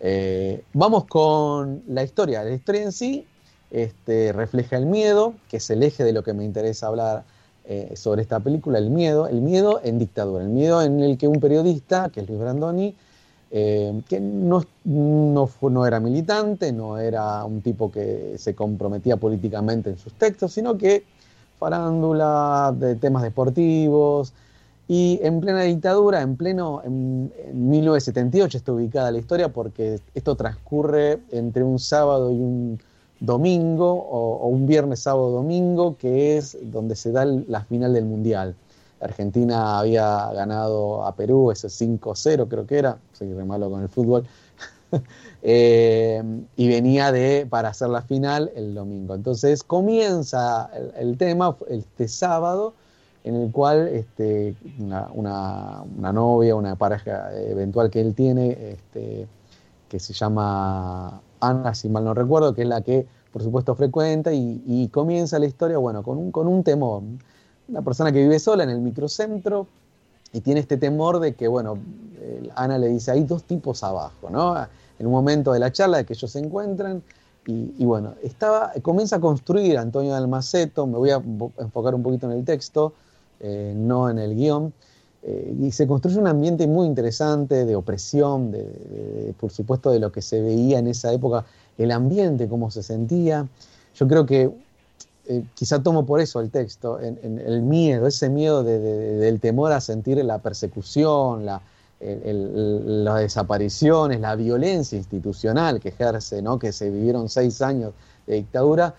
Eh, 0.00 0.64
vamos 0.72 1.04
con 1.06 1.82
la 1.88 2.02
historia. 2.02 2.42
La 2.42 2.50
historia 2.50 2.82
en 2.82 2.92
sí 2.92 3.26
este, 3.70 4.32
refleja 4.32 4.76
el 4.76 4.86
miedo, 4.86 5.34
que 5.48 5.58
es 5.58 5.70
el 5.70 5.82
eje 5.82 6.04
de 6.04 6.12
lo 6.12 6.22
que 6.22 6.32
me 6.32 6.44
interesa 6.44 6.88
hablar 6.88 7.24
eh, 7.64 7.94
sobre 7.96 8.22
esta 8.22 8.40
película, 8.40 8.78
el 8.78 8.90
miedo, 8.90 9.26
el 9.26 9.40
miedo 9.40 9.80
en 9.82 9.98
dictadura, 9.98 10.44
el 10.44 10.50
miedo 10.50 10.82
en 10.82 11.00
el 11.00 11.16
que 11.16 11.26
un 11.26 11.40
periodista, 11.40 12.10
que 12.10 12.20
es 12.20 12.28
Luis 12.28 12.38
Brandoni, 12.38 12.94
eh, 13.50 14.02
que 14.08 14.20
no, 14.20 14.64
no, 14.84 15.48
no 15.62 15.86
era 15.86 16.00
militante, 16.00 16.72
no 16.72 16.98
era 16.98 17.44
un 17.44 17.62
tipo 17.62 17.90
que 17.90 18.34
se 18.36 18.54
comprometía 18.54 19.16
políticamente 19.16 19.90
en 19.90 19.98
sus 19.98 20.12
textos, 20.14 20.52
sino 20.52 20.76
que 20.76 21.04
farándula 21.58 22.74
de 22.76 22.96
temas 22.96 23.22
deportivos. 23.22 24.32
Y 24.86 25.18
en 25.22 25.40
plena 25.40 25.62
dictadura, 25.62 26.20
en 26.20 26.36
pleno, 26.36 26.82
en, 26.84 27.32
en 27.38 27.70
1978 27.70 28.58
está 28.58 28.72
ubicada 28.72 29.10
la 29.10 29.18
historia 29.18 29.48
porque 29.48 29.98
esto 30.14 30.36
transcurre 30.36 31.20
entre 31.30 31.62
un 31.62 31.78
sábado 31.78 32.30
y 32.30 32.36
un 32.36 32.78
domingo, 33.20 33.92
o, 33.92 34.46
un 34.48 34.66
viernes, 34.66 35.00
sábado, 35.00 35.30
domingo, 35.30 35.96
que 35.96 36.36
es 36.36 36.58
donde 36.62 36.96
se 36.96 37.12
da 37.12 37.24
la 37.24 37.62
final 37.64 37.94
del 37.94 38.04
Mundial. 38.04 38.54
Argentina 39.00 39.78
había 39.78 40.30
ganado 40.32 41.04
a 41.04 41.14
Perú, 41.14 41.50
ese 41.50 41.68
5-0 41.68 42.48
creo 42.48 42.66
que 42.66 42.78
era, 42.78 42.98
soy 43.12 43.32
re 43.32 43.44
malo 43.44 43.70
con 43.70 43.82
el 43.82 43.88
fútbol, 43.88 44.26
Eh, 45.46 46.22
y 46.56 46.68
venía 46.68 47.12
de 47.12 47.46
para 47.50 47.68
hacer 47.68 47.90
la 47.90 48.00
final 48.00 48.50
el 48.56 48.74
domingo. 48.74 49.14
Entonces 49.14 49.62
comienza 49.62 50.70
el 50.96 51.18
tema 51.18 51.54
este 51.68 52.08
sábado 52.08 52.72
en 53.24 53.36
el 53.36 53.50
cual 53.50 53.88
este, 53.88 54.54
una, 54.78 55.08
una- 55.12 56.12
novia, 56.12 56.54
una 56.54 56.76
pareja 56.76 57.32
eventual 57.34 57.90
que 57.90 58.00
él 58.00 58.14
tiene, 58.14 58.72
este, 58.72 59.26
que 59.88 59.98
se 59.98 60.12
llama 60.12 61.20
Ana, 61.40 61.74
si 61.74 61.88
mal 61.88 62.04
no 62.04 62.14
recuerdo, 62.14 62.54
que 62.54 62.62
es 62.62 62.68
la 62.68 62.82
que 62.82 63.06
por 63.32 63.42
supuesto 63.42 63.74
frecuenta 63.74 64.32
y, 64.32 64.88
comienza 64.92 65.38
la 65.40 65.46
historia, 65.46 65.78
bueno, 65.78 66.02
con 66.04 66.18
un, 66.18 66.30
con 66.30 66.46
un 66.46 66.62
temor. 66.62 67.02
Una 67.66 67.82
persona 67.82 68.12
que 68.12 68.20
vive 68.20 68.38
sola 68.38 68.62
en 68.62 68.70
el 68.70 68.80
microcentro 68.80 69.66
y 70.32 70.40
tiene 70.40 70.60
este 70.60 70.76
temor 70.76 71.18
de 71.18 71.34
que, 71.34 71.48
bueno, 71.48 71.78
Ana 72.54 72.78
le 72.78 72.88
dice, 72.88 73.10
hay 73.10 73.24
dos 73.24 73.42
tipos 73.44 73.82
abajo, 73.82 74.30
¿no? 74.30 74.56
En 74.98 75.06
un 75.06 75.12
momento 75.12 75.52
de 75.52 75.58
la 75.58 75.72
charla 75.72 75.98
de 75.98 76.04
que 76.04 76.12
ellos 76.12 76.30
se 76.30 76.38
encuentran 76.38 77.02
y, 77.46 77.84
bueno, 77.84 78.14
estaba, 78.22 78.72
comienza 78.82 79.16
a 79.16 79.20
construir 79.20 79.76
Antonio 79.78 80.12
Dalmaceto, 80.12 80.86
me 80.86 80.96
voy 80.96 81.10
a 81.10 81.16
enfocar 81.58 81.94
un 81.94 82.02
poquito 82.02 82.30
en 82.30 82.38
el 82.38 82.44
texto, 82.44 82.94
eh, 83.46 83.72
no 83.76 84.08
en 84.10 84.18
el 84.18 84.34
guion, 84.34 84.72
eh, 85.22 85.54
y 85.60 85.70
se 85.70 85.86
construye 85.86 86.18
un 86.18 86.26
ambiente 86.26 86.66
muy 86.66 86.86
interesante 86.86 87.64
de 87.64 87.76
opresión, 87.76 88.50
de, 88.50 89.34
por 89.38 89.50
supuesto 89.50 89.90
de 89.90 89.98
lo 89.98 90.10
que 90.10 90.22
se 90.22 90.40
veía 90.40 90.78
en 90.78 90.86
esa 90.88 91.12
época, 91.12 91.44
el 91.78 91.90
ambiente, 91.92 92.48
cómo 92.48 92.70
se 92.70 92.82
sentía. 92.82 93.46
Yo 93.94 94.06
creo 94.08 94.24
que 94.26 94.50
eh, 95.26 95.42
quizá 95.54 95.82
tomo 95.82 96.04
por 96.04 96.20
eso 96.20 96.40
el 96.40 96.50
texto, 96.50 96.98
en, 97.00 97.38
el 97.38 97.62
miedo, 97.62 98.06
ese 98.06 98.28
miedo 98.28 98.62
de- 98.62 98.78
de- 98.78 99.16
del 99.24 99.40
temor 99.40 99.72
a 99.72 99.80
sentir 99.80 100.16
la 100.24 100.38
persecución, 100.38 101.46
la, 101.46 101.60
las 102.00 103.20
desapariciones, 103.20 104.20
la 104.20 104.36
violencia 104.36 104.98
institucional 104.98 105.80
que 105.80 105.88
ejerce, 105.90 106.42
¿no? 106.42 106.58
que 106.58 106.72
se 106.72 106.90
vivieron 106.90 107.28
seis 107.28 107.62
años 107.62 107.92
de 108.26 108.34
dictadura, 108.36 108.94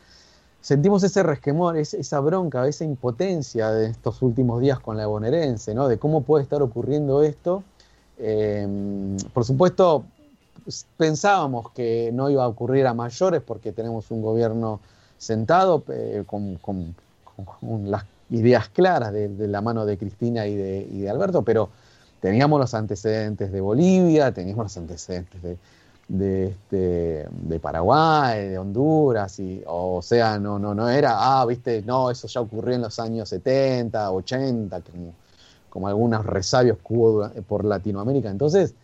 sentimos 0.66 1.04
ese 1.04 1.22
resquemor, 1.22 1.78
es- 1.78 1.94
esa 1.94 2.20
bronca, 2.22 2.68
esa 2.68 2.84
impotencia 2.84 3.70
de 3.70 3.86
estos 3.86 4.24
últimos 4.24 4.60
días 4.62 4.80
con 4.80 4.98
la 4.98 5.06
bonaerense, 5.06 5.76
¿no? 5.76 5.88
de 5.88 6.00
cómo 6.00 6.22
puede 6.24 6.44
estar 6.44 6.64
ocurriendo 6.64 7.22
esto. 7.22 7.62
Eh, 8.18 8.68
por 9.32 9.46
supuesto, 9.46 10.06
pues, 10.64 10.88
pensábamos 10.98 11.70
que 11.72 12.10
no 12.14 12.32
iba 12.32 12.44
a 12.44 12.48
ocurrir 12.48 12.88
a 12.88 12.96
mayores 12.96 13.44
porque 13.46 13.74
tenemos 13.74 14.10
un 14.10 14.24
gobierno 14.24 14.80
sentado 15.20 15.84
eh, 15.90 16.24
con, 16.26 16.56
con- 16.56 16.96
las 17.84 18.06
ideas 18.32 18.68
claras 18.70 19.14
de, 19.14 19.28
de 19.28 19.48
la 19.48 19.62
mano 19.62 19.86
de 19.86 19.98
Cristina 20.00 20.48
y 20.48 20.56
de, 20.56 20.88
y 20.92 21.02
de 21.02 21.10
Alberto, 21.12 21.44
pero 21.44 21.70
teníamos 22.22 22.60
los 22.60 22.74
antecedentes 22.74 23.52
de 23.52 23.62
Bolivia, 23.62 24.32
teníamos 24.32 24.66
los 24.66 24.78
antecedentes 24.78 25.44
de, 25.44 25.58
de, 26.08 26.48
este, 26.48 27.28
de 27.32 27.60
Paraguay, 27.60 28.50
de 28.50 28.58
Honduras, 28.58 29.40
y, 29.40 29.64
o 29.66 30.02
sea, 30.02 30.38
no, 30.40 30.60
no, 30.60 30.76
no 30.76 30.90
era, 30.90 31.16
ah, 31.18 31.46
viste, 31.46 31.82
no, 31.82 32.12
eso 32.12 32.28
ya 32.28 32.42
ocurrió 32.42 32.76
en 32.76 32.82
los 32.82 33.00
años 33.00 33.30
70, 33.30 34.12
80, 34.12 34.82
como, 34.82 35.14
como 35.70 35.88
algunos 35.88 36.26
resabios 36.26 36.78
que 36.78 36.94
hubo 36.94 37.30
por 37.48 37.66
Latinoamérica. 37.66 38.30
Entonces, 38.30 38.76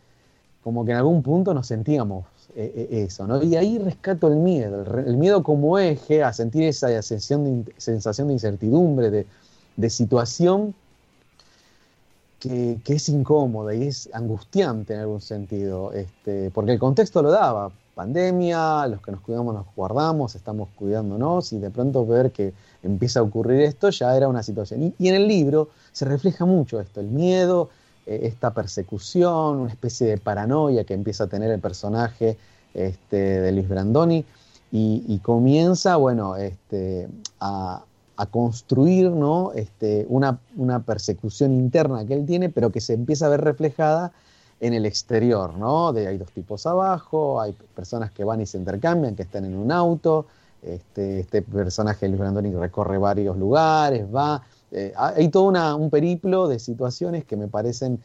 como 0.64 0.86
que 0.86 0.92
en 0.92 0.98
algún 0.98 1.24
punto 1.24 1.54
nos 1.54 1.68
sentíamos 1.68 2.26
eh, 2.56 2.88
eh, 2.92 3.04
eso, 3.04 3.26
¿no? 3.28 3.42
Y 3.42 3.56
ahí 3.56 3.80
rescato 3.80 4.28
el 4.28 4.36
miedo, 4.36 4.84
el, 5.00 5.18
miedo 5.18 5.42
como 5.44 5.80
eje 5.80 6.24
a 6.24 6.34
sentir 6.34 6.64
esa 6.64 6.88
sensación 7.02 7.66
de, 7.66 7.74
sensación 7.78 8.28
de 8.28 8.34
incertidumbre, 8.34 9.10
de, 9.10 9.28
de 9.78 9.90
situación 9.90 10.76
que, 12.42 12.82
es 12.88 13.08
incómoda 13.08 13.74
y 13.74 13.84
es 13.84 14.10
angustiante 14.14 14.96
en 14.96 15.02
algún 15.02 15.22
sentido, 15.22 15.94
este, 15.94 16.50
porque 16.50 16.74
el 16.74 16.80
contexto 16.80 17.22
lo 17.22 17.30
daba, 17.30 17.72
pandemia, 17.94 18.88
los 18.88 19.00
que 19.02 19.12
nos 19.12 19.22
cuidamos 19.22 19.54
nos 19.54 19.68
guardamos, 19.76 20.34
estamos 20.34 20.70
cuidándonos 20.76 21.54
y 21.54 21.60
de 21.60 21.70
pronto 21.70 22.06
ver 22.06 22.32
que 22.32 22.54
empieza 22.82 23.20
a 23.20 23.24
ocurrir 23.24 23.62
esto 23.62 23.92
ya 23.92 24.18
era 24.18 24.28
una 24.28 24.42
situación. 24.42 24.94
Y, 24.98 25.08
en 25.08 25.16
el 25.16 25.28
libro 25.28 25.70
se 25.92 26.06
refleja 26.06 26.46
mucho 26.46 26.80
esto, 26.80 27.00
el 27.00 27.08
miedo, 27.08 27.70
eh, 28.08 28.22
esta 28.24 28.52
persecución, 28.54 29.60
una 29.60 29.70
especie 29.70 30.08
de 30.08 30.18
paranoia 30.18 30.84
que 30.84 30.96
empieza 30.96 31.26
a 31.26 31.28
tener 31.28 31.52
el 31.52 31.60
personaje 31.60 32.38
este, 32.74 33.18
de 33.18 33.52
Luis 33.52 33.70
Brandoni 33.70 34.26
y, 34.72 35.04
y 35.08 35.20
comienza, 35.20 35.96
bueno, 35.98 36.38
este, 36.38 37.08
a, 37.40 37.84
a 38.22 38.28
construir 38.28 39.10
¿no? 39.10 39.52
este, 39.54 40.06
una, 40.10 40.40
una 40.56 40.84
persecución 40.84 41.54
interna 41.54 42.06
que 42.06 42.14
él 42.14 42.26
tiene, 42.28 42.50
pero 42.50 42.70
que 42.70 42.80
se 42.80 42.94
empieza 42.94 43.26
a 43.26 43.30
ver 43.30 43.42
reflejada 43.42 44.12
en 44.60 44.76
el 44.76 44.86
exterior, 44.86 45.58
¿no? 45.58 45.92
De, 45.92 46.08
hay 46.08 46.20
dos 46.20 46.32
tipos 46.32 46.68
abajo, 46.68 47.42
hay 47.42 47.56
personas 47.76 48.12
que 48.12 48.24
van 48.24 48.40
y 48.42 48.46
se 48.46 48.60
intercambian, 48.60 49.16
que 49.16 49.24
están 49.24 49.46
en 49.46 49.58
un 49.58 49.72
auto, 49.72 50.28
este, 50.62 51.22
este 51.22 51.42
personaje 51.42 52.08
Luis 52.08 52.20
Brandoni 52.20 52.52
recorre 52.54 53.00
varios 53.00 53.36
lugares, 53.38 54.06
va, 54.14 54.44
eh, 54.72 54.94
hay 54.96 55.30
todo 55.30 55.52
un 55.76 55.90
periplo 55.90 56.48
de 56.48 56.60
situaciones 56.60 57.26
que 57.26 57.36
me 57.36 57.48
parecen 57.48 58.00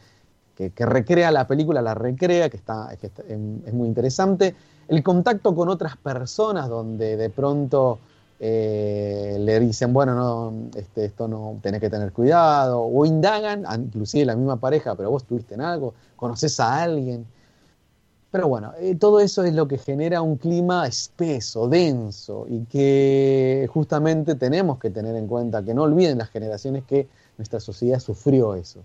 que, 0.55 0.71
recrea 0.83 1.29
la 1.29 1.45
película, 1.45 1.83
la 1.83 1.93
recrea, 1.93 2.49
que, 2.49 2.57
está, 2.57 2.89
que 2.99 3.05
está- 3.05 3.21
es 3.21 3.73
muy 3.73 3.87
interesante. 3.87 4.55
El 4.87 5.03
contacto 5.03 5.53
con 5.53 5.69
otras 5.69 5.95
personas 5.97 6.67
donde 6.67 7.15
de 7.15 7.29
pronto 7.29 7.99
eh, 8.39 9.37
le 9.39 9.59
dicen, 9.59 9.93
bueno, 9.93 10.13
no, 10.13 10.69
este, 10.75 11.05
esto 11.05 11.27
no, 11.27 11.59
tenés 11.61 11.81
que 11.81 11.89
tener 11.89 12.11
cuidado, 12.11 12.81
o 12.81 13.05
indagan, 13.05 13.65
inclusive 13.79 14.25
la 14.25 14.35
misma 14.35 14.57
pareja, 14.57 14.95
pero 14.95 15.09
vos 15.09 15.23
estuviste 15.23 15.55
en 15.55 15.61
algo, 15.61 15.93
conoces 16.15 16.59
a 16.59 16.83
alguien. 16.83 17.25
Pero 18.29 18.47
bueno, 18.47 18.73
eh, 18.79 18.95
todo 18.95 19.19
eso 19.19 19.43
es 19.43 19.53
lo 19.53 19.67
que 19.67 19.77
genera 19.77 20.21
un 20.21 20.37
clima 20.37 20.85
espeso, 20.85 21.67
denso, 21.67 22.45
y 22.49 22.65
que 22.65 23.67
justamente 23.73 24.35
tenemos 24.35 24.79
que 24.79 24.89
tener 24.89 25.15
en 25.15 25.27
cuenta, 25.27 25.63
que 25.63 25.73
no 25.73 25.83
olviden 25.83 26.17
las 26.17 26.29
generaciones 26.29 26.83
que 26.83 27.07
nuestra 27.37 27.59
sociedad 27.59 27.99
sufrió 27.99 28.53
eso. 28.53 28.81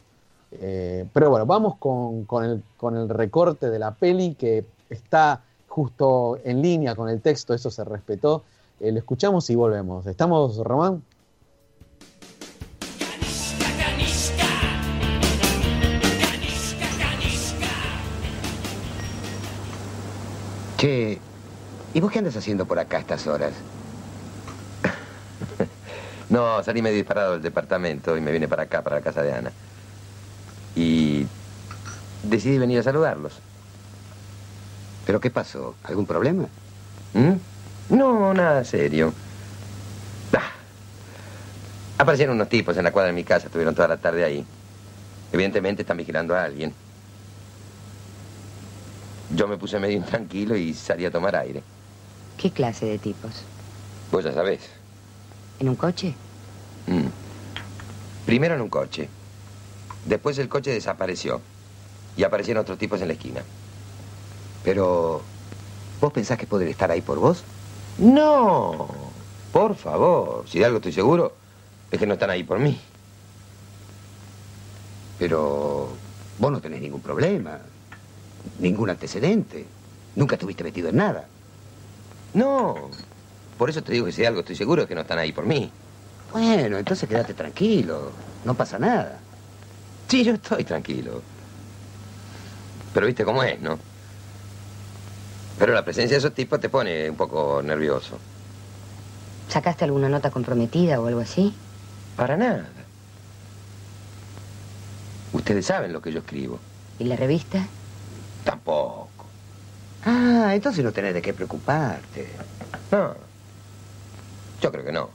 Eh, 0.53 1.07
pero 1.13 1.31
bueno, 1.31 1.45
vamos 1.47 1.77
con, 1.77 2.25
con 2.25 2.45
el, 2.45 2.63
con 2.77 2.97
el 2.97 3.09
recorte 3.09 3.71
de 3.71 3.79
la 3.79 3.95
peli 3.95 4.35
que 4.35 4.65
está 4.91 5.43
justo 5.67 6.39
en 6.45 6.61
línea 6.61 6.95
con 6.95 7.09
el 7.09 7.21
texto, 7.21 7.55
eso 7.55 7.71
se 7.71 7.85
respetó. 7.85 8.45
Eh, 8.83 8.91
lo 8.91 8.99
escuchamos 8.99 9.49
y 9.49 9.55
volvemos. 9.55 10.05
¿Estamos, 10.09 10.57
Román? 10.57 11.05
Che, 20.79 21.21
¿y 21.95 22.01
vos 22.01 22.11
qué 22.11 22.19
andas 22.19 22.37
haciendo 22.37 22.67
por 22.67 22.81
acá 22.81 22.97
a 22.97 23.01
estas 23.01 23.25
horas? 23.29 23.53
no, 26.29 26.61
salí 26.65 26.83
medio 26.83 26.97
disparado 26.97 27.35
del 27.35 27.43
departamento 27.43 28.17
y 28.17 28.21
me 28.21 28.33
vine 28.33 28.49
para 28.49 28.65
acá, 28.65 28.83
para 28.83 28.97
la 28.97 29.03
casa 29.03 29.23
de 29.23 29.33
Ana. 29.33 29.53
Y 30.75 31.25
decidí 32.25 32.59
venir 32.59 32.81
a 32.81 32.83
saludarlos. 32.83 33.35
¿Pero 35.07 35.21
qué 35.21 35.31
pasó? 35.31 35.77
¿Algún 35.85 36.07
problema? 36.07 36.49
¿Mm? 37.15 37.52
No, 37.89 38.33
nada 38.35 38.65
serio. 38.65 39.13
Ah. 40.33 40.51
Aparecieron 41.99 42.37
unos 42.37 42.49
tipos 42.49 42.77
en 42.77 42.85
la 42.85 42.93
cuadra 42.93 43.09
de 43.09 43.15
mi 43.15 43.25
casa, 43.25 43.47
estuvieron 43.47 43.75
toda 43.75 43.89
la 43.89 43.97
tarde 43.97 44.25
ahí. 44.25 44.45
Evidentemente 45.33 45.83
están 45.83 45.97
vigilando 45.97 46.35
a 46.37 46.45
alguien. 46.45 46.75
Yo 49.35 49.49
me 49.49 49.57
puse 49.57 49.79
medio 49.79 49.97
intranquilo 49.97 50.57
y 50.57 50.75
salí 50.75 51.07
a 51.07 51.11
tomar 51.11 51.37
aire. 51.37 51.63
¿Qué 52.37 52.51
clase 52.51 52.87
de 52.87 52.99
tipos? 52.99 53.45
Vos 54.11 54.25
ya 54.25 54.33
sabés. 54.33 54.61
¿En 55.59 55.69
un 55.69 55.77
coche? 55.77 56.15
Mm. 56.87 57.07
Primero 58.27 58.55
en 58.55 58.61
un 58.61 58.69
coche. 58.69 59.09
Después 60.05 60.37
el 60.39 60.49
coche 60.49 60.71
desapareció. 60.71 61.41
Y 62.17 62.25
aparecieron 62.25 62.61
otros 62.61 62.79
tipos 62.79 63.01
en 63.01 63.09
la 63.09 63.15
esquina. 63.15 63.43
Pero, 64.65 65.23
¿vos 66.01 66.13
pensás 66.13 66.37
que 66.37 66.47
podrían 66.47 66.71
estar 66.71 66.91
ahí 66.91 67.01
por 67.01 67.19
vos? 67.19 67.43
No, 67.99 68.89
por 69.53 69.77
favor. 69.77 70.49
Si 70.49 70.59
de 70.59 70.65
algo 70.65 70.79
estoy 70.79 70.93
seguro, 70.93 71.35
es 71.91 71.99
que 71.99 72.07
no 72.07 72.15
están 72.15 72.31
ahí 72.31 72.43
por 72.43 72.59
mí. 72.59 72.81
Pero, 75.19 75.91
vos 76.39 76.53
no 76.53 76.61
tenés 76.61 76.81
ningún 76.81 77.01
problema, 77.01 77.59
ningún 78.59 78.91
antecedente. 78.91 79.67
Nunca 80.17 80.35
estuviste 80.35 80.65
metido 80.65 80.89
en 80.89 80.97
nada. 80.97 81.27
No, 82.35 82.91
por 83.59 83.71
eso 83.71 83.83
te 83.83 83.93
digo 83.93 84.07
que 84.07 84.13
si 84.13 84.23
de 84.23 84.27
algo 84.27 84.41
estoy 84.41 84.57
seguro 84.57 84.83
es 84.83 84.89
que 84.89 84.95
no 84.95 85.03
están 85.03 85.19
ahí 85.19 85.33
por 85.33 85.47
mí. 85.47 85.71
Bueno, 86.33 86.79
entonces 86.79 87.09
quédate 87.09 87.35
tranquilo. 87.35 88.11
No 88.45 88.55
pasa 88.55 88.79
nada. 88.79 89.21
Sí, 90.09 90.25
yo 90.25 90.35
estoy 90.35 90.65
tranquilo. 90.65 91.23
Pero 92.93 93.07
viste 93.07 93.25
cómo 93.25 93.43
es, 93.43 93.61
¿no? 93.61 93.79
Pero 95.59 95.75
la 95.75 95.85
presencia 95.85 96.15
de 96.15 96.19
esos 96.19 96.35
tipos 96.35 96.61
te 96.61 96.69
pone 96.69 97.09
un 97.09 97.17
poco 97.17 97.63
nervioso. 97.63 98.19
¿Sacaste 99.49 99.85
alguna 99.85 100.09
nota 100.09 100.31
comprometida 100.31 101.01
o 101.01 101.07
algo 101.07 101.21
así? 101.21 101.55
Para 102.17 102.37
nada. 102.37 102.69
Ustedes 105.33 105.67
saben 105.67 105.93
lo 105.93 106.01
que 106.01 106.13
yo 106.13 106.21
escribo. 106.21 106.59
¿Y 106.99 107.05
la 107.05 107.17
revista? 107.17 107.67
Tampoco. 108.45 109.27
Ah, 110.05 110.51
entonces 110.55 110.85
no 110.85 110.93
tenés 110.93 111.15
de 111.15 111.23
qué 111.23 111.33
preocuparte. 111.33 112.29
No. 112.91 113.15
Yo 114.61 114.73
creo 114.73 114.85
que 114.85 114.93
no. 114.93 115.11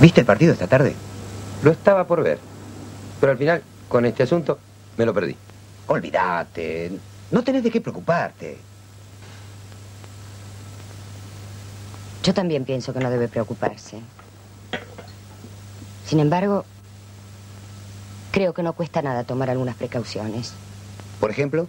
¿Viste 0.00 0.20
el 0.20 0.26
partido 0.26 0.52
esta 0.52 0.66
tarde? 0.66 0.96
Lo 1.62 1.70
estaba 1.70 2.06
por 2.06 2.22
ver. 2.22 2.51
Pero 3.22 3.30
al 3.30 3.38
final, 3.38 3.62
con 3.88 4.04
este 4.04 4.24
asunto, 4.24 4.58
me 4.96 5.06
lo 5.06 5.14
perdí. 5.14 5.36
Olvídate. 5.86 6.90
No 7.30 7.44
tenés 7.44 7.62
de 7.62 7.70
qué 7.70 7.80
preocuparte. 7.80 8.58
Yo 12.24 12.34
también 12.34 12.64
pienso 12.64 12.92
que 12.92 12.98
no 12.98 13.08
debe 13.10 13.28
preocuparse. 13.28 14.00
Sin 16.04 16.18
embargo, 16.18 16.64
creo 18.32 18.54
que 18.54 18.64
no 18.64 18.72
cuesta 18.72 19.02
nada 19.02 19.22
tomar 19.22 19.50
algunas 19.50 19.76
precauciones. 19.76 20.54
Por 21.20 21.30
ejemplo, 21.30 21.68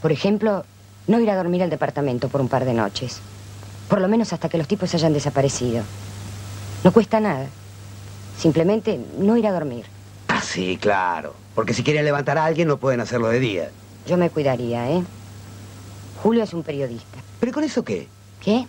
Por 0.00 0.12
ejemplo, 0.12 0.64
no 1.08 1.20
ir 1.20 1.30
a 1.30 1.36
dormir 1.36 1.62
al 1.62 1.68
departamento 1.68 2.30
por 2.30 2.40
un 2.40 2.48
par 2.48 2.64
de 2.64 2.72
noches. 2.72 3.20
Por 3.90 4.00
lo 4.00 4.08
menos 4.08 4.32
hasta 4.32 4.48
que 4.48 4.56
los 4.56 4.66
tipos 4.66 4.94
hayan 4.94 5.12
desaparecido. 5.12 5.84
No 6.84 6.90
cuesta 6.90 7.20
nada. 7.20 7.48
Simplemente 8.38 8.98
no 9.18 9.36
ir 9.36 9.46
a 9.46 9.52
dormir. 9.52 9.95
Ah, 10.36 10.42
sí, 10.42 10.76
claro. 10.76 11.34
Porque 11.54 11.72
si 11.72 11.82
quieren 11.82 12.04
levantar 12.04 12.36
a 12.36 12.44
alguien 12.44 12.68
no 12.68 12.76
pueden 12.76 13.00
hacerlo 13.00 13.28
de 13.28 13.40
día. 13.40 13.70
Yo 14.06 14.18
me 14.18 14.28
cuidaría, 14.28 14.90
¿eh? 14.90 15.02
Julio 16.22 16.42
es 16.42 16.52
un 16.52 16.62
periodista. 16.62 17.20
¿Pero 17.40 17.52
con 17.52 17.64
eso 17.64 17.82
qué? 17.82 18.06
¿Qué? 18.42 18.66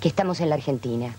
Que 0.00 0.08
estamos 0.08 0.40
en 0.40 0.48
la 0.48 0.56
Argentina. 0.56 1.14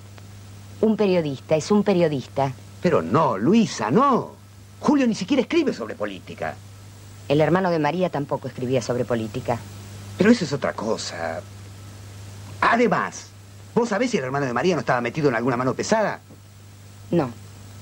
Un 0.81 0.97
periodista 0.97 1.55
es 1.55 1.71
un 1.71 1.85
periodista. 1.85 2.51
Pero 2.81 3.01
no, 3.01 3.37
Luisa, 3.37 3.89
no. 3.89 4.33
Julio 4.81 5.07
ni 5.07 5.15
siquiera 5.15 5.41
escribe 5.41 5.71
sobre 5.73 5.95
política. 5.95 6.55
El 7.29 7.39
hermano 7.39 7.71
de 7.71 7.79
María 7.79 8.09
tampoco 8.09 8.49
escribía 8.49 8.81
sobre 8.81 9.05
política. 9.05 9.57
Pero 10.17 10.29
eso 10.29 10.43
es 10.43 10.51
otra 10.51 10.73
cosa. 10.73 11.41
Además, 12.59 13.27
¿vos 13.73 13.87
sabés 13.87 14.11
si 14.11 14.17
el 14.17 14.25
hermano 14.25 14.45
de 14.45 14.51
María 14.51 14.75
no 14.75 14.81
estaba 14.81 14.99
metido 14.99 15.29
en 15.29 15.35
alguna 15.35 15.55
mano 15.55 15.73
pesada? 15.73 16.19
No, 17.11 17.31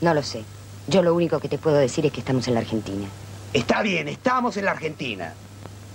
no 0.01 0.13
lo 0.13 0.21
sé. 0.21 0.43
Yo 0.87 1.01
lo 1.01 1.15
único 1.15 1.39
que 1.39 1.47
te 1.47 1.57
puedo 1.57 1.77
decir 1.77 2.05
es 2.05 2.11
que 2.11 2.19
estamos 2.19 2.47
en 2.47 2.55
la 2.55 2.59
Argentina. 2.59 3.07
Está 3.53 3.81
bien, 3.81 4.07
estamos 4.07 4.57
en 4.57 4.65
la 4.65 4.71
Argentina. 4.71 5.33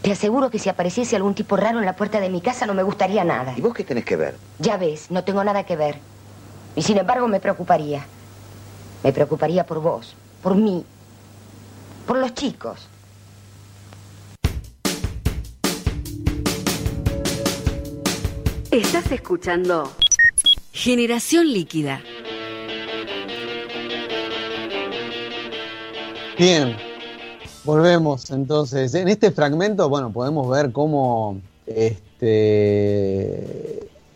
Te 0.02 0.12
aseguro 0.12 0.48
que 0.48 0.59
si 0.59 0.69
apareciese 0.69 1.16
algún 1.16 1.35
tipo 1.35 1.56
raro 1.56 1.78
en 1.78 1.85
la 1.85 1.97
puerta 1.97 2.20
de 2.20 2.31
mi 2.31 2.40
casa 2.40 2.66
no 2.66 2.74
me 2.74 2.82
gustaría 2.82 3.24
nada. 3.24 3.55
¿Y 3.56 3.60
vos 3.60 3.74
qué 3.74 3.85
tenés 3.85 4.05
que 4.05 4.16
ver? 4.16 4.36
Ya 4.59 4.77
ves, 4.77 5.10
no 5.10 5.24
tengo 5.24 5.43
nada 5.44 5.65
que 5.65 5.77
ver. 5.77 5.98
Y 6.77 6.82
sin 6.82 6.97
embargo 6.98 7.28
me 7.28 7.40
preocuparía. 7.40 8.06
Me 9.02 9.12
preocuparía 9.12 9.66
por 9.66 9.81
vos, 9.81 10.15
por 10.43 10.55
mí, 10.55 10.85
por 12.06 12.19
los 12.19 12.32
chicos. 12.35 12.89
Estás 18.70 19.10
escuchando 19.10 19.93
Generación 20.73 21.52
Líquida. 21.52 22.01
Bien, 26.39 26.77
volvemos 27.65 28.31
entonces. 28.31 28.94
En 28.94 29.09
este 29.09 29.32
fragmento, 29.32 29.89
bueno, 29.89 30.12
podemos 30.12 30.48
ver 30.48 30.70
cómo 30.70 31.40
este, 31.66 32.60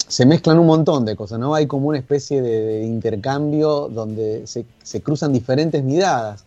se 0.06 0.24
mezclan 0.24 0.60
un 0.60 0.68
montón 0.68 1.04
de 1.04 1.16
cosas, 1.16 1.40
¿no? 1.40 1.52
Hay 1.52 1.66
como 1.66 1.88
una 1.88 1.98
especie 1.98 2.40
de, 2.40 2.84
intercambio 2.84 3.88
donde 3.88 4.46
se, 4.46 5.02
cruzan 5.02 5.32
diferentes 5.32 5.82
miradas. 5.82 6.44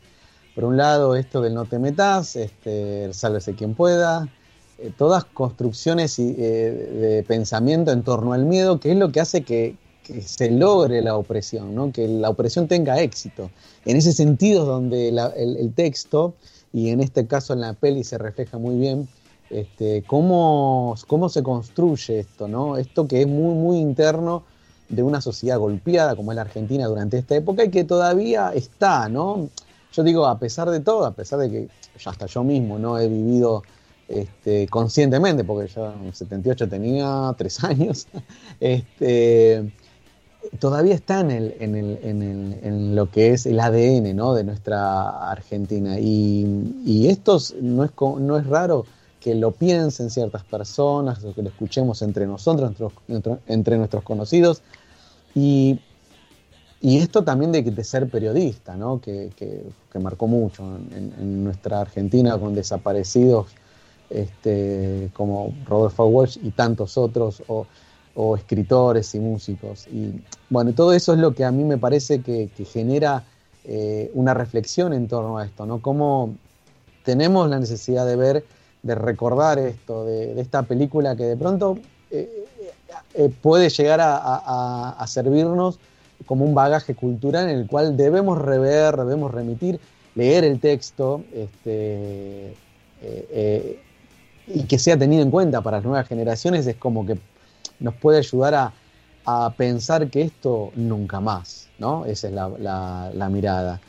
Por 0.55 0.63
un 0.63 0.77
lado, 0.77 1.17
esto 1.17 1.41
del 1.41 1.53
no 1.53 1.65
te 1.65 1.77
metas, 1.77 2.37
este, 2.37 3.13
sálvese 3.13 3.53
quien 3.53 3.73
pueda, 3.75 4.29
eh, 4.77 4.93
todas 4.97 5.25
construcciones 5.25 6.17
eh, 6.19 6.23
de 6.31 7.23
pensamiento 7.23 7.91
en 7.91 8.01
torno 8.03 8.31
al 8.31 8.45
miedo, 8.45 8.79
que 8.79 8.93
es 8.93 8.97
lo 8.97 9.11
que 9.11 9.19
hace 9.19 9.43
que, 9.43 9.75
que 10.05 10.21
se 10.21 10.51
logre 10.51 11.01
la 11.01 11.17
opresión, 11.17 11.73
¿no? 11.73 11.91
que 11.91 12.07
la 12.07 12.29
opresión 12.29 12.67
tenga 12.67 13.01
éxito. 13.01 13.49
En 13.85 13.97
ese 13.97 14.13
sentido 14.13 14.61
es 14.61 14.67
donde 14.67 15.09
el 15.09 15.73
texto, 15.73 16.35
y 16.71 16.89
en 16.89 17.01
este 17.01 17.25
caso 17.25 17.53
en 17.53 17.61
la 17.61 17.73
peli 17.73 18.03
se 18.03 18.17
refleja 18.17 18.57
muy 18.57 18.77
bien, 18.77 19.07
este, 19.49 20.03
cómo, 20.07 20.95
cómo 21.07 21.29
se 21.29 21.43
construye 21.43 22.19
esto, 22.19 22.47
¿no? 22.47 22.77
Esto 22.77 23.07
que 23.07 23.21
es 23.21 23.27
muy, 23.27 23.53
muy 23.53 23.77
interno 23.77 24.43
de 24.89 25.03
una 25.03 25.21
sociedad 25.21 25.59
golpeada 25.59 26.15
como 26.15 26.31
es 26.31 26.35
la 26.35 26.41
Argentina 26.43 26.87
durante 26.87 27.17
esta 27.17 27.35
época 27.35 27.63
y 27.63 27.69
que 27.69 27.83
todavía 27.83 28.51
está, 28.53 29.07
¿no? 29.09 29.49
Yo 29.93 30.03
digo, 30.03 30.25
a 30.25 30.39
pesar 30.39 30.69
de 30.69 30.79
todo, 30.79 31.05
a 31.05 31.11
pesar 31.11 31.39
de 31.39 31.49
que 31.49 31.67
ya 31.97 32.11
hasta 32.11 32.25
yo 32.25 32.43
mismo 32.43 32.77
no 32.79 32.99
he 32.99 33.07
vivido 33.07 33.63
este, 34.07 34.67
conscientemente, 34.67 35.43
porque 35.43 35.71
yo 35.71 35.91
en 35.91 36.13
78 36.13 36.67
tenía 36.67 37.33
tres 37.37 37.63
años, 37.63 38.07
este, 38.59 39.71
todavía 40.59 40.95
está 40.95 41.19
en, 41.21 41.31
el, 41.31 41.55
en, 41.59 41.75
el, 41.75 41.99
en, 42.03 42.21
el, 42.23 42.59
en 42.63 42.95
lo 42.95 43.09
que 43.11 43.31
es 43.33 43.45
el 43.45 43.59
ADN 43.59 44.13
¿no? 44.13 44.33
de 44.33 44.43
nuestra 44.43 45.29
Argentina. 45.31 45.99
Y, 45.99 46.45
y 46.85 47.07
esto 47.09 47.37
es- 47.37 47.55
no 47.61 47.83
es, 47.83 47.91
no 48.19 48.37
es 48.37 48.45
raro 48.47 48.85
que 49.19 49.35
lo 49.35 49.51
piensen 49.51 50.09
ciertas 50.09 50.43
personas, 50.43 51.23
o 51.23 51.33
que 51.33 51.41
lo 51.41 51.49
escuchemos 51.49 52.01
entre 52.03 52.27
nosotros, 52.27 52.73
entre, 53.47 53.77
nuestros 53.77 54.03
conocidos. 54.03 54.61
Y, 55.35 55.79
y 56.81 56.97
esto 56.99 57.23
también 57.23 57.51
de, 57.51 57.61
de 57.63 57.83
ser 57.83 58.09
periodista, 58.09 58.75
¿no? 58.75 58.99
que, 59.01 59.31
que- 59.35 59.63
que 59.91 59.99
marcó 59.99 60.27
mucho 60.27 60.63
en, 60.63 61.43
nuestra 61.43 61.79
Argentina 61.81 62.37
con 62.37 62.53
desaparecidos 62.53 63.47
este, 64.09 65.09
como 65.13 65.53
Rodolfo 65.65 66.05
Walsh 66.05 66.37
y 66.43 66.51
tantos 66.51 66.97
otros, 66.97 67.41
o 68.15 68.35
escritores 68.35 69.13
y 69.13 69.19
músicos. 69.19 69.87
Y 69.87 70.11
bueno, 70.49 70.73
todo 70.73 70.93
eso 70.93 71.13
es 71.13 71.19
lo 71.19 71.35
que 71.35 71.43
a 71.43 71.51
mí 71.51 71.63
me 71.63 71.77
parece 71.77 72.21
que, 72.21 72.49
que 72.55 72.65
genera 72.65 73.23
eh, 73.65 74.09
una 74.13 74.33
reflexión 74.33 74.93
en 74.93 75.07
torno 75.07 75.37
a 75.37 75.45
esto, 75.45 75.65
¿no? 75.65 75.81
Cómo 75.81 76.35
tenemos 77.03 77.49
la 77.49 77.59
necesidad 77.59 78.05
de 78.05 78.15
ver, 78.15 78.45
de 78.83 78.95
recordar 78.95 79.59
esto, 79.59 80.05
de, 80.05 80.39
esta 80.39 80.63
película 80.63 81.15
que 81.15 81.23
de 81.23 81.35
pronto 81.37 81.77
eh, 82.09 82.45
eh, 83.15 83.29
puede 83.41 83.69
llegar 83.69 83.99
a, 84.01 84.15
a- 84.97 85.07
servirnos 85.07 85.77
como 86.25 86.45
un 86.45 86.55
bagaje 86.55 86.95
cultural 86.95 87.49
en 87.49 87.57
el 87.57 87.67
cual 87.67 87.97
debemos 87.97 88.37
rever, 88.37 88.95
debemos 88.95 89.31
remitir, 89.31 89.79
leer 90.15 90.45
el 90.45 90.59
texto, 90.59 91.23
este, 91.33 92.55
y 94.47 94.63
que 94.63 94.79
sea 94.79 94.97
tenido 94.97 95.21
en 95.21 95.31
cuenta 95.31 95.61
para 95.61 95.77
las 95.77 95.85
nuevas 95.85 96.07
generaciones 96.07 96.65
es 96.67 96.75
como 96.77 97.05
que 97.05 97.17
nos 97.79 97.95
puede 97.95 98.19
ayudar 98.19 98.53
a, 98.55 98.75
a 99.25 99.55
pensar 99.57 100.09
que 100.09 100.21
esto 100.21 100.71
nunca 100.75 101.19
más, 101.21 101.73
¿no? 101.77 102.05
Esa 102.05 102.27
es 102.27 102.33
la, 102.33 102.49
la- 103.13 103.29
mirada. 103.29 103.81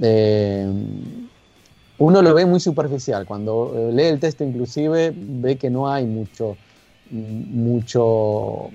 Eh, 0.00 0.66
uno 1.98 2.22
lo 2.22 2.34
ve 2.34 2.46
muy 2.46 2.60
superficial, 2.60 3.26
cuando 3.26 3.74
eh, 3.90 3.92
lee 3.92 4.04
el 4.04 4.20
texto 4.20 4.42
inclusive 4.44 5.12
ve 5.16 5.58
que 5.58 5.70
no 5.70 5.88
hay 5.90 6.06
mucho, 6.06 6.60
mucho 7.10 8.72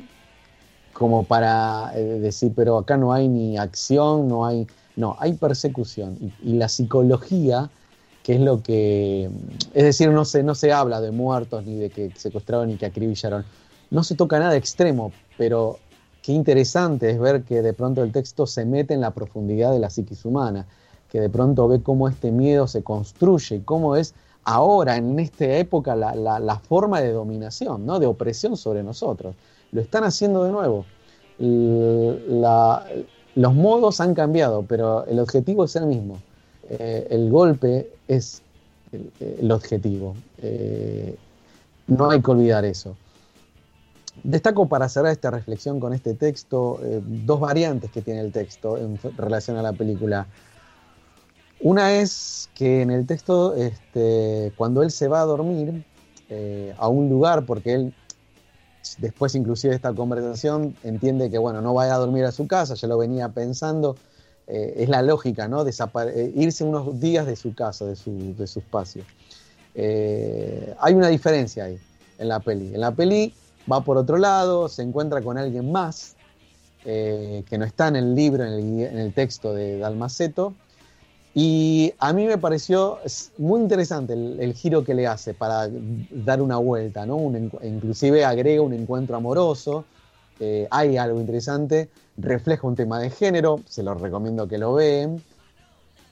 como 0.94 1.28
para 1.28 1.92
eh, 1.96 2.04
decir, 2.22 2.54
pero 2.56 2.78
acá 2.78 2.98
no 2.98 3.14
hay 3.14 3.30
ni 3.30 3.58
acción, 3.58 4.28
no 4.30 4.46
hay, 4.46 4.68
no, 4.96 5.18
hay 5.20 5.34
persecución. 5.36 6.18
Y, 6.22 6.52
y 6.54 6.54
la 6.58 6.70
psicología, 6.70 7.72
que 8.24 8.36
es 8.36 8.42
lo 8.42 8.64
que, 8.64 9.30
es 9.74 9.84
decir, 9.84 10.12
no 10.12 10.26
se, 10.26 10.44
no 10.44 10.56
se 10.56 10.72
habla 10.74 11.02
de 11.02 11.12
muertos, 11.12 11.66
ni 11.66 11.78
de 11.78 11.92
que 11.92 12.12
secuestraron, 12.16 12.68
ni 12.70 12.78
que 12.78 12.86
acribillaron, 12.88 13.46
no 13.92 14.04
se 14.04 14.16
toca 14.16 14.40
nada 14.40 14.56
extremo, 14.56 15.12
pero 15.38 15.80
qué 16.22 16.32
interesante 16.32 17.10
es 17.10 17.20
ver 17.20 17.44
que 17.44 17.62
de 17.62 17.74
pronto 17.74 18.04
el 18.04 18.12
texto 18.12 18.48
se 18.48 18.66
mete 18.66 18.94
en 18.94 19.02
la 19.02 19.12
profundidad 19.12 19.72
de 19.72 19.80
la 19.80 19.90
psiquis 19.90 20.26
humana, 20.26 20.66
que 21.12 21.20
de 21.22 21.30
pronto 21.30 21.68
ve 21.68 21.82
cómo 21.82 22.08
este 22.10 22.32
miedo 22.32 22.68
se 22.68 22.84
construye 22.84 23.58
y 23.58 23.60
cómo 23.62 23.96
es 23.96 24.14
ahora, 24.44 24.96
en 24.96 25.20
esta 25.20 25.46
época, 25.58 25.96
la, 25.96 26.62
forma 26.68 27.02
de 27.02 27.12
dominación, 27.12 27.86
¿no? 27.86 28.00
de 28.00 28.06
opresión 28.06 28.56
sobre 28.56 28.84
nosotros. 28.84 29.36
Lo 29.72 29.82
están 29.82 30.04
haciendo 30.04 30.44
de 30.44 30.52
nuevo. 30.52 30.86
Los 33.36 33.54
modos 33.54 34.00
han 34.00 34.14
cambiado, 34.14 34.64
pero 34.68 35.06
el 35.06 35.20
objetivo 35.20 35.66
es 35.66 35.76
el 35.76 35.88
mismo. 35.88 36.20
Eh, 36.70 37.08
el 37.10 37.30
golpe 37.30 37.92
es 38.08 38.42
el, 38.92 39.12
el 39.40 39.52
objetivo. 39.52 40.16
Eh, 40.42 41.16
no 41.88 42.10
hay 42.10 42.22
que 42.22 42.32
olvidar 42.32 42.66
eso. 42.66 42.96
Destaco 44.26 44.68
para 44.68 44.90
cerrar 44.90 45.12
esta 45.12 45.30
reflexión 45.30 45.80
con 45.80 45.94
este 45.94 46.16
texto 46.16 46.80
eh, 46.82 47.00
dos 47.06 47.40
variantes 47.40 47.92
que 47.92 48.02
tiene 48.02 48.22
el 48.22 48.32
texto 48.32 48.76
en 48.76 48.98
relación 49.18 49.56
a 49.58 49.62
la 49.62 49.72
película. 49.72 50.26
Una 51.62 51.94
es 51.94 52.50
que 52.56 52.82
en 52.82 52.90
el 52.90 53.06
texto, 53.06 53.54
este, 53.54 54.52
cuando 54.58 54.82
él 54.82 54.90
se 54.90 55.08
va 55.08 55.22
a 55.22 55.26
dormir 55.26 55.86
eh, 56.30 56.74
a 56.80 56.88
un 56.88 57.08
lugar, 57.08 57.46
porque 57.46 57.74
él 57.74 57.94
después 58.98 59.36
inclusive 59.36 59.72
de 59.72 59.76
esta 59.76 59.94
conversación 59.94 60.76
entiende 60.84 61.30
que 61.30 61.38
bueno, 61.38 61.62
no 61.62 61.76
vaya 61.76 61.94
a 61.94 61.98
dormir 61.98 62.26
a 62.26 62.32
su 62.32 62.48
casa, 62.48 62.74
ya 62.74 62.88
lo 62.88 62.98
venía 62.98 63.30
pensando, 63.30 63.96
eh, 64.48 64.74
es 64.78 64.90
la 64.90 65.04
lógica, 65.04 65.48
¿no? 65.48 65.64
Irse 66.36 66.64
unos 66.64 67.00
días 67.00 67.28
de 67.28 67.36
su 67.36 67.54
casa, 67.54 67.86
de 67.86 67.96
su, 67.96 68.36
espacio. 68.40 69.04
Hay 69.76 70.94
una 70.96 71.10
diferencia 71.10 71.66
ahí 71.66 71.78
en 72.18 72.28
la 72.28 72.40
peli. 72.40 72.74
En 72.74 72.82
la 72.82 72.90
peli 72.90 73.32
va 73.72 73.82
por 73.82 73.98
otro 73.98 74.18
lado, 74.18 74.70
se 74.70 74.82
encuentra 74.82 75.22
con 75.22 75.38
alguien 75.38 75.72
más 75.72 76.16
eh, 76.88 77.44
que 77.50 77.58
no 77.58 77.66
está 77.66 77.88
en 77.88 77.96
el 77.96 78.14
libro, 78.14 78.46
en 78.46 78.80
el, 78.80 79.14
texto 79.14 79.54
de 79.54 79.80
Dalmaceto. 79.80 80.54
Y 81.34 81.94
a 82.00 82.14
mí 82.14 82.26
me 82.26 82.38
pareció 82.38 83.00
muy 83.38 83.60
interesante 83.60 84.14
el, 84.14 84.54
giro 84.54 84.86
que 84.86 84.94
le 84.94 85.06
hace 85.08 85.34
para 85.34 85.68
dar 86.12 86.42
una 86.42 86.58
vuelta, 86.58 87.06
¿no? 87.06 87.18
Inclusive 87.62 88.24
agrega 88.24 88.62
un 88.62 88.74
encuentro 88.74 89.18
amoroso, 89.18 89.84
eh, 90.40 90.68
hay 90.72 90.96
algo 90.96 91.20
interesante, 91.20 91.90
refleja 92.18 92.68
un 92.68 92.76
tema 92.76 93.00
de 93.00 93.10
género, 93.10 93.60
se 93.68 93.84
los 93.84 94.00
recomiendo 94.00 94.48
que 94.48 94.58
lo 94.58 94.76
vean, 94.76 95.22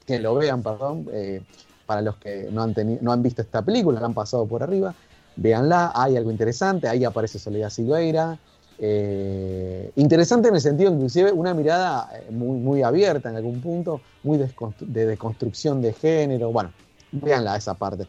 que 0.06 0.20
lo 0.20 0.36
vean, 0.36 0.62
perdón, 0.62 1.08
eh, 1.14 1.42
para 1.86 2.02
los 2.02 2.18
que 2.18 2.50
no 2.52 2.64
han, 2.64 2.74
no 3.00 3.12
han 3.12 3.22
visto 3.22 3.42
esta 3.42 3.62
película, 3.62 4.00
la 4.00 4.08
han 4.08 4.14
pasado 4.14 4.46
por 4.46 4.64
arriba, 4.64 4.94
véanla, 5.36 5.92
hay 5.96 6.18
algo 6.18 6.32
interesante, 6.32 6.88
ahí 6.88 7.04
aparece 7.04 7.40
Soledad 7.40 7.70
Silveira, 7.70 8.40
eh, 8.80 9.92
interesante 9.96 10.50
en 10.50 10.56
el 10.56 10.62
sentido 10.62 10.92
inclusive 10.92 11.32
una 11.32 11.54
mirada 11.54 12.10
eh, 12.14 12.32
muy, 12.32 12.58
muy 12.58 12.82
abierta 12.82 13.30
en 13.30 13.36
algún 13.36 13.62
punto, 13.62 14.02
muy 14.24 14.38
de 14.38 15.06
deconstrucción 15.06 15.82
de 15.82 15.94
género, 15.94 16.52
bueno, 16.52 16.72
véanla 17.12 17.56
esa 17.56 17.76
parte. 17.76 18.08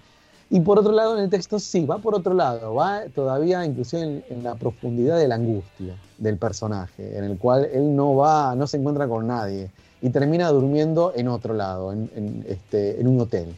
Y 0.51 0.61
por 0.61 0.79
otro 0.79 0.93
lado, 0.93 1.17
en 1.17 1.25
el 1.25 1.31
texto 1.31 1.59
sí, 1.59 1.85
va 1.85 1.99
por 1.99 2.15
otro 2.15 2.35
lado, 2.35 2.75
va 2.75 3.03
todavía 3.15 3.65
inclusive 3.65 4.25
en, 4.29 4.43
la 4.43 4.55
profundidad 4.55 5.19
de 5.19 5.27
la 5.27 5.37
angustia 5.37 5.97
del 6.19 6.39
personaje, 6.39 7.17
en 7.17 7.25
el 7.25 7.39
cual 7.39 7.69
él 7.73 7.95
no 7.97 8.15
va, 8.15 8.55
no 8.55 8.67
se 8.67 8.77
encuentra 8.77 9.09
con 9.09 9.27
nadie 9.27 9.71
y 10.03 10.11
termina 10.11 10.49
durmiendo 10.51 11.13
en 11.17 11.29
otro 11.29 11.55
lado, 11.55 11.93
en, 11.93 12.45
este, 12.47 13.01
en 13.01 13.09
un 13.09 13.21
hotel. 13.21 13.55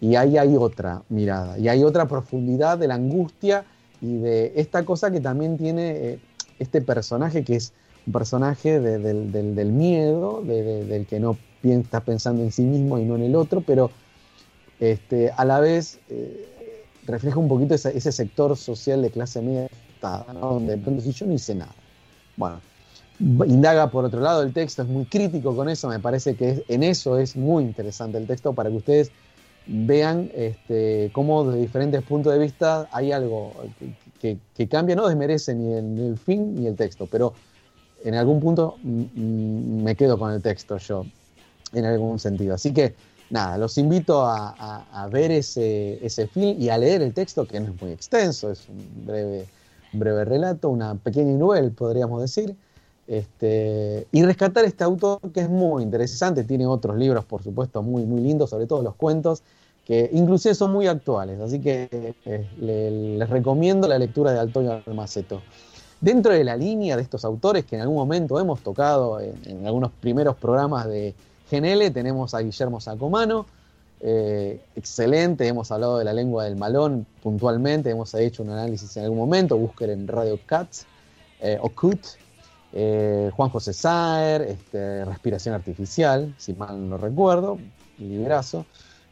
Y 0.00 0.16
ahí 0.16 0.38
hay 0.38 0.56
otra 0.56 1.02
mirada, 1.10 1.58
y 1.58 1.68
hay 1.68 1.84
otra 1.84 2.06
profundidad 2.08 2.78
de 2.78 2.88
la 2.88 2.94
angustia 2.94 3.64
y 4.00 4.16
de 4.16 4.52
esta 4.56 4.84
cosa 4.84 5.10
que 5.10 5.20
también 5.20 5.58
tiene 5.58 5.90
eh, 5.90 6.18
este 6.58 6.80
personaje 6.80 7.44
que 7.44 7.56
es 7.56 7.72
un 8.06 8.14
personaje 8.14 8.80
de- 8.80 8.98
del, 8.98 9.54
del- 9.54 9.72
miedo, 9.72 10.42
de- 10.42 10.62
de- 10.62 10.84
del 10.86 11.06
que 11.06 11.20
no 11.20 11.36
está 11.62 12.00
pensando 12.00 12.42
en 12.42 12.50
sí 12.50 12.62
mismo 12.62 12.98
y 12.98 13.04
no 13.04 13.16
en 13.16 13.22
el 13.24 13.36
otro, 13.36 13.60
pero 13.60 13.90
este, 14.80 15.30
a 15.36 15.44
la 15.44 15.60
vez 15.60 15.98
eh, 16.08 16.46
refleja 17.06 17.38
un 17.38 17.48
poquito 17.48 17.74
ese, 17.74 18.12
sector 18.12 18.56
social 18.56 19.02
de 19.02 19.10
clase 19.10 19.42
media, 19.42 19.68
¿no? 20.32 20.40
donde 20.54 21.12
yo 21.12 21.26
no 21.26 21.34
hice 21.34 21.54
nada. 21.54 21.74
Bueno, 22.36 22.60
indaga 23.46 23.90
por 23.90 24.06
otro 24.06 24.20
lado 24.20 24.42
el 24.42 24.52
texto, 24.52 24.80
es 24.82 24.88
muy 24.88 25.04
crítico 25.04 25.54
con 25.54 25.68
eso, 25.68 25.88
me 25.88 25.98
parece 25.98 26.34
que 26.34 26.50
es- 26.50 26.62
en 26.68 26.82
eso 26.82 27.18
es 27.18 27.36
muy 27.36 27.64
interesante 27.64 28.16
el 28.16 28.26
texto 28.26 28.54
para 28.54 28.70
que 28.70 28.76
ustedes 28.76 29.12
vean 29.66 30.30
este, 30.34 31.10
cómo 31.12 31.44
de 31.50 31.60
diferentes 31.60 32.02
puntos 32.02 32.32
de 32.32 32.38
vista 32.38 32.88
hay 32.92 33.12
algo 33.12 33.52
que, 34.20 34.68
cambia, 34.68 34.96
no 34.96 35.08
desmerece 35.08 35.54
ni 35.54 35.72
el, 35.72 35.94
ni 35.94 36.16
fin 36.16 36.54
ni 36.54 36.66
el 36.66 36.76
texto, 36.76 37.06
pero 37.06 37.34
en 38.04 38.14
algún 38.14 38.40
punto 38.40 38.76
me 38.82 39.94
quedo 39.96 40.18
con 40.18 40.32
el 40.32 40.42
texto 40.42 40.78
yo, 40.78 41.04
en 41.72 41.84
algún 41.84 42.18
sentido. 42.18 42.54
Así 42.54 42.72
que 42.72 42.94
nada, 43.30 43.58
los 43.58 43.78
invito 43.78 44.24
a 44.24 45.08
ver 45.10 45.30
ese, 45.30 46.04
ese 46.04 46.26
film 46.26 46.60
y 46.60 46.68
a 46.68 46.78
leer 46.78 47.02
el 47.02 47.14
texto, 47.14 47.46
que 47.46 47.60
no 47.60 47.72
es 47.72 47.80
muy 47.80 47.92
extenso, 47.92 48.50
es 48.50 48.68
un 48.68 49.06
breve, 49.06 49.46
un 49.92 50.00
breve 50.00 50.24
relato, 50.24 50.68
una 50.68 50.94
pequeña 50.94 51.32
novela, 51.36 51.70
podríamos 51.70 52.20
decir. 52.20 52.56
Este, 53.10 54.06
y 54.12 54.22
rescatar 54.22 54.64
este 54.64 54.84
autor 54.84 55.18
que 55.34 55.40
es 55.40 55.48
muy 55.50 55.82
interesante, 55.82 56.44
tiene 56.44 56.64
otros 56.64 56.96
libros, 56.96 57.24
por 57.24 57.42
supuesto, 57.42 57.82
muy, 57.82 58.04
muy 58.04 58.20
lindos, 58.20 58.50
sobre 58.50 58.68
todo 58.68 58.84
los 58.84 58.94
cuentos, 58.94 59.42
que 59.84 60.08
inclusive 60.12 60.54
son 60.54 60.70
muy 60.70 60.86
actuales, 60.86 61.40
así 61.40 61.58
que 61.58 61.88
eh, 62.24 62.46
le- 62.60 63.18
les 63.18 63.28
recomiendo 63.28 63.88
la 63.88 63.98
lectura 63.98 64.32
de 64.32 64.38
Antonio 64.38 64.80
Almaceto. 64.86 65.42
Dentro 66.00 66.32
de 66.32 66.44
la 66.44 66.56
línea 66.56 66.94
de 66.94 67.02
estos 67.02 67.24
autores 67.24 67.64
que 67.64 67.74
en 67.74 67.82
algún 67.82 67.96
momento 67.96 68.38
hemos 68.38 68.60
tocado 68.60 69.18
en, 69.18 69.66
algunos 69.66 69.90
primeros 69.90 70.36
programas 70.36 70.86
de 70.86 71.12
GNL, 71.50 71.90
tenemos 71.90 72.32
a 72.34 72.38
Guillermo 72.38 72.80
Sacomano, 72.80 73.44
eh, 74.02 74.60
excelente, 74.76 75.48
hemos 75.48 75.72
hablado 75.72 75.98
de 75.98 76.04
la 76.04 76.12
lengua 76.12 76.44
del 76.44 76.54
malón 76.54 77.06
puntualmente, 77.24 77.90
hemos 77.90 78.14
hecho 78.14 78.44
un 78.44 78.50
análisis 78.50 78.96
en 78.96 79.02
algún 79.02 79.18
momento, 79.18 79.56
busquen 79.58 79.90
en 79.90 80.06
Radio 80.06 80.38
Cats 80.46 80.86
eh, 81.40 81.58
o 81.60 81.68
CUT, 81.70 81.98
eh, 82.72 83.30
Juan 83.34 83.50
José 83.50 83.72
Saer, 83.72 84.42
este, 84.42 85.04
Respiración 85.04 85.54
Artificial, 85.54 86.32
si 86.38 86.52
mal 86.54 86.88
no 86.88 86.96
recuerdo, 86.96 87.58
librazo, 87.98 88.64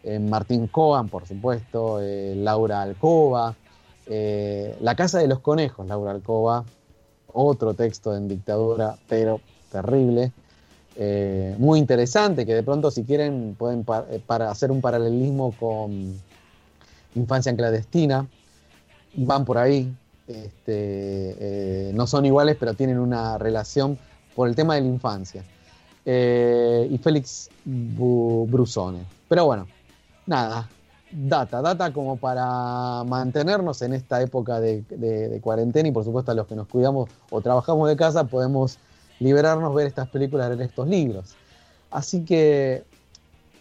eh, 0.05 0.19
Martín 0.19 0.69
Coan, 0.69 1.09
por 1.09 1.27
supuesto, 1.27 2.01
eh, 2.01 2.35
Laura 2.37 2.83
Alcoba, 2.83 3.55
eh, 4.07 4.77
La 4.81 4.95
Casa 4.95 5.19
de 5.19 5.29
los 5.29 5.41
Conejos, 5.41 5.87
Laura 5.87 6.13
Alcoba, 6.13 6.65
otro 7.33 7.75
texto 7.75 8.15
en 8.17 8.29
dictadura, 8.29 8.97
pero 9.09 9.41
terrible, 9.71 10.33
muy 11.59 11.79
interesante, 11.79 12.45
que 12.45 12.55
de 12.55 12.63
pronto 12.65 12.91
si 12.91 13.05
quieren 13.05 13.55
pueden 13.57 13.85
pa- 13.85 14.05
para 14.27 14.51
hacer 14.51 14.73
un 14.73 14.81
paralelismo 14.81 15.53
con 15.53 16.21
Infancia 17.15 17.55
clandestina, 17.55 18.27
van 19.15 19.45
por 19.45 19.59
ahí, 19.59 19.93
este, 20.29 21.37
eh, 21.89 21.93
no 21.95 22.07
son 22.07 22.27
iguales, 22.27 22.57
pero 22.59 22.75
tienen 22.75 22.99
una 22.99 23.39
relación 23.39 23.99
por 24.37 24.49
el 24.49 24.55
tema 24.55 24.75
de 24.75 24.83
la 24.83 24.87
infancia. 24.89 25.45
Eh, 26.05 26.89
y 26.91 26.99
Félix 26.99 27.51
Brusone. 27.65 29.05
Pero 29.29 29.47
bueno, 29.47 29.67
nada, 30.27 30.69
data, 31.11 31.61
data 31.61 31.93
como 31.93 32.17
para 32.17 33.05
mantenernos 33.05 33.83
en 33.83 33.95
esta 33.95 34.23
época 34.23 34.61
de 34.61 35.41
cuarentena 35.43 35.89
y 35.89 35.93
por 35.93 36.05
supuesto 36.05 36.31
a 36.31 36.35
los 36.35 36.47
que 36.47 36.55
nos 36.55 36.69
cuidamos 36.69 37.11
o 37.31 37.41
trabajamos 37.41 37.89
de 37.89 37.97
casa 37.97 38.25
podemos 38.25 38.79
liberarnos, 39.21 39.75
ver 39.75 39.87
estas 39.87 40.09
películas, 40.09 40.49
leer 40.49 40.63
estos 40.63 40.89
libros. 40.89 41.35
Así 41.91 42.25
que 42.25 42.85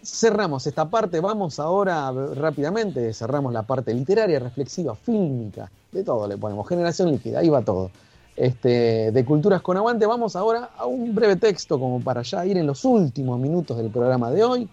cerramos 0.08 0.66
esta 0.66 0.90
parte, 0.90 1.20
vamos 1.20 1.60
ahora 1.60 2.12
rápidamente, 2.12 3.14
cerramos 3.14 3.54
la 3.54 3.64
parte 3.64 3.94
literaria, 3.94 4.40
reflexiva, 4.40 4.96
fílmica, 4.96 5.70
de 5.92 6.04
todo 6.04 6.28
le 6.28 6.38
ponemos, 6.38 6.68
generación 6.68 7.12
líquida, 7.12 7.40
ahí 7.40 7.50
va 7.50 7.62
todo. 7.62 7.92
Este, 8.36 9.12
de 9.12 9.26
Culturas 9.26 9.62
con 9.62 9.78
Aguante, 9.78 10.06
vamos 10.06 10.36
ahora 10.36 10.70
a 10.78 10.86
un 10.86 11.14
breve 11.16 11.38
texto 11.38 11.80
como 11.80 12.00
para 12.02 12.22
ya 12.22 12.46
ir 12.46 12.58
en 12.58 12.68
los 12.68 12.86
últimos 12.86 13.40
minutos 13.40 13.78
del 13.78 13.90
programa 13.90 14.32
de 14.32 14.44
hoy. 14.44 14.70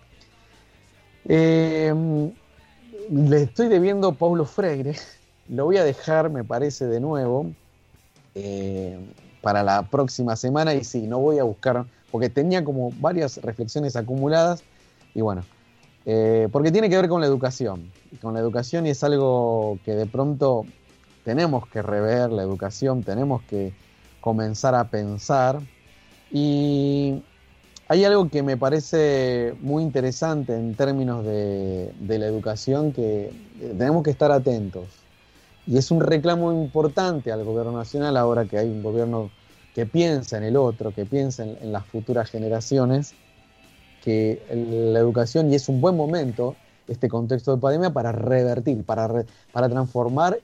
Eh, 1.26 1.92
le 3.10 3.42
estoy 3.42 3.68
debiendo 3.68 4.12
Paulo 4.12 4.44
Freire, 4.44 4.94
lo 5.48 5.64
voy 5.64 5.78
a 5.78 5.84
dejar, 5.84 6.30
me 6.30 6.44
parece, 6.44 6.86
de 6.86 7.00
nuevo 7.00 7.46
eh, 8.34 8.98
para 9.40 9.62
la 9.62 9.82
próxima 9.82 10.36
semana 10.36 10.74
y 10.74 10.84
sí, 10.84 11.06
no 11.06 11.18
voy 11.18 11.38
a 11.38 11.44
buscar, 11.44 11.86
porque 12.10 12.28
tenía 12.28 12.62
como 12.62 12.92
varias 13.00 13.38
reflexiones 13.38 13.96
acumuladas 13.96 14.62
y 15.14 15.20
bueno, 15.20 15.44
eh, 16.06 16.48
porque 16.52 16.70
tiene 16.70 16.90
que 16.90 16.96
ver 16.96 17.08
con 17.08 17.20
la 17.20 17.26
educación, 17.26 17.90
con 18.20 18.34
la 18.34 18.40
educación 18.40 18.86
y 18.86 18.90
es 18.90 19.02
algo 19.04 19.78
que 19.84 19.92
de 19.94 20.06
pronto 20.06 20.66
tenemos 21.24 21.66
que 21.68 21.80
rever 21.80 22.30
la 22.30 22.42
educación, 22.42 23.02
tenemos 23.02 23.42
que 23.42 23.72
comenzar 24.20 24.74
a 24.74 24.84
pensar 24.84 25.60
y 26.30 27.22
hay 27.88 28.04
algo 28.04 28.28
que 28.28 28.42
me 28.42 28.56
parece 28.56 29.54
muy 29.60 29.82
interesante 29.82 30.54
en 30.54 30.74
términos 30.74 31.24
de, 31.24 31.92
la 32.00 32.26
educación 32.26 32.92
que 32.92 33.26
eh, 33.26 33.74
tenemos 33.76 34.02
que 34.02 34.10
estar 34.10 34.32
atentos. 34.32 34.86
Y 35.66 35.78
es 35.78 35.90
un 35.90 36.00
reclamo 36.00 36.52
importante 36.52 37.32
al 37.32 37.44
gobierno 37.44 37.72
nacional 37.72 38.16
ahora 38.18 38.44
que 38.44 38.58
hay 38.58 38.68
un 38.68 38.82
gobierno 38.82 39.30
que 39.74 39.86
piensa 39.86 40.36
en 40.36 40.44
el 40.44 40.56
otro, 40.56 40.92
que 40.92 41.06
piensa 41.06 41.44
en, 41.44 41.56
en 41.60 41.72
las 41.72 41.86
futuras 41.86 42.30
generaciones, 42.30 43.14
que 44.04 44.42
la 44.92 44.98
educación, 44.98 45.50
y 45.50 45.54
es 45.54 45.68
un 45.70 45.80
buen 45.80 45.96
momento, 45.96 46.54
este 46.88 47.08
contexto 47.08 47.54
de 47.54 47.60
pandemia, 47.62 47.90
para 47.90 48.12
revertir, 48.12 48.84
para, 48.84 49.08
re- 49.08 49.26
para 49.50 49.68
transformar 49.70 50.38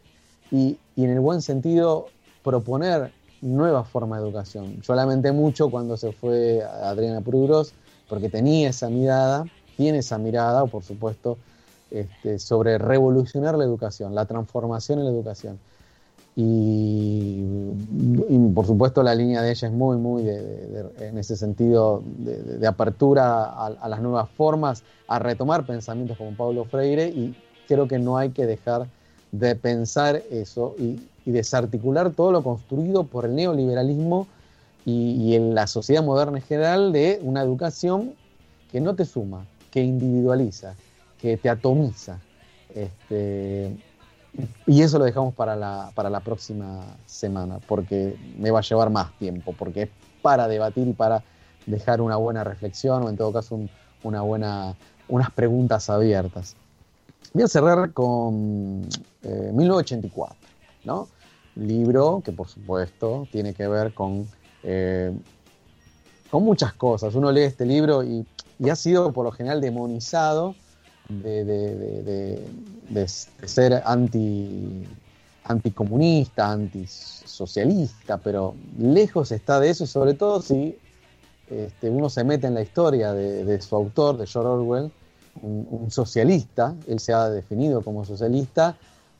y, 0.51 0.78
y 0.97 1.05
en 1.05 1.11
el 1.11 1.20
buen 1.20 1.43
sentido 1.43 2.07
proponer 2.43 3.12
nuevas 3.43 3.87
formas 3.89 4.20
de 4.20 4.27
educación. 4.27 4.81
Yo 4.81 4.95
lamenté 4.95 5.32
mucho 5.32 5.70
cuando 5.70 5.97
se 5.99 6.12
fue 6.12 6.62
Adriana 6.62 7.20
Prugros, 7.20 7.74
porque 8.09 8.31
tenía 8.31 8.70
esa 8.70 8.89
mirada, 8.89 9.47
tiene 9.77 9.99
esa 9.99 10.16
mirada, 10.16 10.65
por 10.66 10.82
supuesto, 10.82 11.37
este, 11.91 12.39
sobre 12.39 12.78
revolucionar 12.78 13.59
la 13.59 13.65
educación, 13.65 14.15
la 14.15 14.24
transformación 14.24 15.01
en 15.01 15.05
la 15.05 15.11
educación. 15.11 15.59
Y, 16.42 17.44
por 18.54 18.66
supuesto 18.66 19.02
la 19.02 19.14
línea 19.14 19.42
de 19.42 19.50
ella 19.50 19.68
es 19.68 19.74
muy, 19.74 19.98
muy 19.98 20.26
en 20.26 21.18
ese 21.18 21.36
sentido 21.36 22.02
de, 22.06 22.66
apertura 22.66 23.44
a, 23.44 23.88
las 23.88 24.00
nuevas 24.00 24.28
formas, 24.30 24.82
a 25.06 25.18
retomar 25.18 25.66
pensamientos 25.66 26.16
como 26.16 26.34
Pablo 26.34 26.64
Freire 26.64 27.08
y 27.08 27.36
creo 27.68 27.86
que 27.86 27.98
no 27.98 28.16
hay 28.16 28.30
que 28.30 28.46
dejar 28.46 28.86
de 29.32 29.54
pensar 29.54 30.22
eso 30.30 30.74
y, 30.78 31.06
y 31.26 31.30
desarticular 31.30 32.10
todo 32.10 32.32
lo 32.32 32.42
construido 32.42 33.04
por 33.04 33.26
el 33.26 33.34
neoliberalismo 33.34 34.26
y, 34.86 35.12
y 35.12 35.34
en 35.34 35.54
la 35.54 35.66
sociedad 35.66 36.02
moderna 36.02 36.38
en 36.38 36.44
general 36.44 36.90
de 36.92 37.20
una 37.22 37.42
educación 37.42 38.14
que 38.72 38.80
no 38.80 38.94
te 38.94 39.04
suma, 39.04 39.44
que 39.70 39.82
individualiza, 39.82 40.74
que 41.20 41.36
te 41.36 41.50
atomiza. 41.50 42.18
Este, 42.74 43.76
y 44.66 44.82
eso 44.82 44.98
lo 44.98 45.04
dejamos 45.04 45.34
para 45.34 45.56
la, 45.56 45.90
para 45.94 46.10
la 46.10 46.20
próxima 46.20 46.84
semana, 47.06 47.58
porque 47.66 48.16
me 48.38 48.50
va 48.50 48.60
a 48.60 48.62
llevar 48.62 48.90
más 48.90 49.12
tiempo, 49.18 49.54
porque 49.58 49.82
es 49.82 49.88
para 50.22 50.48
debatir 50.48 50.86
y 50.88 50.92
para 50.92 51.22
dejar 51.66 52.00
una 52.00 52.16
buena 52.16 52.44
reflexión 52.44 53.02
o 53.02 53.08
en 53.08 53.16
todo 53.16 53.32
caso 53.32 53.54
un- 53.54 53.70
una 54.02 54.22
buena, 54.22 54.74
unas 55.08 55.30
preguntas 55.30 55.90
abiertas. 55.90 56.56
Voy 57.32 57.42
a 57.44 57.48
cerrar 57.48 57.92
con 57.92 58.86
eh, 59.22 59.50
1984, 59.52 60.36
¿no? 60.84 61.08
Libro 61.56 62.22
que 62.24 62.32
por 62.32 62.48
supuesto 62.48 63.26
tiene 63.30 63.52
que 63.54 63.68
ver 63.68 63.92
con, 63.92 64.26
eh, 64.62 65.12
con 66.30 66.44
muchas 66.44 66.72
cosas. 66.74 67.14
Uno 67.14 67.30
lee 67.30 67.42
este 67.42 67.66
libro 67.66 68.02
y, 68.02 68.26
y 68.58 68.68
ha 68.70 68.76
sido 68.76 69.12
por 69.12 69.24
lo 69.24 69.32
general 69.32 69.60
demonizado 69.60 70.54
de, 71.11 71.45
de- 71.45 72.43
de- 72.89 73.09
ser 73.09 73.82
anti, 73.85 74.85
anticomunista, 75.45 76.51
antisocialista, 76.51 78.19
pero 78.19 78.55
lejos 78.78 79.32
está 79.32 79.61
de 79.61 79.70
eso 79.70 79.85
y 79.85 79.87
sobre 79.87 80.15
todo 80.15 80.41
si 80.41 80.77
este, 81.51 81.91
uno 81.91 82.09
se 82.09 82.24
mete 82.24 82.47
en 82.47 82.55
la 82.55 82.62
historia 82.62 83.12
de, 83.12 83.61
su 83.61 83.74
autor, 83.74 84.16
de 84.16 84.27
George 84.27 84.49
Orwell, 84.49 84.91
un, 85.43 85.91
socialista, 85.91 86.74
él 86.87 87.01
se 87.01 87.12
ha 87.12 87.28
definido 87.28 87.82
como 87.82 88.05
socialista, 88.05 88.77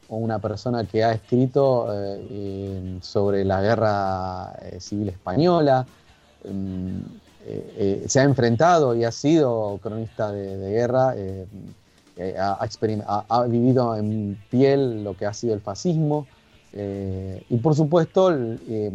o 0.09 0.17
una 0.17 0.39
persona 0.41 0.85
que 0.85 1.05
ha 1.05 1.13
escrito 1.13 1.89
eh, 1.93 2.99
sobre 3.01 3.45
la 3.45 3.63
guerra 3.63 4.53
eh, 4.63 4.81
civil 4.81 5.09
española, 5.09 5.87
mm, 6.45 6.99
eh, 7.47 8.05
se 8.07 8.21
ha 8.21 8.25
enfrentado 8.25 8.95
y 8.95 9.05
ha 9.05 9.13
sido 9.13 9.79
cronista 9.83 10.31
de 10.31 10.71
guerra, 10.71 11.15
eh, 12.17 12.37
ha, 12.39 13.45
vivido 13.47 13.97
en 13.97 14.37
piel 14.51 15.05
lo 15.05 15.17
que 15.17 15.27
ha 15.27 15.33
sido 15.33 15.55
el 15.55 15.61
fascismo, 15.61 16.27
eh, 16.73 17.43
y 17.49 17.57
por 17.57 17.75
supuesto, 17.75 18.33
eh, 18.33 18.93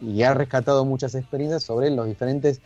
y 0.00 0.22
ha 0.22 0.34
rescatado 0.34 0.84
muchas 0.84 1.14
experiencias 1.14 1.62
sobre 1.62 1.90
las 1.90 2.06
diferentes 2.06 2.60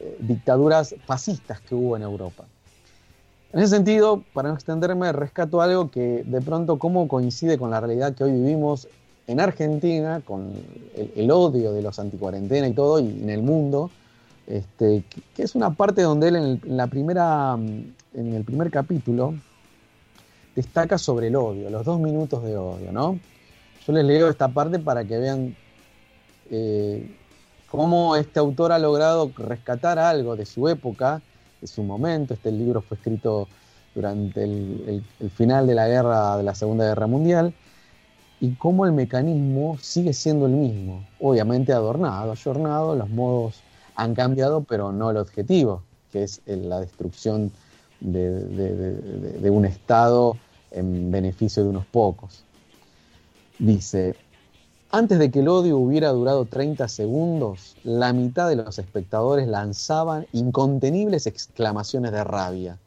eh, 0.00 0.16
dictaduras 0.20 0.94
fascistas 1.06 1.60
que 1.60 1.74
hubo 1.74 1.96
en 1.96 2.02
Europa. 2.02 2.44
En 3.52 3.60
ese 3.60 3.76
sentido, 3.76 4.22
para 4.34 4.50
no 4.50 4.54
extenderme, 4.54 5.12
rescato 5.12 5.62
algo 5.62 5.90
que 5.90 6.24
de 6.26 6.40
pronto 6.42 6.78
cómo 6.78 7.08
coincide 7.08 7.56
con 7.56 7.70
la 7.70 7.80
realidad 7.80 8.14
que 8.14 8.24
hoy 8.24 8.32
vivimos 8.32 8.88
en 9.26 9.40
Argentina, 9.40 10.20
con 10.24 10.52
el, 11.16 11.30
odio 11.30 11.72
de 11.72 11.82
los 11.82 11.98
anticuarentena 11.98 12.68
y 12.68 12.74
todo, 12.74 13.00
y 13.00 13.08
en 13.08 13.30
el 13.30 13.42
mundo, 13.42 13.90
este, 14.46 15.02
que, 15.34 15.42
es 15.42 15.54
una 15.54 15.74
parte 15.74 16.02
donde 16.02 16.28
él 16.28 16.36
en, 16.36 16.42
el- 16.44 16.60
en 16.64 16.76
la 16.76 16.86
primera, 16.88 17.56
en 18.16 18.34
el 18.34 18.44
primer 18.44 18.70
capítulo 18.70 19.34
destaca 20.54 20.96
sobre 20.96 21.28
el 21.28 21.36
odio, 21.36 21.68
los 21.68 21.84
dos 21.84 22.00
minutos 22.00 22.42
de 22.42 22.56
odio, 22.56 22.90
¿no? 22.90 23.18
Yo 23.86 23.92
les 23.92 24.04
leo 24.04 24.30
esta 24.30 24.48
parte 24.48 24.78
para 24.78 25.04
que 25.04 25.18
vean 25.18 25.54
eh, 26.50 27.14
cómo 27.70 28.16
este 28.16 28.40
autor 28.40 28.72
ha 28.72 28.78
logrado 28.78 29.30
rescatar 29.36 29.98
algo 29.98 30.34
de 30.34 30.46
su 30.46 30.66
época, 30.68 31.20
de 31.60 31.66
su 31.66 31.82
momento. 31.82 32.34
Este 32.34 32.50
libro 32.50 32.80
fue 32.80 32.96
escrito 32.96 33.48
durante 33.94 34.44
el, 34.44 35.04
final 35.36 35.66
de 35.66 35.74
la 35.74 35.86
guerra, 35.86 36.38
de 36.38 36.42
la 36.42 36.54
Segunda 36.54 36.86
Guerra 36.86 37.06
Mundial, 37.06 37.52
y 38.40 38.54
cómo 38.54 38.86
el 38.86 38.92
mecanismo 38.92 39.76
sigue 39.80 40.12
siendo 40.12 40.46
el 40.46 40.52
mismo, 40.52 41.06
obviamente 41.20 41.72
adornado, 41.72 42.32
ayornado, 42.32 42.96
los 42.96 43.08
modos 43.08 43.62
han 43.94 44.14
cambiado, 44.14 44.62
pero 44.62 44.92
no 44.92 45.10
el 45.10 45.16
objetivo, 45.18 45.82
que 46.12 46.24
es 46.24 46.42
la 46.46 46.80
destrucción 46.80 47.52
de, 48.00 49.50
un 49.50 49.64
Estado 49.64 50.36
en 50.70 51.10
beneficio 51.10 51.62
de 51.62 51.70
unos 51.70 51.86
pocos. 51.86 52.44
Dice, 53.58 54.16
antes 54.90 55.18
de 55.18 55.30
que 55.30 55.40
el 55.40 55.48
odio 55.48 55.78
hubiera 55.78 56.10
durado 56.10 56.44
30 56.44 56.88
segundos, 56.88 57.76
la 57.84 58.12
mitad 58.12 58.48
de 58.48 58.56
los 58.56 58.78
espectadores 58.78 59.48
lanzaban 59.48 60.26
incontenibles 60.32 61.26
exclamaciones 61.26 62.12
de 62.12 62.24
rabia. 62.24 62.78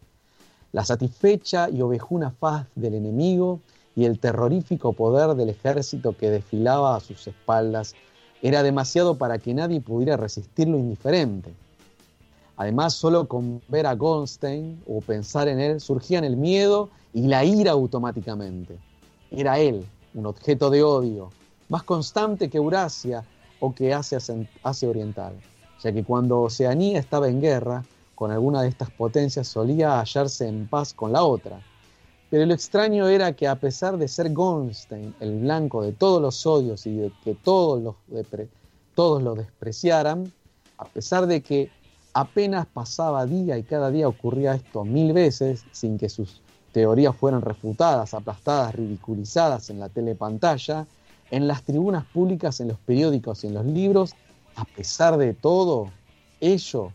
La 0.71 0.85
satisfecha 0.85 1.69
y 1.69 1.81
ovejuna 1.81 2.31
faz 2.31 2.67
del 2.75 2.93
enemigo 2.93 3.59
y 3.95 4.05
el 4.05 4.19
terrorífico 4.19 4.93
poder 4.93 5.35
del 5.35 5.49
ejército 5.49 6.15
que 6.15 6.29
desfilaba 6.29 6.95
a 6.95 6.99
sus 6.99 7.27
espaldas 7.27 7.95
era 8.41 8.63
demasiado 8.63 9.17
para 9.17 9.39
que 9.39 9.53
nadie 9.53 9.81
pudiera 9.81 10.15
resistir 10.15 10.67
lo 10.67 10.77
indiferente. 10.77 11.53
Además, 12.59 12.93
solo 12.93 13.25
con 13.25 13.61
ver 13.69 13.87
a 13.87 13.95
Goldstein 13.95 14.83
o 14.85 14.99
pensar 14.99 15.47
en 15.47 15.61
él 15.61 15.79
surgían 15.79 16.25
el 16.25 16.35
miedo 16.35 16.89
y 17.13 17.21
la 17.21 17.45
ira 17.45 17.71
automáticamente. 17.71 18.77
Era 19.31 19.59
él, 19.59 19.85
un 20.13 20.25
objeto 20.25 20.69
de 20.69 20.83
odio, 20.83 21.29
más 21.69 21.83
constante 21.83 22.49
que 22.49 22.57
Eurasia 22.57 23.23
o 23.61 23.73
que 23.73 23.93
Asia, 23.93 24.17
Asia 24.61 24.89
Oriental, 24.89 25.35
ya 25.81 25.93
que 25.93 26.03
cuando 26.03 26.41
Oceanía 26.41 26.99
estaba 26.99 27.29
en 27.29 27.39
guerra 27.39 27.85
con 28.13 28.29
alguna 28.29 28.61
de 28.61 28.67
estas 28.67 28.89
potencias 28.89 29.47
solía 29.47 29.97
hallarse 29.97 30.45
en 30.45 30.67
paz 30.67 30.93
con 30.93 31.13
la 31.13 31.23
otra. 31.23 31.61
Pero 32.29 32.45
lo 32.45 32.53
extraño 32.53 33.07
era 33.07 33.31
que 33.37 33.47
a 33.47 33.55
pesar 33.55 33.97
de 33.97 34.09
ser 34.09 34.33
Goldstein 34.33 35.15
el 35.21 35.39
blanco 35.39 35.81
de 35.81 35.93
todos 35.93 36.21
los 36.21 36.45
odios 36.45 36.85
y 36.85 36.93
de 36.93 37.13
que 37.23 37.35
todos, 37.35 37.81
los 37.81 37.95
todos 38.95 39.23
lo 39.23 39.35
despreciaran, 39.35 40.29
a 40.77 40.83
pesar 40.83 41.25
de 41.25 41.41
que 41.41 41.78
apenas 42.19 42.65
pasaba 42.67 43.25
día 43.25 43.57
y 43.57 43.63
cada 43.63 43.89
día 43.91 44.07
ocurría 44.07 44.53
esto 44.53 44.83
mil 44.83 45.13
veces 45.13 45.63
sin 45.71 45.97
que 45.97 46.09
sus 46.09 46.41
teorías 46.73 47.15
fueran 47.15 47.41
refutadas, 47.41 48.13
aplastadas, 48.13 48.75
ridiculizadas 48.75 49.69
en 49.69 49.79
la 49.79 49.87
telepantalla, 49.87 50.85
en 51.31 51.47
las 51.47 51.63
tribunas 51.63 52.05
públicas, 52.05 52.59
en 52.59 52.67
los 52.67 52.79
periódicos 52.79 53.43
y 53.43 53.47
en 53.47 53.53
los 53.53 53.65
libros, 53.65 54.15
a 54.55 54.65
pesar 54.65 55.17
de 55.17 55.33
todo, 55.33 55.91
ello, 56.41 56.91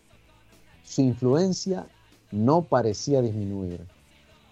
su 0.84 1.00
influencia 1.00 1.86
no 2.30 2.60
parecía 2.62 3.22
disminuir. 3.22 3.80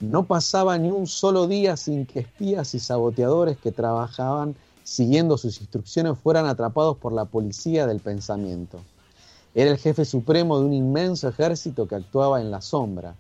No 0.01 0.25
pasaba 0.25 0.79
ni 0.79 0.91
un 0.91 1.07
solo 1.07 1.49
día 1.49 1.77
sin 1.77 2.07
que 2.07 2.21
espías 2.21 2.75
y 2.75 2.81
saboteadores 2.81 3.59
que 3.59 3.73
trabajaban 3.73 4.57
siguiendo 4.85 5.37
sus 5.37 5.61
instrucciones 5.61 6.19
fueran 6.19 6.47
atrapados 6.47 6.97
por 6.97 7.13
la 7.13 7.27
policía 7.27 7.87
del 7.87 8.01
pensamiento. 8.01 8.81
Era 9.55 9.71
el 9.71 9.77
jefe 9.77 10.07
supremo 10.07 10.59
de 10.59 10.65
un 10.65 10.73
inmenso 10.73 11.29
ejército 11.29 11.87
que 11.87 11.95
actuaba 11.95 12.41
en 12.41 12.51
la 12.51 12.63
sombra, 12.63 13.15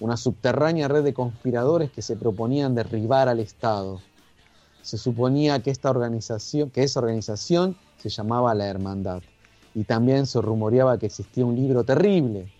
una 0.00 0.18
subterránea 0.18 0.86
red 0.86 1.02
de 1.02 1.14
conspiradores 1.14 1.90
que 1.90 2.02
se 2.02 2.14
proponían 2.14 2.74
derribar 2.74 3.26
al 3.28 3.40
Estado. 3.40 4.00
Se 4.82 4.98
suponía 4.98 5.60
que 5.60 5.70
esta 5.70 5.88
organización, 5.88 6.70
que 6.70 6.82
esa 6.82 7.00
organización 7.00 7.76
se 7.96 8.10
llamaba 8.10 8.54
la 8.54 8.66
Hermandad. 8.66 9.22
Y 9.74 9.84
también 9.84 10.26
se 10.26 10.42
rumoreaba 10.42 10.98
que 10.98 11.06
existía 11.06 11.46
un 11.46 11.56
libro 11.56 11.84
terrible, 11.84 12.52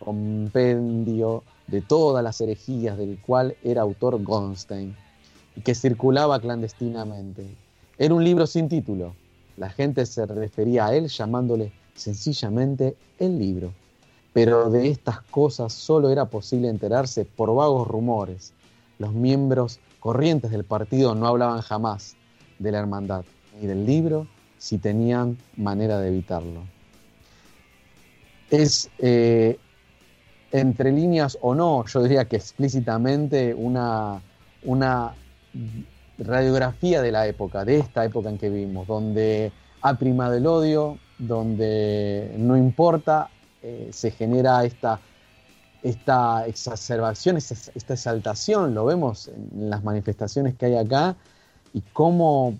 compendio 0.00 1.44
de 1.68 1.82
todas 1.82 2.22
las 2.24 2.40
herejías 2.40 2.98
del 2.98 3.20
cual 3.20 3.56
era 3.62 3.82
autor 3.82 4.22
Goldstein, 4.22 4.96
y 5.54 5.60
que 5.60 5.74
circulaba 5.74 6.40
clandestinamente. 6.40 7.46
Era 7.96 8.12
un 8.12 8.24
libro 8.24 8.46
sin 8.46 8.68
título. 8.68 9.14
La 9.56 9.70
gente 9.70 10.04
se 10.04 10.26
refería 10.26 10.86
a 10.86 10.94
él 10.94 11.08
llamándole 11.08 11.72
sencillamente 11.96 12.96
el 13.18 13.38
libro. 13.38 13.72
Pero 14.32 14.70
de 14.70 14.88
estas 14.88 15.20
cosas 15.22 15.72
solo 15.72 16.10
era 16.10 16.26
posible 16.26 16.68
enterarse 16.68 17.24
por 17.24 17.54
vagos 17.54 17.88
rumores. 17.88 18.52
Los 18.98 19.12
miembros 19.12 19.80
corrientes 19.98 20.50
del 20.50 20.64
partido 20.64 21.14
no 21.14 21.26
hablaban 21.26 21.60
jamás 21.62 22.16
de 22.58 22.70
la 22.70 22.78
hermandad 22.78 23.24
ni 23.58 23.66
del 23.66 23.84
libro 23.86 24.26
si 24.58 24.78
tenían 24.78 25.38
manera 25.56 25.98
de 26.00 26.08
evitarlo. 26.08 26.62
Es 28.50 28.90
eh, 28.98 29.58
entre 30.52 30.92
líneas 30.92 31.36
o 31.40 31.54
no, 31.54 31.84
yo 31.86 32.02
diría 32.02 32.26
que 32.26 32.36
explícitamente 32.36 33.54
una, 33.54 34.20
una 34.62 35.14
radiografía 36.18 37.02
de 37.02 37.12
la 37.12 37.26
época, 37.26 37.64
de 37.64 37.78
esta 37.78 38.04
época 38.04 38.28
en 38.28 38.38
que 38.38 38.48
vivimos, 38.48 38.86
donde 38.86 39.52
ha 39.82 39.94
primado 39.98 40.34
el 40.34 40.46
odio, 40.46 40.98
donde 41.18 42.34
no 42.38 42.56
importa, 42.56 43.30
eh, 43.62 43.88
se 43.92 44.10
genera 44.10 44.64
esta, 44.64 45.00
esta 45.82 46.46
exacerbación, 46.46 47.36
esta, 47.36 47.94
exaltación, 47.94 48.74
lo 48.74 48.84
vemos 48.84 49.28
en 49.28 49.70
las 49.70 49.82
manifestaciones 49.82 50.54
que 50.54 50.66
hay 50.66 50.76
acá, 50.76 51.16
y 51.72 51.80
cómo, 51.92 52.58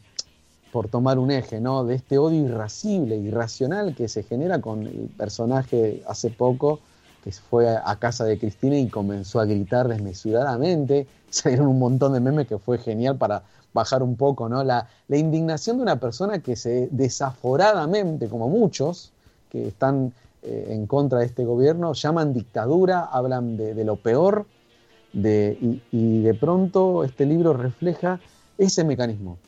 por 0.72 0.88
tomar 0.88 1.18
un 1.18 1.30
eje, 1.30 1.60
¿no? 1.60 1.84
de 1.84 1.94
este 1.96 2.18
odio 2.18 2.44
irascible, 2.46 3.16
irracional 3.16 3.94
que 3.94 4.08
se 4.08 4.22
genera 4.22 4.60
con 4.60 4.86
el 4.86 5.10
personaje 5.16 6.02
hace 6.06 6.30
poco, 6.30 6.80
que 7.24 7.32
fue 7.32 7.68
a 7.68 7.96
casa 7.96 8.24
de 8.24 8.38
Cristina 8.38 8.78
y 8.78 8.88
comenzó 8.88 9.40
a 9.40 9.46
gritar 9.46 9.88
desmesuradamente. 9.88 11.08
Salieron 11.30 11.66
un 11.66 11.78
montón 11.78 12.12
de 12.12 12.20
memes 12.20 12.46
que 12.46 12.58
fue 12.58 12.78
genial 12.78 13.16
para 13.16 13.42
bajar 13.76 14.02
un 14.02 14.16
poco, 14.16 14.48
¿no? 14.48 14.64
La, 14.64 14.88
la 15.06 15.16
indignación 15.16 15.76
de 15.76 15.82
una 15.84 16.00
persona 16.00 16.40
que 16.40 16.56
se 16.56 16.88
desaforadamente, 16.90 18.28
como 18.28 18.48
muchos 18.48 19.12
que 19.50 19.68
están 19.68 20.12
eh, 20.42 20.68
en 20.70 20.86
contra 20.86 21.20
de 21.20 21.26
este 21.26 21.44
gobierno, 21.44 21.92
llaman 21.92 22.32
dictadura, 22.32 23.04
hablan 23.04 23.56
de, 23.56 23.84
lo 23.84 23.96
peor, 23.96 24.46
de, 25.12 25.56
y, 25.60 25.82
y 25.92 26.22
de 26.22 26.34
pronto 26.34 27.04
este 27.04 27.24
libro 27.26 27.52
refleja 27.52 28.18
ese 28.58 28.82
mecanismo, 28.82 29.38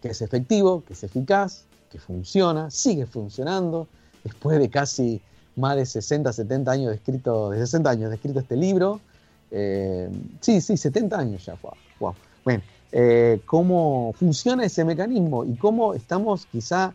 que 0.00 0.08
es 0.08 0.22
efectivo, 0.22 0.84
que 0.86 0.92
es 0.92 1.02
eficaz, 1.02 1.64
que 1.90 1.98
funciona, 1.98 2.70
sigue 2.70 3.06
funcionando, 3.06 3.88
después 4.22 4.58
de 4.58 4.68
casi 4.70 5.22
más 5.56 5.76
de 5.76 5.86
60, 5.86 6.32
70 6.32 6.70
años 6.70 6.90
de 6.90 6.96
escrito, 6.96 7.50
de 7.50 7.58
60 7.58 7.90
años 7.90 8.10
de 8.10 8.16
escrito 8.16 8.40
este 8.40 8.56
libro. 8.56 9.00
Eh, 9.50 10.10
sí, 10.40 10.60
sí, 10.60 10.76
70 10.76 11.18
años 11.18 11.44
ya, 11.44 11.56
wow. 11.62 11.72
wow. 12.00 12.14
Bueno, 12.44 12.62
eh, 12.96 13.40
cómo 13.44 14.14
funciona 14.16 14.64
ese 14.64 14.84
mecanismo 14.84 15.44
y 15.44 15.56
cómo 15.56 15.94
estamos 15.94 16.46
quizá 16.46 16.94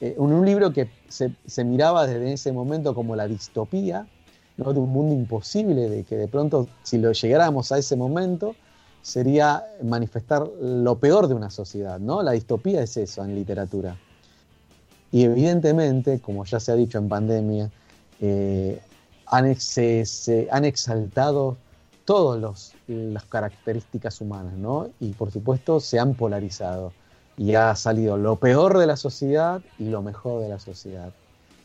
eh, 0.00 0.16
en 0.18 0.24
un 0.24 0.44
libro 0.44 0.72
que 0.72 0.90
se, 1.08 1.64
miraba 1.64 2.04
desde 2.04 2.32
ese 2.32 2.50
momento 2.50 2.96
como 2.96 3.14
la 3.14 3.28
distopía, 3.28 4.08
¿no? 4.56 4.72
de 4.72 4.80
un 4.80 4.90
mundo 4.90 5.14
imposible, 5.14 5.88
de 5.88 6.02
que 6.02 6.16
de 6.16 6.26
pronto 6.26 6.66
si 6.82 6.98
lo 6.98 7.12
llegáramos 7.12 7.70
a 7.70 7.78
ese 7.78 7.94
momento 7.94 8.56
sería 9.02 9.64
manifestar 9.84 10.48
lo 10.60 10.98
peor 10.98 11.28
de 11.28 11.34
una 11.34 11.50
sociedad, 11.50 12.00
¿no? 12.00 12.24
La 12.24 12.32
distopía 12.32 12.82
es 12.82 12.96
eso 12.96 13.22
en 13.22 13.36
literatura. 13.36 13.96
Y 15.12 15.22
evidentemente, 15.22 16.18
como 16.18 16.44
ya 16.44 16.58
se 16.58 16.72
ha 16.72 16.74
dicho 16.74 16.98
en 16.98 17.08
pandemia, 17.08 17.70
eh, 18.20 18.80
han, 19.26 19.46
exaltado 20.64 21.56
todas 22.06 22.72
las 22.86 23.24
características 23.24 24.20
humanas, 24.22 24.54
¿no? 24.54 24.88
Y 25.00 25.12
por 25.12 25.30
supuesto 25.30 25.80
se 25.80 25.98
han 25.98 26.14
polarizado. 26.14 26.92
Y 27.36 27.54
ha 27.54 27.76
salido 27.76 28.16
lo 28.16 28.36
peor 28.36 28.78
de 28.78 28.86
la 28.86 28.96
sociedad 28.96 29.60
y 29.78 29.90
lo 29.90 30.00
mejor 30.00 30.40
de 30.40 30.48
la 30.48 30.58
sociedad. 30.58 31.12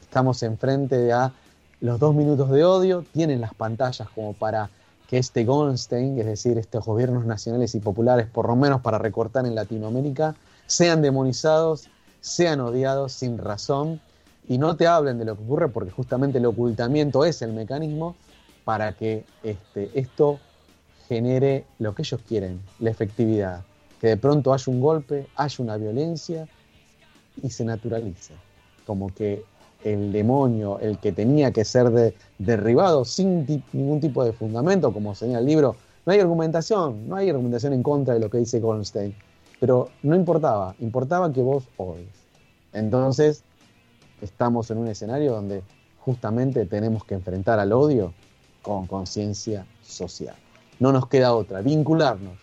Estamos 0.01 0.43
enfrente 0.43 1.13
a 1.13 1.31
los 1.79 1.99
dos 1.99 2.13
minutos 2.13 2.49
de 2.49 2.65
odio, 2.65 3.05
tienen 3.13 3.39
las 3.39 3.53
pantallas 3.53 4.09
como 4.13 4.33
para 4.33 4.69
que 5.07 5.17
este 5.17 5.45
Goldstein, 5.45 6.19
es 6.19 6.25
decir, 6.25 6.57
estos 6.57 6.85
gobiernos 6.85 7.25
nacionales 7.25 7.75
y 7.75 7.79
populares, 7.79 8.27
por 8.27 8.47
lo 8.47 8.55
menos 8.55 8.81
para 8.81 8.97
recortar 8.97 9.45
en 9.45 9.55
Latinoamérica, 9.55 10.35
sean 10.67 11.01
demonizados, 11.01 11.87
sean 12.19 12.59
odiados 12.61 13.13
sin 13.13 13.37
razón 13.37 14.01
y 14.47 14.57
no 14.57 14.75
te 14.75 14.87
hablen 14.87 15.19
de 15.19 15.25
lo 15.25 15.35
que 15.35 15.43
ocurre 15.43 15.67
porque 15.69 15.91
justamente 15.91 16.39
el 16.39 16.45
ocultamiento 16.45 17.25
es 17.25 17.41
el 17.41 17.53
mecanismo 17.53 18.15
para 18.65 18.93
que 18.93 19.23
este, 19.43 19.89
esto 19.93 20.39
genere 21.07 21.65
lo 21.79 21.93
que 21.93 22.03
ellos 22.03 22.21
quieren, 22.27 22.61
la 22.79 22.89
efectividad. 22.89 23.63
que 23.99 24.07
de 24.07 24.17
pronto 24.17 24.51
haya 24.51 24.63
un 24.67 24.81
golpe, 24.81 25.27
haya 25.35 25.55
una 25.59 25.77
violencia 25.77 26.47
y 27.43 27.51
se 27.51 27.63
naturaliza. 27.63 28.33
Como 28.85 29.13
que 29.13 29.43
el 29.83 30.11
demonio, 30.11 30.79
el 30.79 30.97
que 30.97 31.11
tenía 31.11 31.51
que 31.51 31.63
ser 31.65 31.91
de- 31.91 32.15
derribado 32.39 33.05
sin 33.05 33.45
ningún 33.73 33.99
tipo 33.99 34.23
de 34.23 34.33
fundamento, 34.33 34.91
como 34.91 35.13
señala 35.13 35.39
el 35.39 35.45
libro, 35.45 35.75
no 36.05 36.13
hay 36.13 36.19
argumentación, 36.19 37.07
no 37.07 37.15
hay 37.15 37.29
argumentación 37.29 37.73
en 37.73 37.83
contra 37.83 38.15
de 38.15 38.19
lo 38.19 38.29
que 38.31 38.39
dice 38.39 38.59
Goldstein, 38.59 39.13
pero 39.59 39.89
no 40.01 40.15
importaba, 40.15 40.73
importaba 40.79 41.31
que 41.31 41.41
vos 41.41 41.65
odies. 41.77 42.09
Entonces, 42.73 43.43
estamos 44.21 44.71
en 44.71 44.79
un 44.79 44.87
escenario 44.87 45.33
donde 45.33 45.61
justamente 45.99 46.65
tenemos 46.65 47.03
que 47.03 47.13
enfrentar 47.13 47.59
al 47.59 47.71
odio 47.71 48.13
con 48.61 48.87
conciencia 48.87 49.65
social. 49.81 50.35
No 50.79 50.91
nos 50.91 51.07
queda 51.07 51.33
otra, 51.33 51.61
vincularnos, 51.61 52.37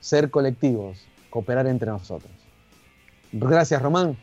ser 0.00 0.30
colectivos, 0.30 0.98
cooperar 1.30 1.66
entre 1.66 1.90
nosotros. 1.90 2.32
Gracias, 3.32 3.82
Román. 3.82 4.16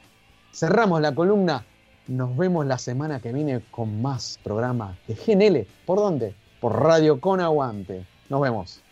Cerramos 0.52 1.02
la 1.02 1.14
columna. 1.14 1.66
Nos 2.08 2.36
vemos 2.36 2.66
la 2.66 2.78
semana 2.78 3.20
que 3.20 3.32
viene 3.32 3.62
con 3.72 4.02
más 4.02 4.40
programas 4.44 4.98
de 5.08 5.16
GNL. 5.16 5.68
¿Por 5.86 6.00
dónde? 6.00 6.36
Por 6.60 6.82
Radio 6.82 7.20
Con 7.20 7.40
Aguante. 7.40 8.06
Nos 8.30 8.42
vemos. 8.42 8.83